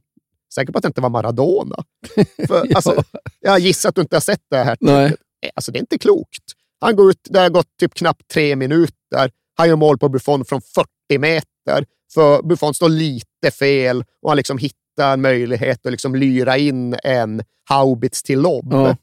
säker 0.55 0.73
på 0.73 0.77
att 0.77 0.81
det 0.81 0.87
inte 0.87 1.01
var 1.01 1.09
Maradona. 1.09 1.83
För, 2.47 2.75
alltså, 2.75 3.03
jag 3.39 3.59
gissar 3.59 3.89
att 3.89 3.95
du 3.95 4.01
inte 4.01 4.15
har 4.15 4.21
sett 4.21 4.43
det 4.49 4.57
här. 4.57 4.77
Nej. 4.81 5.15
Alltså, 5.55 5.71
det 5.71 5.77
är 5.77 5.81
inte 5.81 5.97
klokt. 5.97 6.43
Han 6.79 6.95
går 6.95 7.09
ut, 7.09 7.19
det 7.29 7.39
har 7.39 7.49
gått 7.49 7.77
typ 7.79 7.93
knappt 7.93 8.27
tre 8.27 8.55
minuter. 8.55 9.31
Han 9.55 9.69
gör 9.69 9.75
mål 9.75 9.97
på 9.97 10.09
Buffon 10.09 10.45
från 10.45 10.61
40 10.61 11.19
meter. 11.19 11.85
För 12.13 12.41
Buffon 12.41 12.73
står 12.73 12.89
lite 12.89 13.51
fel 13.59 14.03
och 14.21 14.29
han 14.29 14.37
liksom 14.37 14.57
hittar 14.57 15.13
en 15.13 15.21
möjlighet 15.21 15.85
att 15.85 15.91
liksom 15.91 16.15
lyra 16.15 16.57
in 16.57 16.95
en 17.03 17.43
haubits 17.69 18.23
till 18.23 18.39
lobb. 18.39 18.73
Ja. 18.73 18.97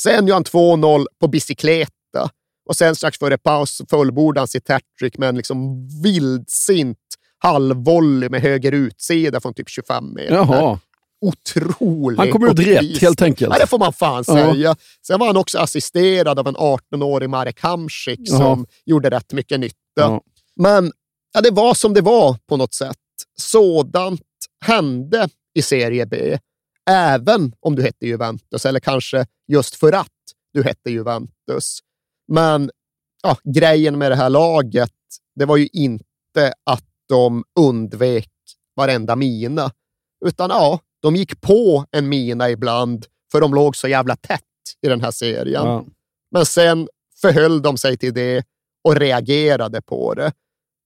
Sen 0.00 0.26
gör 0.26 0.34
han 0.34 0.44
2-0 0.44 1.06
på 1.20 1.28
bicykleta 1.28 2.30
och 2.68 2.76
sen 2.76 2.94
strax 2.94 3.18
före 3.18 3.38
paus 3.38 3.82
fullbordar 3.90 4.40
han 4.40 4.48
sitt 4.48 4.68
hattrick 4.68 5.18
med 5.18 5.28
en 5.28 5.36
liksom 5.36 5.88
vildsint 6.02 6.98
halvvolley 7.38 8.28
med 8.28 8.40
höger 8.40 8.72
utsida 8.72 9.40
från 9.40 9.54
typ 9.54 9.68
25 9.68 10.14
meter. 10.14 10.34
Jaha. 10.34 10.80
Otrolig 11.20 12.16
Han 12.18 12.30
kom 12.32 12.44
ut 12.48 12.58
rätt, 12.58 13.00
helt 13.00 13.22
enkelt. 13.22 13.52
Ja, 13.54 13.60
det 13.60 13.66
får 13.66 13.78
man 13.78 13.92
fan 13.92 14.24
Ja. 14.26 14.34
säga. 14.34 14.76
Sen 15.06 15.20
var 15.20 15.26
han 15.26 15.36
också 15.36 15.58
assisterad 15.58 16.38
av 16.38 16.48
en 16.48 16.56
18-årig 16.56 17.30
Marek 17.30 17.60
Hamsik 17.60 18.20
Jaha. 18.22 18.38
som 18.38 18.66
gjorde 18.86 19.10
rätt 19.10 19.32
mycket 19.32 19.60
nytta. 19.60 19.74
Ja. 19.94 20.20
Men 20.56 20.92
ja, 21.34 21.40
det 21.40 21.50
var 21.50 21.74
som 21.74 21.94
det 21.94 22.00
var 22.00 22.36
på 22.48 22.56
något 22.56 22.74
sätt. 22.74 22.96
Sådant 23.40 24.20
hände 24.64 25.28
i 25.54 25.62
Serie 25.62 26.06
B, 26.06 26.38
även 26.90 27.52
om 27.60 27.76
du 27.76 27.82
hette 27.82 28.06
Juventus, 28.06 28.66
eller 28.66 28.80
kanske 28.80 29.26
just 29.48 29.74
för 29.74 29.92
att 29.92 30.08
du 30.54 30.62
hette 30.62 30.90
Juventus. 30.90 31.78
Men 32.28 32.70
ja, 33.22 33.36
grejen 33.44 33.98
med 33.98 34.10
det 34.10 34.16
här 34.16 34.30
laget, 34.30 34.90
det 35.34 35.44
var 35.44 35.56
ju 35.56 35.68
inte 35.72 36.52
att 36.64 36.84
de 37.08 37.44
undvek 37.60 38.30
varenda 38.76 39.16
mina, 39.16 39.70
utan 40.26 40.50
ja, 40.50 40.80
de 41.02 41.16
gick 41.16 41.40
på 41.40 41.84
en 41.90 42.08
mina 42.08 42.50
ibland, 42.50 43.06
för 43.32 43.40
de 43.40 43.54
låg 43.54 43.76
så 43.76 43.88
jävla 43.88 44.16
tätt 44.16 44.42
i 44.82 44.88
den 44.88 45.00
här 45.00 45.10
serien. 45.10 45.66
Ja. 45.66 45.84
Men 46.30 46.46
sen 46.46 46.88
förhöll 47.20 47.62
de 47.62 47.78
sig 47.78 47.96
till 47.96 48.14
det 48.14 48.44
och 48.84 48.96
reagerade 48.96 49.82
på 49.82 50.14
det. 50.14 50.32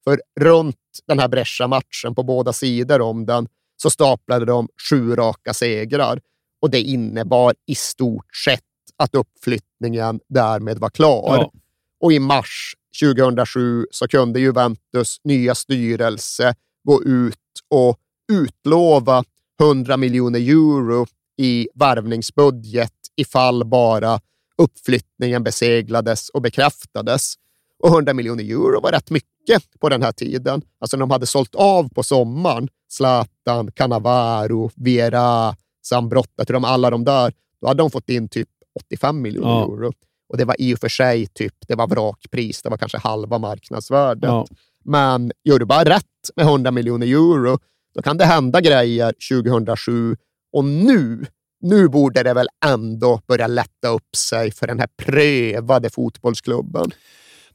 För 0.05 0.21
runt 0.41 0.77
den 1.07 1.19
här 1.19 1.29
Brescia-matchen, 1.29 2.15
på 2.15 2.23
båda 2.23 2.53
sidor 2.53 3.01
om 3.01 3.27
den, 3.27 3.49
så 3.83 3.91
staplade 3.91 4.45
de 4.45 4.69
sju 4.91 5.15
raka 5.15 5.55
segrar 5.55 6.21
och 6.63 6.71
det 6.71 6.81
innebar 6.81 7.55
i 7.67 7.75
stort 7.75 8.37
sett 8.45 8.65
att 9.03 9.15
uppflyttningen 9.15 10.21
därmed 10.29 10.79
var 10.79 10.91
klar. 10.91 11.37
Ja. 11.37 11.53
Och 12.01 12.13
i 12.13 12.19
mars 12.19 12.75
2007 13.01 13.87
så 13.91 14.09
kunde 14.09 14.41
Juventus 14.41 15.21
nya 15.25 15.55
styrelse 15.55 16.55
gå 16.85 17.03
ut 17.03 17.37
och 17.69 17.99
utlova 18.33 19.25
100 19.61 19.97
miljoner 19.97 20.41
euro 20.41 21.07
i 21.39 21.69
värvningsbudget 21.75 22.93
ifall 23.17 23.65
bara 23.65 24.21
uppflyttningen 24.59 25.45
beseglades 25.45 26.29
och 26.29 26.43
bekräftades. 26.43 27.35
Och 27.79 27.89
100 27.89 28.15
miljoner 28.15 28.45
euro 28.45 28.81
var 28.81 28.93
rätt 28.93 29.11
mycket 29.11 29.81
på 29.81 29.89
den 29.89 30.03
här 30.03 30.13
tiden. 30.13 30.63
Alltså 30.81 30.97
de 30.97 31.11
hade 31.11 31.27
sålt 31.27 31.55
av 31.55 31.89
på 31.89 32.03
sommaren, 32.03 32.69
Zlatan, 32.89 33.73
Cannavaro, 33.73 34.71
Viera, 34.75 35.57
Zambrotta, 35.87 36.45
till 36.45 36.53
de, 36.53 36.65
alla 36.65 36.91
de 36.91 37.05
där, 37.05 37.33
då 37.61 37.69
hade 37.69 37.83
de 37.83 37.91
fått 37.91 38.09
in 38.09 38.29
typ 38.29 38.49
85 38.77 39.23
miljoner 39.23 39.49
Ja. 39.49 39.65
euro. 39.65 39.93
Och 40.29 40.39
det 40.39 40.45
var 40.45 40.57
i 40.59 40.75
och 40.75 40.79
för 40.79 40.89
sig 40.89 41.27
typ, 41.27 41.55
det 41.69 41.75
var 41.75 41.87
vrakpris, 41.87 42.63
det 42.63 42.69
var 42.71 42.77
kanske 42.77 42.99
halva 42.99 43.39
marknadsvärdet. 43.39 44.29
Ja. 44.31 44.47
Men 44.85 45.33
gör 45.45 45.59
du 45.59 45.65
bara 45.65 45.85
rätt 45.85 46.05
med 46.37 46.47
100 46.47 46.71
miljoner 46.71 47.07
euro, 47.07 47.59
då 47.95 48.03
kan 48.03 48.19
det 48.19 48.25
hända 48.25 48.61
grejer 48.61 49.15
2007. 49.31 50.17
Och 50.53 50.65
nu, 50.65 51.27
nu 51.61 51.89
borde 51.89 52.23
det 52.23 52.35
väl 52.35 52.49
ändå 52.65 53.21
börja 53.27 53.47
lätta 53.47 53.89
upp 53.89 54.17
sig 54.17 54.51
för 54.51 54.67
den 54.67 54.79
här 54.79 54.89
prövade 54.97 55.91
fotbollsklubben. 55.91 56.91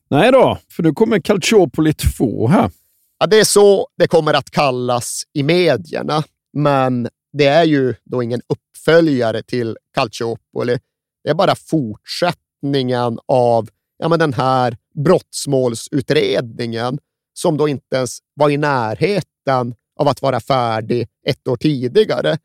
Nej 0.09 0.31
då, 0.31 0.57
för 0.71 0.83
nu 0.83 0.93
kommer 0.93 1.19
Calciopoli 1.19 1.93
2 1.93 2.47
här. 2.47 2.71
Ja, 3.19 3.27
det 3.27 3.39
är 3.39 3.43
så 3.43 3.87
det 3.97 4.07
kommer 4.07 4.33
att 4.33 4.51
kallas 4.51 5.23
i 5.33 5.43
medierna, 5.43 6.23
men 6.53 7.07
det 7.33 7.45
är 7.45 7.63
ju 7.63 7.95
då 8.03 8.23
ingen 8.23 8.41
uppföljare 8.49 9.43
till 9.43 9.77
Calciopoli. 9.93 10.79
Det 11.27 11.31
är 11.31 11.35
bara 11.35 11.55
fortsättningen 11.55 13.19
av 13.25 13.69
ja, 13.97 14.09
men 14.09 14.19
den 14.19 14.33
här 14.33 14.77
brottsmålsutredningen 15.03 16.99
som 17.33 17.57
då 17.57 17.67
inte 17.67 17.95
ens 17.95 18.19
var 18.33 18.49
i 18.49 18.57
närheten 18.57 19.75
av 19.99 20.07
att 20.07 20.21
vara 20.21 20.39
färdig 20.39 21.07
ett 21.27 21.47
år 21.47 21.57
tidigare 21.57 22.37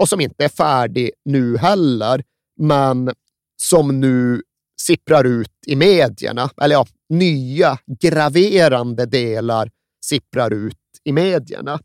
och 0.00 0.08
som 0.08 0.20
inte 0.20 0.44
är 0.44 0.48
färdig 0.48 1.10
nu 1.24 1.56
heller, 1.56 2.24
men 2.60 3.10
som 3.56 4.00
nu 4.00 4.42
sipprar 4.80 5.24
ut 5.24 5.52
i 5.66 5.76
medierna. 5.76 6.50
Eller 6.62 6.74
ja, 6.74 6.86
nya 7.08 7.78
graverande 8.00 9.06
delar 9.06 9.70
sipprar 10.04 10.52
ut 10.52 10.76
i 11.04 11.12
medierna. 11.12 11.80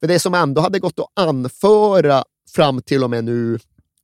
För 0.00 0.06
det 0.06 0.18
som 0.18 0.34
ändå 0.34 0.60
hade 0.60 0.78
gått 0.78 0.98
att 0.98 1.28
anföra 1.28 2.24
fram 2.54 2.82
till 2.82 3.04
och 3.04 3.10
med 3.10 3.24
nu 3.24 3.58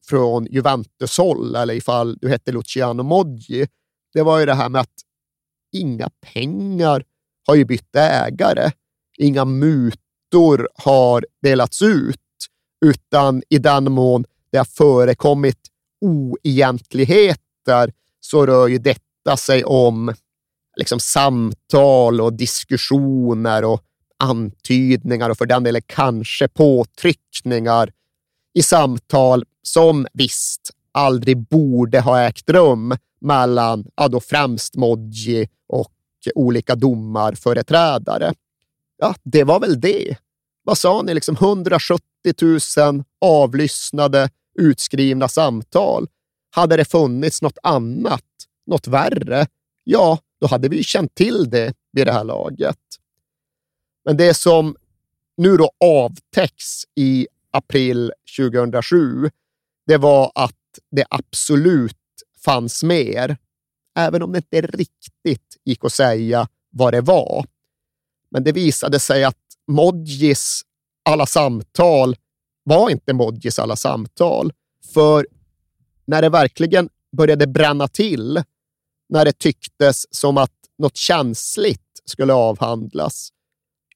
från 0.08 0.46
Juventus 0.50 1.18
håll, 1.18 1.54
eller 1.54 1.74
ifall 1.74 2.18
du 2.20 2.28
hette 2.28 2.52
Luciano 2.52 3.02
Moggi, 3.02 3.66
det 4.12 4.22
var 4.22 4.38
ju 4.38 4.46
det 4.46 4.54
här 4.54 4.68
med 4.68 4.80
att 4.80 4.94
inga 5.72 6.10
pengar 6.20 7.04
har 7.46 7.54
ju 7.54 7.64
bytt 7.64 7.96
ägare. 7.96 8.70
Inga 9.18 9.44
mutor 9.44 10.68
har 10.74 11.26
delats 11.42 11.82
ut, 11.82 12.20
utan 12.84 13.42
i 13.48 13.58
den 13.58 13.92
mån 13.92 14.24
det 14.52 14.58
har 14.58 14.64
förekommit 14.64 15.58
oegentligheter 16.00 17.92
så 18.20 18.46
rör 18.46 18.68
ju 18.68 18.78
detta 18.78 19.36
sig 19.36 19.64
om 19.64 20.14
liksom 20.76 21.00
samtal 21.00 22.20
och 22.20 22.32
diskussioner 22.32 23.64
och 23.64 23.82
antydningar 24.18 25.30
och 25.30 25.38
för 25.38 25.46
den 25.46 25.62
delen 25.62 25.82
kanske 25.86 26.48
påtryckningar 26.48 27.92
i 28.54 28.62
samtal 28.62 29.44
som 29.66 30.06
visst 30.12 30.70
aldrig 30.92 31.38
borde 31.38 32.00
ha 32.00 32.20
ägt 32.20 32.50
rum 32.50 32.96
mellan 33.20 33.86
ja, 33.96 34.08
då 34.08 34.20
främst 34.20 34.76
Modji 34.76 35.48
och 35.68 35.92
olika 36.34 36.74
domarföreträdare. 36.74 38.34
Ja, 38.98 39.14
det 39.22 39.44
var 39.44 39.60
väl 39.60 39.80
det. 39.80 40.16
vad 40.62 40.78
sa 40.78 41.02
ni, 41.02 41.14
liksom 41.14 41.34
170 41.34 42.02
000 42.42 43.04
avlyssnade 43.20 44.30
utskrivna 44.58 45.28
samtal. 45.28 46.06
Hade 46.50 46.76
det 46.76 46.84
funnits 46.84 47.42
något 47.42 47.58
annat, 47.62 48.24
något 48.66 48.86
värre, 48.86 49.46
ja, 49.84 50.18
då 50.40 50.46
hade 50.46 50.68
vi 50.68 50.82
känt 50.82 51.14
till 51.14 51.50
det 51.50 51.74
vid 51.92 52.06
det 52.06 52.12
här 52.12 52.24
laget. 52.24 52.78
Men 54.04 54.16
det 54.16 54.34
som 54.34 54.76
nu 55.36 55.56
då 55.56 55.70
avtäcks 55.84 56.84
i 56.94 57.28
april 57.50 58.12
2007, 58.38 59.30
det 59.86 59.96
var 59.96 60.32
att 60.34 60.54
det 60.90 61.04
absolut 61.10 61.96
fanns 62.44 62.82
mer, 62.82 63.36
även 63.96 64.22
om 64.22 64.32
det 64.32 64.38
inte 64.38 64.60
riktigt 64.60 65.56
gick 65.64 65.84
att 65.84 65.92
säga 65.92 66.48
vad 66.70 66.94
det 66.94 67.00
var. 67.00 67.46
Men 68.30 68.44
det 68.44 68.52
visade 68.52 69.00
sig 69.00 69.24
att 69.24 69.36
Modjis 69.66 70.62
alla 71.04 71.26
samtal 71.26 72.16
var 72.62 72.90
inte 72.90 73.12
Modjis 73.12 73.58
alla 73.58 73.76
samtal. 73.76 74.52
För 74.94 75.26
när 76.04 76.22
det 76.22 76.28
verkligen 76.28 76.88
började 77.16 77.46
bränna 77.46 77.88
till, 77.88 78.42
när 79.08 79.24
det 79.24 79.38
tycktes 79.38 80.16
som 80.16 80.38
att 80.38 80.52
något 80.78 80.96
känsligt 80.96 81.80
skulle 82.04 82.32
avhandlas, 82.32 83.28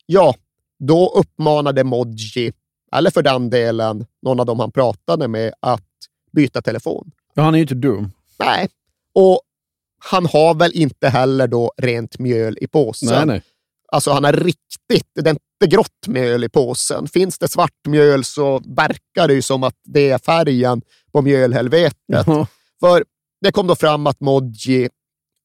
ja, 0.07 0.35
då 0.79 1.09
uppmanade 1.09 1.85
Modji, 1.85 2.53
eller 2.93 3.11
för 3.11 3.23
den 3.23 3.51
delen 3.51 4.07
någon 4.23 4.41
av 4.41 4.47
dem 4.47 4.61
han 4.61 4.73
pratade 4.73 5.29
med, 5.29 5.53
att 5.61 5.85
byta 6.33 6.63
telefon. 6.63 7.11
Ja, 7.35 7.43
han 7.43 7.55
är 7.55 7.59
ju 7.59 7.63
inte 7.63 7.75
dum. 7.75 8.13
Nej, 8.39 8.69
och 9.15 9.41
han 9.99 10.27
har 10.27 10.55
väl 10.55 10.73
inte 10.75 11.09
heller 11.09 11.47
då 11.47 11.73
rent 11.77 12.19
mjöl 12.19 12.59
i 12.61 12.67
påsen. 12.67 13.09
Nej, 13.09 13.27
nej. 13.27 13.43
Alltså 13.93 14.11
han 14.11 14.25
har 14.25 14.33
riktigt, 14.33 15.11
det 15.15 15.31
är 15.31 15.31
inte 15.31 15.77
grått 15.77 16.07
mjöl 16.07 16.45
i 16.45 16.49
påsen. 16.49 17.09
Finns 17.09 17.39
det 17.39 17.49
svart 17.49 17.87
mjöl 17.87 18.25
så 18.25 18.63
verkar 18.67 19.29
det 19.29 19.35
ju 19.35 19.43
som 19.43 19.63
att 19.63 19.75
det 19.85 20.11
är 20.11 20.19
färgen 20.19 20.83
på 21.13 21.23
mjölhelvetet. 21.23 21.99
Jaha. 22.07 22.47
För 22.81 23.05
det 23.41 23.53
kom 23.53 23.67
då 23.67 23.77
fram 23.77 24.07
att 24.07 24.21
Modji 24.21 24.89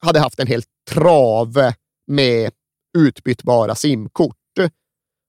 hade 0.05 0.19
haft 0.19 0.39
en 0.39 0.47
hel 0.47 0.63
trave 0.89 1.75
med 2.07 2.51
utbytbara 2.97 3.75
simkort. 3.75 4.35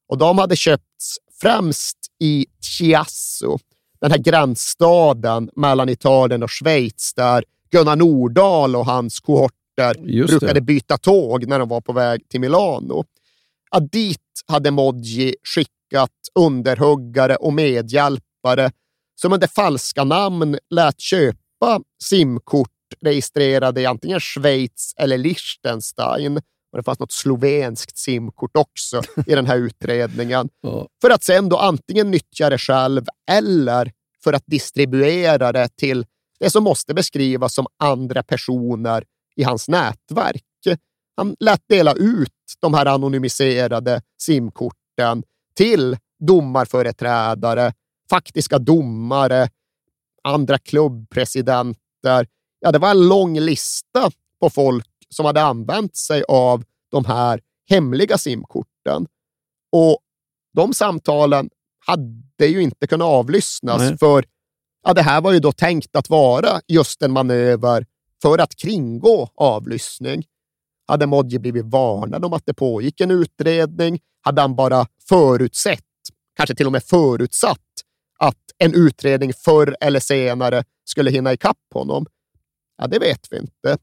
Och 0.08 0.18
de 0.18 0.38
hade 0.38 0.56
köpts 0.56 1.18
främst 1.40 1.98
i 2.24 2.46
Chiasso, 2.60 3.58
den 4.00 4.10
här 4.10 4.18
gränsstaden 4.18 5.50
mellan 5.56 5.88
Italien 5.88 6.42
och 6.42 6.50
Schweiz, 6.50 7.14
där 7.14 7.44
Gunnar 7.70 7.96
Nordahl 7.96 8.76
och 8.76 8.86
hans 8.86 9.20
kohorter 9.20 9.96
Just 10.04 10.30
brukade 10.30 10.52
det. 10.52 10.60
byta 10.60 10.98
tåg 10.98 11.46
när 11.46 11.58
de 11.58 11.68
var 11.68 11.80
på 11.80 11.92
väg 11.92 12.28
till 12.28 12.40
Milano. 12.40 13.04
Ja, 13.70 13.80
dit 13.80 14.20
hade 14.46 14.70
Modji 14.70 15.34
skickat 15.54 16.10
underhuggare 16.34 17.36
och 17.36 17.52
medhjälpare 17.52 18.70
som 19.20 19.32
under 19.32 19.46
falska 19.46 20.04
namn 20.04 20.58
lät 20.70 21.00
köpa 21.00 21.80
simkort 22.02 22.70
registrerade 23.00 23.80
i 23.80 23.86
antingen 23.86 24.20
Schweiz 24.20 24.94
eller 24.96 25.18
Liechtenstein. 25.18 26.40
Och 26.74 26.78
det 26.78 26.84
fanns 26.84 26.98
något 26.98 27.12
slovenskt 27.12 27.98
simkort 27.98 28.56
också 28.56 29.02
i 29.26 29.34
den 29.34 29.46
här 29.46 29.56
utredningen. 29.56 30.48
För 31.02 31.10
att 31.10 31.24
sen 31.24 31.48
då 31.48 31.56
antingen 31.56 32.10
nyttja 32.10 32.50
det 32.50 32.58
själv 32.58 33.06
eller 33.30 33.92
för 34.24 34.32
att 34.32 34.42
distribuera 34.46 35.52
det 35.52 35.68
till 35.76 36.06
det 36.40 36.50
som 36.50 36.64
måste 36.64 36.94
beskrivas 36.94 37.54
som 37.54 37.66
andra 37.78 38.22
personer 38.22 39.04
i 39.36 39.42
hans 39.42 39.68
nätverk. 39.68 40.42
Han 41.16 41.36
lät 41.40 41.62
dela 41.68 41.94
ut 41.94 42.32
de 42.60 42.74
här 42.74 42.86
anonymiserade 42.86 44.02
simkorten 44.18 45.22
till 45.56 45.96
domarföreträdare, 46.18 47.72
faktiska 48.10 48.58
domare, 48.58 49.48
andra 50.22 50.58
klubbpresidenter. 50.58 52.26
Ja, 52.60 52.72
det 52.72 52.78
var 52.78 52.90
en 52.90 53.08
lång 53.08 53.38
lista 53.38 54.10
på 54.40 54.50
folk 54.50 54.93
som 55.14 55.26
hade 55.26 55.42
använt 55.42 55.96
sig 55.96 56.24
av 56.28 56.64
de 56.90 57.04
här 57.04 57.40
hemliga 57.70 58.18
simkorten. 58.18 59.06
Och 59.72 59.98
de 60.54 60.74
samtalen 60.74 61.50
hade 61.86 62.46
ju 62.46 62.62
inte 62.62 62.86
kunnat 62.86 63.06
avlyssnas 63.06 63.78
Nej. 63.78 63.98
för 63.98 64.24
ja, 64.84 64.94
det 64.94 65.02
här 65.02 65.20
var 65.20 65.32
ju 65.32 65.38
då 65.38 65.52
tänkt 65.52 65.96
att 65.96 66.10
vara 66.10 66.60
just 66.68 67.02
en 67.02 67.12
manöver 67.12 67.86
för 68.22 68.38
att 68.38 68.56
kringgå 68.56 69.28
avlyssning. 69.34 70.24
Hade 70.86 71.06
Modji 71.06 71.38
blivit 71.38 71.64
varnad 71.64 72.24
om 72.24 72.32
att 72.32 72.46
det 72.46 72.54
pågick 72.54 73.00
en 73.00 73.10
utredning? 73.10 74.00
Hade 74.20 74.40
han 74.40 74.56
bara 74.56 74.86
förutsett, 75.08 75.80
kanske 76.36 76.54
till 76.54 76.66
och 76.66 76.72
med 76.72 76.82
förutsatt, 76.82 77.58
att 78.18 78.42
en 78.58 78.74
utredning 78.74 79.32
förr 79.32 79.76
eller 79.80 80.00
senare 80.00 80.64
skulle 80.84 81.10
hinna 81.10 81.32
ikapp 81.32 81.72
honom? 81.74 82.06
Ja, 82.78 82.86
det 82.86 82.98
vet 82.98 83.26
vi 83.30 83.38
inte. 83.38 83.78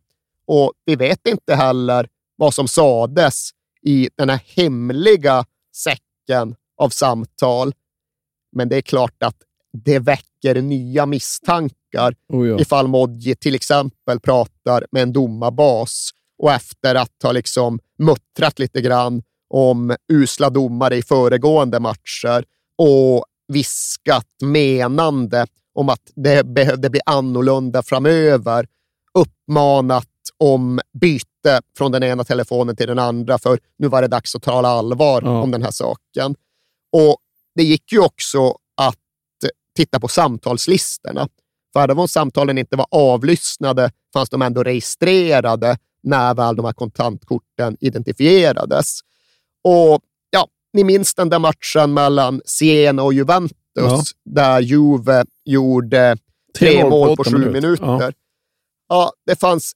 Och 0.53 0.73
vi 0.85 0.95
vet 0.95 1.27
inte 1.27 1.55
heller 1.55 2.07
vad 2.35 2.53
som 2.53 2.67
sades 2.67 3.49
i 3.81 4.09
den 4.15 4.29
här 4.29 4.41
hemliga 4.55 5.45
säcken 5.75 6.55
av 6.77 6.89
samtal. 6.89 7.73
Men 8.51 8.69
det 8.69 8.77
är 8.77 8.81
klart 8.81 9.23
att 9.23 9.35
det 9.73 9.99
väcker 9.99 10.61
nya 10.61 11.05
misstankar 11.05 12.15
Oh 12.29 12.47
ja. 12.47 12.59
ifall 12.59 12.87
Modji 12.87 13.35
till 13.35 13.55
exempel 13.55 14.19
pratar 14.19 14.85
med 14.91 15.03
en 15.03 15.13
domarbas 15.13 16.09
och 16.37 16.51
efter 16.51 16.95
att 16.95 17.23
ha 17.23 17.31
liksom 17.31 17.79
muttrat 17.99 18.59
lite 18.59 18.81
grann 18.81 19.23
om 19.49 19.95
usla 20.13 20.49
domare 20.49 20.95
i 20.95 21.01
föregående 21.01 21.79
matcher 21.79 22.45
och 22.75 23.25
viskat 23.47 24.27
menande 24.41 25.45
om 25.73 25.89
att 25.89 26.11
det 26.15 26.45
behövde 26.45 26.89
bli 26.89 26.99
annorlunda 27.05 27.83
framöver, 27.83 28.67
uppmanat 29.13 30.07
om 30.41 30.79
byte 31.01 31.61
från 31.77 31.91
den 31.91 32.03
ena 32.03 32.23
telefonen 32.23 32.75
till 32.75 32.87
den 32.87 32.99
andra, 32.99 33.37
för 33.37 33.59
nu 33.77 33.87
var 33.87 34.01
det 34.01 34.07
dags 34.07 34.35
att 34.35 34.41
tala 34.43 34.67
allvar 34.67 35.21
Ja. 35.25 35.41
om 35.41 35.51
den 35.51 35.63
här 35.63 35.71
saken. 35.71 36.35
Och 36.91 37.17
det 37.55 37.63
gick 37.63 37.91
ju 37.91 37.99
också 37.99 38.55
att 38.77 38.95
titta 39.77 39.99
på 39.99 40.07
samtalslistorna. 40.07 41.27
För 41.73 41.83
även 41.83 41.99
om 41.99 42.07
samtalen 42.07 42.57
inte 42.57 42.75
var 42.75 42.85
avlyssnade 42.91 43.91
fanns 44.13 44.29
de 44.29 44.41
ändå 44.41 44.63
registrerade 44.63 45.77
när 46.03 46.33
väl 46.33 46.55
de 46.55 46.65
här 46.65 46.73
kontantkorten 46.73 47.77
identifierades. 47.79 48.99
Och 49.63 49.99
ja, 50.29 50.47
ni 50.73 50.83
minns 50.83 51.15
den 51.15 51.29
där 51.29 51.39
matchen 51.39 51.93
mellan 51.93 52.41
Siena 52.45 53.03
och 53.03 53.13
Juventus 53.13 53.51
Ja. 53.73 54.01
där 54.25 54.59
Juve 54.59 55.25
gjorde 55.45 56.17
tre, 56.59 56.89
mål 56.89 57.15
på 57.15 57.23
sju 57.23 57.31
minuter. 57.31 57.51
minuter. 57.51 57.85
Ja. 57.85 58.11
Ja. 58.89 59.11
det 59.25 59.39
fanns 59.39 59.71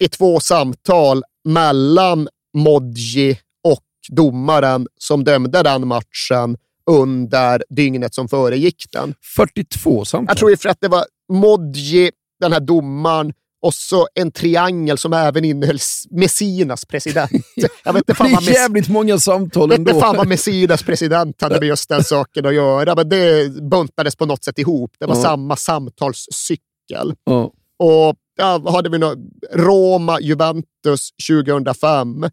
42 0.00 0.40
samtal 0.40 1.22
mellan 1.48 2.28
Modji 2.56 3.38
och 3.68 3.82
domaren 4.12 4.86
som 5.00 5.24
dömde 5.24 5.62
den 5.62 5.88
matchen 5.88 6.56
under 6.90 7.62
dygnet 7.70 8.14
som 8.14 8.28
föregick 8.28 8.84
den. 8.92 9.14
42 9.36 10.04
samtal. 10.04 10.26
Jag 10.30 10.36
tror 10.38 10.56
för 10.56 10.68
att 10.68 10.80
det 10.80 10.88
var 10.88 11.04
Modji, 11.32 12.10
den 12.40 12.52
här 12.52 12.60
domaren, 12.60 13.32
och 13.62 13.74
så 13.74 14.08
en 14.14 14.32
triangel 14.32 14.98
som 14.98 15.12
även 15.12 15.44
innehöll 15.44 15.78
Messinas 16.10 16.84
president. 16.84 17.30
Jag 17.84 17.92
vet 17.92 18.00
inte 18.00 18.12
det 18.12 18.14
fan 18.14 18.32
vad 18.32 18.48
är 18.48 18.52
jävligt 18.52 18.88
många 18.88 19.18
samtal 19.18 19.68
vet 19.68 19.78
inte 19.78 19.90
ändå. 19.90 20.00
fan 20.00 20.16
vad 20.16 20.28
Messinas 20.28 20.82
president 20.82 21.42
hade 21.42 21.60
med 21.60 21.68
just 21.68 21.88
den 21.88 22.04
saken 22.04 22.46
att 22.46 22.54
göra, 22.54 22.94
men 22.94 23.08
det 23.08 23.52
buntades 23.70 24.16
på 24.16 24.26
något 24.26 24.44
sätt 24.44 24.58
ihop. 24.58 24.90
Det 24.98 25.06
var 25.06 25.16
Ja. 25.16 25.22
samma 25.22 25.56
samtalscykel. 25.56 27.14
Ja. 27.24 27.50
Och 27.78 28.14
ja, 28.36 28.70
hade 28.70 28.90
vi 28.90 28.98
nu? 28.98 29.30
Roma, 29.52 30.20
Juventus 30.20 31.10
2005 31.28 32.26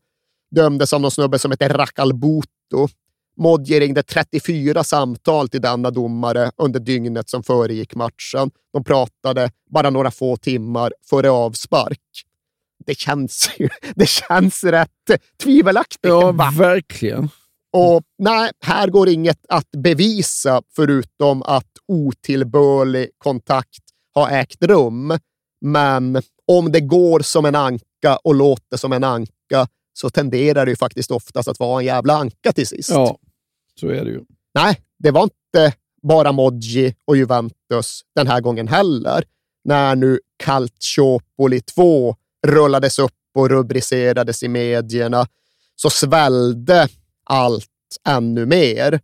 dömdes 0.56 0.94
av 0.94 1.02
någon 1.02 1.12
snubbe 1.12 1.40
som 1.40 1.52
heter 1.52 1.70
Racalbuto. 1.70 2.88
Modji 3.38 3.80
ringde 3.80 4.04
34 4.04 4.84
samtal 4.84 5.50
till 5.50 5.62
denna 5.62 5.92
domare 5.92 6.52
under 6.58 6.80
dygnet 6.80 7.30
som 7.30 7.44
föregick 7.44 7.96
matchen. 7.96 8.52
De 8.74 8.84
pratade 8.84 9.52
bara 9.70 9.90
några 9.90 10.12
få 10.12 10.38
timmar 10.38 10.94
före 11.10 11.30
avspark. 11.32 12.00
Det 12.86 12.98
känns 12.98 13.50
ju 13.58 13.70
det 13.96 14.10
känns 14.10 14.64
rätt 14.64 14.90
tvivelaktigt. 15.44 16.00
Ja, 16.02 16.32
va? 16.32 16.54
verkligen. 16.58 17.30
Och 17.74 18.04
nej, 18.18 18.52
här 18.60 18.88
går 18.88 19.10
inget 19.10 19.46
att 19.50 19.72
bevisa 19.72 20.62
förutom 20.76 21.44
att 21.44 21.72
otillbörlig 21.88 23.10
kontakt 23.18 23.84
har 24.14 24.30
ägt 24.30 24.64
rum. 24.64 25.18
Men 25.62 26.22
om 26.48 26.72
det 26.72 26.80
går 26.80 27.20
som 27.20 27.46
en 27.46 27.56
anka 27.56 28.18
och 28.24 28.36
låter 28.36 28.78
som 28.78 28.94
en 28.94 29.04
anka 29.04 29.68
så 29.94 30.10
tenderar 30.10 30.66
det 30.66 30.72
ju 30.72 30.76
faktiskt 30.76 31.12
oftast 31.12 31.48
att 31.48 31.60
vara 31.60 31.80
en 31.80 31.86
jävla 31.86 32.14
anka 32.14 32.54
till 32.54 32.68
sist. 32.68 32.90
Ja, 32.90 33.18
så 33.80 33.88
är 33.88 34.06
det 34.06 34.12
ju. 34.12 34.22
Nej, 34.54 34.82
det 35.00 35.12
var 35.12 35.24
inte 35.24 35.74
bara 36.02 36.32
Modji 36.32 36.96
och 37.06 37.18
Juventus 37.18 38.02
den 38.16 38.28
här 38.28 38.42
gången 38.42 38.68
heller. 38.68 39.24
När 39.64 39.96
nu 39.96 40.20
Calciopoli 40.44 41.62
2 41.62 42.16
rullades 42.48 43.00
upp 43.00 43.12
och 43.36 43.50
rubricerades 43.50 44.44
i 44.44 44.48
medierna 44.48 45.28
så 45.76 45.90
svällde 45.90 46.88
allt 47.24 47.68
ännu 48.08 48.46
mer. 48.46 49.00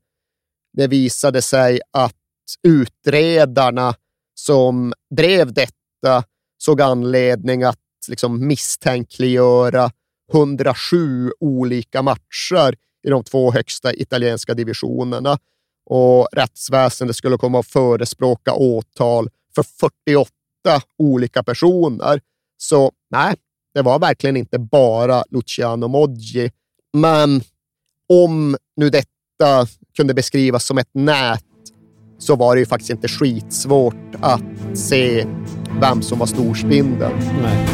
det 0.73 0.87
visade 0.87 1.41
sig 1.41 1.79
att 1.91 2.15
utredarna 2.63 3.95
som 4.33 4.93
drev 5.15 5.53
detta 5.53 6.23
såg 6.57 6.81
anledning 6.81 7.63
att 7.63 7.79
liksom 8.07 8.47
misstänkliggöra 8.47 9.91
107 10.33 11.31
olika 11.39 12.01
matcher 12.01 12.75
i 13.07 13.09
de 13.09 13.23
två 13.23 13.51
högsta 13.51 13.93
italienska 13.93 14.53
divisionerna 14.53 15.37
och 15.89 16.27
rättsväsendet 16.31 17.15
skulle 17.15 17.37
komma 17.37 17.59
att 17.59 17.67
förespråka 17.67 18.53
åtal 18.53 19.29
för 19.55 19.63
48 19.63 20.31
olika 20.97 21.43
personer. 21.43 22.21
Så 22.57 22.91
nej, 23.09 23.35
det 23.73 23.81
var 23.81 23.99
verkligen 23.99 24.37
inte 24.37 24.59
bara 24.59 25.23
Luciano 25.29 25.87
Moggi. 25.87 26.51
Men 26.93 27.41
om 28.09 28.57
nu 28.75 28.89
detta 28.89 29.67
kunde 29.95 30.13
beskrivas 30.13 30.65
som 30.65 30.77
ett 30.77 30.89
nät 30.93 31.46
så 32.17 32.35
var 32.35 32.55
det 32.55 32.59
ju 32.59 32.65
faktiskt 32.65 32.89
inte 32.89 33.07
skitsvårt 33.07 34.15
att 34.19 34.43
se 34.73 35.25
vem 35.81 36.01
som 36.01 36.19
var 36.19 36.25
storspindeln. 36.25 37.15
Nej. 37.41 37.67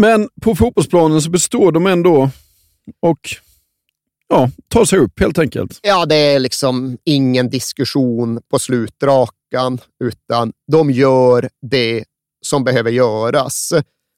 Men 0.00 0.28
på 0.42 0.54
fotbollsplanen 0.54 1.22
så 1.22 1.30
består 1.30 1.72
de 1.72 1.86
ändå 1.86 2.30
och 3.00 3.18
ja, 4.28 4.50
tar 4.68 4.84
sig 4.84 4.98
upp 4.98 5.20
helt 5.20 5.38
enkelt. 5.38 5.80
Ja, 5.82 6.06
det 6.06 6.14
är 6.14 6.38
liksom 6.38 6.98
ingen 7.04 7.50
diskussion 7.50 8.40
på 8.50 8.58
slutrakan, 8.58 9.78
utan 10.04 10.52
de 10.72 10.90
gör 10.90 11.48
det 11.70 12.04
som 12.46 12.64
behöver 12.64 12.90
göras. 12.90 13.72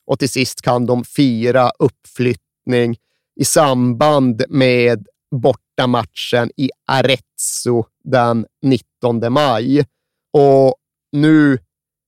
Och 0.06 0.18
till 0.18 0.30
sist 0.30 0.62
kan 0.62 0.86
de 0.86 1.05
fira 1.05 1.70
uppflyttning 1.78 2.97
i 3.40 3.44
samband 3.44 4.44
med 4.48 5.06
bortamatchen 5.30 6.51
i 6.56 6.70
Arezzo 6.86 7.84
den 8.05 8.47
19 8.62 9.32
maj. 9.32 9.84
Och 10.32 10.74
nu 11.12 11.59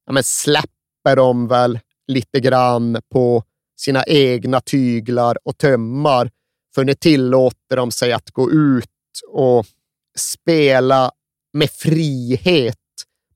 ja, 0.07 0.13
men 0.13 0.23
släpper 0.23 1.17
de 1.17 1.49
väl 1.49 1.79
lite 2.07 2.41
grann 2.41 2.99
på 3.13 3.43
sina 3.77 4.05
egna 4.05 4.61
tyglar 4.61 5.39
och 5.45 5.59
tömmar, 5.59 6.31
för 6.75 6.85
nu 6.85 6.95
tillåter 6.95 7.77
de 7.77 7.91
sig 7.91 8.13
att 8.13 8.31
gå 8.31 8.51
ut 8.51 8.89
och 9.29 9.67
spela 10.19 11.11
med 11.53 11.71
frihet 11.71 12.79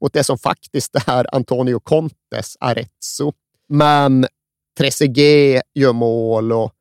mot 0.01 0.13
det 0.13 0.25
som 0.25 0.39
faktiskt 0.39 0.97
är 1.07 1.35
Antonio 1.35 1.81
Contes 1.81 2.57
Arezzo. 2.61 3.33
Men 3.69 4.27
Trezeguet 4.79 5.63
gör 5.75 5.93
mål 5.93 6.53
och 6.53 6.73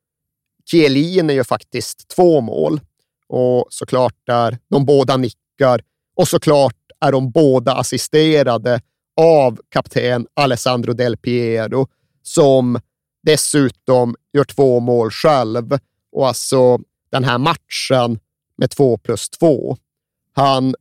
Chiellini 0.66 1.34
gör 1.34 1.44
faktiskt 1.44 2.08
två 2.08 2.42
mål. 2.42 2.80
Och 3.28 3.68
såklart 3.70 4.30
är 4.30 4.58
de 4.70 4.86
båda 4.86 5.18
nickar 5.18 5.82
och 6.16 6.28
såklart 6.28 6.76
är 7.00 7.12
de 7.12 7.32
båda 7.32 7.74
assisterade 7.76 8.82
av 9.22 9.60
kapten 9.70 10.28
Alessandro 10.34 10.94
Del 10.94 11.18
Piero 11.18 11.88
som 12.24 12.80
dessutom 13.24 14.16
gör 14.34 14.44
två 14.44 14.80
mål 14.80 15.12
själv. 15.12 15.78
Och 16.12 16.28
alltså 16.28 16.80
den 17.12 17.24
här 17.24 17.38
matchen 17.38 18.20
med 18.58 18.70
två 18.70 18.98
plus 18.98 19.30
två. 19.30 19.78
Han 20.34 20.76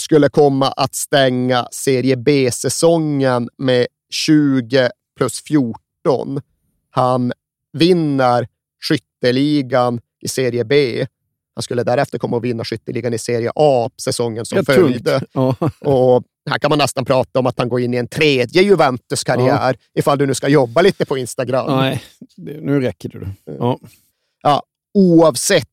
skulle 0.00 0.28
komma 0.28 0.68
att 0.68 0.94
stänga 0.94 1.68
Serie 1.72 2.16
B-säsongen 2.16 3.48
med 3.58 3.86
20 4.10 4.90
plus 5.16 5.42
14. 5.42 6.40
Han 6.90 7.32
vinner 7.72 8.48
skytteligan 8.88 10.00
i 10.20 10.28
Serie 10.28 10.64
B. 10.64 11.06
Han 11.54 11.62
skulle 11.62 11.82
därefter 11.82 12.18
komma 12.18 12.36
att 12.36 12.44
vinna 12.44 12.64
skytteligan 12.64 13.14
i 13.14 13.18
Serie 13.18 13.52
A 13.54 13.90
säsongen 14.02 14.46
som 14.46 14.64
följde. 14.64 15.22
Ja. 15.32 15.54
Och 15.80 16.24
här 16.50 16.58
kan 16.58 16.68
man 16.68 16.78
nästan 16.78 17.04
prata 17.04 17.38
om 17.38 17.46
att 17.46 17.58
han 17.58 17.68
går 17.68 17.80
in 17.80 17.94
i 17.94 17.96
en 17.96 18.08
tredje 18.08 18.62
Juventus-karriär, 18.62 19.76
ja. 19.78 20.00
ifall 20.00 20.18
du 20.18 20.26
nu 20.26 20.34
ska 20.34 20.48
jobba 20.48 20.82
lite 20.82 21.06
på 21.06 21.18
Instagram. 21.18 21.66
Nej, 21.66 22.02
nu 22.36 22.80
räcker 22.80 23.08
det. 23.08 23.28
Ja. 23.58 23.78
Ja, 24.42 24.62
oavsett 24.94 25.66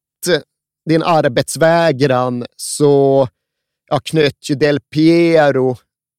din 0.90 1.04
arbetsvägran 1.04 2.46
så 2.56 3.28
ja, 3.88 4.00
knöt 4.00 4.50
ju 4.50 4.56
Del 4.56 4.80
Piero 4.80 5.78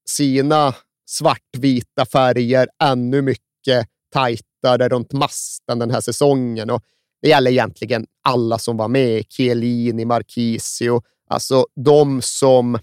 sina 0.09 0.74
svartvita 1.07 2.07
färger 2.07 2.69
ännu 2.82 3.23
mycket 3.23 3.89
tajtare 4.12 4.89
runt 4.89 5.12
masten 5.12 5.78
den 5.78 5.90
här 5.90 6.01
säsongen. 6.01 6.70
Och 6.70 6.82
det 7.23 7.28
gäller 7.28 7.51
egentligen 7.51 8.07
alla 8.24 8.59
som 8.59 8.77
var 8.77 8.89
med. 8.89 9.24
Chiellini, 9.28 10.05
Marchisio, 10.05 11.03
alltså 11.31 11.66
de 11.85 12.23
som 12.23 12.78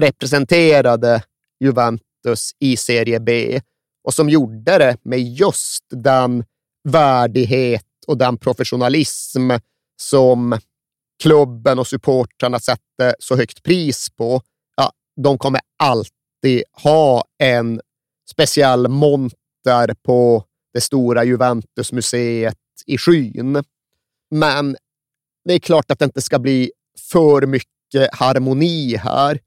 representerade 0.00 1.22
Juventus 1.60 2.50
i 2.58 2.76
Serie 2.76 3.20
B 3.20 3.60
och 4.04 4.14
som 4.14 4.28
gjorde 4.28 4.78
det 4.78 4.96
med 5.02 5.20
just 5.20 5.84
den 5.90 6.44
värdighet 6.88 7.86
och 8.06 8.18
den 8.18 8.36
professionalism 8.36 9.50
som 10.02 10.58
klubben 11.20 11.78
och 11.78 11.86
supportrarna 11.86 12.58
sätter 12.58 13.14
så 13.18 13.36
högt 13.36 13.62
pris 13.62 14.10
på. 14.10 14.42
Ja, 14.76 14.92
de 15.22 15.38
kommer 15.38 15.60
alltid 15.78 16.62
ha 16.72 17.24
en 17.38 17.80
speciell 18.30 18.88
monter 18.88 19.94
på 20.02 20.44
det 20.74 20.80
stora 20.80 21.24
Juventusmuseet 21.24 22.56
i 22.86 22.98
skyn. 22.98 23.64
Men 24.30 24.76
det 25.44 25.54
är 25.54 25.58
klart 25.58 25.90
att 25.90 25.98
det 25.98 26.04
inte 26.04 26.22
ska 26.22 26.38
bli 26.38 26.72
för 27.10 27.46
mycket 27.46 28.14
harmoni 28.14 28.96
här. 28.96 29.40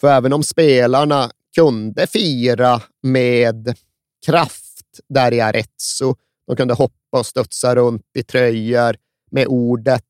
För 0.00 0.08
även 0.08 0.32
om 0.32 0.42
spelarna 0.42 1.30
kunde 1.54 2.06
fira 2.06 2.82
med 3.02 3.78
kraft 4.26 5.00
där 5.08 5.32
i 5.32 5.40
Arezzo, 5.40 6.14
de 6.46 6.56
kunde 6.56 6.74
hoppa 6.74 7.18
och 7.18 7.26
studsa 7.26 7.74
runt 7.74 8.06
i 8.14 8.22
tröjor 8.22 8.96
med 9.30 9.46
ordet 9.46 10.04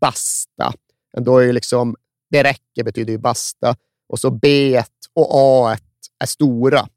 basta. 0.00 0.72
Då 1.16 1.38
är 1.38 1.52
liksom, 1.52 1.96
det 2.30 2.44
räcker 2.44 2.84
betyder 2.84 3.12
ju 3.12 3.18
basta 3.18 3.76
och 4.08 4.18
så 4.18 4.30
B 4.30 4.82
och 5.14 5.28
A 5.32 5.76
är 6.22 6.26
stora. 6.26 6.88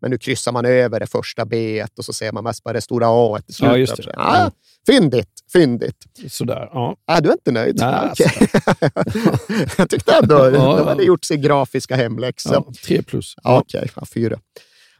Men 0.00 0.10
nu 0.10 0.18
kryssar 0.18 0.52
man 0.52 0.64
över 0.64 1.00
det 1.00 1.06
första 1.06 1.44
B 1.44 1.84
och 1.98 2.04
så 2.04 2.12
ser 2.12 2.32
man 2.32 2.44
mest 2.44 2.64
bara 2.64 2.72
det 2.72 2.80
stora 2.80 3.06
A 3.08 3.38
i 3.46 3.52
slutet. 3.52 3.72
Ja, 3.72 3.78
just 3.78 3.96
det. 3.96 4.12
Ja, 4.16 4.50
fyndigt, 4.86 5.30
fyndigt. 5.52 6.04
Sådär, 6.28 6.68
ja. 6.72 6.96
Ah, 7.04 7.20
du 7.20 7.28
är 7.28 7.32
inte 7.32 7.52
nöjd? 7.52 7.76
Nej, 7.78 8.10
Okej. 8.10 8.48
jag 9.78 9.90
tyckte 9.90 10.14
ändå 10.14 10.34
Ja, 10.44 10.50
de 10.50 10.56
ja. 10.56 10.84
hade 10.84 11.04
gjort 11.04 11.24
sin 11.24 11.42
grafiska 11.42 11.96
hemläxa. 11.96 12.54
Ja, 12.54 12.72
tre 12.86 13.02
plus. 13.02 13.34
Ja, 13.42 13.60
Okej, 13.60 13.90
ja, 13.96 14.04
fyra. 14.14 14.38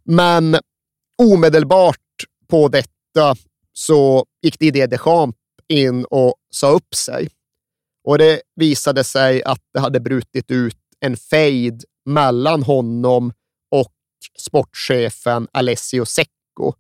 Men 0.05 0.57
omedelbart 1.23 1.97
på 2.49 2.69
detta 2.69 3.37
så 3.73 4.27
gick 4.43 4.59
Didier 4.59 4.87
Deschamps 4.87 5.39
in 5.69 6.05
och 6.05 6.35
sa 6.51 6.71
upp 6.71 6.95
sig. 6.95 7.29
Och 8.05 8.19
det 8.19 8.43
visade 8.57 9.05
sig 9.05 9.43
att 9.43 9.61
det 9.75 9.81
hade 9.81 10.01
brutit 10.01 10.51
ut 10.51 10.77
en 11.01 11.17
fejd 11.17 11.85
mellan 12.05 12.63
honom 12.63 13.33
och 13.71 13.93
sportchefen 14.39 15.49
Alessio 15.53 16.05
Secco. 16.05 16.73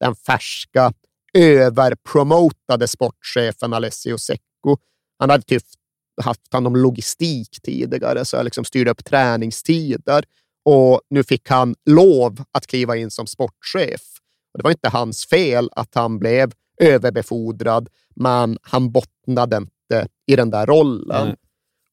Den 0.00 0.14
färska, 0.14 0.92
överpromotade 1.34 2.88
sportchefen 2.88 3.72
Alessio 3.72 4.18
Secco. 4.18 4.76
Han 5.18 5.30
hade 5.30 5.42
typ 5.42 5.62
haft 6.22 6.52
hand 6.52 6.66
om 6.66 6.76
logistik 6.76 7.58
tidigare, 7.62 8.24
så 8.24 8.36
jag 8.36 8.44
liksom 8.44 8.64
styrde 8.64 8.90
upp 8.90 9.04
träningstider. 9.04 10.24
Och 10.64 11.00
nu 11.10 11.24
fick 11.24 11.48
han 11.50 11.74
lov 11.90 12.44
att 12.52 12.66
kliva 12.66 12.96
in 12.96 13.10
som 13.10 13.26
sportchef. 13.26 14.00
Och 14.52 14.58
det 14.58 14.64
var 14.64 14.70
inte 14.70 14.88
hans 14.88 15.26
fel 15.26 15.68
att 15.72 15.94
han 15.94 16.18
blev 16.18 16.52
överbefordrad, 16.80 17.88
men 18.16 18.58
han 18.62 18.92
bottnade 18.92 19.56
inte 19.56 20.08
i 20.26 20.36
den 20.36 20.50
där 20.50 20.66
rollen. 20.66 21.26
Nej. 21.26 21.36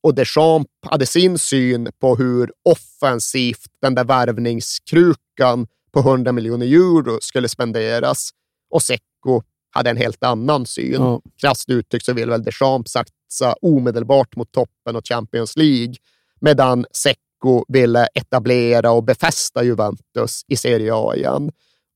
Och 0.01 0.15
Deschamps 0.15 0.69
hade 0.81 1.05
sin 1.05 1.37
syn 1.37 1.91
på 1.99 2.15
hur 2.15 2.51
offensivt 2.63 3.71
den 3.81 3.95
där 3.95 4.03
värvningskrukan 4.03 5.67
på 5.91 5.99
100 5.99 6.31
miljoner 6.31 6.65
euro 6.65 7.17
skulle 7.21 7.49
spenderas. 7.49 8.29
Och 8.69 8.81
Secco 8.81 9.41
hade 9.71 9.89
en 9.89 9.97
helt 9.97 10.23
annan 10.23 10.65
syn. 10.65 10.93
Ja. 10.93 11.21
Krasst 11.41 11.69
uttryckt 11.69 12.05
så 12.05 12.13
vill 12.13 12.29
väl 12.29 12.43
Deschamps 12.43 12.91
satsa 12.91 13.55
omedelbart 13.61 14.35
mot 14.35 14.51
toppen 14.51 14.95
och 14.95 15.07
Champions 15.07 15.57
League, 15.57 15.95
medan 16.41 16.85
Secco 16.91 17.65
ville 17.67 18.07
etablera 18.13 18.91
och 18.91 19.03
befästa 19.03 19.63
Juventus 19.63 20.41
i 20.47 20.55
Serie 20.55 20.91
A 20.93 21.15
igen. 21.15 21.51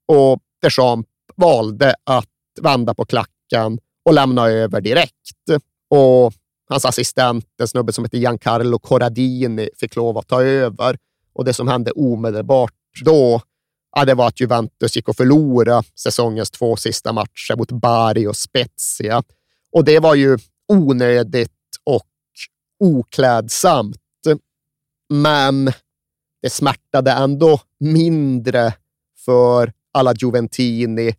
Och 0.07 0.40
Deschamps 0.61 1.10
valde 1.36 1.95
att 2.03 2.28
vända 2.61 2.94
på 2.94 3.06
klacken 3.06 3.80
och 4.06 4.14
lämna 4.14 4.48
över 4.48 4.81
direkt. 4.81 5.14
Och 5.90 6.34
hans 6.69 6.86
assistent, 6.86 7.45
en 7.61 7.68
snubbe 7.68 7.94
som 7.94 8.03
heter 8.03 8.18
Giancarlo 8.18 8.80
Corradini, 8.80 9.69
fick 9.80 9.95
lov 9.95 10.18
att 10.18 10.27
ta 10.27 10.44
över. 10.44 10.98
Och 11.34 11.45
det 11.45 11.53
som 11.53 11.68
hände 11.68 11.91
omedelbart 11.91 12.73
då 13.06 13.41
ja, 13.95 14.06
det 14.06 14.14
var 14.14 14.27
att 14.27 14.40
Juventus 14.40 14.95
gick 14.95 15.07
och 15.07 15.15
förlorade 15.15 15.84
säsongens 15.95 16.52
två 16.52 16.76
sista 16.76 17.14
matcher 17.14 17.57
mot 17.57 17.72
Bari 17.72 18.27
och 18.27 18.38
Spezia. 18.38 19.23
Och 19.72 19.84
det 19.84 19.99
var 19.99 20.15
ju 20.15 20.38
onödigt 20.68 21.52
och 21.84 22.07
oklädsamt. 22.80 23.98
Men 25.14 25.65
det 26.41 26.49
smärtade 26.49 27.11
ändå 27.11 27.61
mindre 27.80 28.73
för 29.26 29.73
alla 29.94 30.14
Juventini 30.14 31.15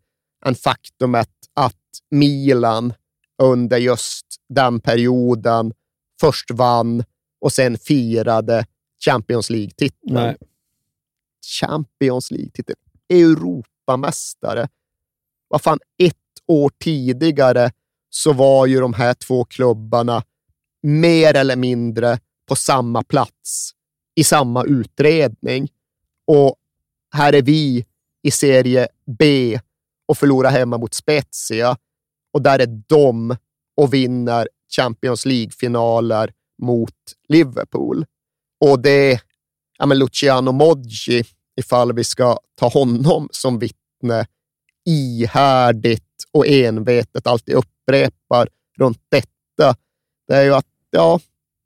än 0.46 0.54
faktumet 0.54 1.30
att 1.54 1.76
Milan 2.10 2.92
under 3.42 3.76
just 3.78 4.26
den 4.48 4.80
perioden 4.80 5.72
först 6.20 6.50
vann 6.50 7.04
och 7.40 7.52
sen 7.52 7.78
firade 7.78 8.66
Champions 9.04 9.50
League-titeln. 9.50 10.36
Champions 11.60 12.30
League-titel. 12.30 12.76
Europamästare. 13.08 14.68
Vad 15.48 15.62
fan, 15.62 15.78
ett 16.02 16.16
år 16.46 16.70
tidigare 16.78 17.70
så 18.10 18.32
var 18.32 18.66
ju 18.66 18.80
de 18.80 18.94
här 18.94 19.14
två 19.14 19.44
klubbarna 19.44 20.22
mer 20.82 21.36
eller 21.36 21.56
mindre 21.56 22.18
på 22.48 22.56
samma 22.56 23.02
plats 23.02 23.70
i 24.14 24.24
samma 24.24 24.64
utredning. 24.64 25.68
Och 26.26 26.56
här 27.14 27.32
är 27.32 27.42
vi 27.42 27.84
i 28.22 28.30
serie 28.30 28.88
B 29.18 29.58
och 30.10 30.18
förlorar 30.18 30.50
hemma 30.50 30.78
mot 30.78 30.94
Spezia 30.94 31.76
och 32.32 32.42
där 32.42 32.58
är 32.58 32.82
de 32.86 33.36
och 33.76 33.94
vinner 33.94 34.48
Champions 34.76 35.26
League-finaler 35.26 36.32
mot 36.62 36.94
Liverpool. 37.28 38.04
Och 38.60 38.82
det 38.82 39.20
ja, 39.78 39.86
men 39.86 39.98
Luciano 39.98 40.52
Moggi, 40.52 41.24
ifall 41.60 41.92
vi 41.92 42.04
ska 42.04 42.38
ta 42.54 42.68
honom 42.68 43.28
som 43.32 43.58
vittne, 43.58 44.26
ihärdigt 44.86 46.24
och 46.32 46.46
envetet 46.46 47.26
alltid 47.26 47.54
upprepar 47.54 48.48
runt 48.78 49.02
detta, 49.08 49.76
det 50.28 50.36
är 50.36 50.42
ju 50.42 50.54
att 50.54 50.66
ja, 50.90 51.20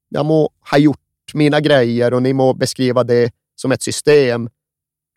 jag 0.09 0.27
må 0.27 0.51
ha 0.71 0.79
gjort 0.79 1.35
mina 1.35 1.61
grejer 1.61 2.15
och 2.15 2.23
ni 2.23 2.33
må 2.33 2.55
beskriva 2.55 3.05
det 3.05 3.33
som 3.55 3.73
ett 3.73 3.83
system. 3.83 4.49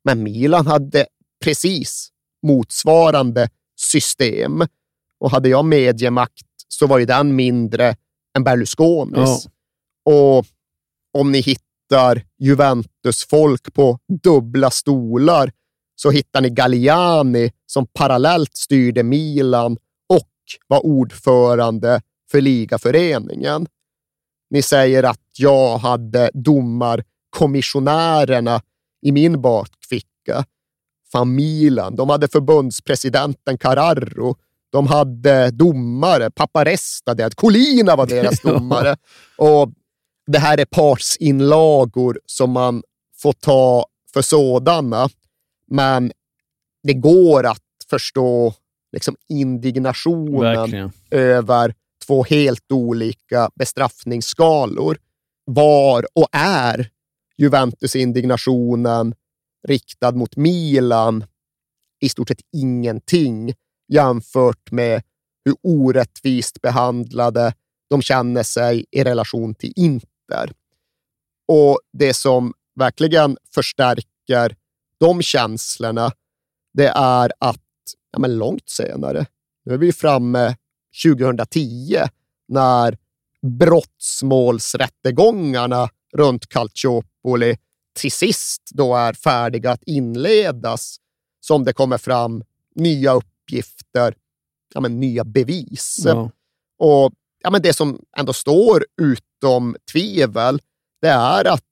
Men 0.04 0.24
Milan 0.24 0.68
hade 0.68 1.06
precis 1.44 2.12
motsvarande 2.48 3.50
system. 3.80 4.64
Och 5.20 5.32
hade 5.32 5.50
jag 5.50 5.66
mediemakt 5.66 6.46
så 6.68 6.88
var 6.88 7.00
ju 7.00 7.06
den 7.06 7.36
mindre 7.36 7.96
än 8.38 8.44
Berlusconis. 8.44 9.46
Ja. 9.46 9.52
Och 10.14 10.46
om 11.18 11.32
ni 11.32 11.40
hittar 11.40 12.24
Juventus-folk 12.40 13.74
på 13.74 14.00
dubbla 14.24 14.72
stolar 14.72 15.52
så 15.96 16.12
hittar 16.12 16.42
ni 16.42 16.50
Galliani 16.50 17.52
som 17.66 17.88
parallellt 17.94 18.56
styrde 18.56 19.04
Milan 19.04 19.78
och 20.10 20.34
var 20.68 20.86
ordförande 20.86 22.02
för 22.32 22.42
ligaföreningen. 22.42 23.68
Ni 24.50 24.62
säger 24.62 25.04
att 25.04 25.26
jag 25.38 25.78
hade 25.78 26.32
domarkommissionärerna 26.34 28.62
i 29.02 29.12
min 29.12 29.42
bakficka. 29.42 30.46
Familjen, 31.12 31.96
de 31.96 32.10
hade 32.10 32.28
förbundspresidenten 32.28 33.58
Carraro, 33.58 34.36
de 34.72 34.88
hade 34.88 35.52
domare, 35.52 36.32
Paparesta, 36.32 37.14
det, 37.14 37.36
Colina 37.36 37.96
var 37.96 38.08
deras 38.08 38.42
domare. 38.44 38.98
och 39.38 39.70
det 40.28 40.40
här 40.40 40.58
är 40.58 40.66
partsinlagor 40.66 42.20
som 42.26 42.52
man 42.52 42.84
får 43.22 43.34
ta 43.34 43.86
för 44.14 44.22
sådana, 44.22 45.10
men 45.72 46.12
det 46.84 46.94
går 46.94 47.46
att 47.46 47.62
förstå 47.90 48.54
liksom 48.92 49.16
indignationen 49.30 50.42
Verkligen. 50.42 50.92
över 51.12 51.74
två 52.08 52.24
helt 52.24 52.72
olika 52.72 53.50
bestraffningsskalor. 53.56 54.98
Var 55.46 56.06
och 56.14 56.28
är 56.32 56.90
Juventus-indignationen 57.38 59.16
riktad 59.68 60.12
mot 60.12 60.36
Milan 60.36 61.26
i 62.00 62.10
stort 62.10 62.28
sett 62.28 62.42
ingenting 62.54 63.54
jämfört 63.94 64.72
med 64.72 65.04
hur 65.46 65.56
orättvist 65.64 66.62
behandlade 66.62 67.54
de 67.90 68.02
känner 68.02 68.44
sig 68.44 68.86
i 68.92 69.04
relation 69.04 69.56
till 69.56 69.74
Inter. 69.76 70.52
Och 71.48 71.80
det 71.94 72.14
som 72.14 72.54
verkligen 72.76 73.38
förstärker 73.54 74.56
de 75.00 75.22
känslorna, 75.22 76.12
det 76.74 76.88
är 76.88 77.32
att 77.40 77.64
ja, 78.12 78.20
men 78.20 78.38
långt 78.38 78.70
senare, 78.70 79.26
nu 79.66 79.74
är 79.74 79.78
vi 79.78 79.94
framme 79.94 80.56
2010, 81.06 81.98
när 82.48 82.98
brottsmålsrättegångarna 83.60 85.90
runt 86.14 86.50
Calciopoli 86.50 87.58
till 87.98 88.12
sist 88.12 88.62
då 88.74 88.96
är 88.96 89.14
färdiga 89.14 89.72
att 89.72 89.84
inledas, 89.84 90.98
som 91.40 91.64
det 91.64 91.74
kommer 91.74 91.98
fram 91.98 92.44
nya 92.76 93.14
uppgifter, 93.14 94.16
ja, 94.74 94.80
men 94.82 95.00
nya 95.00 95.24
bevis. 95.24 96.02
Ja. 96.06 96.32
Och 96.80 97.12
ja, 97.44 97.50
men 97.50 97.62
det 97.62 97.74
som 97.74 98.02
ändå 98.18 98.34
står 98.34 98.86
utom 99.02 99.76
tvivel, 99.92 100.60
det 101.02 101.08
är 101.08 101.46
att 101.46 101.64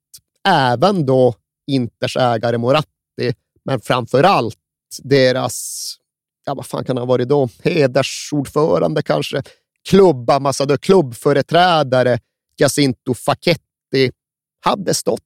även 0.48 1.06
då 1.06 1.34
Inters 1.66 2.16
ägare 2.16 2.58
Moratti, 2.58 3.34
men 3.64 3.80
framför 3.80 4.22
allt 4.22 4.58
deras, 5.02 5.96
ja 6.44 6.54
vad 6.54 6.66
fan 6.66 6.84
kan 6.84 6.96
han 6.96 7.08
ha 7.08 7.12
varit 7.12 7.28
då, 7.28 7.48
hedersordförande 7.62 9.02
kanske, 9.02 9.42
klubbambassadör, 9.88 10.76
klubbföreträdare 10.76 12.18
Jacinto 12.56 13.14
Facchetti 13.14 14.12
hade 14.60 14.94
stått 14.94 15.22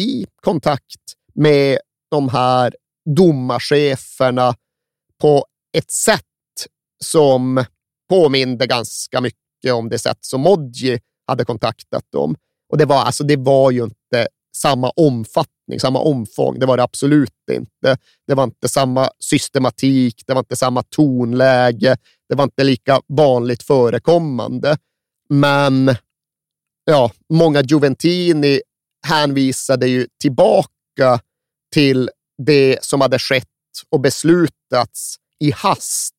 i 0.00 0.26
kontakt 0.42 1.00
med 1.34 1.78
de 2.10 2.28
här 2.28 2.74
domarcheferna 3.16 4.54
på 5.20 5.46
ett 5.76 5.90
sätt 5.90 6.22
som 7.04 7.64
påminde 8.08 8.66
ganska 8.66 9.20
mycket 9.20 9.72
om 9.72 9.88
det 9.88 9.98
sätt 9.98 10.18
som 10.20 10.40
Modji 10.40 11.00
hade 11.26 11.44
kontaktat 11.44 12.04
dem. 12.12 12.36
Och 12.68 12.78
det 12.78 12.84
var, 12.84 13.02
alltså, 13.04 13.24
det 13.24 13.36
var 13.36 13.70
ju 13.70 13.84
inte 13.84 14.28
samma 14.56 14.90
omfattning, 14.90 15.80
samma 15.80 15.98
omfång. 15.98 16.58
Det 16.58 16.66
var 16.66 16.76
det 16.76 16.82
absolut 16.82 17.48
inte. 17.52 17.96
Det 18.26 18.34
var 18.34 18.44
inte 18.44 18.68
samma 18.68 19.10
systematik, 19.18 20.22
det 20.26 20.32
var 20.32 20.40
inte 20.40 20.56
samma 20.56 20.82
tonläge, 20.82 21.96
det 22.28 22.34
var 22.34 22.44
inte 22.44 22.64
lika 22.64 23.00
vanligt 23.08 23.62
förekommande. 23.62 24.76
Men 25.28 25.96
ja, 26.84 27.10
många 27.28 27.62
Juventini 27.62 28.60
hänvisade 29.06 29.88
ju 29.88 30.06
tillbaka 30.20 31.20
till 31.72 32.10
det 32.46 32.84
som 32.84 33.00
hade 33.00 33.18
skett 33.18 33.46
och 33.90 34.00
beslutats 34.00 35.16
i 35.40 35.50
hast 35.50 36.14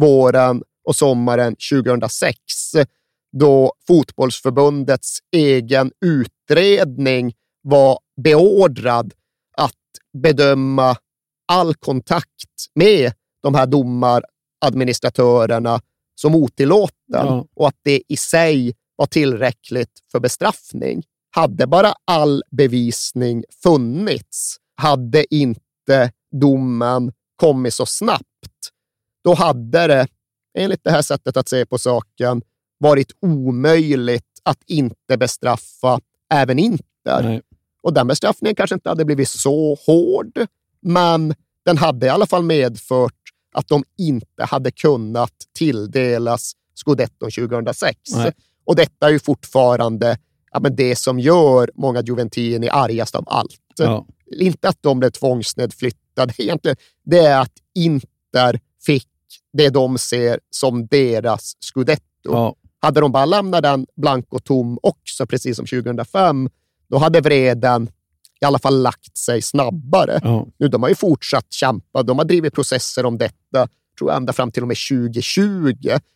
våren 0.00 0.62
och 0.84 0.96
sommaren 0.96 1.56
2006, 1.72 2.36
då 3.38 3.72
fotbollsförbundets 3.86 5.18
egen 5.36 5.92
utredning 6.04 7.34
var 7.62 7.98
beordrad 8.22 9.14
att 9.56 9.74
bedöma 10.22 10.96
all 11.52 11.74
kontakt 11.74 12.66
med 12.74 13.12
de 13.42 13.54
här 13.54 13.66
domaradministratörerna 13.66 15.80
som 16.14 16.34
otillåten 16.34 16.92
Ja. 17.06 17.46
och 17.56 17.68
att 17.68 17.78
det 17.82 18.02
i 18.08 18.16
sig 18.16 18.74
var 18.96 19.06
tillräckligt 19.06 19.92
för 20.12 20.20
bestraffning. 20.20 21.02
Hade 21.30 21.66
bara 21.66 21.94
all 22.04 22.42
bevisning 22.50 23.44
funnits, 23.62 24.56
hade 24.74 25.34
inte 25.34 26.10
domen 26.40 27.12
kommit 27.36 27.74
så 27.74 27.86
snabbt, 27.86 28.24
då 29.24 29.34
hade 29.34 29.86
det, 29.86 30.06
enligt 30.58 30.84
det 30.84 30.90
här 30.90 31.02
sättet 31.02 31.36
att 31.36 31.48
se 31.48 31.66
på 31.66 31.78
saken, 31.78 32.42
varit 32.78 33.12
omöjligt 33.20 34.24
att 34.42 34.58
inte 34.66 35.16
bestraffa 35.18 36.00
även 36.30 36.58
Inter. 36.58 37.22
Nej. 37.22 37.42
Och 37.82 37.92
den 37.92 38.06
bestraffningen 38.06 38.54
kanske 38.54 38.74
inte 38.74 38.88
hade 38.88 39.04
blivit 39.04 39.28
så 39.28 39.78
hård, 39.86 40.46
men 40.80 41.34
den 41.64 41.78
hade 41.78 42.06
i 42.06 42.08
alla 42.08 42.26
fall 42.26 42.42
medfört 42.42 43.14
att 43.52 43.68
de 43.68 43.84
inte 43.98 44.44
hade 44.44 44.70
kunnat 44.70 45.32
tilldelas 45.58 46.52
scudetton 46.74 47.30
2006. 47.30 47.98
Nej. 48.10 48.32
Och 48.64 48.76
detta 48.76 49.06
är 49.06 49.10
ju 49.10 49.18
fortfarande 49.18 50.18
ja, 50.52 50.60
men 50.60 50.76
det 50.76 50.96
som 50.96 51.18
gör 51.18 51.70
många 51.74 52.02
Juventini 52.02 52.68
argast 52.68 53.14
av 53.14 53.24
allt. 53.26 53.60
Ja. 53.78 54.06
Inte 54.40 54.68
att 54.68 54.78
de 54.80 54.98
blev 54.98 55.10
tvångsnedflyttade, 55.10 56.34
egentligen. 56.42 56.76
det 57.04 57.18
är 57.18 57.40
att 57.40 57.52
Inter 57.74 58.60
fick 58.86 59.08
det 59.52 59.68
de 59.68 59.98
ser 59.98 60.40
som 60.50 60.86
deras 60.86 61.56
scudetto. 61.60 62.02
Ja. 62.22 62.54
Hade 62.80 63.00
de 63.00 63.12
bara 63.12 63.24
lämnat 63.24 63.62
den 63.62 63.86
blank 63.96 64.26
och 64.28 64.44
tom 64.44 64.78
också, 64.82 65.26
precis 65.26 65.56
som 65.56 65.66
2005, 65.66 66.50
då 66.88 66.98
hade 66.98 67.20
vreden 67.20 67.90
i 68.40 68.44
alla 68.44 68.58
fall 68.58 68.82
lagt 68.82 69.18
sig 69.18 69.42
snabbare. 69.42 70.20
Ja. 70.22 70.46
Nu, 70.56 70.68
de 70.68 70.82
har 70.82 70.88
ju 70.88 70.94
fortsatt 70.94 71.52
kämpa. 71.52 72.02
De 72.02 72.18
har 72.18 72.24
drivit 72.24 72.54
processer 72.54 73.06
om 73.06 73.18
detta, 73.18 73.68
tror 73.98 74.10
jag, 74.10 74.16
ända 74.16 74.32
fram 74.32 74.50
till 74.50 74.62
och 74.62 74.68
med 74.68 74.76
2020 74.90 75.72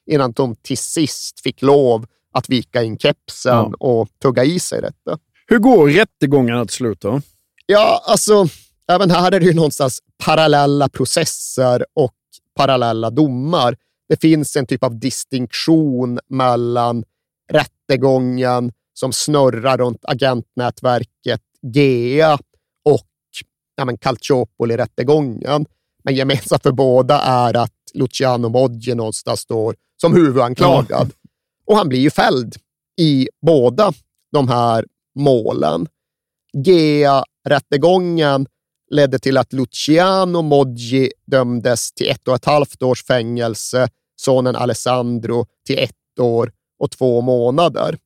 innan 0.06 0.32
de 0.32 0.56
till 0.56 0.78
sist 0.78 1.40
fick 1.40 1.62
lov 1.62 2.06
att 2.32 2.48
vika 2.48 2.82
in 2.82 2.98
kepsen 2.98 3.52
Ja. 3.52 3.72
och 3.78 4.08
tugga 4.22 4.44
i 4.44 4.60
sig 4.60 4.80
detta. 4.80 5.18
Hur 5.46 5.58
går 5.58 5.88
rättegångarna 5.90 6.64
till 6.64 6.74
slut 6.74 7.00
då? 7.00 7.20
Ja, 7.66 8.02
alltså, 8.06 8.46
även 8.88 9.10
här 9.10 9.32
är 9.32 9.40
det 9.40 9.46
ju 9.46 9.54
någonstans 9.54 9.98
parallella 10.24 10.88
processer 10.88 11.84
och 11.94 12.14
parallella 12.56 13.10
domar. 13.10 13.76
Det 14.08 14.20
finns 14.20 14.56
en 14.56 14.66
typ 14.66 14.84
av 14.84 14.98
distinktion 14.98 16.18
mellan 16.28 17.04
rättegången 17.52 18.72
som 18.94 19.12
snurrar 19.12 19.78
runt 19.78 20.04
agentnätverket 20.04 21.40
GEA 21.74 22.34
och 22.84 23.06
ja, 23.76 23.84
men 23.84 23.96
Calciopoli-rättegången. 23.98 25.66
Men 26.04 26.14
gemensamt 26.14 26.62
för 26.62 26.72
båda 26.72 27.20
är 27.20 27.56
att 27.56 27.72
Luciano 27.94 28.48
Moggi 28.48 28.94
någonstans 28.94 29.40
står 29.40 29.76
som 30.00 30.14
huvudanklagad. 30.14 31.10
Och 31.64 31.76
han 31.76 31.88
blir 31.88 32.00
ju 32.00 32.10
fälld 32.10 32.56
i 33.00 33.28
båda 33.46 33.92
de 34.32 34.48
här 34.48 34.84
målen. 35.14 35.88
GEA-rättegången 36.52 38.46
ledde 38.90 39.18
till 39.18 39.38
att 39.38 39.52
Luciano 39.52 40.42
Moggi 40.42 41.10
dömdes 41.26 41.92
till 41.92 42.10
ett 42.10 42.28
och 42.28 42.34
ett 42.34 42.44
halvt 42.44 42.82
års 42.82 43.04
fängelse, 43.04 43.88
sonen 44.16 44.56
Alessandro 44.56 45.46
till 45.66 45.78
ett 45.78 46.20
år 46.20 46.52
och 46.78 46.90
två 46.90 47.20
månader. 47.20 47.98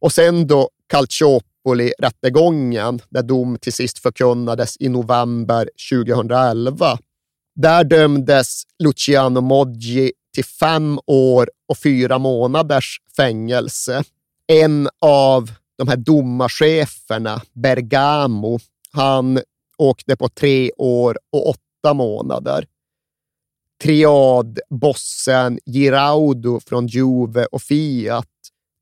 Och 0.00 0.12
sen 0.12 0.46
då 0.46 0.70
Calciopoli-rättegången, 0.92 3.00
där 3.08 3.22
dom 3.22 3.58
till 3.58 3.72
sist 3.72 3.98
förkunnades 3.98 4.76
i 4.80 4.88
november 4.88 5.70
2011. 5.90 6.98
Där 7.54 7.84
dömdes 7.84 8.62
Luciano 8.78 9.40
Moggi 9.40 10.12
till 10.34 10.44
fem 10.44 10.98
år 11.06 11.50
och 11.68 11.78
fyra 11.78 12.18
månaders 12.18 13.00
fängelse. 13.16 14.04
En 14.46 14.88
av 15.00 15.50
de 15.76 15.88
här 15.88 15.96
domarcheferna, 15.96 17.42
Bergamo, 17.52 18.58
han 18.90 19.40
åkte 19.78 20.16
på 20.16 20.28
tre 20.28 20.70
år 20.76 21.18
och 21.32 21.48
åtta 21.48 21.94
månader. 21.94 22.66
Triadbossen 23.82 25.58
Giraudo 25.66 26.60
från 26.60 26.86
Juve 26.86 27.46
och 27.46 27.62
Fiat, 27.62 28.28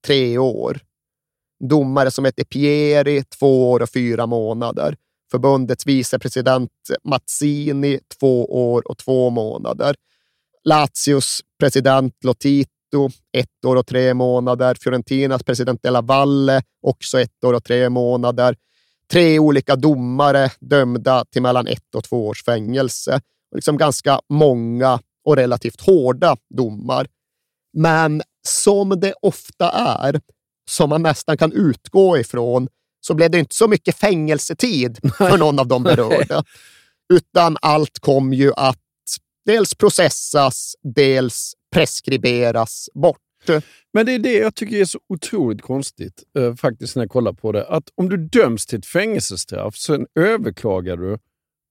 tre 0.06 0.38
år. 0.38 0.80
Domare 1.68 2.10
som 2.10 2.24
heter 2.24 2.44
Pieri, 2.44 3.24
två 3.24 3.70
år 3.70 3.82
och 3.82 3.90
fyra 3.90 4.26
månader. 4.26 4.96
Förbundets 5.30 5.86
vicepresident 5.86 6.70
Mazzini, 7.04 8.00
två 8.20 8.70
år 8.72 8.88
och 8.88 8.98
två 8.98 9.30
månader. 9.30 9.96
Lazios 10.64 11.40
president 11.58 12.14
Lotito, 12.24 13.10
ett 13.32 13.64
år 13.66 13.76
och 13.76 13.86
tre 13.86 14.14
månader. 14.14 14.76
Fiorentinas 14.80 15.42
president 15.42 15.82
Della 15.82 16.00
Valle, 16.00 16.62
också 16.82 17.20
ett 17.20 17.44
år 17.44 17.54
och 17.54 17.64
tre 17.64 17.88
månader. 17.88 18.56
Tre 19.10 19.38
olika 19.38 19.76
domare 19.76 20.50
dömda 20.60 21.24
till 21.24 21.42
mellan 21.42 21.66
ett 21.66 21.94
och 21.94 22.04
två 22.04 22.26
års 22.26 22.44
fängelse. 22.44 23.20
Och 23.50 23.56
liksom 23.56 23.76
ganska 23.76 24.20
många 24.28 25.00
och 25.24 25.36
relativt 25.36 25.80
hårda 25.80 26.36
domar. 26.54 27.06
Men 27.72 28.22
som 28.48 29.00
det 29.00 29.14
ofta 29.22 29.70
är, 29.70 30.20
som 30.70 30.90
man 30.90 31.02
nästan 31.02 31.36
kan 31.36 31.52
utgå 31.52 32.18
ifrån, 32.18 32.68
så 33.00 33.14
blev 33.14 33.30
det 33.30 33.38
inte 33.38 33.54
så 33.54 33.68
mycket 33.68 33.96
fängelsetid 33.96 34.98
för 35.18 35.38
någon 35.38 35.58
av 35.58 35.68
de 35.68 35.82
berörda. 35.82 36.44
Utan 37.12 37.56
allt 37.62 37.98
kom 37.98 38.32
ju 38.32 38.52
att 38.56 38.78
dels 39.46 39.74
processas, 39.74 40.76
dels 40.94 41.52
preskriberas 41.74 42.88
bort. 42.94 43.18
Men 43.92 44.06
det 44.06 44.12
är 44.12 44.18
det 44.18 44.32
jag 44.38 44.54
tycker 44.54 44.76
är 44.76 44.84
så 44.84 44.98
otroligt 45.08 45.62
konstigt, 45.62 46.22
eh, 46.38 46.54
faktiskt 46.54 46.96
när 46.96 47.02
jag 47.02 47.10
kollar 47.10 47.32
på 47.32 47.52
det. 47.52 47.66
Att 47.66 47.84
om 47.94 48.08
du 48.08 48.16
döms 48.16 48.66
till 48.66 48.78
ett 48.78 48.86
fängelsestraff, 48.86 49.76
sen 49.76 50.06
överklagar 50.14 50.96
du 50.96 51.18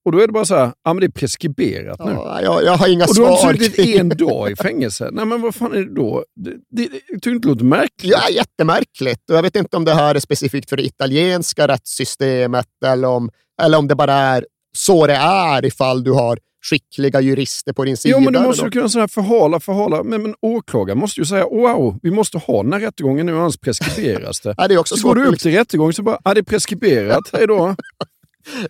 och 0.06 0.12
då 0.12 0.20
är 0.20 0.28
det 0.28 0.34
bara 0.34 0.46
så 0.46 0.56
här, 0.56 0.74
ja 0.84 0.94
men 0.94 1.00
det 1.00 1.06
är 1.06 1.12
preskriberat 1.12 2.06
nu. 2.06 2.12
Ja, 2.12 2.42
jag, 2.42 2.64
jag 2.64 2.78
har 2.78 2.88
inga 2.88 3.06
och 3.06 3.16
du 3.16 3.22
har 3.22 3.38
svar. 3.38 3.54
inte 3.54 3.66
suttit 3.66 4.00
en 4.00 4.10
dag 4.10 4.52
i 4.52 4.56
fängelse. 4.56 5.10
Nej 5.12 5.26
men 5.26 5.42
vad 5.42 5.56
fan 5.56 5.74
är 5.74 5.78
det 5.78 5.96
då? 5.96 6.26
Det, 6.36 6.52
det, 6.52 6.88
det, 6.88 7.14
inte 7.14 7.30
det 7.30 7.48
låter 7.48 7.64
märkligt. 7.64 8.12
Ja, 8.12 8.30
jättemärkligt. 8.30 9.30
Och 9.30 9.36
jag 9.36 9.42
vet 9.42 9.56
inte 9.56 9.78
om 9.78 9.86
det 9.86 9.94
här 9.94 10.16
är 10.16 10.20
specifikt 10.20 10.70
för 10.70 10.78
det 10.78 10.84
italienska 10.84 11.68
rättssystemet 11.68 12.68
eller 12.86 13.08
om, 13.08 13.30
eller 13.62 13.78
om 13.78 13.88
det 13.88 13.96
bara 13.96 14.14
är 14.14 14.46
så 14.78 15.08
det 15.08 15.16
är 15.16 15.66
ifall 15.66 16.04
du 16.04 16.12
har 16.12 16.40
skickliga 16.70 17.22
jurister 17.22 17.74
på 17.74 17.84
din 17.86 17.98
sida. 17.98 18.18
Jo, 18.18 18.24
men 18.24 18.34
du 18.34 18.40
måste 18.40 18.66
ju 18.66 18.72
kunna 18.72 18.90
så 18.90 19.00
här 19.00 19.08
förhala, 19.08 19.60
förhala. 19.60 20.04
Men, 20.04 20.22
men 20.22 20.36
åklagaren 20.42 21.00
måste 21.00 21.20
ju 21.22 21.26
säga, 21.26 21.46
wow, 21.46 22.00
vi 22.02 22.12
måste 22.12 22.38
ha 22.38 22.64
den 22.64 22.74
här 22.74 22.80
rättegången 22.80 23.26
nu, 23.26 23.38
annars 23.38 23.58
preskriberas 23.58 24.40
det. 24.42 24.54
Ja, 24.58 24.68
det 24.68 24.74
är 24.74 24.78
också 24.78 24.96
så 24.96 25.08
går 25.08 25.16
du 25.16 25.26
upp 25.26 25.40
till 25.40 25.52
rättegång 25.52 25.94
så 25.94 26.04
bara, 26.04 26.20
ja 26.24 26.34
det 26.34 26.40
är 26.40 26.44
preskriberat, 26.44 27.24
hej 27.34 27.48
då. 27.48 27.76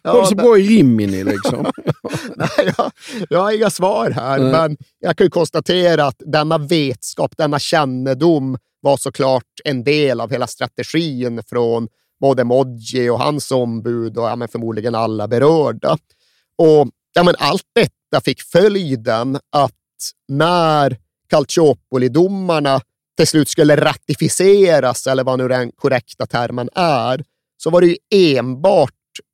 Ja, 0.04 0.14
Var 0.14 0.26
så 0.26 0.36
men- 0.36 0.46
bra 0.46 0.58
i 0.58 0.62
Rimini 0.68 1.24
liksom. 1.24 1.66
Nej, 2.36 2.74
jag, 2.78 2.92
jag 3.30 3.40
har 3.40 3.52
inga 3.52 3.70
svar 3.70 4.10
här, 4.10 4.40
Nej. 4.40 4.52
men 4.52 4.78
jag 5.00 5.18
kan 5.18 5.26
ju 5.26 5.32
konstatera 5.32 6.06
att 6.06 6.22
denna 6.26 6.58
vetskap, 6.58 7.38
denna 7.38 7.60
kännedom 7.60 8.58
var 8.82 8.98
såklart 8.98 9.44
en 9.64 9.84
del 9.84 10.22
av 10.22 10.32
hela 10.32 10.48
strategin 10.48 11.42
från 11.50 11.88
både 12.22 12.44
Moggi 12.44 13.10
och 13.10 13.20
hans 13.20 13.52
ombud 13.52 14.18
och 14.18 14.24
ja, 14.24 14.48
förmodligen 14.52 14.96
alla 14.96 15.28
berörda. 15.28 15.98
Och 16.58 16.88
ja, 17.14 17.24
men 17.24 17.36
Allt 17.40 17.64
detta 17.76 18.22
fick 18.26 18.42
följden 18.42 19.40
att 19.50 19.74
när 20.28 20.98
Calciopoli-domarna 21.30 22.82
till 23.18 23.28
slut 23.28 23.50
skulle 23.50 23.76
ratificeras, 23.76 25.08
eller 25.08 25.24
vad 25.24 25.40
nu 25.40 25.48
den 25.48 25.72
korrekta 25.72 26.26
termen 26.26 26.70
är, 26.76 27.24
så 27.58 27.70
var 27.70 27.82
det 27.82 27.88
ju 27.88 27.98
enbart 28.36 28.94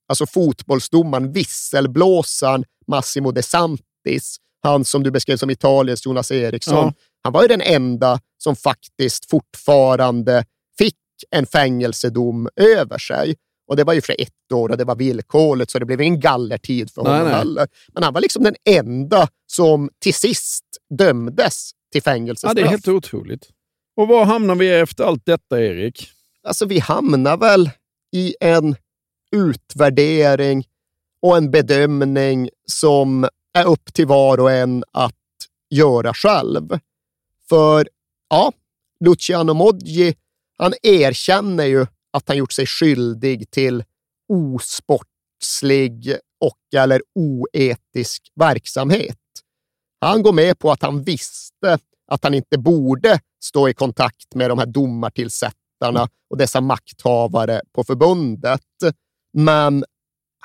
alltså 0.09 0.25
fotbollsdomaren, 0.25 1.31
visselblåsaren 1.31 2.63
Massimo 2.87 3.31
De 3.31 3.43
Santis, 3.43 4.37
han 4.63 4.85
som 4.85 5.03
du 5.03 5.11
beskrev 5.11 5.37
som 5.37 5.49
Italiens 5.49 6.05
Jonas 6.05 6.31
Eriksson, 6.31 6.75
Ja. 6.75 6.93
han 7.23 7.33
var 7.33 7.41
ju 7.41 7.47
den 7.47 7.61
enda 7.61 8.19
som 8.37 8.55
faktiskt 8.55 9.29
fortfarande 9.29 10.45
fick 10.77 10.95
en 11.31 11.45
fängelsedom 11.45 12.49
över 12.55 12.97
sig. 12.97 13.35
Och 13.67 13.75
det 13.75 13.83
var 13.83 13.93
ju 13.93 14.01
för 14.01 14.15
ett 14.19 14.51
år 14.53 14.69
och 14.69 14.77
det 14.77 14.83
var 14.83 14.95
villkorligt, 14.95 15.71
så 15.71 15.79
det 15.79 15.85
blev 15.85 16.01
ingen 16.01 16.19
gallertid 16.19 16.91
för 16.91 17.01
honom 17.01 17.23
nej. 17.23 17.33
heller. 17.33 17.67
Men 17.93 18.03
han 18.03 18.13
var 18.13 18.21
liksom 18.21 18.43
den 18.43 18.55
enda 18.69 19.27
som 19.47 19.89
till 19.99 20.13
sist 20.13 20.63
dömdes 20.89 21.71
till 21.91 22.01
Ja, 22.05 22.11
fängelsestraff. 22.11 22.55
det 22.55 22.61
är 22.61 22.67
helt 22.67 22.87
otroligt. 22.87 23.49
Och 23.95 24.07
var 24.07 24.25
hamnar 24.25 24.55
vi 24.55 24.69
efter 24.69 25.03
allt 25.03 25.25
detta, 25.25 25.61
Erik? 25.61 26.09
Alltså, 26.43 26.65
vi 26.65 26.79
hamnar 26.79 27.37
väl 27.37 27.69
i 28.11 28.35
en 28.39 28.75
utvärdering 29.31 30.67
och 31.21 31.37
en 31.37 31.51
bedömning 31.51 32.49
som 32.65 33.27
är 33.53 33.67
upp 33.67 33.93
till 33.93 34.07
var 34.07 34.39
och 34.39 34.51
en 34.51 34.83
att 34.91 35.13
göra 35.69 36.13
själv. 36.13 36.79
För 37.49 37.89
ja, 38.29 38.51
Luciano 38.99 39.53
Moggi, 39.53 40.15
han 40.57 40.73
erkänner 40.83 41.65
ju 41.65 41.87
att 42.17 42.27
han 42.27 42.37
gjort 42.37 42.51
sig 42.51 42.65
skyldig 42.65 43.51
till 43.51 43.83
osportslig 44.29 46.17
och 46.41 46.79
eller 46.81 47.01
oetisk 47.15 48.31
verksamhet. 48.35 49.17
Han 50.01 50.23
går 50.23 50.33
med 50.33 50.59
på 50.59 50.71
att 50.71 50.81
han 50.81 51.03
visste 51.03 51.79
att 52.07 52.23
han 52.23 52.33
inte 52.33 52.57
borde 52.57 53.19
stå 53.43 53.69
i 53.69 53.73
kontakt 53.73 54.35
med 54.35 54.49
de 54.49 54.59
här 54.59 54.65
domartillsättarna 54.65 56.09
och 56.29 56.37
dessa 56.37 56.61
makthavare 56.61 57.61
på 57.71 57.83
förbundet. 57.83 58.61
Men 59.33 59.85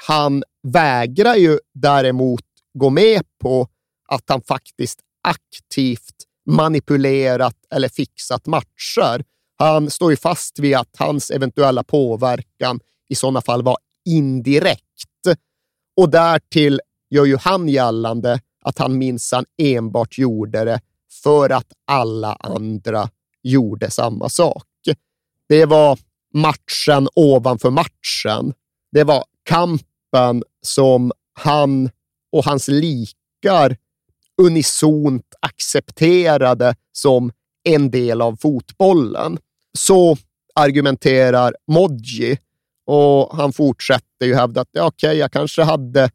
han 0.07 0.43
vägrar 0.63 1.35
ju 1.35 1.59
däremot 1.75 2.45
gå 2.75 2.91
med 2.91 3.23
på 3.41 3.69
att 4.09 4.25
han 4.27 4.43
faktiskt 4.43 5.01
aktivt 5.23 6.15
manipulerat 6.47 7.57
eller 7.75 7.89
fixat 7.89 8.47
matcher. 8.47 9.25
Han 9.63 9.91
står 9.91 10.11
ju 10.11 10.17
fast 10.17 10.59
vid 10.59 10.77
att 10.77 10.97
hans 10.99 11.31
eventuella 11.31 11.83
påverkan 11.83 12.81
i 13.09 13.15
sådana 13.15 13.41
fall 13.41 13.63
var 13.63 13.77
indirekt. 14.05 14.83
Och 15.97 16.11
därtill 16.11 16.81
gör 17.11 17.25
ju 17.25 17.37
han 17.37 17.69
gällande 17.69 18.41
att 18.65 18.79
han 18.79 18.99
minsann 18.99 19.45
enbart 19.63 20.19
gjorde 20.19 20.65
det 20.65 20.81
för 21.23 21.51
att 21.51 21.73
alla 21.87 22.33
andra 22.33 23.09
gjorde 23.43 23.91
samma 23.91 24.29
sak. 24.29 24.67
Det 25.49 25.65
var 25.67 25.99
matchen 26.35 27.09
ovanför 27.15 27.71
matchen. 27.71 28.55
Det 28.93 29.05
var 29.05 29.25
kampen 29.43 30.43
som 30.63 31.13
han 31.33 31.91
och 32.33 32.45
hans 32.45 32.69
likar 32.69 33.77
unisont 34.43 35.35
accepterade 35.41 36.75
som 36.93 37.33
en 37.65 37.91
del 37.91 38.23
av 38.23 38.37
fotbollen. 38.37 39.39
Så 39.79 40.17
argumenterar 40.55 41.55
Modji. 41.67 42.39
Och 42.87 43.37
han 43.37 43.53
fortsätter 43.53 44.27
ju 44.27 44.35
hävda 44.35 44.61
att 44.61 44.69
ja, 44.73 44.87
okej, 44.87 45.09
okay, 45.09 45.19
jag 45.19 45.33
kanske 45.33 45.63
hade 45.63 46.11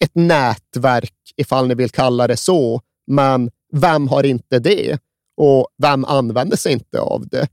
ett 0.00 0.14
nätverk, 0.14 1.14
ifall 1.36 1.68
ni 1.68 1.74
vill 1.74 1.90
kalla 1.90 2.26
det 2.26 2.36
så, 2.36 2.80
men 3.06 3.50
vem 3.72 4.08
har 4.08 4.26
inte 4.26 4.58
det? 4.58 4.98
Och 5.36 5.68
vem 5.82 6.04
använder 6.04 6.56
sig 6.56 6.72
inte 6.72 7.00
av 7.00 7.28
det? 7.28 7.48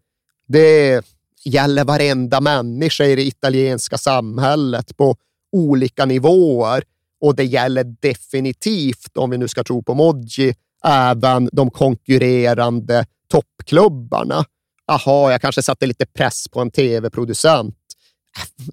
Det 0.48 1.02
gäller 1.46 1.84
varenda 1.84 2.42
människa 2.42 3.04
i 3.04 3.16
det 3.16 3.24
italienska 3.28 3.98
samhället 3.98 4.98
på 4.98 5.16
olika 5.52 6.06
nivåer 6.06 6.84
och 7.22 7.36
det 7.36 7.44
gäller 7.44 7.84
definitivt, 7.84 9.18
om 9.18 9.30
vi 9.30 9.38
nu 9.38 9.48
ska 9.48 9.64
tro 9.64 9.84
på 9.84 9.94
Moggi, 9.94 10.56
även 10.84 11.50
de 11.52 11.72
konkurrerande 11.72 13.06
toppklubbarna. 13.28 14.46
Jaha, 14.88 15.31
jag 15.31 15.41
kanske 15.41 15.61
satte 15.61 15.85
lite 15.85 16.05
press 16.05 16.47
på 16.47 16.61
en 16.61 16.72
tv-producent. 16.72 17.76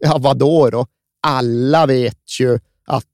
Ja, 0.00 0.18
vadå 0.18 0.70
då? 0.70 0.86
Alla 1.26 1.86
vet 1.86 2.40
ju 2.40 2.58
att 2.86 3.04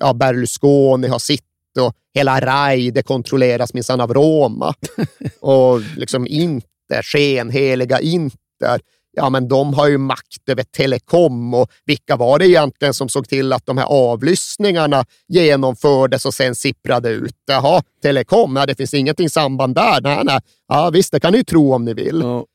ja, 0.00 0.12
Berlusconi 0.12 1.08
har 1.08 1.18
sitt 1.18 1.44
och 1.80 1.94
hela 2.14 2.40
RAI, 2.40 2.90
det 2.90 3.02
kontrolleras 3.02 3.74
minsann 3.74 4.00
av 4.00 4.14
Roma. 4.14 4.74
och 5.40 5.80
liksom 5.96 6.26
Inter, 6.26 7.02
skenheliga 7.02 8.00
Inter, 8.00 8.80
ja 9.12 9.30
men 9.30 9.48
de 9.48 9.74
har 9.74 9.88
ju 9.88 9.98
makt 9.98 10.48
över 10.48 10.62
telekom 10.62 11.54
och 11.54 11.70
vilka 11.84 12.16
var 12.16 12.38
det 12.38 12.48
egentligen 12.48 12.94
som 12.94 13.08
såg 13.08 13.28
till 13.28 13.52
att 13.52 13.66
de 13.66 13.78
här 13.78 13.86
avlyssningarna 13.86 15.04
genomfördes 15.28 16.26
och 16.26 16.34
sen 16.34 16.54
sipprade 16.54 17.10
ut? 17.10 17.36
Jaha, 17.46 17.82
telekom, 18.02 18.56
ja, 18.56 18.66
det 18.66 18.74
finns 18.74 18.94
ingenting 18.94 19.30
samband 19.30 19.74
där. 19.74 20.00
Nej, 20.00 20.24
nej. 20.24 20.40
Ja, 20.68 20.90
visst, 20.90 21.12
det 21.12 21.20
kan 21.20 21.32
ni 21.32 21.38
ju 21.38 21.44
tro 21.44 21.74
om 21.74 21.84
ni 21.84 21.94
vill. 21.94 22.20
Ja. 22.20 22.46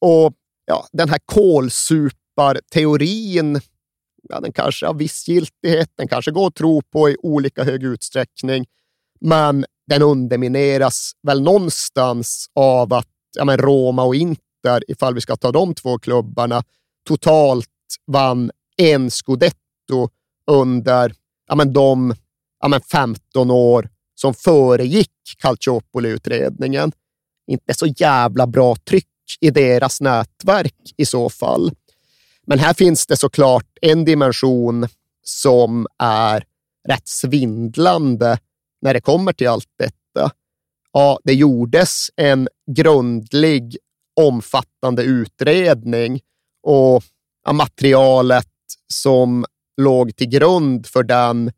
Och 0.00 0.32
ja, 0.66 0.86
den 0.92 1.08
här 1.08 1.20
kolsuparteorin, 1.24 3.60
ja, 4.28 4.40
den 4.40 4.52
kanske 4.52 4.86
har 4.86 4.94
viss 4.94 5.28
giltighet, 5.28 5.90
den 5.96 6.08
kanske 6.08 6.30
går 6.30 6.46
att 6.46 6.54
tro 6.54 6.82
på 6.82 7.10
i 7.10 7.16
olika 7.22 7.64
hög 7.64 7.82
utsträckning, 7.82 8.66
men 9.20 9.64
den 9.86 10.02
undermineras 10.02 11.12
väl 11.22 11.42
någonstans 11.42 12.46
av 12.54 12.92
att 12.92 13.08
ja, 13.36 13.44
men 13.44 13.58
Roma 13.58 14.04
och 14.04 14.14
Inter 14.14 14.51
där, 14.62 14.90
ifall 14.90 15.14
vi 15.14 15.20
ska 15.20 15.36
ta 15.36 15.52
de 15.52 15.74
två 15.74 15.98
klubbarna, 15.98 16.64
totalt 17.08 17.68
vann 18.06 18.50
en 18.76 19.10
scudetto 19.10 20.08
under 20.46 21.14
ja, 21.48 21.54
men 21.54 21.72
de 21.72 22.14
ja, 22.60 22.68
men 22.68 22.80
15 22.80 23.50
år 23.50 23.88
som 24.14 24.34
föregick 24.34 25.10
Calciopoli-utredningen. 25.38 26.92
Inte 27.46 27.74
så 27.74 27.86
jävla 27.86 28.46
bra 28.46 28.76
tryck 28.76 29.06
i 29.40 29.50
deras 29.50 30.00
nätverk 30.00 30.92
i 30.96 31.06
så 31.06 31.30
fall. 31.30 31.70
Men 32.46 32.58
här 32.58 32.74
finns 32.74 33.06
det 33.06 33.16
såklart 33.16 33.66
en 33.80 34.04
dimension 34.04 34.88
som 35.24 35.86
är 35.98 36.44
rätt 36.88 37.08
svindlande 37.08 38.38
när 38.82 38.94
det 38.94 39.00
kommer 39.00 39.32
till 39.32 39.48
allt 39.48 39.68
detta. 39.78 40.30
Ja, 40.92 41.18
det 41.24 41.34
gjordes 41.34 42.08
en 42.16 42.48
grundlig 42.76 43.76
omfattande 44.20 45.02
utredning 45.02 46.20
och 46.62 47.02
materialet 47.52 48.46
som 48.92 49.44
låg 49.76 50.16
till 50.16 50.28
grund 50.28 50.86
för 50.86 51.02
den 51.02 51.52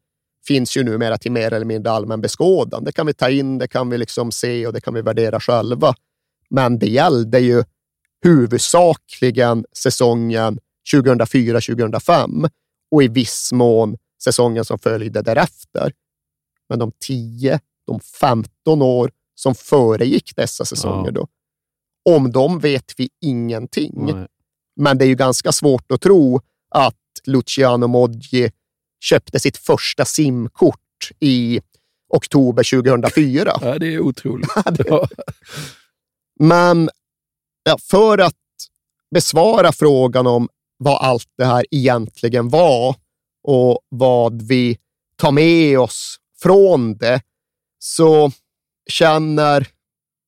finns 0.46 0.76
ju 0.76 0.84
numera 0.84 1.18
till 1.18 1.32
mer 1.32 1.52
eller 1.52 1.66
mindre 1.66 1.92
allmän 1.92 2.20
beskådan. 2.20 2.84
Det 2.84 2.92
kan 2.92 3.06
vi 3.06 3.14
ta 3.14 3.30
in, 3.30 3.58
det 3.58 3.68
kan 3.68 3.90
vi 3.90 3.98
liksom 3.98 4.32
se 4.32 4.66
och 4.66 4.72
det 4.72 4.80
kan 4.80 4.94
vi 4.94 5.02
värdera 5.02 5.40
själva. 5.40 5.94
Men 6.50 6.78
det 6.78 6.88
gällde 6.88 7.40
ju 7.40 7.64
huvudsakligen 8.24 9.64
säsongen 9.72 10.58
2004-2005 10.94 12.50
och 12.90 13.02
i 13.02 13.08
viss 13.08 13.52
mån 13.52 13.96
säsongen 14.24 14.64
som 14.64 14.78
följde 14.78 15.22
därefter. 15.22 15.92
Men 16.68 16.78
de 16.78 16.92
10, 16.98 17.60
de 17.86 18.00
15 18.00 18.82
år 18.82 19.10
som 19.34 19.54
föregick 19.54 20.36
dessa 20.36 20.64
säsonger, 20.64 21.06
ja. 21.06 21.10
då, 21.10 21.28
om 22.04 22.32
dem 22.32 22.58
vet 22.58 22.92
vi 22.96 23.08
ingenting. 23.20 24.06
Nej. 24.06 24.26
Men 24.76 24.98
det 24.98 25.04
är 25.04 25.08
ju 25.08 25.14
ganska 25.14 25.52
svårt 25.52 25.92
att 25.92 26.00
tro 26.00 26.40
att 26.70 26.94
Luciano 27.24 27.86
Moggi 27.86 28.50
köpte 29.00 29.40
sitt 29.40 29.56
första 29.56 30.04
simkort 30.04 30.80
i 31.20 31.60
oktober 32.08 32.82
2004. 32.82 33.52
Ja, 33.60 33.78
det 33.78 33.94
är 33.94 34.00
otroligt. 34.00 34.48
Men 36.40 36.90
ja, 37.64 37.78
för 37.78 38.18
att 38.18 38.34
besvara 39.14 39.72
frågan 39.72 40.26
om 40.26 40.48
vad 40.76 41.02
allt 41.02 41.28
det 41.38 41.44
här 41.44 41.66
egentligen 41.70 42.48
var 42.48 42.96
och 43.48 43.80
vad 43.88 44.42
vi 44.42 44.78
tar 45.16 45.32
med 45.32 45.78
oss 45.78 46.16
från 46.42 46.96
det, 46.96 47.22
så 47.78 48.32
känner 48.90 49.68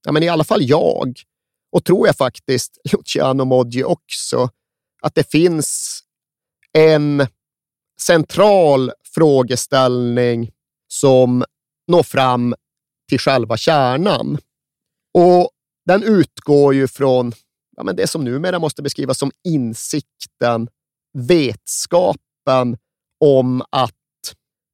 ja, 0.04 0.12
men 0.12 0.22
i 0.22 0.28
alla 0.28 0.44
fall 0.44 0.62
jag 0.62 1.20
och 1.76 1.84
tror 1.84 2.06
jag 2.06 2.16
faktiskt 2.16 2.78
Luciano 2.92 3.44
Moggi 3.44 3.84
också, 3.84 4.50
att 5.02 5.14
det 5.14 5.30
finns 5.30 6.00
en 6.72 7.26
central 8.00 8.92
frågeställning 9.14 10.50
som 10.88 11.44
når 11.88 12.02
fram 12.02 12.54
till 13.08 13.18
själva 13.18 13.56
kärnan. 13.56 14.38
Och 15.14 15.50
den 15.86 16.02
utgår 16.02 16.74
ju 16.74 16.88
från 16.88 17.32
ja, 17.76 17.82
men 17.82 17.96
det 17.96 18.06
som 18.06 18.24
numera 18.24 18.58
måste 18.58 18.82
beskrivas 18.82 19.18
som 19.18 19.30
insikten, 19.48 20.68
vetskapen 21.18 22.78
om 23.24 23.62
att 23.70 23.94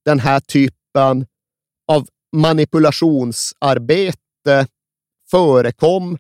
den 0.04 0.20
här 0.20 0.40
typen 0.40 1.26
av 1.92 2.08
manipulationsarbete 2.36 4.66
förekom 5.30 6.18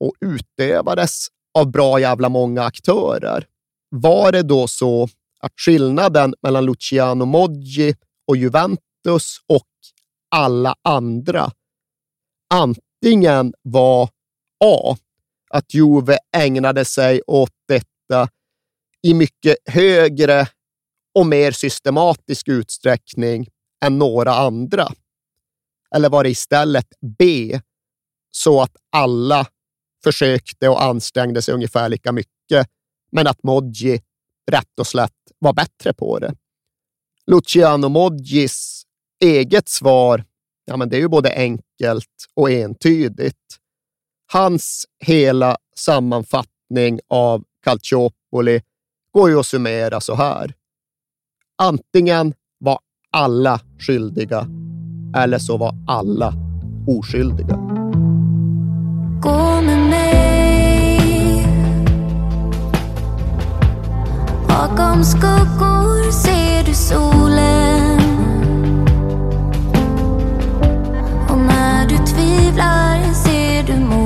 och 0.00 0.12
utövades 0.20 1.26
av 1.58 1.70
bra 1.70 2.00
jävla 2.00 2.28
många 2.28 2.62
aktörer. 2.62 3.46
Var 3.88 4.32
det 4.32 4.42
då 4.42 4.68
så 4.68 5.08
att 5.40 5.52
skillnaden 5.56 6.34
mellan 6.42 6.64
Luciano 6.64 7.24
Moggi 7.24 7.94
och 8.26 8.36
Juventus 8.36 9.38
och 9.48 9.66
alla 10.30 10.74
andra 10.82 11.50
antingen 12.54 13.54
var 13.62 14.08
A. 14.64 14.96
Att 15.50 15.74
Juve 15.74 16.18
ägnade 16.36 16.84
sig 16.84 17.22
åt 17.26 17.52
detta 17.68 18.28
i 19.02 19.14
mycket 19.14 19.56
högre 19.64 20.48
och 21.14 21.26
mer 21.26 21.52
systematisk 21.52 22.48
utsträckning 22.48 23.48
än 23.84 23.98
några 23.98 24.34
andra. 24.34 24.88
Eller 25.94 26.08
var 26.08 26.24
det 26.24 26.30
istället 26.30 26.86
B, 27.18 27.60
så 28.30 28.62
att 28.62 28.76
alla 28.92 29.46
försökte 30.06 30.68
och 30.68 30.82
ansträngde 30.82 31.42
sig 31.42 31.54
ungefär 31.54 31.88
lika 31.88 32.12
mycket, 32.12 32.68
men 33.12 33.26
att 33.26 33.42
Moggi 33.42 34.00
rätt 34.50 34.78
och 34.80 34.86
slätt 34.86 35.12
var 35.38 35.52
bättre 35.52 35.92
på 35.92 36.18
det. 36.18 36.34
Luciano 37.26 37.88
Moggis 37.88 38.82
eget 39.24 39.68
svar, 39.68 40.24
ja, 40.64 40.76
men 40.76 40.88
det 40.88 40.96
är 40.96 41.00
ju 41.00 41.08
både 41.08 41.34
enkelt 41.36 42.26
och 42.34 42.50
entydigt. 42.50 43.58
Hans 44.32 44.86
hela 45.04 45.56
sammanfattning 45.76 47.00
av 47.08 47.44
Calciopoli 47.64 48.62
går 49.12 49.30
ju 49.30 49.38
att 49.38 49.46
summera 49.46 50.00
så 50.00 50.14
här. 50.14 50.54
Antingen 51.62 52.34
var 52.58 52.78
alla 53.10 53.60
skyldiga 53.78 54.48
eller 55.16 55.38
så 55.38 55.56
var 55.56 55.74
alla 55.88 56.34
oskyldiga. 56.86 57.76
Bakom 64.56 65.04
skuggor 65.04 66.10
ser 66.10 66.64
du 66.64 66.74
solen 66.74 68.00
Och 71.28 71.38
när 71.38 71.88
du 71.88 71.96
tvivlar 71.96 73.12
ser 73.12 73.62
du 73.62 73.80
månen. 73.80 74.05